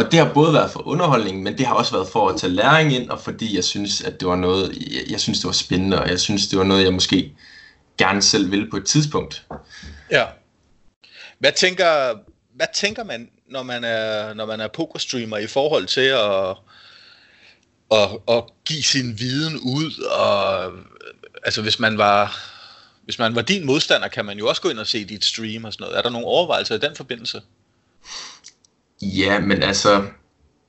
Og 0.01 0.13
det 0.13 0.19
har 0.19 0.33
både 0.35 0.53
været 0.53 0.71
for 0.71 0.87
underholdning, 0.87 1.43
men 1.43 1.59
det 1.59 1.67
har 1.67 1.75
også 1.75 1.93
været 1.93 2.09
for 2.09 2.29
at 2.29 2.41
tage 2.41 2.53
læring 2.53 2.93
ind, 2.93 3.11
og 3.11 3.21
fordi 3.21 3.57
jeg 3.57 3.65
synes, 3.65 4.01
at 4.01 4.21
det 4.21 4.29
var 4.29 4.37
noget, 4.37 4.79
jeg, 4.91 5.11
jeg 5.11 5.21
synes, 5.21 5.39
det 5.39 5.47
var 5.47 5.53
spændende, 5.53 6.01
og 6.01 6.11
jeg 6.11 6.21
synes, 6.21 6.49
det 6.49 6.59
var 6.59 6.65
noget, 6.65 6.85
jeg 6.85 6.93
måske 6.93 7.33
gerne 7.99 8.23
selv 8.23 8.51
ville 8.51 8.71
på 8.71 8.77
et 8.77 8.87
tidspunkt. 8.87 9.47
Ja. 10.11 10.25
Hvad 11.39 11.53
tænker, 11.53 12.15
hvad 12.55 12.67
tænker 12.75 13.05
man, 13.05 13.29
når 13.49 13.63
man 13.63 13.85
er, 13.85 14.35
når 14.35 14.47
man 14.47 14.61
er 14.61 14.69
pokerstreamer 14.69 15.39
i 15.39 15.47
forhold 15.47 15.87
til 15.87 16.01
at, 16.01 16.57
at, 17.91 18.37
at 18.37 18.45
give 18.65 18.83
sin 18.83 19.19
viden 19.19 19.59
ud? 19.59 20.05
Og, 20.05 20.73
altså 21.45 21.63
hvis 21.63 21.79
man 21.79 21.99
var 21.99 22.37
hvis 23.05 23.19
man 23.19 23.35
var 23.35 23.43
din 23.43 23.67
modstander, 23.67 24.09
kan 24.09 24.25
man 24.25 24.39
jo 24.39 24.49
også 24.49 24.63
gå 24.63 24.69
ind 24.69 24.79
og 24.79 24.87
se 24.87 25.05
dit 25.05 25.25
stream 25.25 25.65
og 25.65 25.73
sådan 25.73 25.85
noget. 25.85 25.99
Er 25.99 26.03
der 26.03 26.11
nogle 26.11 26.27
overvejelser 26.27 26.75
i 26.75 26.79
den 26.79 26.97
forbindelse? 26.97 27.43
Ja, 29.03 29.41
men 29.41 29.63
altså, 29.63 30.05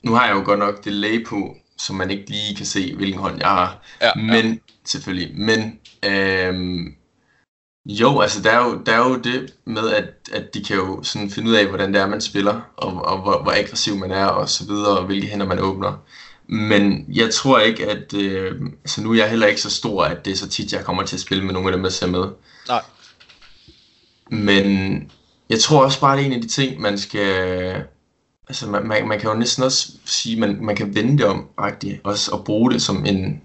nu 0.03 0.13
har 0.13 0.27
jeg 0.27 0.35
jo 0.35 0.43
godt 0.45 0.59
nok 0.59 0.85
delay 0.85 1.25
på, 1.25 1.55
så 1.77 1.93
man 1.93 2.11
ikke 2.11 2.29
lige 2.29 2.55
kan 2.55 2.65
se, 2.65 2.95
hvilken 2.95 3.19
hånd 3.19 3.39
jeg 3.39 3.47
har. 3.47 3.81
Ja, 4.01 4.11
men, 4.15 4.59
selvfølgelig, 4.85 5.37
men 5.37 5.79
øhm, 6.05 6.95
jo, 7.85 8.19
altså 8.19 8.41
der 8.41 8.51
er 8.51 8.65
jo, 8.65 8.81
der 8.85 8.91
er 8.91 9.09
jo 9.09 9.17
det 9.17 9.53
med, 9.65 9.89
at, 9.89 10.05
at 10.31 10.53
de 10.53 10.63
kan 10.63 10.75
jo 10.75 11.03
sådan 11.03 11.29
finde 11.29 11.49
ud 11.49 11.55
af, 11.55 11.67
hvordan 11.67 11.93
det 11.93 12.01
er, 12.01 12.07
man 12.07 12.21
spiller, 12.21 12.61
og, 12.77 13.05
og 13.05 13.21
hvor, 13.21 13.41
hvor 13.41 13.51
aggressiv 13.51 13.95
man 13.95 14.11
er, 14.11 14.25
og 14.25 14.49
så 14.49 14.65
videre, 14.65 14.97
og 14.97 15.05
hvilke 15.05 15.27
hænder 15.27 15.45
man 15.45 15.59
åbner. 15.59 16.03
Men 16.47 17.05
jeg 17.13 17.33
tror 17.33 17.59
ikke, 17.59 17.89
at... 17.89 18.13
Øh, 18.13 18.61
altså 18.83 19.03
nu 19.03 19.11
er 19.11 19.15
jeg 19.15 19.29
heller 19.29 19.47
ikke 19.47 19.61
så 19.61 19.69
stor, 19.69 20.03
at 20.03 20.25
det 20.25 20.33
er 20.33 20.37
så 20.37 20.49
tit, 20.49 20.73
jeg 20.73 20.85
kommer 20.85 21.03
til 21.03 21.15
at 21.15 21.21
spille 21.21 21.45
med 21.45 21.53
nogle 21.53 21.69
af 21.69 21.73
dem, 21.73 21.83
der 21.83 21.89
ser 21.89 22.07
med. 22.07 22.25
Nej. 22.67 22.81
Men 24.31 25.11
jeg 25.49 25.59
tror 25.59 25.83
også 25.83 25.99
bare, 25.99 26.17
det 26.17 26.21
er 26.21 26.25
en 26.25 26.33
af 26.33 26.41
de 26.41 26.47
ting, 26.47 26.81
man 26.81 26.97
skal... 26.97 27.83
Altså 28.51 28.67
man, 28.69 28.87
man, 28.87 29.07
man 29.07 29.19
kan 29.19 29.29
jo 29.29 29.35
næsten 29.35 29.63
også 29.63 29.91
sige, 30.05 30.39
man, 30.39 30.57
man 30.61 30.75
kan 30.75 30.95
vende 30.95 31.17
det 31.17 31.25
om, 31.25 31.47
rigtigt, 31.61 32.01
også 32.03 32.31
og 32.31 32.45
bruge 32.45 32.71
det 32.71 32.81
som 32.81 33.05
en 33.05 33.41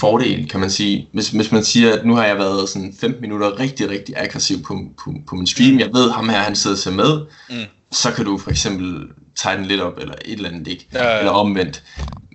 fordel, 0.00 0.48
kan 0.48 0.60
man 0.60 0.70
sige. 0.70 1.08
Hvis, 1.12 1.28
hvis 1.28 1.52
man 1.52 1.64
siger, 1.64 1.98
at 1.98 2.06
nu 2.06 2.14
har 2.14 2.26
jeg 2.26 2.36
været 2.38 2.68
sådan 2.68 2.94
15 3.00 3.20
minutter 3.22 3.58
rigtig, 3.60 3.88
rigtig 3.90 4.14
aggressiv 4.18 4.62
på, 4.62 4.80
på, 5.04 5.14
på 5.26 5.34
min 5.36 5.46
stream, 5.46 5.78
jeg 5.78 5.88
ved, 5.92 6.10
ham 6.10 6.28
her, 6.28 6.38
han 6.38 6.56
sidder 6.56 6.76
og 6.76 6.78
ser 6.78 6.90
med, 6.90 7.26
Mm. 7.50 7.64
så 7.92 8.12
kan 8.12 8.24
du 8.24 8.38
for 8.38 8.50
eksempel 8.50 9.08
tage 9.36 9.56
den 9.56 9.64
lidt 9.66 9.80
op, 9.80 9.98
eller 9.98 10.14
et 10.24 10.32
eller 10.32 10.48
andet, 10.48 10.68
ikke? 10.68 10.88
Ja, 10.92 11.04
ja. 11.12 11.18
Eller 11.18 11.32
omvendt. 11.32 11.84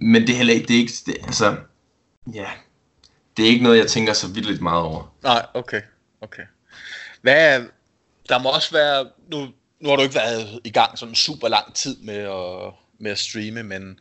Men 0.02 0.22
det 0.22 0.30
er 0.30 0.38
heller 0.38 0.54
ikke, 0.54 0.68
det 0.68 0.76
er 0.76 0.80
ikke, 0.80 0.94
det, 1.06 1.16
altså, 1.24 1.56
ja, 2.34 2.48
det 3.38 3.46
er 3.46 3.50
ikke 3.50 3.64
noget, 3.64 3.78
jeg 3.78 3.88
tænker 3.88 4.14
så 4.14 4.28
vildt 4.28 4.62
meget 4.62 4.84
over. 4.84 5.14
Nej, 5.24 5.46
okay. 5.54 5.82
okay. 6.22 6.44
Hvad, 7.22 7.62
der 8.30 8.40
må 8.40 8.50
også 8.50 8.72
være, 8.72 9.06
nu, 9.32 9.48
nu 9.80 9.90
har 9.90 9.96
du 9.96 10.02
ikke 10.02 10.16
været 10.16 10.60
i 10.64 10.70
gang 10.70 10.98
sådan 10.98 11.16
super 11.16 11.48
lang 11.48 11.74
tid 11.74 11.98
med 11.98 12.18
at, 12.18 12.74
med 13.00 13.12
at 13.12 13.20
streame, 13.20 13.64
men 13.64 14.00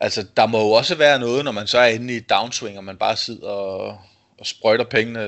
altså, 0.00 0.26
der 0.36 0.46
må 0.46 0.58
jo 0.60 0.70
også 0.70 0.94
være 0.94 1.18
noget, 1.18 1.44
når 1.44 1.52
man 1.52 1.66
så 1.66 1.78
er 1.78 1.86
inde 1.86 2.14
i 2.14 2.16
et 2.16 2.30
downswing, 2.30 2.78
og 2.78 2.84
man 2.84 2.96
bare 2.96 3.16
sidder 3.16 3.48
og, 3.48 3.98
og 4.38 4.46
sprøjter 4.46 4.84
pengene 4.84 5.20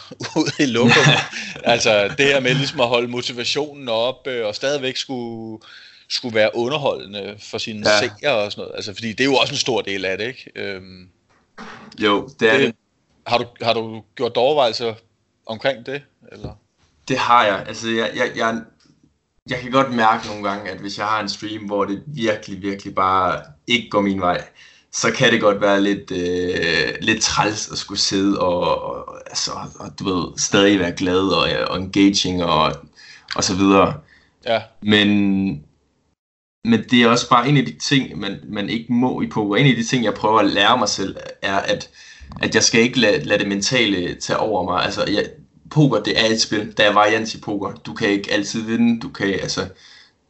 ud 0.36 0.50
i 0.60 0.66
lukket. 0.66 0.96
altså 1.64 2.14
det 2.18 2.26
her 2.26 2.40
med 2.40 2.54
ligesom 2.54 2.80
at 2.80 2.88
holde 2.88 3.08
motivationen 3.08 3.88
oppe, 3.88 4.46
og 4.46 4.54
stadigvæk 4.54 4.96
skulle, 4.96 5.62
skulle 6.08 6.34
være 6.34 6.56
underholdende 6.56 7.36
for 7.38 7.58
sine 7.58 7.90
ja. 7.90 7.98
Seere 7.98 8.34
og 8.34 8.52
sådan 8.52 8.62
noget. 8.62 8.76
Altså, 8.76 8.94
fordi 8.94 9.12
det 9.12 9.20
er 9.20 9.28
jo 9.28 9.34
også 9.34 9.54
en 9.54 9.58
stor 9.58 9.80
del 9.80 10.04
af 10.04 10.18
det, 10.18 10.26
ikke? 10.26 10.50
Øhm, 10.54 11.08
Jo, 11.98 12.28
det 12.40 12.48
er 12.48 12.58
det. 12.58 12.66
det, 12.66 12.74
har, 13.26 13.38
du, 13.38 13.46
har 13.62 13.72
du 13.72 14.02
gjort 14.14 14.36
overvejelser 14.36 14.94
omkring 15.46 15.86
det? 15.86 16.02
Eller? 16.32 16.58
Det 17.08 17.18
har 17.18 17.44
jeg. 17.44 17.64
Altså, 17.68 17.88
jeg, 17.88 18.10
jeg, 18.16 18.30
jeg, 18.36 18.60
jeg 19.50 19.58
kan 19.58 19.70
godt 19.70 19.94
mærke 19.94 20.26
nogle 20.26 20.48
gange, 20.48 20.70
at 20.70 20.78
hvis 20.78 20.98
jeg 20.98 21.06
har 21.06 21.20
en 21.20 21.28
stream, 21.28 21.62
hvor 21.62 21.84
det 21.84 22.02
virkelig, 22.06 22.62
virkelig 22.62 22.94
bare 22.94 23.42
ikke 23.66 23.90
går 23.90 24.00
min 24.00 24.20
vej, 24.20 24.44
så 24.92 25.12
kan 25.12 25.32
det 25.32 25.40
godt 25.40 25.60
være 25.60 25.80
lidt, 25.80 26.10
øh, 26.10 26.94
lidt 27.00 27.22
træls 27.22 27.68
at 27.72 27.78
skulle 27.78 28.00
sidde 28.00 28.40
og, 28.40 28.82
og, 28.82 29.18
altså, 29.26 29.50
og 29.78 29.98
du 29.98 30.04
ved, 30.04 30.38
stadig 30.38 30.78
være 30.78 30.92
glad 30.92 31.20
og, 31.20 31.68
og 31.70 31.78
engaging 31.78 32.44
og, 32.44 32.72
og 33.34 33.44
så 33.44 33.54
videre. 33.54 33.94
Ja, 34.46 34.62
Men, 34.82 35.08
men 36.64 36.84
det 36.90 37.02
er 37.02 37.08
også 37.08 37.28
bare 37.28 37.48
en 37.48 37.56
af 37.56 37.64
de 37.64 37.78
ting, 37.78 38.18
man, 38.18 38.40
man 38.48 38.68
ikke 38.68 38.92
må 38.92 39.20
i 39.20 39.26
poker. 39.26 39.56
En 39.56 39.66
af 39.66 39.76
de 39.76 39.84
ting, 39.84 40.04
jeg 40.04 40.14
prøver 40.14 40.38
at 40.38 40.50
lære 40.50 40.78
mig 40.78 40.88
selv, 40.88 41.16
er, 41.42 41.56
at, 41.56 41.90
at 42.42 42.54
jeg 42.54 42.62
skal 42.62 42.80
ikke 42.80 43.00
lade, 43.00 43.24
lade 43.24 43.38
det 43.38 43.48
mentale 43.48 44.14
tage 44.14 44.38
over 44.38 44.64
mig. 44.64 44.84
Altså, 44.84 45.04
jeg, 45.04 45.26
poker, 45.70 46.02
det 46.02 46.20
er 46.20 46.26
et 46.26 46.40
spil. 46.40 46.76
Der 46.76 46.84
er 46.84 46.92
varians 46.92 47.34
i 47.34 47.40
poker. 47.40 47.72
Du 47.72 47.94
kan 47.94 48.08
ikke 48.08 48.32
altid 48.32 48.62
vinde. 48.62 49.00
Du 49.00 49.08
kan, 49.08 49.26
altså, 49.26 49.68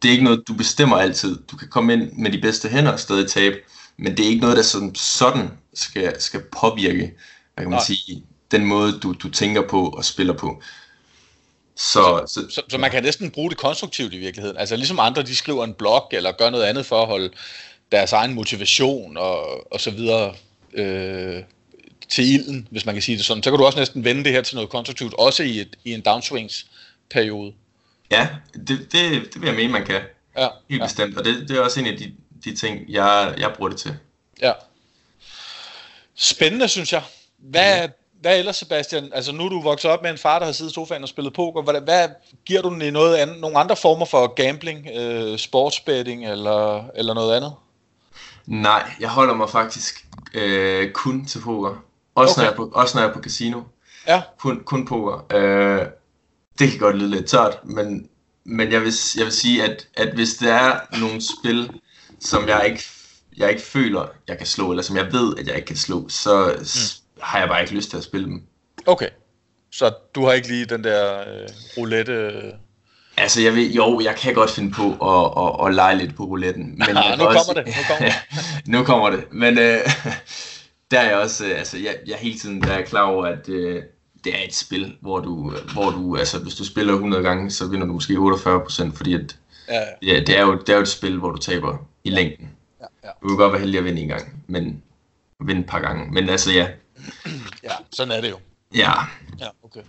det 0.02 0.08
er 0.08 0.12
ikke 0.12 0.24
noget, 0.24 0.42
du 0.48 0.54
bestemmer 0.54 0.96
altid. 0.96 1.38
Du 1.50 1.56
kan 1.56 1.68
komme 1.68 1.92
ind 1.92 2.12
med 2.12 2.32
de 2.32 2.38
bedste 2.38 2.68
hænder 2.68 2.92
og 2.92 3.00
stadig 3.00 3.28
tabe. 3.28 3.56
Men 3.96 4.16
det 4.16 4.24
er 4.24 4.28
ikke 4.28 4.40
noget, 4.40 4.56
der 4.56 4.62
sådan, 4.62 4.94
sådan 4.94 5.50
skal, 5.74 6.20
skal 6.20 6.42
påvirke, 6.60 7.14
hvad 7.54 7.64
kan 7.64 7.70
man 7.70 7.78
Nej. 7.78 7.84
sige, 7.84 8.22
den 8.50 8.64
måde, 8.64 8.98
du, 8.98 9.12
du 9.12 9.30
tænker 9.30 9.62
på 9.68 9.88
og 9.88 10.04
spiller 10.04 10.32
på. 10.32 10.62
Så, 11.76 12.24
så, 12.26 12.46
så, 12.50 12.62
så 12.68 12.78
man 12.78 12.90
kan 12.90 13.02
næsten 13.02 13.30
bruge 13.30 13.50
det 13.50 13.58
konstruktivt 13.58 14.14
i 14.14 14.18
virkeligheden. 14.18 14.56
Altså 14.56 14.76
ligesom 14.76 15.00
andre, 15.00 15.22
de 15.22 15.36
skriver 15.36 15.64
en 15.64 15.74
blog 15.74 16.08
eller 16.12 16.32
gør 16.32 16.50
noget 16.50 16.64
andet 16.64 16.86
for 16.86 17.02
at 17.02 17.08
holde 17.08 17.30
deres 17.92 18.12
egen 18.12 18.34
motivation 18.34 19.16
og, 19.16 19.72
og 19.72 19.80
så 19.80 19.90
videre 19.90 20.34
øh, 20.74 21.42
til 22.08 22.34
ilden, 22.34 22.68
hvis 22.70 22.86
man 22.86 22.94
kan 22.94 23.02
sige 23.02 23.16
det 23.18 23.24
sådan. 23.24 23.42
Så 23.42 23.50
kan 23.50 23.58
du 23.58 23.64
også 23.64 23.78
næsten 23.78 24.04
vende 24.04 24.24
det 24.24 24.32
her 24.32 24.42
til 24.42 24.54
noget 24.56 24.70
konstruktivt, 24.70 25.14
også 25.14 25.42
i, 25.42 25.60
et, 25.60 25.76
i 25.84 25.92
en 25.92 26.00
downswings-periode. 26.00 27.52
Ja, 28.10 28.28
det, 28.54 28.68
det, 28.68 28.92
det 28.92 29.40
vil 29.40 29.46
jeg 29.46 29.56
mene, 29.56 29.72
man 29.72 29.86
kan. 29.86 30.00
Ja, 30.38 30.48
Helt 30.70 30.80
ja, 30.80 30.86
bestemt. 30.86 31.18
Og 31.18 31.24
det, 31.24 31.48
det 31.48 31.56
er 31.56 31.60
også 31.60 31.80
en 31.80 31.86
af 31.86 31.98
de, 31.98 32.12
de 32.44 32.56
ting, 32.56 32.80
jeg, 32.88 33.34
jeg 33.38 33.52
bruger 33.56 33.68
det 33.68 33.78
til. 33.78 33.96
ja. 34.42 34.52
Spændende, 36.14 36.68
synes 36.68 36.92
jeg. 36.92 37.02
Hvad, 37.38 37.88
hvad 38.20 38.38
ellers, 38.38 38.56
Sebastian? 38.56 39.10
Altså 39.14 39.32
nu 39.32 39.44
er 39.44 39.48
du 39.48 39.60
vokset 39.62 39.90
op 39.90 40.02
med 40.02 40.10
en 40.10 40.18
far, 40.18 40.38
der 40.38 40.46
har 40.46 40.52
siddet 40.52 40.72
i 40.72 40.74
sofaen 40.74 41.02
og 41.02 41.08
spillet 41.08 41.32
poker. 41.34 41.62
Hvad, 41.62 41.80
hvad 41.80 42.08
giver 42.46 42.62
du 42.62 42.70
den 42.70 42.82
i 42.82 42.90
noget 42.90 43.16
andet, 43.16 43.40
nogle 43.40 43.58
andre 43.58 43.76
former 43.76 44.06
for 44.06 44.34
gambling, 44.34 44.88
øh, 44.96 45.38
sportsbetting 45.38 46.26
eller, 46.26 46.84
eller 46.94 47.14
noget 47.14 47.36
andet? 47.36 47.52
Nej, 48.46 48.90
jeg 49.00 49.08
holder 49.08 49.34
mig 49.34 49.50
faktisk 49.50 50.06
øh, 50.34 50.92
kun 50.92 51.26
til 51.26 51.40
poker. 51.40 51.84
Også, 52.16 52.32
okay. 52.32 52.42
når 52.42 52.48
jeg 52.48 52.56
på, 52.56 52.70
også 52.74 52.96
når 52.96 53.02
jeg 53.02 53.10
er 53.10 53.14
på 53.14 53.20
casino. 53.20 53.60
Ja, 54.08 54.22
Kun, 54.38 54.62
kun 54.64 54.86
poker. 54.86 55.26
Øh, 55.32 55.86
det 56.58 56.70
kan 56.70 56.78
godt 56.78 56.96
lyde 56.96 57.10
lidt 57.10 57.26
tørt, 57.26 57.58
men, 57.64 58.08
men 58.44 58.72
jeg, 58.72 58.82
vil, 58.82 58.92
jeg 59.16 59.24
vil 59.24 59.32
sige, 59.32 59.64
at, 59.64 59.88
at 59.94 60.14
hvis 60.14 60.34
der 60.34 60.54
er 60.54 60.98
nogle 61.00 61.20
spil, 61.20 61.70
som 62.20 62.48
jeg 62.48 62.66
ikke, 62.66 62.84
jeg 63.36 63.50
ikke 63.50 63.62
føler, 63.62 64.06
jeg 64.28 64.38
kan 64.38 64.46
slå, 64.46 64.70
eller 64.70 64.82
som 64.82 64.96
jeg 64.96 65.12
ved, 65.12 65.36
at 65.38 65.46
jeg 65.46 65.56
ikke 65.56 65.66
kan 65.66 65.76
slå, 65.76 66.08
så 66.08 66.54
mm. 66.58 67.22
har 67.22 67.38
jeg 67.38 67.48
bare 67.48 67.60
ikke 67.60 67.74
lyst 67.74 67.90
til 67.90 67.96
at 67.96 68.04
spille 68.04 68.26
dem. 68.26 68.42
okay. 68.86 69.08
Så 69.72 69.92
du 70.14 70.24
har 70.24 70.32
ikke 70.32 70.48
lige 70.48 70.64
den 70.64 70.84
der 70.84 71.20
øh, 71.20 71.48
roulette... 71.78 72.12
Øh... 72.12 72.52
Altså, 73.16 73.40
jeg 73.40 73.54
ved, 73.54 73.70
jo, 73.70 74.00
jeg 74.00 74.16
kan 74.16 74.34
godt 74.34 74.50
finde 74.50 74.70
på 74.72 74.86
at, 74.86 75.44
at, 75.44 75.66
at 75.66 75.74
lege 75.74 75.96
lidt 75.96 76.16
på 76.16 76.24
rouletten. 76.24 76.78
Men 76.78 76.96
Ah, 76.96 77.18
nu 77.18 77.24
kommer 77.24 77.52
det, 77.54 77.66
nu 77.66 77.82
kommer 77.88 78.06
det. 78.06 78.14
nu 78.72 78.84
kommer 78.84 79.10
det. 79.10 79.24
Men, 79.32 79.58
øh, 79.58 79.78
der 80.90 81.00
er 81.00 81.08
jeg 81.08 81.16
også, 81.18 81.44
øh, 81.46 81.58
altså 81.58 81.78
jeg, 81.78 81.96
jeg 82.06 82.16
hele 82.16 82.38
tiden 82.38 82.62
der 82.62 82.72
er 82.72 82.82
klar 82.82 83.02
over, 83.02 83.26
at 83.26 83.48
øh, 83.48 83.82
det 84.24 84.34
er 84.34 84.44
et 84.48 84.54
spil, 84.54 84.96
hvor 85.00 85.20
du, 85.20 85.52
hvor 85.72 85.90
du, 85.90 86.16
altså 86.16 86.38
hvis 86.38 86.54
du 86.54 86.64
spiller 86.64 86.92
100 86.92 87.22
gange, 87.22 87.50
så 87.50 87.66
vinder 87.66 87.86
du 87.86 87.92
måske 87.92 88.12
48%, 88.12 88.96
fordi 88.96 89.14
at, 89.14 89.36
Ja, 89.68 89.82
ja, 90.02 90.20
det, 90.20 90.38
er 90.38 90.42
jo, 90.42 90.58
det 90.58 90.68
er 90.68 90.74
jo 90.76 90.80
et 90.82 90.88
spil, 90.88 91.18
hvor 91.18 91.30
du 91.30 91.38
taber 91.38 91.76
i 92.04 92.10
længden. 92.10 92.50
ja, 92.80 92.86
ja. 93.04 93.08
Du 93.22 93.28
kan 93.28 93.36
godt 93.36 93.52
være 93.52 93.60
heldig 93.60 93.78
at 93.78 93.84
vinde 93.84 94.02
en 94.02 94.08
gang, 94.08 94.44
men 94.48 94.82
vinde 95.40 95.60
et 95.60 95.66
par 95.66 95.80
gange. 95.80 96.12
Men 96.12 96.28
altså 96.28 96.52
ja, 96.52 96.68
ja 97.64 97.70
sådan 97.92 98.12
er 98.12 98.20
det 98.20 98.30
jo. 98.30 98.38
ja, 98.74 98.92
Ja, 99.40 99.48
okay. 99.64 99.80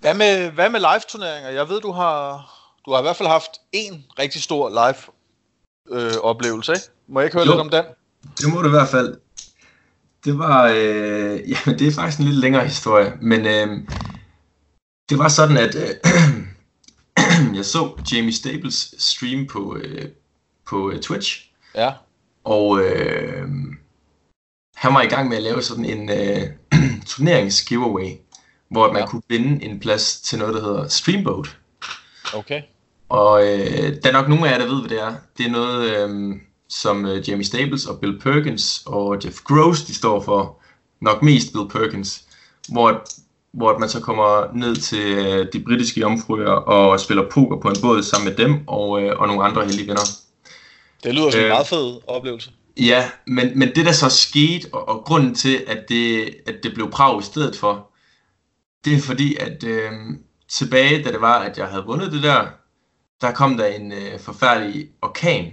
Hvad 0.00 0.14
med, 0.14 0.50
hvad 0.50 0.70
med 0.70 0.80
live-turneringer? 0.80 1.50
Jeg 1.50 1.68
ved, 1.68 1.80
du 1.80 1.92
har, 1.92 2.36
du 2.86 2.92
har 2.92 2.98
i 2.98 3.02
hvert 3.02 3.16
fald 3.16 3.28
haft 3.28 3.50
en 3.72 4.04
rigtig 4.18 4.42
stor 4.42 4.68
live-oplevelse, 5.86 6.72
ikke? 6.72 6.84
Må 7.08 7.20
jeg 7.20 7.26
ikke 7.26 7.36
høre 7.36 7.46
Jo. 7.46 7.52
lidt 7.52 7.60
om 7.60 7.70
den? 7.70 7.84
det 8.38 8.52
må 8.54 8.62
du 8.62 8.68
i 8.68 8.70
hvert 8.70 8.88
fald. 8.88 9.16
Det 10.28 10.38
var, 10.38 10.66
øh, 10.76 11.40
ja, 11.50 11.72
det 11.72 11.86
er 11.86 11.92
faktisk 11.92 12.18
en 12.18 12.24
lidt 12.24 12.36
længere 12.36 12.64
historie, 12.64 13.12
men 13.22 13.46
øh, 13.46 13.68
det 15.10 15.18
var 15.18 15.28
sådan, 15.28 15.56
at 15.56 15.74
øh, 15.74 15.90
jeg 17.56 17.64
så 17.64 17.92
Jamie 18.12 18.32
Staples 18.32 18.94
stream 18.98 19.46
på, 19.46 19.76
øh, 19.76 20.08
på 20.68 20.90
øh, 20.90 21.00
Twitch, 21.00 21.50
Ja, 21.74 21.92
og 22.44 22.80
øh, 22.80 23.48
han 24.76 24.94
var 24.94 25.02
i 25.02 25.06
gang 25.06 25.28
med 25.28 25.36
at 25.36 25.42
lave 25.42 25.62
sådan 25.62 25.84
en 25.84 26.10
øh, 26.10 26.42
turneringsgiveaway, 27.06 28.10
hvor 28.70 28.92
man 28.92 29.02
Ja. 29.02 29.06
kunne 29.06 29.22
vinde 29.28 29.64
en 29.64 29.80
plads 29.80 30.20
til 30.20 30.38
noget, 30.38 30.54
der 30.54 30.60
hedder 30.60 30.88
Streamboat. 30.88 31.56
okay. 32.34 32.62
Og 33.08 33.42
øh, 33.42 34.02
der 34.02 34.08
er 34.08 34.12
nok 34.12 34.28
nogle 34.28 34.48
af 34.48 34.52
jer, 34.52 34.58
der 34.58 34.72
ved, 34.74 34.80
hvad 34.80 34.90
det 34.90 35.02
er. 35.02 35.14
Det 35.38 35.46
er 35.46 35.50
noget, 35.50 36.10
øh, 36.10 36.36
som 36.68 37.06
øh, 37.06 37.28
Jamie 37.28 37.44
Staples 37.44 37.86
og 37.86 38.00
Bill 38.00 38.20
Perkins 38.20 38.82
og 38.86 39.24
Jeff 39.24 39.36
Gross, 39.44 39.82
de 39.82 39.94
står 39.94 40.20
for. 40.22 40.58
Nok 41.00 41.22
mest 41.22 41.52
Bill 41.52 41.68
Perkins. 41.68 42.24
Hvor, 42.68 43.06
hvor 43.52 43.78
man 43.78 43.88
så 43.88 44.00
kommer 44.00 44.54
ned 44.54 44.76
til 44.76 45.12
øh, 45.18 45.46
de 45.52 45.60
britiske 45.60 46.00
jomfruer 46.00 46.46
og 46.50 47.00
spiller 47.00 47.30
poker 47.30 47.56
på 47.60 47.68
en 47.68 47.76
båd 47.82 48.02
sammen 48.02 48.28
med 48.28 48.36
dem 48.36 48.60
og, 48.66 49.02
øh, 49.02 49.20
og 49.20 49.26
nogle 49.26 49.44
andre 49.44 49.64
heldige 49.64 49.88
venner. 49.88 50.08
Det 51.04 51.14
lyder 51.14 51.30
som 51.30 51.40
en 51.40 51.44
Øh. 51.44 51.50
meget 51.50 51.66
fed 51.66 51.98
oplevelse. 52.06 52.50
Ja, 52.76 53.10
men, 53.26 53.58
men 53.58 53.68
det 53.74 53.86
der 53.86 53.92
så 53.92 54.08
skete, 54.08 54.68
og, 54.72 54.88
og 54.88 55.04
grunden 55.04 55.34
til, 55.34 55.64
at 55.66 55.84
det, 55.88 56.34
at 56.46 56.54
det 56.62 56.74
blev 56.74 56.90
Prag 56.90 57.20
i 57.20 57.24
stedet 57.24 57.56
for, 57.56 57.90
det 58.84 58.94
er 58.94 59.00
fordi, 59.00 59.36
at 59.36 59.64
øh, 59.64 59.92
tilbage, 60.48 61.02
da 61.02 61.12
det 61.12 61.20
var, 61.20 61.38
at 61.38 61.58
jeg 61.58 61.66
havde 61.66 61.84
vundet 61.84 62.12
det 62.12 62.22
der, 62.22 62.46
der 63.20 63.32
kom 63.32 63.56
der 63.56 63.66
en 63.66 63.92
øh, 63.92 64.20
forfærdelig 64.20 64.88
orkan 65.02 65.52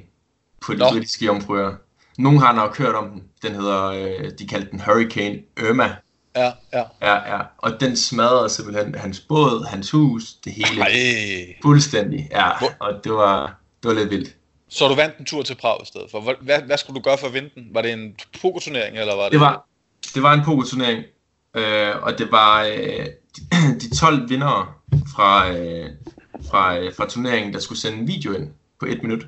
på 0.66 0.74
de 0.74 0.78
Nå. 0.78 0.90
britiske 0.92 1.26
jomfruer. 1.26 1.74
Nogle 2.18 2.40
har 2.40 2.54
nok 2.54 2.78
hørt 2.78 2.96
om 2.96 3.10
den. 3.10 3.24
Den 3.42 3.56
hedder, 3.56 3.86
øh, 3.86 4.32
de 4.40 4.48
kaldte 4.48 4.72
den 4.72 4.82
Hurricane 4.82 5.40
Irma. 5.60 5.96
Ja, 6.36 6.52
ja. 6.74 6.84
Ja, 7.02 7.36
ja. 7.36 7.42
Og 7.58 7.80
den 7.80 7.96
smadrede 7.98 8.50
simpelthen 8.50 8.96
hans 8.96 9.20
båd, 9.20 9.66
hans 9.70 9.92
hus, 9.92 10.34
det 10.34 10.54
hele. 10.54 10.82
Ej. 10.82 10.92
Fuldstændig, 11.62 12.28
ja. 12.32 12.58
Hvor- 12.60 12.74
Og 12.80 12.94
det 13.04 13.12
var, 13.12 13.60
det 13.84 13.88
var 13.90 13.94
lidt 13.96 14.10
vildt. 14.10 14.36
Så 14.70 14.88
du 14.88 14.96
vandt 14.96 15.18
en 15.18 15.26
tur 15.26 15.42
til 15.44 15.56
Prag 15.56 15.78
i 15.84 15.86
stedet 15.86 16.08
for. 16.12 16.22
Hvad, 16.22 16.34
hvad, 16.42 16.62
hvad 16.62 16.78
skulle 16.78 16.96
du 17.00 17.04
gøre 17.04 17.18
for 17.18 17.28
at 17.28 17.34
vinde 17.34 17.50
den? 17.56 17.68
Var 17.72 17.82
det 17.82 17.92
en 17.94 18.16
pokerturnering, 18.42 18.98
eller 18.98 19.16
var 19.16 19.24
det... 19.24 19.32
Det 19.32 19.40
var, 19.40 19.68
det 20.16 20.24
var 20.24 20.34
en 20.34 20.42
pokerturnering, 20.46 21.04
øh, 21.56 21.96
og 22.02 22.18
det 22.18 22.32
var 22.32 22.64
øh, 22.64 23.06
de, 23.36 23.80
de 23.80 23.96
12 23.98 24.30
vindere 24.30 24.66
fra, 25.16 25.52
øh, 25.52 25.90
fra, 26.50 26.78
øh, 26.78 26.94
fra 26.98 27.10
turneringen, 27.10 27.54
der 27.54 27.60
skulle 27.60 27.80
sende 27.80 27.98
en 27.98 28.08
video 28.08 28.34
ind 28.34 28.48
på 28.80 28.86
et 28.86 29.04
minut. 29.04 29.26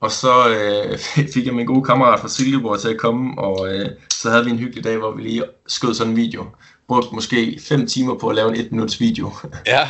Og 0.00 0.10
så 0.10 0.48
øh, 0.48 0.98
fik 1.34 1.46
jeg 1.46 1.54
min 1.54 1.66
gode 1.66 1.84
kammerat 1.84 2.20
fra 2.20 2.28
Silkeborg 2.28 2.80
til 2.80 2.88
at 2.88 2.98
komme, 2.98 3.38
og 3.38 3.74
øh, 3.74 3.90
så 4.10 4.30
havde 4.30 4.44
vi 4.44 4.50
en 4.50 4.58
hyggelig 4.58 4.84
dag, 4.84 4.96
hvor 4.96 5.10
vi 5.10 5.22
lige 5.22 5.44
skød 5.66 5.94
sådan 5.94 6.10
en 6.10 6.16
video. 6.16 6.46
Brugte 6.88 7.14
måske 7.14 7.60
5 7.68 7.86
timer 7.86 8.18
på 8.18 8.28
at 8.28 8.34
lave 8.34 8.48
en 8.48 8.60
et 8.60 8.72
minuts 8.72 9.00
video. 9.00 9.32
ja. 9.66 9.88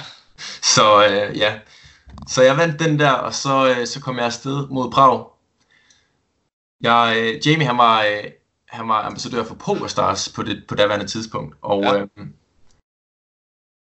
Så 0.62 1.06
øh, 1.06 1.38
ja, 1.38 1.58
så 2.28 2.42
jeg 2.42 2.56
vandt 2.56 2.80
den 2.80 2.98
der, 2.98 3.10
og 3.10 3.34
så, 3.34 3.74
øh, 3.78 3.86
så 3.86 4.00
kom 4.00 4.16
jeg 4.16 4.24
afsted 4.24 4.68
mod 4.68 4.90
Prag. 4.90 5.26
Jeg, 6.80 7.16
øh, 7.18 7.46
Jamie, 7.46 7.66
han 7.66 7.78
var, 7.78 8.02
øh, 8.02 8.30
han 8.68 8.88
var 8.88 9.02
ambassadør 9.02 9.44
for 9.44 9.54
PokerStars 9.54 10.28
på 10.28 10.42
det 10.42 10.64
på 10.68 10.74
daværende 10.74 11.06
tidspunkt, 11.06 11.56
og 11.62 11.82
ja. 11.82 12.00
øh, 12.00 12.06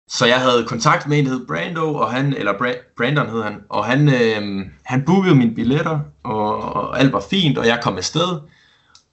så 0.07 0.25
jeg 0.25 0.41
havde 0.41 0.65
kontakt 0.67 1.07
med 1.07 1.19
en, 1.19 1.25
der 1.25 1.31
hed 1.31 1.47
Brando, 1.47 1.95
og 1.95 2.11
han, 2.11 2.33
eller 2.33 2.53
Bra- 2.53 2.93
Brandon 2.97 3.29
hed 3.29 3.43
han, 3.43 3.63
og 3.69 3.85
han, 3.85 4.09
øh, 4.09 4.65
han 4.83 5.05
bookede 5.05 5.35
mine 5.35 5.55
billetter, 5.55 5.99
og, 6.23 6.59
og 6.59 6.99
alt 6.99 7.13
var 7.13 7.23
fint, 7.29 7.57
og 7.57 7.67
jeg 7.67 7.79
kom 7.83 7.97
afsted. 7.97 8.39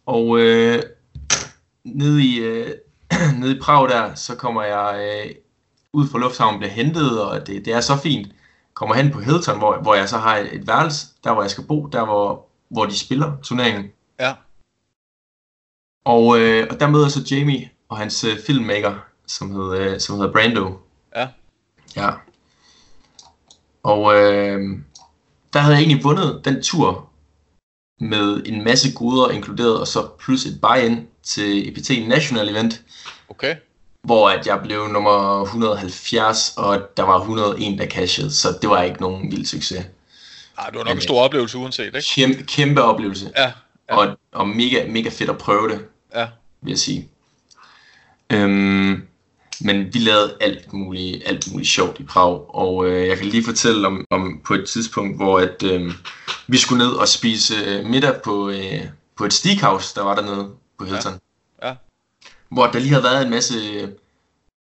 Og 0.06 0.38
øh, 0.38 0.82
nede, 1.84 2.24
i, 2.24 2.38
øh, 2.38 2.70
nede 3.40 3.56
i 3.56 3.60
Prag 3.60 3.88
der, 3.88 4.14
så 4.14 4.34
kommer 4.34 4.62
jeg 4.62 5.22
øh, 5.26 5.34
ud 5.92 6.08
fra 6.08 6.18
lufthavnen, 6.18 6.58
bliver 6.60 6.72
hentet, 6.72 7.22
og 7.22 7.46
det, 7.46 7.64
det 7.64 7.72
er 7.72 7.80
så 7.80 7.96
fint. 7.96 8.28
Kommer 8.74 8.94
hen 8.94 9.10
på 9.10 9.20
Hilton, 9.20 9.58
hvor, 9.58 9.76
hvor 9.82 9.94
jeg 9.94 10.08
så 10.08 10.18
har 10.18 10.36
et, 10.36 10.54
et 10.54 10.66
værelse, 10.66 11.06
der 11.24 11.32
hvor 11.32 11.42
jeg 11.42 11.50
skal 11.50 11.64
bo, 11.64 11.86
der 11.86 12.04
hvor, 12.04 12.46
hvor 12.68 12.84
de 12.84 12.98
spiller 12.98 13.32
turneringen. 13.42 13.84
Ja. 14.20 14.34
Og, 16.04 16.38
øh, 16.40 16.66
og 16.70 16.80
der 16.80 16.88
møder 16.88 17.04
jeg 17.04 17.12
så 17.12 17.34
Jamie 17.34 17.70
og 17.88 17.98
hans 17.98 18.24
øh, 18.24 18.38
filmmaker, 18.46 18.94
som, 19.26 19.50
hed, 19.50 19.78
øh, 19.78 20.00
som 20.00 20.16
hedder 20.16 20.32
Brando. 20.32 20.83
Ja. 21.96 22.10
Og 23.82 24.14
øh, 24.14 24.60
der 25.52 25.58
havde 25.58 25.74
jeg 25.76 25.82
egentlig 25.82 26.04
vundet 26.04 26.40
den 26.44 26.62
tur 26.62 27.08
med 28.00 28.42
en 28.46 28.64
masse 28.64 28.92
goder 28.92 29.30
inkluderet, 29.30 29.80
og 29.80 29.86
så 29.88 30.08
plus 30.18 30.44
et 30.44 30.60
buy-in 30.60 31.08
til 31.22 31.68
EPT 31.68 32.08
National 32.08 32.48
Event, 32.48 32.82
Okay. 33.28 33.56
hvor 34.02 34.30
at 34.30 34.46
jeg 34.46 34.60
blev 34.62 34.88
nummer 34.88 35.42
170, 35.42 36.54
og 36.56 36.88
der 36.96 37.02
var 37.02 37.18
101, 37.18 37.78
der 37.78 37.86
cashede, 37.86 38.32
så 38.32 38.48
det 38.62 38.70
var 38.70 38.82
ikke 38.82 39.00
nogen 39.00 39.30
vild 39.30 39.46
succes. 39.46 39.86
Ej, 40.58 40.66
det 40.70 40.78
var 40.78 40.84
nok 40.84 40.94
en 40.94 41.00
stor 41.00 41.20
oplevelse 41.22 41.58
uanset, 41.58 41.84
ikke? 41.86 42.02
Kæmpe, 42.14 42.42
kæmpe 42.42 42.82
oplevelse, 42.82 43.30
Ja, 43.36 43.52
ja. 43.90 43.96
og, 43.96 44.18
og 44.32 44.48
mega, 44.48 44.86
mega 44.88 45.08
fedt 45.08 45.30
at 45.30 45.38
prøve 45.38 45.68
det, 45.68 45.84
ja. 46.14 46.28
vil 46.62 46.70
jeg 46.70 46.78
sige. 46.78 47.08
Øhm, 48.32 49.02
men 49.60 49.94
vi 49.94 49.98
lavede 49.98 50.36
alt 50.40 50.72
muligt, 50.72 51.22
alt 51.26 51.52
muligt 51.52 51.70
sjovt 51.70 52.00
i 52.00 52.04
Prag, 52.04 52.54
og 52.54 52.86
øh, 52.86 53.08
jeg 53.08 53.18
kan 53.18 53.26
lige 53.26 53.44
fortælle 53.44 53.86
om, 53.86 54.04
om 54.10 54.40
på 54.46 54.54
et 54.54 54.68
tidspunkt, 54.68 55.16
hvor 55.16 55.38
at, 55.38 55.62
øh, 55.62 55.92
vi 56.46 56.58
skulle 56.58 56.84
ned 56.84 56.92
og 56.92 57.08
spise 57.08 57.54
øh, 57.66 57.86
middag 57.86 58.22
på, 58.22 58.48
øh, 58.48 58.86
på 59.16 59.24
et 59.24 59.32
steakhouse, 59.32 59.94
der 59.94 60.02
var 60.02 60.14
dernede 60.14 60.50
på 60.78 60.84
Hilton. 60.84 61.12
Ja. 61.62 61.68
Ja. 61.68 61.74
Hvor 62.48 62.66
der 62.66 62.78
lige 62.78 62.90
havde 62.90 63.04
været 63.04 63.24
en 63.24 63.30
masse, 63.30 63.54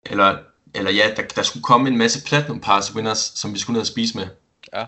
eller, 0.06 0.38
eller 0.76 0.92
ja, 0.92 1.14
der, 1.18 1.24
der 1.24 1.44
skulle 1.44 1.64
komme 1.64 1.90
en 1.90 1.98
masse 1.98 2.26
Platinum 2.26 2.60
Pass 2.60 2.96
winners, 2.96 3.32
som 3.36 3.54
vi 3.54 3.60
skulle 3.60 3.74
ned 3.74 3.82
og 3.82 3.88
spise 3.88 4.18
med. 4.18 4.28
Ja. 4.74 4.86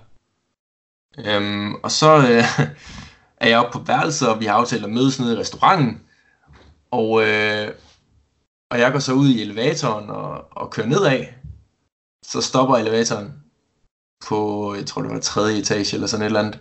Øhm, 1.17 1.75
og 1.75 1.91
så 1.91 2.17
øh, 2.17 2.59
er 3.41 3.49
jeg 3.49 3.59
oppe 3.59 3.79
på 3.79 3.85
værelset, 3.85 4.27
og 4.27 4.39
vi 4.39 4.45
har 4.45 4.53
aftalt 4.53 4.83
at 4.83 4.91
mødes 4.91 5.19
nede 5.19 5.33
i 5.33 5.39
restauranten. 5.39 6.01
Og, 6.91 7.27
øh, 7.27 7.71
og 8.71 8.79
jeg 8.79 8.91
går 8.91 8.99
så 8.99 9.13
ud 9.13 9.29
i 9.29 9.41
elevatoren 9.41 10.09
og, 10.09 10.31
og 10.51 10.71
kører 10.71 10.87
nedad. 10.87 11.25
Så 12.23 12.41
stopper 12.41 12.75
elevatoren 12.75 13.43
på, 14.27 14.39
jeg 14.75 14.85
tror 14.85 15.01
det 15.01 15.11
var 15.11 15.19
tredje 15.19 15.59
etage 15.59 15.95
eller 15.95 16.07
sådan 16.07 16.21
et 16.21 16.25
eller 16.25 16.39
andet. 16.39 16.59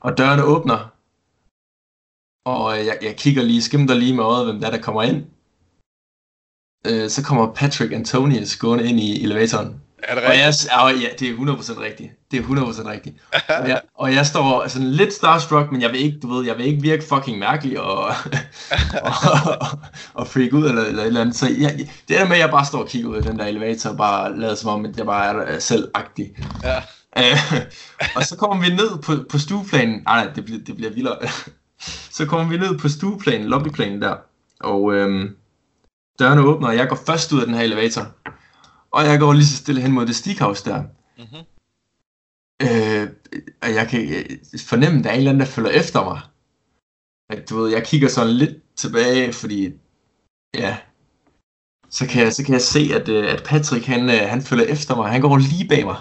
Og 0.00 0.18
dørene 0.18 0.44
åbner. 0.44 0.78
Og 2.44 2.78
øh, 2.78 2.86
jeg, 2.86 2.98
jeg 3.02 3.16
kigger 3.16 3.42
lige, 3.42 3.62
skimter 3.62 3.94
lige 3.94 4.16
med 4.16 4.24
øjet, 4.24 4.46
hvem 4.46 4.60
der, 4.60 4.70
der 4.70 4.82
kommer 4.82 5.02
ind. 5.02 5.20
Øh, 6.88 7.10
så 7.10 7.20
kommer 7.28 7.54
Patrick 7.54 7.92
Antonius 7.92 8.56
gående 8.56 8.88
ind 8.88 9.00
i 9.00 9.24
elevatoren. 9.24 9.82
Er 10.08 10.14
det 10.14 10.24
Og 10.24 10.38
jeg, 10.38 10.46
rigtigt? 10.46 11.02
ja, 11.02 11.08
det 11.18 11.28
er 11.30 11.34
100% 11.34 11.80
rigtigt. 11.80 12.10
Det 12.30 12.38
er 12.38 12.42
100% 12.42 12.88
rigtigt. 12.88 13.16
Og 13.32 13.68
jeg, 13.68 13.80
og 13.94 14.14
jeg 14.14 14.26
står 14.26 14.68
sådan 14.68 14.90
lidt 14.90 15.12
starstruck, 15.12 15.72
men 15.72 15.82
jeg 15.82 15.90
vil 15.92 16.00
ikke, 16.00 16.18
du 16.22 16.34
ved, 16.34 16.46
jeg 16.46 16.56
vil 16.58 16.66
ikke 16.66 16.82
virke 16.82 17.04
fucking 17.04 17.38
mærkelig 17.38 17.80
og, 17.80 17.96
og, 19.02 19.12
og, 19.46 19.68
og 20.14 20.26
freak 20.26 20.52
ud 20.52 20.68
eller, 20.68 20.84
eller 20.84 21.02
et 21.02 21.06
eller 21.06 21.20
andet. 21.20 21.36
Så 21.36 21.48
jeg, 21.58 21.78
det 21.78 22.18
der 22.18 22.24
med, 22.24 22.32
at 22.36 22.40
jeg 22.40 22.50
bare 22.50 22.64
står 22.66 22.78
og 22.78 22.88
kigger 22.88 23.08
ud 23.08 23.16
af 23.16 23.22
den 23.22 23.38
der 23.38 23.46
elevator 23.46 23.90
og 23.90 23.96
bare 23.96 24.38
lader 24.38 24.54
som 24.54 24.70
om, 24.70 24.84
at 24.84 24.96
jeg 24.98 25.06
bare 25.06 25.46
er 25.46 25.58
selvagtig. 25.58 26.36
Ja. 26.62 26.76
Øh, 27.18 27.60
og 28.16 28.24
så 28.24 28.36
kommer 28.36 28.68
vi 28.68 28.74
ned 28.74 28.98
på, 29.02 29.12
på 29.30 29.38
stueplanen. 29.38 30.02
Nej, 30.04 30.24
nej, 30.24 30.32
det 30.34 30.44
bliver, 30.44 30.60
det 30.66 30.76
bliver 30.76 30.92
vildere. 30.92 31.18
så 32.10 32.26
kommer 32.26 32.48
vi 32.48 32.56
ned 32.58 32.78
på 32.78 32.88
stueplanen, 32.88 33.46
lobbyplanen 33.46 34.02
der. 34.02 34.14
Og 34.60 34.94
øhm, 34.94 35.28
dørene 36.18 36.42
åbner, 36.42 36.68
og 36.68 36.76
jeg 36.76 36.88
går 36.88 36.98
først 37.06 37.32
ud 37.32 37.40
af 37.40 37.46
den 37.46 37.54
her 37.54 37.62
elevator. 37.62 38.06
Og 38.92 39.04
jeg 39.04 39.18
går 39.18 39.32
lige 39.32 39.46
så 39.46 39.56
stille 39.56 39.80
hen 39.80 39.92
mod 39.92 40.06
det 40.06 40.16
steakhouse 40.16 40.64
der. 40.64 40.82
Mm-hmm. 41.18 41.44
Øh, 42.62 43.08
og 43.62 43.74
jeg 43.74 43.88
kan 43.88 44.08
øh, 44.08 44.24
fornemme, 44.66 44.98
at 44.98 45.04
der 45.04 45.10
er 45.10 45.14
en 45.14 45.18
eller 45.18 45.30
anden, 45.30 45.40
der 45.40 45.46
følger 45.46 45.70
efter 45.70 46.04
mig. 46.04 46.20
At, 47.30 47.50
du 47.50 47.56
ved, 47.62 47.70
jeg 47.72 47.86
kigger 47.86 48.08
sådan 48.08 48.32
lidt 48.32 48.76
tilbage, 48.76 49.32
fordi, 49.32 49.72
ja, 50.54 50.76
så 51.90 52.06
kan 52.06 52.22
jeg, 52.22 52.32
så 52.32 52.44
kan 52.44 52.52
jeg 52.54 52.62
se, 52.62 52.90
at, 52.94 53.08
øh, 53.08 53.32
at 53.32 53.42
Patrick, 53.42 53.86
han, 53.86 54.10
øh, 54.10 54.28
han 54.28 54.42
følger 54.42 54.64
efter 54.64 54.96
mig. 54.96 55.10
Han 55.10 55.20
går 55.20 55.36
lige 55.36 55.68
bag 55.68 55.84
mig. 55.84 55.96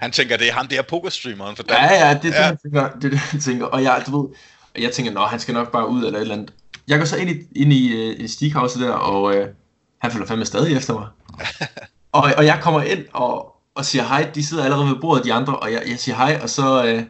Han 0.00 0.12
tænker, 0.12 0.36
det 0.36 0.48
er 0.48 0.52
ham, 0.52 0.66
det 0.68 0.78
er 0.78 0.82
pokerstreameren 0.82 1.56
for 1.56 1.64
Ja, 1.68 1.74
Danmark. 1.74 1.90
ja, 1.90 2.08
det 2.08 2.14
er 2.14 2.20
det, 2.20 2.30
Ja. 2.30 2.40
ja. 2.40 2.46
Han 2.46 2.58
tænker, 2.58 2.90
det, 2.90 3.12
det, 3.12 3.18
han 3.18 3.40
tænker. 3.40 3.66
Og 3.66 3.82
jeg, 3.82 4.02
du 4.06 4.20
ved, 4.20 4.28
og 4.74 4.82
jeg 4.82 4.92
tænker, 4.92 5.12
nå, 5.12 5.20
han 5.20 5.40
skal 5.40 5.54
nok 5.54 5.72
bare 5.72 5.88
ud 5.88 6.04
eller 6.04 6.18
et 6.18 6.22
eller 6.22 6.34
andet. 6.34 6.52
jeg 6.88 6.98
går 6.98 7.04
så 7.04 7.16
ind 7.16 7.30
i, 7.30 7.34
ind 7.56 7.72
i, 7.72 8.12
i 8.12 8.50
der, 8.78 8.90
og 8.92 9.36
øh, 9.36 9.48
han 9.98 10.10
følger 10.10 10.26
fandme 10.26 10.44
stadig 10.44 10.76
efter 10.76 10.94
mig. 10.94 11.08
Og, 12.12 12.32
og 12.36 12.46
jeg 12.46 12.58
kommer 12.62 12.82
ind 12.82 13.04
og, 13.12 13.56
og 13.74 13.84
siger 13.84 14.04
hej. 14.04 14.30
De 14.34 14.46
sidder 14.46 14.64
allerede 14.64 14.88
ved 14.88 15.00
bordet, 15.00 15.24
de 15.24 15.32
andre, 15.32 15.58
og 15.58 15.72
jeg, 15.72 15.82
jeg 15.86 15.98
siger 15.98 16.16
hej, 16.16 16.38
og 16.42 16.50
så 16.50 16.84
øh, 16.86 17.02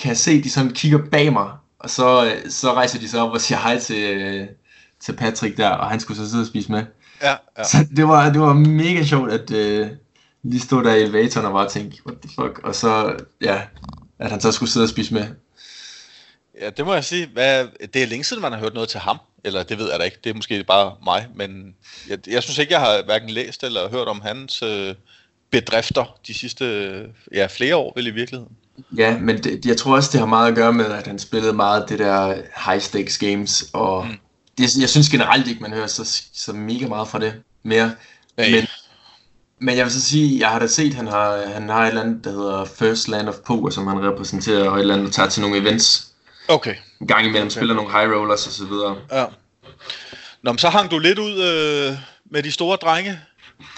kan 0.00 0.08
jeg 0.08 0.16
se, 0.16 0.42
de 0.42 0.50
sådan 0.50 0.70
kigger 0.70 0.98
bag 1.10 1.32
mig. 1.32 1.50
Og 1.78 1.90
så, 1.90 2.24
øh, 2.24 2.50
så 2.50 2.72
rejser 2.74 2.98
de 2.98 3.08
sig 3.08 3.20
op 3.20 3.32
og 3.32 3.40
siger 3.40 3.58
hej 3.58 3.78
til, 3.78 4.04
øh, 4.04 4.48
til 5.00 5.12
Patrick 5.12 5.56
der, 5.56 5.68
og 5.68 5.90
han 5.90 6.00
skulle 6.00 6.18
så 6.18 6.30
sidde 6.30 6.42
og 6.42 6.46
spise 6.46 6.72
med. 6.72 6.84
Ja, 7.22 7.34
ja. 7.58 7.64
Så 7.72 7.86
det 7.96 8.08
var, 8.08 8.30
det 8.30 8.40
var 8.40 8.52
mega 8.52 9.04
sjovt, 9.04 9.32
at 9.32 9.50
øh, 9.50 9.90
lige 10.42 10.60
stå 10.60 10.82
der 10.82 10.94
i 10.94 11.02
elevatoren 11.02 11.46
og 11.46 11.52
bare 11.52 11.68
tænke, 11.68 11.98
what 12.06 12.18
the 12.20 12.30
fuck, 12.34 12.58
og 12.64 12.74
så, 12.74 13.16
ja, 13.40 13.62
at 14.18 14.30
han 14.30 14.40
så 14.40 14.52
skulle 14.52 14.70
sidde 14.70 14.84
og 14.84 14.88
spise 14.88 15.14
med. 15.14 15.26
Ja, 16.60 16.70
det 16.70 16.86
må 16.86 16.94
jeg 16.94 17.04
sige. 17.04 17.26
Hvad, 17.32 17.68
det 17.94 18.02
er 18.02 18.06
længe 18.06 18.24
siden, 18.24 18.42
man 18.42 18.52
har 18.52 18.58
hørt 18.58 18.74
noget 18.74 18.88
til 18.88 19.00
ham. 19.00 19.18
Eller 19.44 19.62
det 19.62 19.78
ved 19.78 19.90
jeg 19.90 19.98
da 19.98 20.04
ikke. 20.04 20.18
Det 20.24 20.30
er 20.30 20.34
måske 20.34 20.64
bare 20.64 20.94
mig. 21.04 21.26
Men 21.34 21.74
jeg, 22.08 22.18
jeg 22.26 22.42
synes 22.42 22.58
ikke, 22.58 22.72
jeg 22.72 22.80
har 22.80 23.02
hverken 23.04 23.30
læst 23.30 23.64
eller 23.64 23.90
hørt 23.90 24.08
om 24.08 24.20
hans 24.20 24.62
øh, 24.62 24.94
bedrifter 25.50 26.18
de 26.26 26.34
sidste 26.34 26.64
øh, 26.64 27.08
ja, 27.32 27.46
flere 27.46 27.76
år, 27.76 27.92
vel 27.96 28.06
i 28.06 28.10
virkeligheden. 28.10 28.56
Ja, 28.96 29.18
men 29.18 29.42
det, 29.42 29.66
jeg 29.66 29.76
tror 29.76 29.96
også, 29.96 30.08
det 30.12 30.20
har 30.20 30.26
meget 30.26 30.48
at 30.48 30.54
gøre 30.54 30.72
med, 30.72 30.84
at 30.84 31.06
han 31.06 31.18
spillede 31.18 31.52
meget 31.52 31.88
det 31.88 31.98
der 31.98 32.34
high 32.66 32.80
stakes 32.80 33.18
games, 33.18 33.64
og 33.72 34.06
mm. 34.06 34.18
det, 34.58 34.76
jeg 34.80 34.88
synes 34.88 35.08
generelt 35.08 35.48
ikke, 35.48 35.62
man 35.62 35.72
hører 35.72 35.86
så, 35.86 36.22
så 36.32 36.52
mega 36.52 36.86
meget 36.88 37.08
fra 37.08 37.18
det 37.18 37.34
mere. 37.62 37.94
Nej. 38.36 38.50
Men, 38.50 38.66
men 39.58 39.76
jeg 39.76 39.84
vil 39.84 39.92
så 39.92 40.00
sige, 40.00 40.40
jeg 40.40 40.48
har 40.48 40.58
da 40.58 40.66
set, 40.66 40.94
han 40.94 41.06
har, 41.06 41.46
han 41.46 41.68
har 41.68 41.82
et 41.82 41.88
eller 41.88 42.02
andet, 42.02 42.24
der 42.24 42.30
hedder 42.30 42.64
First 42.64 43.08
Land 43.08 43.28
of 43.28 43.34
Poker, 43.46 43.70
som 43.70 43.86
han 43.86 44.12
repræsenterer, 44.12 44.68
og 44.68 44.76
et 44.76 44.80
eller 44.80 44.94
andet, 44.94 45.06
der 45.06 45.12
tager 45.12 45.28
til 45.28 45.42
nogle 45.42 45.56
events. 45.56 46.12
Okay. 46.48 46.74
En 47.02 47.08
gang 47.08 47.26
imellem 47.26 47.50
spiller 47.50 47.74
nogle 47.74 47.90
high 47.92 48.10
rollers 48.18 48.46
og 48.46 48.52
så 48.52 48.64
videre. 48.66 48.96
Ja. 49.12 49.26
Nå, 50.42 50.52
men 50.52 50.58
så 50.58 50.68
hang 50.68 50.90
du 50.90 50.98
lidt 50.98 51.18
ud 51.18 51.30
øh, 51.32 51.98
med 52.30 52.42
de 52.42 52.52
store 52.52 52.76
drenge. 52.76 53.20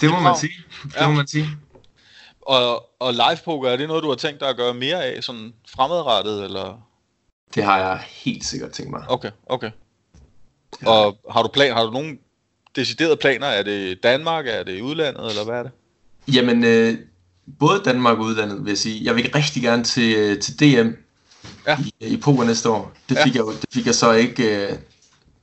Det 0.01 0.09
må 0.09 0.19
man 0.19 0.35
sige. 0.37 0.53
Det 0.83 0.95
Ja. 0.95 1.07
må 1.07 1.13
man 1.13 1.27
sige. 1.27 1.47
Og, 2.41 2.89
og 3.01 3.13
live 3.13 3.37
poker, 3.45 3.69
er 3.69 3.77
det 3.77 3.87
noget, 3.87 4.03
du 4.03 4.09
har 4.09 4.15
tænkt 4.15 4.39
dig 4.39 4.49
at 4.49 4.57
gøre 4.57 4.73
mere 4.73 5.03
af, 5.05 5.23
sådan 5.23 5.53
fremadrettet, 5.75 6.43
eller? 6.43 6.87
Det 7.55 7.63
har 7.63 7.77
jeg 7.77 8.03
helt 8.09 8.45
sikkert 8.45 8.71
tænkt 8.71 8.91
mig. 8.91 9.03
Okay, 9.09 9.31
okay. 9.45 9.71
Og 10.85 11.17
har 11.31 11.41
du 11.43 11.49
plan, 11.53 11.73
har 11.73 11.83
du 11.83 11.91
nogle 11.91 12.17
deciderede 12.75 13.17
planer? 13.17 13.47
Er 13.47 13.63
det 13.63 14.03
Danmark, 14.03 14.47
er 14.47 14.63
det 14.63 14.81
udlandet, 14.81 15.29
eller 15.29 15.43
hvad 15.45 15.55
er 15.55 15.63
det? 15.63 15.71
Jamen, 16.35 16.63
øh, 16.63 16.97
både 17.59 17.81
Danmark 17.85 18.17
og 18.17 18.23
udlandet, 18.23 18.63
vil 18.65 18.71
jeg 18.71 18.77
sige. 18.77 19.05
Jeg 19.05 19.15
vil 19.15 19.31
rigtig 19.35 19.61
gerne 19.63 19.83
til, 19.83 20.15
øh, 20.15 20.39
til 20.39 20.59
DM 20.59 20.89
Ja. 21.67 21.77
i, 21.99 22.05
i 22.07 22.17
poker 22.17 22.43
næste 22.43 22.69
år. 22.69 22.93
Det 23.09 23.15
Ja. 23.15 23.23
fik, 23.25 23.33
jeg, 23.35 23.39
jo- 23.41 23.51
det 23.51 23.65
fik 23.73 23.85
jeg 23.85 23.95
så 23.95 24.11
ikke 24.11 24.67
øh, 24.67 24.77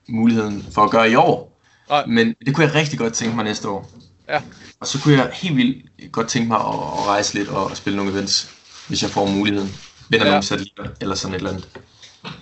muligheden 0.08 0.66
for 0.74 0.84
at 0.84 0.90
gøre 0.90 1.10
i 1.10 1.14
år. 1.14 1.60
Nej. 1.88 2.06
Men 2.06 2.34
det 2.46 2.54
kunne 2.54 2.66
jeg 2.66 2.74
rigtig 2.74 2.98
godt 2.98 3.12
tænke 3.14 3.36
mig 3.36 3.44
næste 3.44 3.68
år. 3.68 3.90
Ja. 4.28 4.40
Og 4.80 4.86
så 4.86 5.00
kunne 5.00 5.14
jeg 5.14 5.30
helt 5.34 5.56
vildt 5.56 6.12
godt 6.12 6.28
tænke 6.28 6.48
mig 6.48 6.56
at, 6.56 6.64
at 6.66 7.06
rejse 7.06 7.34
lidt 7.34 7.48
og 7.48 7.76
spille 7.76 7.96
nogle 7.96 8.12
events, 8.12 8.50
hvis 8.88 9.02
jeg 9.02 9.10
får 9.10 9.26
muligheden. 9.26 9.74
Vinder 10.08 10.26
Ja. 10.26 10.30
ja. 10.30 10.34
nogle 10.34 10.46
satellitter 10.46 10.84
eller 11.00 11.14
sådan 11.14 11.34
et 11.34 11.38
eller 11.38 11.50
andet. 11.50 11.68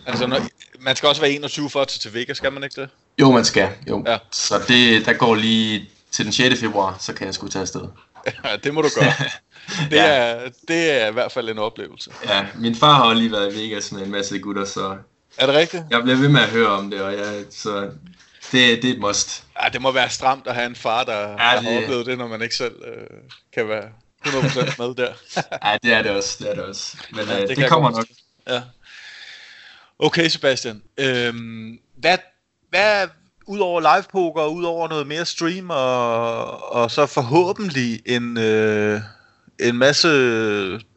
Altså, 0.07 0.27
når, 0.27 0.41
man 0.81 0.97
skal 0.97 1.09
også 1.09 1.21
være 1.21 1.31
21 1.31 1.71
for 1.71 1.81
at 1.81 1.89
tage 1.89 1.99
til 1.99 2.15
Vegas, 2.15 2.37
skal 2.37 2.53
man 2.53 2.63
ikke 2.65 2.81
det? 2.81 2.89
Jo, 3.21 3.31
man 3.33 3.45
skal. 3.45 3.69
Jo. 3.89 4.05
Ja. 4.07 4.19
Så 4.33 4.63
det, 4.69 5.07
der 5.07 5.13
går 5.13 5.35
lige 5.35 5.89
til 6.11 6.25
den 6.25 6.33
6. 6.33 6.61
februar, 6.61 6.97
så 7.01 7.13
kan 7.13 7.27
jeg 7.27 7.35
sgu 7.35 7.49
tage 7.49 7.61
afsted. 7.63 7.81
Ja, 8.45 8.57
det 8.65 8.75
må 8.75 8.83
du 8.83 8.89
gøre. 9.01 9.13
Det, 9.91 9.97
Ja. 9.97 10.07
er, 10.07 10.49
det 10.69 10.91
er 11.03 11.07
i 11.09 11.13
hvert 11.13 11.33
fald 11.33 11.49
en 11.49 11.59
oplevelse. 11.59 12.11
Ja, 12.29 12.47
min 12.55 12.75
far 12.75 12.93
har 12.95 13.15
lige 13.15 13.33
været 13.33 13.55
i 13.55 13.59
Vegas 13.59 13.93
med 13.93 14.03
en 14.03 14.11
masse 14.11 14.39
gutter, 14.39 14.65
så 14.65 14.97
Er 15.39 15.47
det 15.47 15.55
rigtigt? 15.55 15.83
jeg 15.91 16.03
bliver 16.03 16.19
ved 16.19 16.29
med 16.29 16.41
at 16.41 16.49
høre 16.49 16.69
om 16.69 16.91
det, 16.91 17.01
og 17.01 17.13
jeg, 17.13 17.45
så 17.51 17.81
det, 18.53 18.83
det 18.83 18.89
er 18.91 18.93
et 18.95 19.01
must. 19.01 19.45
Ja, 19.63 19.69
det 19.69 19.83
må 19.83 19.93
være 19.93 20.11
stramt 20.11 20.47
at 20.47 20.55
have 20.55 20.67
en 20.67 20.77
far, 20.77 21.05
der, 21.05 21.13
ja, 21.19 21.27
Ja, 21.29 21.35
der 21.37 21.39
har 21.39 21.61
det- 21.71 21.83
oplevet 21.83 22.07
det, 22.07 22.19
når 22.19 22.27
man 22.29 22.43
ikke 22.43 22.55
selv 22.55 22.75
øh, 22.87 23.07
kan 23.55 23.69
være 23.69 23.85
100% 24.27 24.75
med 24.79 24.95
der. 24.95 25.13
Ja, 25.65 25.77
det 25.83 25.93
er 25.93 26.03
det 26.03 26.11
også, 26.11 26.37
det 26.41 26.51
er 26.51 26.55
det 26.55 26.65
også. 26.65 26.97
Men 27.11 27.21
Ja, 27.25 27.33
ja, 27.35 27.41
det 27.41 27.49
det, 27.49 27.57
det 27.57 27.69
kommer 27.69 27.91
godt 27.93 27.97
nok. 28.49 28.55
Ja. 28.55 28.63
Okay, 29.99 30.29
Sebastian. 30.29 30.83
Øhm, 30.99 31.79
hvad, 31.97 32.19
hvad 32.71 33.09
udover 33.47 33.81
live 33.81 34.05
poker, 34.13 34.47
udover 34.47 34.89
noget 34.89 35.07
mere 35.07 35.25
stream, 35.27 35.71
og, 35.71 36.73
og 36.73 36.91
så 36.91 37.07
forhåbentlig 37.07 38.01
en, 38.07 38.39
øh, 38.39 39.01
en 39.61 39.77
masse 39.77 40.09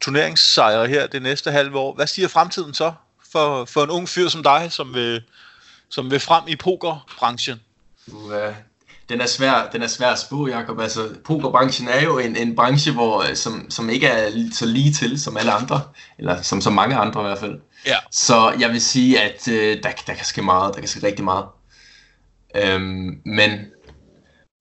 turneringssejre 0.00 0.86
her 0.86 1.06
det 1.06 1.22
næste 1.22 1.50
halve 1.50 1.78
år. 1.78 1.94
Hvad 1.94 2.06
siger 2.06 2.28
fremtiden 2.28 2.74
så 2.74 2.92
for, 3.32 3.64
for 3.64 3.84
en 3.84 3.90
ung 3.90 4.08
fyr 4.08 4.28
som 4.28 4.42
dig, 4.42 4.66
som 4.70 4.94
vil, 4.94 5.22
som 5.88 6.10
vil 6.10 6.20
frem 6.20 6.44
i 6.48 6.56
pokerbranchen? 6.56 7.60
Uh, 8.06 8.32
den 9.08 9.20
er 9.20 9.26
svær, 9.26 9.68
den 9.72 9.82
er 9.82 9.86
svær 9.86 10.08
at 10.08 10.18
spå, 10.18 10.48
Jacob. 10.48 10.80
Altså, 10.80 11.08
pokerbranchen 11.24 11.88
er 11.88 12.02
jo 12.02 12.18
en, 12.18 12.36
en 12.36 12.56
branche, 12.56 12.92
hvor, 12.92 13.22
øh, 13.22 13.36
som, 13.36 13.70
som 13.70 13.90
ikke 13.90 14.06
er 14.06 14.30
så 14.52 14.66
lige 14.66 14.92
til 14.92 15.20
som 15.20 15.36
alle 15.36 15.52
andre, 15.52 15.82
eller 16.18 16.42
som 16.42 16.60
så 16.60 16.70
mange 16.70 16.96
andre 16.96 17.20
i 17.20 17.24
hvert 17.24 17.38
fald. 17.38 17.60
Ja. 17.86 17.96
Så 18.10 18.54
jeg 18.60 18.70
vil 18.70 18.80
sige, 18.80 19.20
at 19.20 19.48
øh, 19.48 19.82
der, 19.82 19.90
der 20.06 20.14
kan 20.14 20.24
ske 20.24 20.42
meget, 20.42 20.74
der 20.74 20.80
kan 20.80 20.88
ske 20.88 21.06
rigtig 21.06 21.24
meget. 21.24 21.44
Øhm, 22.56 23.20
men 23.24 23.50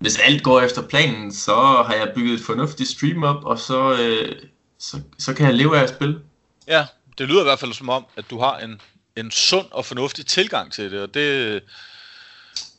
hvis 0.03 0.17
alt 0.17 0.43
går 0.43 0.61
efter 0.61 0.81
planen, 0.81 1.33
så 1.33 1.83
har 1.87 1.93
jeg 1.93 2.11
bygget 2.15 2.33
et 2.33 2.45
fornuftigt 2.45 2.89
stream 2.89 3.23
op, 3.23 3.43
og 3.45 3.59
så, 3.59 3.97
øh, 3.97 4.35
så, 4.79 5.01
så 5.19 5.33
kan 5.33 5.45
jeg 5.45 5.53
leve 5.53 5.77
af 5.77 5.83
at 5.83 5.89
spille. 5.89 6.19
Ja, 6.67 6.85
det 7.17 7.27
lyder 7.27 7.41
i 7.41 7.43
hvert 7.43 7.59
fald 7.59 7.73
som 7.73 7.89
om, 7.89 8.05
at 8.17 8.25
du 8.29 8.39
har 8.39 8.57
en, 8.57 8.81
en 9.15 9.31
sund 9.31 9.65
og 9.71 9.85
fornuftig 9.85 10.25
tilgang 10.25 10.71
til 10.71 10.91
det, 10.91 11.01
og 11.01 11.13
det, 11.13 11.63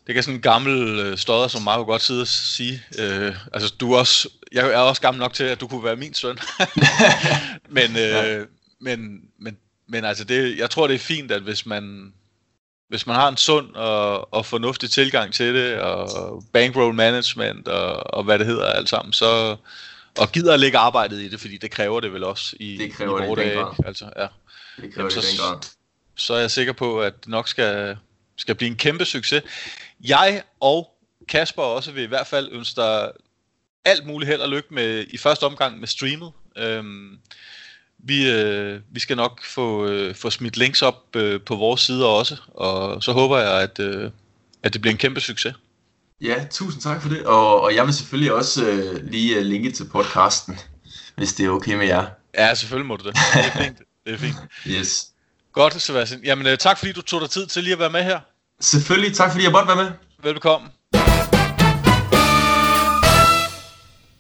det 0.07 0.15
kan 0.15 0.23
sådan 0.23 0.35
en 0.35 0.43
gammel 0.43 0.99
øh, 0.99 1.19
stodder 1.19 1.49
som 1.49 1.63
mig 1.63 1.77
jo 1.77 1.83
godt 1.83 2.03
sidde 2.03 2.21
og 2.21 2.29
sige. 2.29 2.83
Øh, 2.99 3.35
altså, 3.53 3.75
du 3.81 3.93
er 3.93 3.99
også, 3.99 4.29
jeg 4.53 4.73
er 4.73 4.79
også 4.79 5.03
gammel 5.03 5.21
nok 5.21 5.33
til, 5.33 5.45
at 5.45 5.61
du 5.61 5.69
kunne 5.69 5.85
være 5.85 5.97
min 5.97 6.15
søn. 6.15 6.39
men, 7.79 7.91
øh, 7.91 7.99
ja. 7.99 8.45
men, 8.81 9.21
men, 9.39 9.57
men 9.89 10.05
altså, 10.05 10.25
det, 10.25 10.59
jeg 10.59 10.71
tror, 10.71 10.87
det 10.87 10.95
er 10.95 10.99
fint, 10.99 11.33
at 11.33 11.43
hvis 11.43 11.67
man, 11.67 12.13
hvis 12.95 13.07
man 13.07 13.17
har 13.17 13.29
en 13.29 13.37
sund 13.37 13.75
og, 13.75 14.35
og 14.35 14.47
fornuftig 14.47 14.91
tilgang 14.91 15.35
til 15.35 15.55
det, 15.55 15.79
og 15.81 16.43
bankroll 16.53 16.95
management, 16.95 17.69
og, 17.69 18.15
og 18.15 18.25
hvad 18.25 18.39
det 18.39 18.47
hedder 18.47 18.67
alt 18.73 18.89
sammen, 18.89 19.13
så, 19.13 19.57
og 20.19 20.33
gider 20.33 20.55
at 20.55 20.61
lægge 20.61 20.79
arbejdet 20.79 21.21
i 21.21 21.29
det, 21.29 21.41
fordi 21.41 21.57
det 21.57 21.71
kræver 21.71 22.01
det 22.01 22.13
vel 22.13 22.25
også 22.25 22.57
i, 22.61 22.77
Det 22.77 22.93
kræver 22.93 23.19
i 23.19 23.21
det 23.21 23.29
vore 23.29 23.41
dage. 23.41 23.67
Altså, 23.87 24.05
ja. 24.17 24.23
Det 24.23 24.29
kræver 24.77 24.91
Jamen, 24.97 25.11
det 25.11 25.25
så- 25.25 25.69
så 26.17 26.35
er 26.35 26.39
jeg 26.41 26.51
sikker 26.51 26.73
på, 26.73 27.01
at 27.01 27.15
det 27.21 27.29
nok 27.29 27.49
skal, 27.49 27.97
skal 28.37 28.55
blive 28.55 28.71
en 28.71 28.77
kæmpe 28.77 29.05
succes. 29.05 29.43
Jeg 30.05 30.43
og 30.61 30.91
Kasper 31.29 31.63
også 31.63 31.93
vil 31.93 32.03
i 32.03 32.07
hvert 32.07 32.27
fald 32.27 32.49
ønske 32.53 32.81
dig 32.81 33.11
alt 33.85 34.07
muligt 34.07 34.29
held 34.31 34.41
og 34.41 34.49
lykke 34.49 34.75
med, 34.75 35.05
i 35.11 35.17
første 35.19 35.45
omgang 35.45 35.81
med 35.81 35.89
streamet. 35.89 36.33
Øhm, 36.57 37.19
vi, 38.07 38.31
øh, 38.31 38.81
vi 38.93 39.01
skal 39.01 39.17
nok 39.17 39.45
få, 39.45 39.87
øh, 39.87 40.15
få 40.15 40.31
smidt 40.31 40.57
links 40.57 40.83
op 40.83 41.17
øh, 41.17 41.41
på 41.41 41.57
vores 41.57 41.81
side 41.81 42.07
også, 42.07 42.37
og 42.55 43.03
så 43.03 43.13
håber 43.13 43.39
jeg, 43.39 43.63
at, 43.63 43.79
øh, 43.79 44.11
at 44.63 44.73
det 44.73 44.81
bliver 44.81 44.93
en 44.93 44.99
kæmpe 44.99 45.21
succes. 45.21 45.55
Ja, 46.21 46.45
tusind 46.51 46.83
tak 46.83 47.03
for 47.03 47.09
det. 47.09 47.23
Og, 47.23 47.61
og 47.61 47.75
jeg 47.75 47.87
vil 47.87 47.95
selvfølgelig 47.95 48.33
også 48.33 48.67
øh, 48.67 49.11
lige 49.11 49.37
øh, 49.37 49.43
linke 49.43 49.71
til 49.71 49.85
podcasten, 49.85 50.59
hvis 51.17 51.33
det 51.33 51.47
er 51.47 51.51
okay 51.51 51.75
med 51.75 51.87
jer. 51.87 52.07
Ja, 52.39 52.55
selvfølgelig 52.55 52.87
må 52.87 52.97
du 52.97 53.05
det. 53.05 53.17
Det 53.35 53.45
er 53.45 53.63
fint. 53.63 53.79
Det 54.07 54.15
er 54.15 54.19
fint. 54.19 54.37
Yes. 54.67 55.07
Godt, 55.53 55.83
Sebastian. 55.83 56.21
Jamen, 56.25 56.47
øh, 56.47 56.59
tak 56.59 56.79
fordi 56.79 56.93
du 56.93 57.03
tog 57.03 57.21
dig 57.21 57.31
tid 57.31 57.47
til 57.47 57.63
lige 57.63 57.73
at 57.73 57.79
være 57.79 57.91
med 57.91 58.03
her. 58.03 58.21
Selvfølgelig, 58.61 59.17
tak 59.17 59.31
fordi 59.31 59.45
jeg 59.45 59.53
måtte 59.53 59.69
være 59.69 59.77
med. 59.77 59.91
Velkommen. 60.23 60.71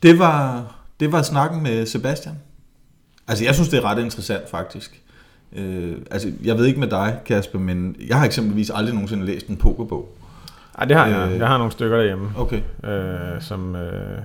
Det 0.03 0.18
var, 0.18 0.66
det 1.01 1.12
var 1.12 1.23
snakken 1.23 1.62
med 1.62 1.86
Sebastian. 1.86 2.39
Altså, 3.28 3.44
jeg 3.44 3.55
synes, 3.55 3.68
det 3.68 3.78
er 3.78 3.84
ret 3.84 3.98
interessant, 3.98 4.48
faktisk. 4.51 5.01
Øh, 5.56 5.96
altså, 6.10 6.32
jeg 6.44 6.59
ved 6.59 6.66
ikke 6.66 6.80
med 6.80 6.88
dig, 6.88 7.18
Kasper, 7.26 7.59
men 7.59 7.96
jeg 8.09 8.18
har 8.18 8.24
eksempelvis 8.26 8.70
aldrig 8.74 8.94
nogensinde 8.94 9.26
læst 9.26 9.46
en 9.46 9.56
pokerbog. 9.56 10.09
Ej, 10.78 10.84
det 10.84 10.96
har 10.96 11.06
jeg. 11.06 11.32
Øh, 11.32 11.38
Jeg 11.38 11.46
har 11.48 11.59
nogle 11.59 11.72
stykker 11.72 11.96
derhjemme. 11.96 12.30
Okay. 12.36 12.60
Øh, 12.84 13.40
som... 13.42 13.76
Øh, 13.76 14.18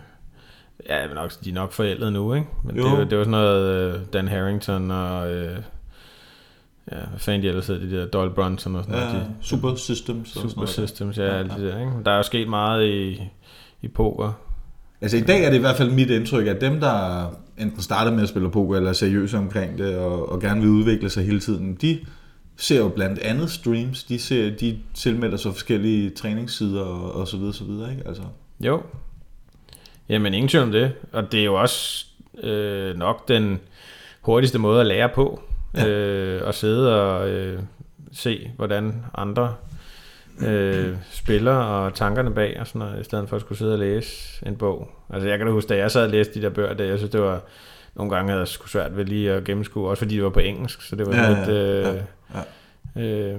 ja, 0.90 1.08
men 1.08 1.16
nok, 1.16 1.32
de 1.44 1.50
er 1.50 1.54
nok 1.54 1.72
forældet 1.72 2.14
nu, 2.14 2.34
ikke? 2.34 2.48
Men 2.64 2.76
det, 2.76 2.82
Jo. 2.82 2.88
var- 2.88 3.04
det 3.04 3.18
var 3.18 3.24
sådan 3.24 3.32
noget 3.32 3.94
øh, 3.96 4.00
Dan 4.14 4.28
Harrington 4.28 4.92
og... 4.92 5.32
Øh, 5.34 5.58
ja, 6.92 6.96
hvad 7.10 7.20
fanden 7.20 7.42
de 7.44 7.48
ellers 7.48 7.68
hedder, 7.68 7.86
de 7.90 7.98
der 8.00 8.06
Doyle 8.06 8.32
Brunson 8.34 8.76
og 8.76 8.84
sådan 8.84 9.00
Ja, 9.00 9.06
noget. 9.06 9.22
De, 9.22 9.34
Super 9.42 9.76
Systems. 9.76 10.28
og 10.30 10.34
sådan 10.34 10.50
Super 10.50 10.56
noget. 10.62 10.70
Systems, 10.70 11.18
ja, 11.18 11.24
alt 11.24 11.52
det 11.52 11.60
der, 11.74 11.80
ikke? 11.80 11.92
Der 12.06 12.12
er 12.12 12.18
jo 12.18 12.24
sket 12.24 12.48
meget 12.50 12.86
i, 12.88 13.22
i 13.82 13.88
poker. 13.88 14.32
Altså 15.02 15.18
i 15.18 15.22
dag 15.22 15.44
er 15.44 15.50
det 15.50 15.58
i 15.58 15.60
hvert 15.60 15.76
fald 15.76 15.92
mit 15.92 16.10
indtryk, 16.10 16.48
at 16.48 16.62
dem, 16.62 16.80
der 16.80 17.26
enten 17.60 17.82
starter 17.82 18.12
med 18.12 18.24
at 18.24 18.30
spille 18.30 18.52
poker, 18.52 18.78
eller 18.78 18.90
er 18.90 18.94
seriøse 18.94 19.38
omkring 19.38 19.78
det, 19.78 19.98
og, 19.98 20.32
og 20.32 20.42
gerne 20.42 20.62
vil 20.62 20.70
udvikle 20.70 21.10
sig 21.10 21.26
hele 21.26 21.40
tiden, 21.40 21.78
de 21.82 22.00
ser 22.58 22.78
jo 22.78 22.90
blandt 22.90 23.20
andet 23.20 23.52
streams, 23.52 24.04
de, 24.04 24.20
ser, 24.20 24.50
de 24.56 24.80
tilmelder 24.94 25.38
sig 25.38 25.52
forskellige 25.52 26.10
træningssider 26.10 26.82
og, 26.82 27.16
og 27.16 27.28
så 27.28 27.38
videre, 27.38 27.54
så 27.54 27.64
videre, 27.64 27.92
ikke? 27.92 28.08
Altså, 28.08 28.24
Jo. 28.60 28.82
Jamen, 30.10 30.34
ingen 30.34 30.50
tvivl 30.50 30.64
om 30.64 30.72
det. 30.72 30.92
Og 31.12 31.32
det 31.32 31.40
er 31.40 31.44
jo 31.44 31.56
også 31.56 32.06
øh, 32.44 32.98
nok 32.98 33.28
den 33.28 33.60
hurtigste 34.22 34.60
måde 34.60 34.80
at 34.80 34.86
lære 34.86 35.10
på. 35.16 35.42
Ja. 35.76 35.88
Øh, 35.88 36.48
at 36.48 36.56
sidde 36.56 37.02
og 37.02 37.30
øh, 37.30 37.60
se, 38.12 38.52
hvordan 38.56 39.06
andre 39.16 39.56
øh, 40.48 40.96
spiller 41.12 41.54
og 41.54 41.94
tankerne 41.94 42.32
bag 42.34 42.58
og 42.60 42.68
sådan 42.68 42.80
noget, 42.80 43.02
i 43.02 43.04
stedet 43.04 43.30
for 43.30 43.36
at 43.36 43.42
skulle 43.42 43.58
sidde 43.58 43.74
og 43.74 43.80
læse 43.80 44.48
en 44.48 44.56
bog. 44.56 44.90
Altså 45.14 45.28
jeg 45.30 45.38
kan 45.38 45.48
da 45.48 45.54
huske, 45.54 45.70
da 45.70 45.78
jeg 45.78 45.92
sad 45.92 46.04
og 46.04 46.10
læste 46.10 46.34
de 46.40 46.42
der 46.42 46.50
bøger, 46.50 46.74
der, 46.74 46.84
jeg 46.84 46.98
synes, 46.98 47.12
det 47.12 47.22
var 47.22 47.42
nogle 47.96 48.16
gange 48.16 48.30
havde 48.30 48.40
jeg 48.40 48.48
sgu 48.48 48.68
svært 48.68 48.98
ved 48.98 49.06
lige 49.06 49.32
at 49.32 49.44
gennemskue, 49.44 49.90
også 49.90 50.02
fordi 50.04 50.16
det 50.16 50.24
var 50.24 50.30
på 50.30 50.40
engelsk, 50.40 50.82
så 50.82 50.96
det 50.96 51.08
var 51.08 51.16
Ja, 51.16 51.30
lidt 51.30 51.48
ja, 51.48 51.90
øh, 51.92 51.96
ja, 52.36 53.02
Øh, 53.02 53.36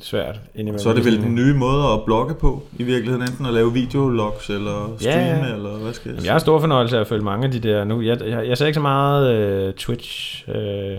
svært. 0.00 0.40
indimellem. 0.54 0.78
Så 0.78 0.90
er 0.90 0.94
det 0.94 1.04
vel 1.04 1.22
den 1.22 1.34
nye 1.34 1.54
måde 1.54 1.84
at 1.92 2.04
blogge 2.04 2.34
på, 2.34 2.62
i 2.78 2.82
virkeligheden, 2.82 3.22
enten 3.22 3.46
at 3.46 3.54
lave 3.54 3.72
videologs, 3.72 4.50
eller 4.50 4.90
Ja, 5.02 5.10
streame, 5.10 5.46
ja. 5.46 5.54
eller 5.54 5.70
hvad 5.78 5.92
skal 5.92 6.08
jeg 6.08 6.14
Jamen, 6.14 6.24
jeg 6.24 6.32
har 6.34 6.38
stor 6.38 6.60
fornøjelse 6.60 6.96
af 6.96 7.00
at 7.00 7.06
følge 7.06 7.24
mange 7.24 7.44
af 7.46 7.50
de 7.52 7.58
der 7.60 7.84
nu. 7.84 8.00
Jeg, 8.02 8.20
jeg, 8.20 8.48
jeg 8.48 8.58
ser 8.58 8.66
ikke 8.66 8.74
så 8.74 8.80
meget 8.80 9.34
øh, 9.36 9.74
Twitch, 9.74 10.44
øh, 10.48 10.98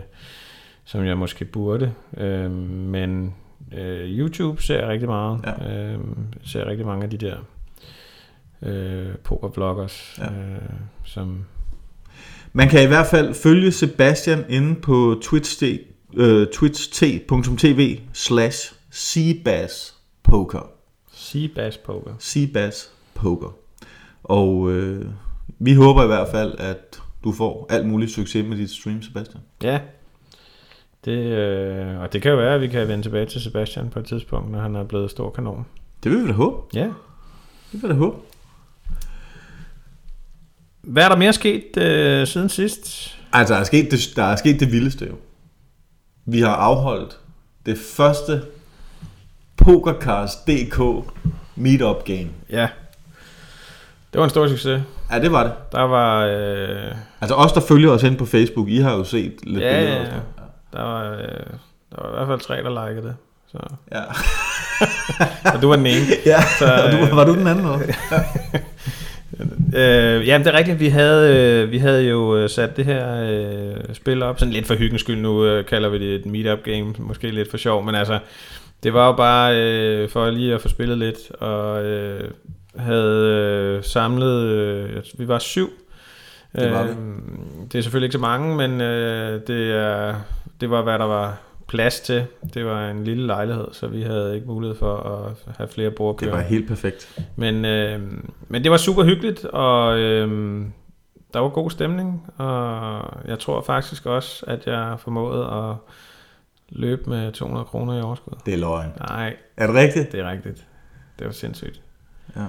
som 0.85 1.05
jeg 1.05 1.17
måske 1.17 1.45
burde, 1.45 1.91
øh, 2.17 2.51
men 2.51 3.33
øh, 3.77 4.09
YouTube 4.09 4.61
ser 4.61 4.79
jeg 4.79 4.87
rigtig 4.87 5.09
meget. 5.09 5.39
Ja. 5.45 5.73
Øh, 5.73 5.99
ser 6.43 6.65
rigtig 6.65 6.85
mange 6.85 7.03
af 7.03 7.09
de 7.09 7.17
der 7.17 7.35
øh, 8.61 9.15
pokerbloggers, 9.23 10.19
ja. 10.19 10.25
øh, 10.25 10.61
som 11.03 11.45
Man 12.53 12.69
kan 12.69 12.83
i 12.83 12.87
hvert 12.87 13.07
fald 13.07 13.33
følge 13.33 13.71
Sebastian 13.71 14.45
inde 14.49 14.75
på 14.75 15.19
twitch.t, 15.23 15.63
øh, 16.13 16.47
twitch.tv 16.47 17.99
slash 18.13 18.73
Poker. 20.23 20.69
Seabass 21.13 21.77
Poker. 21.77 22.11
Seabass 22.19 22.91
Poker. 23.13 23.57
Og 24.23 24.71
øh, 24.71 25.05
vi 25.59 25.73
håber 25.73 26.03
i 26.03 26.07
hvert 26.07 26.27
fald, 26.27 26.53
at 26.57 26.99
du 27.23 27.31
får 27.31 27.67
alt 27.69 27.87
muligt 27.87 28.11
succes 28.11 28.45
med 28.45 28.57
dit 28.57 28.71
stream, 28.71 29.01
Sebastian. 29.01 29.43
Ja. 29.63 29.79
Det, 31.05 31.11
øh, 31.11 31.99
og 31.99 32.13
det 32.13 32.21
kan 32.21 32.31
jo 32.31 32.37
være, 32.37 32.55
at 32.55 32.61
vi 32.61 32.67
kan 32.67 32.87
vende 32.87 33.03
tilbage 33.03 33.25
til 33.25 33.41
Sebastian 33.41 33.89
på 33.89 33.99
et 33.99 34.05
tidspunkt, 34.05 34.51
når 34.51 34.59
han 34.59 34.75
er 34.75 34.83
blevet 34.83 35.11
stor 35.11 35.29
kanon. 35.29 35.65
Det 36.03 36.11
vil 36.11 36.23
vi 36.23 36.27
da 36.27 36.33
håbe. 36.33 36.57
Ja. 36.73 36.83
Det 36.83 36.93
vil 37.71 37.83
vi 37.83 37.87
da 37.87 37.93
håbe. 37.93 38.17
Hvad 40.81 41.03
er 41.03 41.09
der 41.09 41.15
mere 41.15 41.33
sket 41.33 41.77
øh, 41.77 42.27
siden 42.27 42.49
sidst? 42.49 43.15
Altså, 43.33 43.53
der 43.53 43.59
er, 43.59 43.63
sket 43.63 43.91
det, 43.91 43.99
der 44.15 44.23
er 44.23 44.35
sket 44.35 44.59
det 44.59 44.71
vildeste 44.71 45.05
jo. 45.05 45.15
Vi 46.25 46.39
har 46.39 46.55
afholdt 46.55 47.19
det 47.65 47.77
første 47.77 48.41
PokerCast.dk 49.57 50.79
meetup 51.55 52.05
game. 52.05 52.29
Ja. 52.49 52.67
Det 54.13 54.19
var 54.19 54.23
en 54.23 54.29
stor 54.29 54.47
succes. 54.47 54.81
Ja, 55.11 55.19
det 55.19 55.31
var 55.31 55.43
det. 55.43 55.53
Der 55.71 55.81
var... 55.81 56.25
Øh... 56.25 56.95
Altså 57.21 57.35
os, 57.35 57.51
der 57.51 57.61
følger 57.61 57.91
os 57.91 58.03
ind 58.03 58.17
på 58.17 58.25
Facebook, 58.25 58.69
I 58.69 58.77
har 58.77 58.93
jo 58.93 59.03
set 59.03 59.33
lidt 59.43 59.63
ja, 59.63 59.79
billeder. 59.79 60.01
ja, 60.01 60.03
ja. 60.03 60.19
Der 60.75 60.83
var, 60.83 61.11
øh, 61.11 61.19
der 61.91 62.01
var 62.01 62.11
i 62.11 62.25
hvert 62.25 62.27
fald 62.27 62.39
tre, 62.39 62.55
der 62.63 62.87
likede 62.89 63.07
det. 63.07 63.15
Så. 63.51 63.57
Ja. 63.91 64.01
og 65.55 65.61
du 65.61 65.67
var 65.67 65.75
den 65.75 65.85
ene. 65.85 66.05
Ja, 66.25 66.37
og 66.85 66.91
du- 66.91 67.15
var 67.15 67.23
du 67.25 67.33
den 67.35 67.47
anden 67.47 67.65
også? 67.65 67.85
øh, 69.75 70.27
jamen, 70.27 70.45
det 70.47 70.53
er 70.53 70.57
rigtigt. 70.57 70.79
Vi 70.79 70.87
havde, 70.87 71.35
øh, 71.63 71.71
vi 71.71 71.77
havde 71.77 72.03
jo 72.09 72.37
øh, 72.37 72.49
sat 72.49 72.77
det 72.77 72.85
her 72.85 73.23
øh, 73.23 73.95
spil 73.95 74.23
op. 74.23 74.39
Sådan 74.39 74.53
lidt 74.53 74.67
for 74.67 74.75
hyggens 74.75 75.01
skyld. 75.01 75.17
Nu 75.21 75.45
øh, 75.45 75.65
kalder 75.65 75.89
vi 75.89 75.99
det 75.99 76.15
et 76.15 76.25
meetup 76.25 76.63
game. 76.63 76.93
Måske 76.99 77.31
lidt 77.31 77.49
for 77.51 77.57
sjov. 77.57 77.83
Men 77.83 77.95
altså, 77.95 78.19
det 78.83 78.93
var 78.93 79.05
jo 79.07 79.11
bare 79.13 79.55
øh, 79.57 80.09
for 80.09 80.29
lige 80.29 80.53
at 80.55 80.61
få 80.61 80.67
spillet 80.69 80.97
lidt. 80.97 81.17
Og 81.39 81.83
øh, 81.83 82.31
havde 82.77 83.27
øh, 83.77 83.83
samlet... 83.83 84.41
Øh, 84.43 85.03
vi 85.17 85.27
var 85.27 85.39
syv. 85.39 85.69
Det 86.55 86.71
var 86.71 86.83
vi. 86.83 86.89
Øh, 86.89 86.95
det 87.71 87.77
er 87.77 87.81
selvfølgelig 87.81 88.05
ikke 88.05 88.13
så 88.13 88.19
mange, 88.19 88.55
men 88.55 88.81
øh, 88.81 89.41
det, 89.47 89.71
er, 89.71 90.15
det 90.61 90.69
var, 90.69 90.81
hvad 90.81 90.99
der 90.99 91.05
var 91.05 91.37
plads 91.67 91.99
til. 91.99 92.25
Det 92.53 92.65
var 92.65 92.89
en 92.89 93.03
lille 93.03 93.25
lejlighed, 93.27 93.67
så 93.71 93.87
vi 93.87 94.01
havde 94.01 94.35
ikke 94.35 94.47
mulighed 94.47 94.77
for 94.77 94.97
at 94.97 95.55
have 95.57 95.69
flere 95.69 95.91
bord 95.91 96.19
Det 96.19 96.31
var 96.31 96.41
helt 96.41 96.67
perfekt. 96.67 97.19
Men, 97.35 97.65
øh, 97.65 97.99
men 98.47 98.63
det 98.63 98.71
var 98.71 98.77
super 98.77 99.03
hyggeligt, 99.03 99.45
og 99.45 99.99
øh, 99.99 100.61
der 101.33 101.39
var 101.39 101.49
god 101.49 101.69
stemning, 101.69 102.25
og 102.37 103.01
jeg 103.27 103.39
tror 103.39 103.61
faktisk 103.61 104.05
også, 104.05 104.45
at 104.47 104.67
jeg 104.67 104.95
formåede 104.99 105.45
at 105.45 105.75
løbe 106.69 107.09
med 107.09 107.31
200 107.31 107.65
kroner 107.65 107.97
i 107.97 108.01
overskud. 108.01 108.33
Det 108.45 108.53
er 108.53 108.57
løgn. 108.57 108.89
Nej. 108.99 109.35
Er 109.57 109.67
det 109.67 109.75
rigtigt? 109.75 110.11
Det 110.11 110.19
er 110.19 110.31
rigtigt. 110.31 110.65
Det 111.19 111.27
var 111.27 111.33
sindssygt. 111.33 111.81
Ja. 112.35 112.41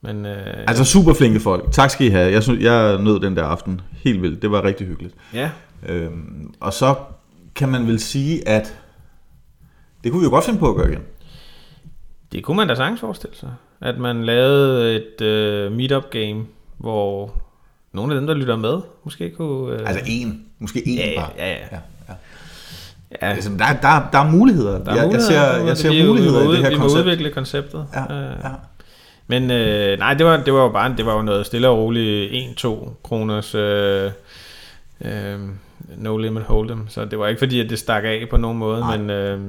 Men, 0.00 0.26
øh, 0.26 0.46
Altså 0.46 0.84
super 0.84 1.14
flinke 1.14 1.40
folk. 1.40 1.72
Tak 1.72 1.90
skal 1.90 2.06
I 2.06 2.10
have. 2.10 2.32
Jeg, 2.32 2.42
synes, 2.42 2.62
jeg 2.64 2.98
nød 2.98 3.20
den 3.20 3.36
der 3.36 3.44
aften 3.44 3.80
helt 3.92 4.22
vildt. 4.22 4.42
Det 4.42 4.50
var 4.50 4.64
rigtig 4.64 4.86
hyggeligt. 4.86 5.14
Ja. 5.34 5.50
Øhm, 5.88 6.54
og 6.60 6.72
så 6.72 6.94
kan 7.54 7.68
man 7.68 7.86
vel 7.86 8.00
sige, 8.00 8.48
at 8.48 8.78
det 10.04 10.12
kunne 10.12 10.20
vi 10.20 10.24
jo 10.24 10.30
godt 10.30 10.44
finde 10.44 10.58
på 10.58 10.68
at 10.70 10.76
gøre 10.76 10.88
igen. 10.90 11.02
Det 12.32 12.44
kunne 12.44 12.56
man 12.56 12.68
da 12.68 12.74
sagtens 12.74 13.00
forestille 13.00 13.36
sig. 13.36 13.50
At 13.80 13.98
man 13.98 14.24
lavede 14.24 14.96
et 14.96 15.20
øh, 15.20 15.72
meetup 15.72 16.10
game, 16.10 16.44
hvor 16.78 17.34
nogle 17.92 18.14
af 18.14 18.20
dem, 18.20 18.26
der 18.26 18.34
lytter 18.34 18.56
med, 18.56 18.80
måske 19.04 19.30
kunne... 19.30 19.74
Øh... 19.74 19.88
Altså 19.88 20.04
en. 20.06 20.44
Måske 20.58 20.88
en 20.88 20.98
ja, 20.98 21.20
bare. 21.20 21.30
Ja, 21.38 21.48
ja. 21.50 21.56
ja, 21.72 21.78
ja. 22.08 22.14
ja. 23.12 23.26
Altså, 23.26 23.50
der, 23.50 23.56
der, 23.82 24.08
der 24.12 24.18
er 24.18 24.30
muligheder. 24.30 24.84
Der 24.84 24.90
er 24.92 24.96
jeg, 24.96 25.04
muligheder. 25.06 25.42
jeg 25.42 25.54
ser, 25.56 25.66
jeg 25.66 25.76
ser 25.76 25.90
vi, 25.90 26.06
muligheder 26.06 26.40
vi 26.40 26.46
må, 26.46 26.52
i 26.52 26.56
det 26.56 26.62
her 26.62 26.70
vi 26.70 26.76
koncept. 26.76 26.94
må 26.94 27.00
udvikle 27.10 27.30
konceptet. 27.30 27.86
Ja, 27.94 28.14
Øh, 28.14 28.36
ja. 28.44 28.48
Men 29.26 29.50
øh, 29.50 29.98
nej, 29.98 30.14
det 30.14 30.26
var, 30.26 30.36
det 30.36 30.52
var 30.54 30.60
jo 30.62 30.68
bare 30.68 30.94
det 30.96 31.06
var 31.06 31.14
jo 31.16 31.22
noget 31.22 31.46
stille 31.46 31.68
og 31.68 31.78
roligt 31.78 32.32
1-2 32.64 32.88
kroners 33.02 33.54
øh, 33.54 34.10
øh, 35.04 35.40
no 35.96 36.16
limit 36.16 36.42
hold'em. 36.42 36.88
Så 36.88 37.04
det 37.04 37.18
var 37.18 37.26
ikke 37.28 37.38
fordi, 37.38 37.60
at 37.60 37.70
det 37.70 37.78
stak 37.78 38.04
af 38.04 38.26
på 38.30 38.36
nogen 38.36 38.58
måde. 38.58 38.84
Men, 38.84 39.10
øh, 39.10 39.40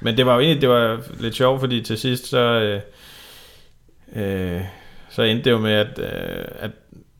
men 0.00 0.16
det 0.16 0.26
var 0.26 0.34
jo 0.34 0.40
egentlig 0.40 0.60
det 0.60 0.68
var 0.68 1.00
lidt 1.20 1.34
sjovt, 1.34 1.60
fordi 1.60 1.82
til 1.82 1.98
sidst 1.98 2.26
så, 2.26 2.38
øh, 2.38 2.80
øh, 4.16 4.60
så 5.10 5.22
endte 5.22 5.44
det 5.44 5.50
jo 5.50 5.58
med, 5.58 5.72
at, 5.72 5.98
øh, 5.98 6.44
at 6.58 6.70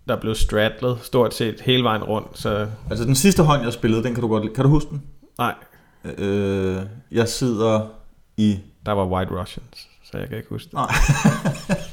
der 0.08 0.16
blev 0.16 0.34
straddlet 0.34 0.98
stort 1.02 1.34
set 1.34 1.60
hele 1.60 1.82
vejen 1.82 2.04
rundt. 2.04 2.38
Så 2.38 2.66
Altså 2.90 3.04
den 3.04 3.14
sidste 3.14 3.42
hånd, 3.42 3.62
jeg 3.62 3.72
spillede, 3.72 4.02
den 4.02 4.14
kan 4.14 4.22
du 4.22 4.28
godt 4.28 4.54
Kan 4.54 4.64
du 4.64 4.70
huske 4.70 4.90
den? 4.90 5.02
Nej. 5.38 5.54
Øh, 6.18 6.76
jeg 7.10 7.28
sidder 7.28 7.86
i... 8.36 8.58
Der 8.86 8.92
var 8.92 9.06
White 9.06 9.40
Russians, 9.40 9.88
så 10.04 10.18
jeg 10.18 10.28
kan 10.28 10.36
ikke 10.36 10.48
huske 10.48 10.66
det. 10.66 10.74
Nej. 10.74 10.86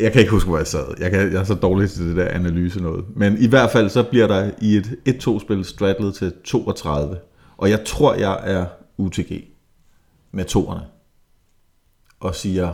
Jeg 0.00 0.12
kan 0.12 0.20
ikke 0.20 0.30
huske, 0.30 0.48
hvor 0.48 0.58
jeg 0.58 0.66
sad. 0.66 0.94
Jeg, 0.98 1.10
kan, 1.10 1.32
jeg 1.32 1.40
er 1.40 1.44
så 1.44 1.54
dårlig 1.54 1.90
til 1.90 2.08
det 2.08 2.16
der 2.16 2.28
analyse 2.28 2.82
noget. 2.82 3.04
Men 3.16 3.38
i 3.38 3.46
hvert 3.46 3.70
fald, 3.70 3.90
så 3.90 4.02
bliver 4.02 4.26
der 4.26 4.50
i 4.60 4.76
et 4.76 4.96
1-2-spil 5.08 5.64
straddlet 5.64 6.14
til 6.14 6.32
32. 6.44 7.18
Og 7.56 7.70
jeg 7.70 7.84
tror, 7.84 8.14
jeg 8.14 8.40
er 8.42 8.66
UTG 8.96 9.44
med 10.32 10.44
toerne. 10.44 10.82
Og 12.20 12.34
siger, 12.34 12.72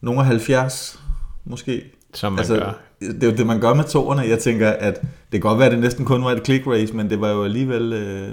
nogle 0.00 0.20
af 0.20 0.26
70, 0.26 1.00
måske. 1.44 1.84
Som 2.14 2.32
man 2.32 2.44
gør. 2.48 2.78
Det 3.00 3.22
er 3.22 3.30
jo 3.30 3.36
det, 3.36 3.46
man 3.46 3.60
gør 3.60 3.74
med 3.74 3.84
toerne. 3.84 4.22
Jeg 4.22 4.38
tænker, 4.38 4.70
at 4.70 5.00
det 5.00 5.08
kan 5.32 5.40
godt 5.40 5.58
være, 5.58 5.66
at 5.66 5.72
det 5.72 5.80
næsten 5.80 6.04
kun 6.04 6.24
var 6.24 6.30
et 6.30 6.44
click 6.44 6.66
race, 6.66 6.96
men 6.96 7.10
det 7.10 7.20
var 7.20 7.30
jo 7.30 7.44
alligevel... 7.44 7.92
Øh, 7.92 8.28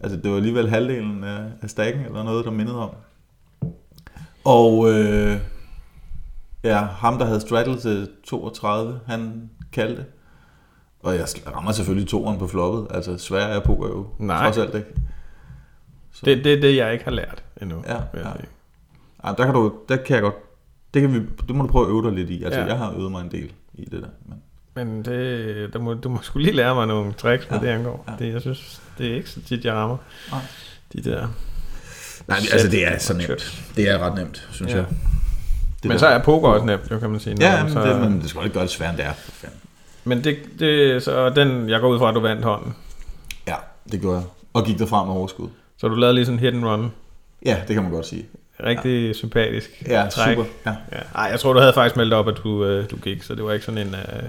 altså, 0.00 0.16
det 0.16 0.30
var 0.30 0.36
alligevel 0.36 0.68
halvdelen 0.68 1.24
af, 1.24 1.38
af 1.62 1.70
stakken, 1.70 2.04
eller 2.04 2.22
noget, 2.22 2.44
der 2.44 2.50
mindede 2.50 2.78
om. 2.78 2.90
Og 4.44 4.92
øh, 4.92 5.36
ja, 6.66 6.78
ham, 6.84 7.18
der 7.18 7.24
havde 7.26 7.40
straddlet 7.40 7.80
til 7.80 8.08
32, 8.24 9.00
han 9.06 9.50
kaldte. 9.72 10.04
Og 11.02 11.14
jeg 11.14 11.26
rammer 11.54 11.72
selvfølgelig 11.72 12.08
toeren 12.08 12.38
på 12.38 12.46
floppet. 12.46 12.86
Altså, 12.96 13.18
svær 13.18 13.44
er 13.46 13.60
poker 13.60 13.88
jo 13.88 14.06
Nej. 14.18 14.42
trods 14.44 14.58
alt 14.58 14.74
ikke. 14.74 14.88
Det, 16.24 16.44
det 16.44 16.52
er 16.54 16.60
det, 16.60 16.76
jeg 16.76 16.92
ikke 16.92 17.04
har 17.04 17.10
lært 17.12 17.42
endnu. 17.62 17.84
Ja, 17.88 17.94
ja. 17.94 18.28
Ej, 19.24 19.34
der 19.34 19.44
kan 19.44 19.54
du, 19.54 19.72
der 19.88 19.96
kan 19.96 20.14
jeg 20.14 20.22
godt, 20.22 20.34
det, 20.94 21.02
kan 21.02 21.14
vi, 21.14 21.20
det 21.48 21.54
må 21.56 21.62
du 21.62 21.68
prøve 21.68 21.84
at 21.86 21.90
øve 21.90 22.02
dig 22.02 22.12
lidt 22.12 22.30
i. 22.30 22.44
Altså, 22.44 22.60
Ja. 22.60 22.66
jeg 22.66 22.78
har 22.78 22.92
øvet 22.92 23.10
mig 23.10 23.20
en 23.24 23.30
del 23.30 23.52
i 23.74 23.84
det 23.84 24.02
der. 24.02 24.08
Men, 24.26 24.38
Men 24.86 25.04
det, 25.04 25.72
der 25.72 25.78
må, 25.78 25.94
du 25.94 26.08
må 26.08 26.18
skulle 26.22 26.44
lige 26.46 26.56
lære 26.56 26.74
mig 26.74 26.86
nogle 26.86 27.12
tricks, 27.12 27.44
hvad 27.44 27.58
Ja, 27.58 27.66
det 27.66 27.70
angår. 27.72 28.04
ja. 28.08 28.24
Det, 28.24 28.32
jeg 28.32 28.40
synes, 28.40 28.82
det 28.98 29.10
er 29.10 29.14
ikke 29.14 29.30
så 29.30 29.40
tit, 29.42 29.64
jeg 29.64 29.74
rammer. 29.74 29.96
Nej. 30.30 30.40
De 30.92 31.00
der... 31.10 31.28
Nej, 32.28 32.38
altså, 32.52 32.68
det 32.70 32.86
er 32.86 32.98
så 32.98 33.14
nemt. 33.14 33.62
Det 33.76 33.88
er 33.90 33.98
ret 33.98 34.14
nemt, 34.14 34.48
synes 34.52 34.72
Ja. 34.72 34.76
jeg. 34.76 34.86
Men 35.82 35.92
der- 35.92 35.98
så 35.98 36.06
er 36.06 36.18
poker 36.18 36.48
også 36.48 36.66
nemt, 36.66 36.90
jo, 36.90 36.98
kan 36.98 37.10
man 37.10 37.20
sige. 37.20 37.36
Ja, 37.40 37.62
men, 37.64 37.72
så, 37.72 37.82
det, 37.82 38.00
men 38.00 38.20
det 38.20 38.28
skal 38.28 38.38
jo 38.38 38.44
ikke 38.44 38.54
gøre 38.54 38.62
det 38.62 38.70
sværere, 38.70 38.90
end 38.92 38.98
det 38.98 39.06
er. 39.06 39.12
men 40.04 40.24
det, 40.24 40.36
det, 40.58 41.02
så 41.02 41.28
den, 41.30 41.68
jeg 41.68 41.80
går 41.80 41.88
ud 41.88 41.98
fra, 41.98 42.08
at 42.08 42.14
du 42.14 42.20
vandt 42.20 42.44
hånden. 42.44 42.74
Ja, 43.48 43.54
det 43.92 44.00
gjorde 44.00 44.16
jeg. 44.16 44.24
Og 44.54 44.64
gik 44.64 44.78
derfra 44.78 45.04
med 45.04 45.14
overskud. 45.14 45.48
Så 45.78 45.88
du 45.88 45.94
lavede 45.94 46.14
lige 46.14 46.24
sådan 46.26 46.38
hit 46.38 46.54
and 46.54 46.64
run. 46.64 46.92
Ja, 47.46 47.56
det 47.68 47.74
kan 47.74 47.82
man 47.82 47.92
godt 47.92 48.06
sige. 48.06 48.26
Rigtig 48.64 49.06
ja. 49.06 49.12
sympatisk 49.12 49.82
Ja, 49.88 50.06
træk. 50.10 50.36
super, 50.36 50.48
ja. 50.66 50.70
ja. 50.92 50.98
Ej, 51.14 51.24
jeg 51.30 51.40
tror, 51.40 51.52
du 51.52 51.58
havde 51.60 51.72
faktisk 51.72 51.96
meldt 51.96 52.14
op, 52.14 52.28
at 52.28 52.34
du, 52.44 52.64
øh, 52.64 52.90
du 52.90 52.96
gik, 52.96 53.22
så 53.22 53.34
det 53.34 53.44
var 53.44 53.52
ikke 53.52 53.64
sådan 53.64 53.86
en... 53.86 53.94
Øh, 53.94 54.22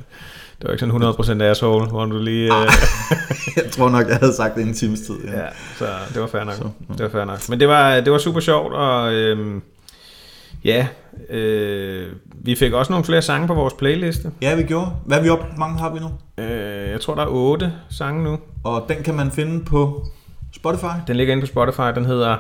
det 0.62 0.64
var 0.68 0.72
ikke 0.72 0.80
sådan 0.80 1.40
100% 1.42 1.44
asshole, 1.44 1.86
hvor 1.88 2.06
du 2.06 2.20
lige... 2.20 2.46
Øh, 2.56 2.70
Jeg 3.64 3.72
tror 3.72 3.90
nok, 3.90 4.08
jeg 4.08 4.18
havde 4.18 4.34
sagt 4.34 4.56
det 4.56 4.64
en 4.64 4.74
times 4.74 5.00
tid. 5.02 5.16
Ja. 5.26 5.40
Ja, 5.40 5.46
så 5.78 5.86
det 6.14 6.22
var 6.22 6.28
fair 6.28 6.44
nok. 6.44 6.54
Så, 6.54 6.64
Det 6.94 7.00
var 7.04 7.10
fair 7.10 7.26
nok. 7.26 7.50
Men 7.50 7.60
det 7.60 7.68
var, 7.68 8.00
det 8.00 8.12
var 8.12 8.18
super 8.18 8.40
sjovt, 8.40 8.74
og 8.74 9.14
øhm, 9.14 9.62
ja, 10.68 10.88
øh, 11.30 12.12
vi 12.36 12.56
fik 12.56 12.74
også 12.74 12.92
nogle 12.92 13.06
flere 13.06 13.22
sange 13.22 13.48
på 13.48 13.54
vores 13.54 13.74
playliste. 13.74 14.32
Ja, 14.42 14.56
vi 14.56 14.64
gjorde. 14.64 14.92
Hvad 15.06 15.18
er 15.18 15.22
vi? 15.22 15.28
Hvor 15.28 15.48
mange 15.58 15.80
har 15.80 15.94
vi 15.94 16.00
nu? 16.00 16.12
Øh, 16.44 16.90
jeg 16.90 17.02
tror, 17.02 17.16
der 17.16 17.22
er 17.22 17.28
otte 17.28 17.74
sange 17.90 18.24
nu. 18.24 18.40
Og 18.64 18.86
den 18.90 19.04
kan 19.04 19.16
man 19.16 19.32
finde 19.32 19.66
på 19.66 20.06
Spotify. 20.56 20.86
Den 21.08 21.16
ligger 21.16 21.34
inde 21.34 21.42
på 21.42 21.48
Spotify, 21.48 21.96
den 21.96 22.06
hedder 22.06 22.38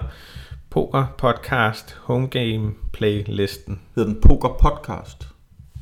Poker 0.69 1.05
Podcast 1.17 1.97
Home 2.03 2.27
Game 2.27 2.71
Playlisten. 2.93 3.79
Hedder 3.95 4.09
den 4.09 4.21
Poker 4.21 4.49
Podcast? 4.49 5.27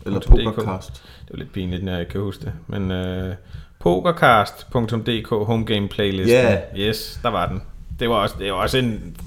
Eller. 0.06 0.20
Pokercast? 0.20 1.04
Det 1.28 1.34
er 1.34 1.38
lidt 1.38 1.54
pinligt, 1.54 1.84
når 1.84 1.92
jeg 1.92 2.02
ikke 2.02 2.12
kan 2.12 2.22
huske 2.22 2.46
det. 2.46 2.54
Men 2.68 2.92
øh, 2.92 3.36
pokercast.dk 3.80 5.30
Home 5.30 5.66
Game 5.66 5.88
Playlisten. 5.88 6.38
Ja. 6.38 6.58
Yes, 6.78 7.20
der 7.24 7.30
var 7.30 7.48
den. 7.48 7.62
Det 8.00 8.10
var 8.10 8.16
også, 8.16 8.36
det 8.40 8.52
var 8.52 8.58
også 8.58 8.78
en 8.78 9.18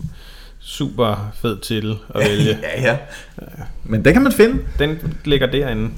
super 0.69 1.31
fed 1.35 1.59
titel 1.59 1.97
at 2.15 2.21
vælge. 2.29 2.59
ja, 2.77 2.83
ja. 2.83 2.99
Men 3.85 4.05
den 4.05 4.13
kan 4.13 4.23
man 4.23 4.33
finde. 4.33 4.63
Den 4.79 5.15
ligger 5.25 5.47
derinde. 5.47 5.91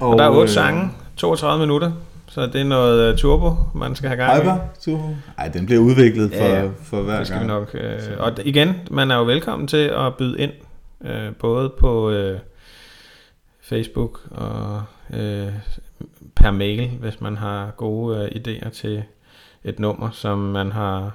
Og, 0.00 0.08
Og, 0.08 0.18
der 0.18 0.24
er 0.24 0.28
otte 0.30 0.42
øh, 0.42 0.48
sange, 0.48 0.90
32 1.16 1.60
minutter. 1.60 1.92
Så 2.28 2.46
det 2.46 2.60
er 2.60 2.64
noget 2.64 3.12
uh, 3.12 3.18
turbo, 3.18 3.54
man 3.74 3.94
skal 3.96 4.08
have 4.08 4.16
gang 4.16 4.38
i. 4.38 4.40
Hyper? 4.40 4.56
Turbo? 4.80 5.16
Ej, 5.38 5.48
den 5.48 5.66
bliver 5.66 5.80
udviklet 5.80 6.30
for, 6.32 6.44
Ja, 6.44 6.68
for 6.82 7.02
hver 7.02 7.18
det 7.18 7.26
skal 7.26 7.38
gang. 7.38 7.50
vi 7.50 7.54
nok. 7.54 7.74
Øh, 7.74 8.00
og 8.18 8.32
igen, 8.44 8.74
man 8.90 9.10
er 9.10 9.16
jo 9.16 9.24
velkommen 9.24 9.68
til 9.68 9.76
at 9.96 10.14
byde 10.18 10.38
ind, 10.38 10.52
øh, 11.04 11.34
både 11.38 11.72
på 11.80 12.10
øh, 12.10 12.38
Facebook 13.62 14.20
og 14.30 14.82
øh, 15.14 15.48
per 16.36 16.50
mail, 16.50 16.88
hvis 17.00 17.20
man 17.20 17.36
har 17.36 17.70
gode 17.76 18.18
øh, 18.18 18.28
idéer 18.42 18.70
til 18.70 19.02
et 19.64 19.78
nummer, 19.78 20.10
som 20.10 20.38
man 20.38 20.72
har 20.72 21.10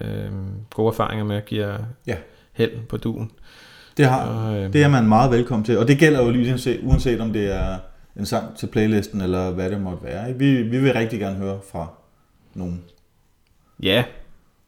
øh, 0.00 0.30
gode 0.74 0.88
erfaringer 0.88 1.24
med, 1.24 1.42
giver 1.46 1.78
Ja. 2.06 2.16
held 2.52 2.86
på 2.88 2.96
duen. 2.96 3.30
Det, 3.96 4.06
har, 4.06 4.26
Og, 4.26 4.56
øh, 4.56 4.72
det 4.72 4.82
er 4.82 4.88
man 4.88 5.06
meget 5.08 5.30
velkommen 5.30 5.64
til. 5.64 5.78
Og 5.78 5.88
det 5.88 5.98
gælder 5.98 6.22
jo 6.24 6.30
lige 6.30 6.80
uanset, 6.82 7.20
om 7.20 7.32
det 7.32 7.54
er 7.54 7.78
en 8.18 8.26
sang 8.26 8.56
til 8.56 8.66
playlisten, 8.66 9.20
eller 9.20 9.50
hvad 9.50 9.70
det 9.70 9.80
måtte 9.80 10.04
være. 10.04 10.28
ikke? 10.28 10.38
Vi, 10.38 10.62
vi 10.62 10.78
vil 10.78 10.92
rigtig 10.92 11.18
gerne 11.20 11.36
høre 11.36 11.58
fra 11.72 11.86
nogen. 12.54 12.84
Ja, 13.82 14.04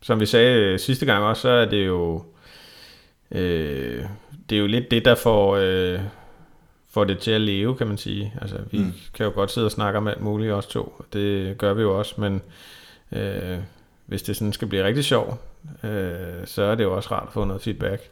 som 0.03 0.21
vi 0.21 0.27
sagde 0.27 0.61
øh, 0.61 0.79
sidste 0.79 1.07
gang 1.07 1.25
også, 1.25 1.43
så 1.43 1.49
er 1.49 1.65
det 1.69 1.87
jo 1.87 2.23
øh, 3.31 4.05
det 4.51 4.57
er 4.57 4.61
jo 4.61 4.67
lidt 4.67 4.91
det, 4.91 5.05
der 5.05 5.15
får, 5.15 5.57
øh, 5.61 6.01
får 6.91 7.05
det 7.05 7.19
til 7.19 7.31
at 7.31 7.41
leve, 7.41 7.77
kan 7.77 7.87
man 7.87 7.97
sige. 7.99 8.35
Altså, 8.41 8.57
vi 8.71 8.79
Mm. 8.79 8.93
kan 9.15 9.27
jo 9.27 9.33
godt 9.35 9.51
sidde 9.51 9.65
og 9.67 9.71
snakke 9.71 9.97
om 9.99 10.09
alt 10.09 10.21
muligt, 10.21 10.53
os 10.53 10.67
to. 10.67 11.03
Det 11.13 11.59
gør 11.59 11.75
vi 11.75 11.83
jo 11.83 11.99
også, 11.99 12.15
men 12.21 12.43
øh, 13.13 13.59
hvis 14.07 14.23
det 14.23 14.37
sådan 14.37 14.53
skal 14.53 14.69
blive 14.69 14.85
rigtig 14.85 15.05
sjovt, 15.05 15.35
øh, 15.85 16.11
så 16.45 16.63
er 16.63 16.75
det 16.75 16.85
jo 16.85 16.97
også 16.97 17.09
rart 17.13 17.25
at 17.27 17.33
få 17.33 17.45
noget 17.45 17.63
feedback. 17.63 18.03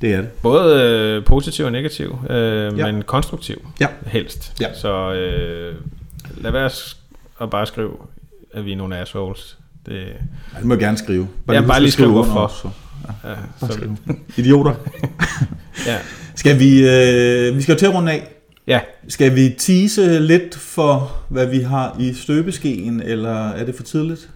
Det 0.00 0.12
er 0.14 0.20
det. 0.20 0.30
Både 0.42 0.82
øh, 0.82 1.24
positiv 1.24 1.64
og 1.64 1.72
negativ, 1.72 2.18
øh, 2.30 2.36
Ja. 2.36 2.86
ja. 2.86 2.92
men 2.92 3.02
konstruktiv 3.02 3.68
Ja. 3.80 3.86
helst. 4.06 4.52
Ja. 4.60 4.74
Så 4.74 5.12
øh, 5.14 5.74
lad 6.36 6.50
være 6.50 6.70
at 7.40 7.50
bare 7.50 7.66
skrive, 7.66 7.92
at 8.54 8.64
vi 8.64 8.72
er 8.72 8.76
nogle 8.76 8.96
assholes. 8.98 9.58
Det, 9.86 9.92
Ja, 9.94 10.58
det 10.58 10.64
må 10.64 10.74
jeg 10.74 10.80
gerne 10.80 10.98
skrive. 10.98 11.28
Ja, 11.48 11.58
husk 11.58 11.68
bare 11.68 11.80
lige 11.80 11.90
skrive 11.92 12.10
hvorfor. 12.10 12.48
så. 12.62 12.68
Ja, 13.24 13.34
Bare 13.60 13.70
så, 13.70 13.72
skrive. 13.72 13.96
Idioter. 14.36 14.74
ja. 15.86 15.98
Skal 16.34 16.58
vi, 16.58 16.88
øh, 16.88 17.56
vi 17.56 17.62
skal 17.62 17.72
jo 17.72 17.78
til 17.78 17.86
at 17.86 17.94
runde 17.94 18.12
af. 18.12 18.28
ja, 18.66 18.80
Skal 19.08 19.34
vi 19.36 19.54
tease 19.58 20.18
lidt 20.18 20.54
for, 20.56 21.12
hvad 21.28 21.46
vi 21.46 21.60
har 21.60 21.96
i 22.00 22.14
støbeskeen, 22.14 23.02
eller 23.02 23.48
er 23.48 23.64
det 23.64 23.74
for 23.74 23.82
tidligt? 23.82 24.30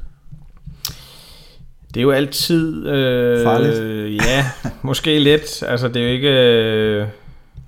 Det 1.95 2.01
er 2.01 2.03
jo 2.03 2.11
altid... 2.11 2.87
Øh, 2.89 3.45
Farligt. 3.45 4.03
Ja, 4.29 4.51
måske 4.83 5.19
lidt. 5.19 5.63
Altså, 5.63 5.89
det 5.89 5.97
er 5.97 6.01
jo 6.07 6.09
ikke... 6.13 6.29
Øh, 6.31 7.07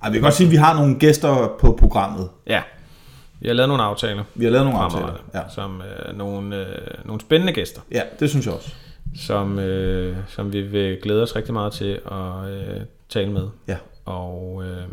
Ej, 0.02 0.10
vi 0.10 0.14
kan 0.14 0.22
godt 0.22 0.34
sige, 0.34 0.46
at 0.46 0.51
vi 0.51 0.56
har 0.56 0.74
nogle 0.74 0.98
gæster 0.98 1.56
på 1.60 1.76
programmet. 1.80 2.28
ja, 2.46 2.62
vi 3.40 3.48
har 3.48 3.55
lavet 3.55 3.68
nogle 3.68 3.82
aftaler. 3.82 4.24
Vi 4.34 4.44
har 4.44 4.52
lavet 4.52 4.66
nogle 4.66 4.80
aftaler. 4.80 5.12
Ja. 5.34 5.40
Som 5.55 5.82
øh, 5.82 6.18
nogle, 6.18 6.56
øh, 6.56 6.66
nogle 7.05 7.20
spændende 7.20 7.52
gæster, 7.52 7.80
ja, 7.92 8.02
det 8.20 8.30
synes 8.30 8.46
jeg 8.46 8.55
også. 8.55 8.70
som, 9.16 9.59
øh, 9.59 10.16
som 10.28 10.52
vi 10.52 10.60
vil 10.60 10.98
glæde 11.02 11.22
os 11.22 11.36
rigtig 11.36 11.52
meget 11.55 11.72
til 11.72 12.01
at 12.10 12.51
øh, 12.51 12.80
tale 13.09 13.30
med. 13.32 13.48
Ja. 13.68 13.76
Og 14.05 14.62
øh, 14.66 14.84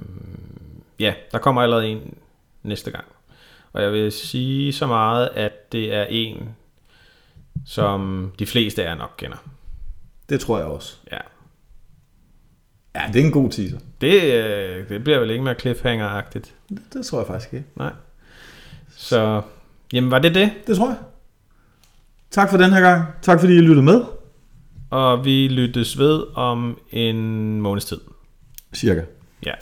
ja, 0.99 1.13
der 1.31 1.37
kommer 1.37 1.61
allerede 1.61 1.87
en 1.87 2.13
næste 2.63 2.91
gang. 2.91 3.05
Og 3.73 3.81
jeg 3.81 3.91
vil 3.91 4.11
sige 4.11 4.73
så 4.73 4.87
meget, 4.87 5.29
at 5.35 5.71
det 5.71 5.93
er 5.93 6.05
en, 6.09 6.49
som 7.65 8.31
de 8.39 8.45
fleste 8.45 8.83
af 8.83 8.89
jer 8.89 8.95
nok 8.95 9.11
kender. 9.17 9.37
Det 10.29 10.39
tror 10.39 10.57
jeg 10.57 10.67
også. 10.67 10.95
Ja. 11.11 11.17
Ja, 12.95 13.01
det 13.13 13.21
er 13.21 13.25
en 13.25 13.31
god 13.31 13.49
teaser. 13.49 13.77
Det, 14.01 14.23
øh, 14.23 14.89
det 14.89 15.03
bliver 15.03 15.19
vel 15.19 15.29
ikke 15.29 15.43
mere 15.43 15.55
cliffhanger-agtigt. 15.55 16.53
Det, 16.69 16.81
det 16.93 17.05
tror 17.05 17.19
jeg 17.19 17.27
faktisk 17.27 17.53
ikke. 17.53 17.65
Nej. 17.75 17.91
Så, 18.95 19.41
jamen 19.93 20.11
var 20.11 20.19
det 20.19 20.35
det? 20.35 20.51
Det 20.67 20.77
tror 20.77 20.87
jeg. 20.87 20.97
Tak 22.31 22.49
for 22.49 22.57
den 22.57 22.73
her 22.73 22.81
gang. 22.81 23.05
Tak 23.21 23.39
fordi 23.39 23.53
I 23.53 23.61
lyttede 23.61 23.83
med. 23.83 24.01
Og 24.89 25.25
vi 25.25 25.47
lyttes 25.47 25.97
ved 25.97 26.23
om 26.35 26.79
en 26.91 27.61
måneds 27.61 27.85
tid. 27.85 27.99
Cirka. 28.73 29.03
Ja. 29.45 29.53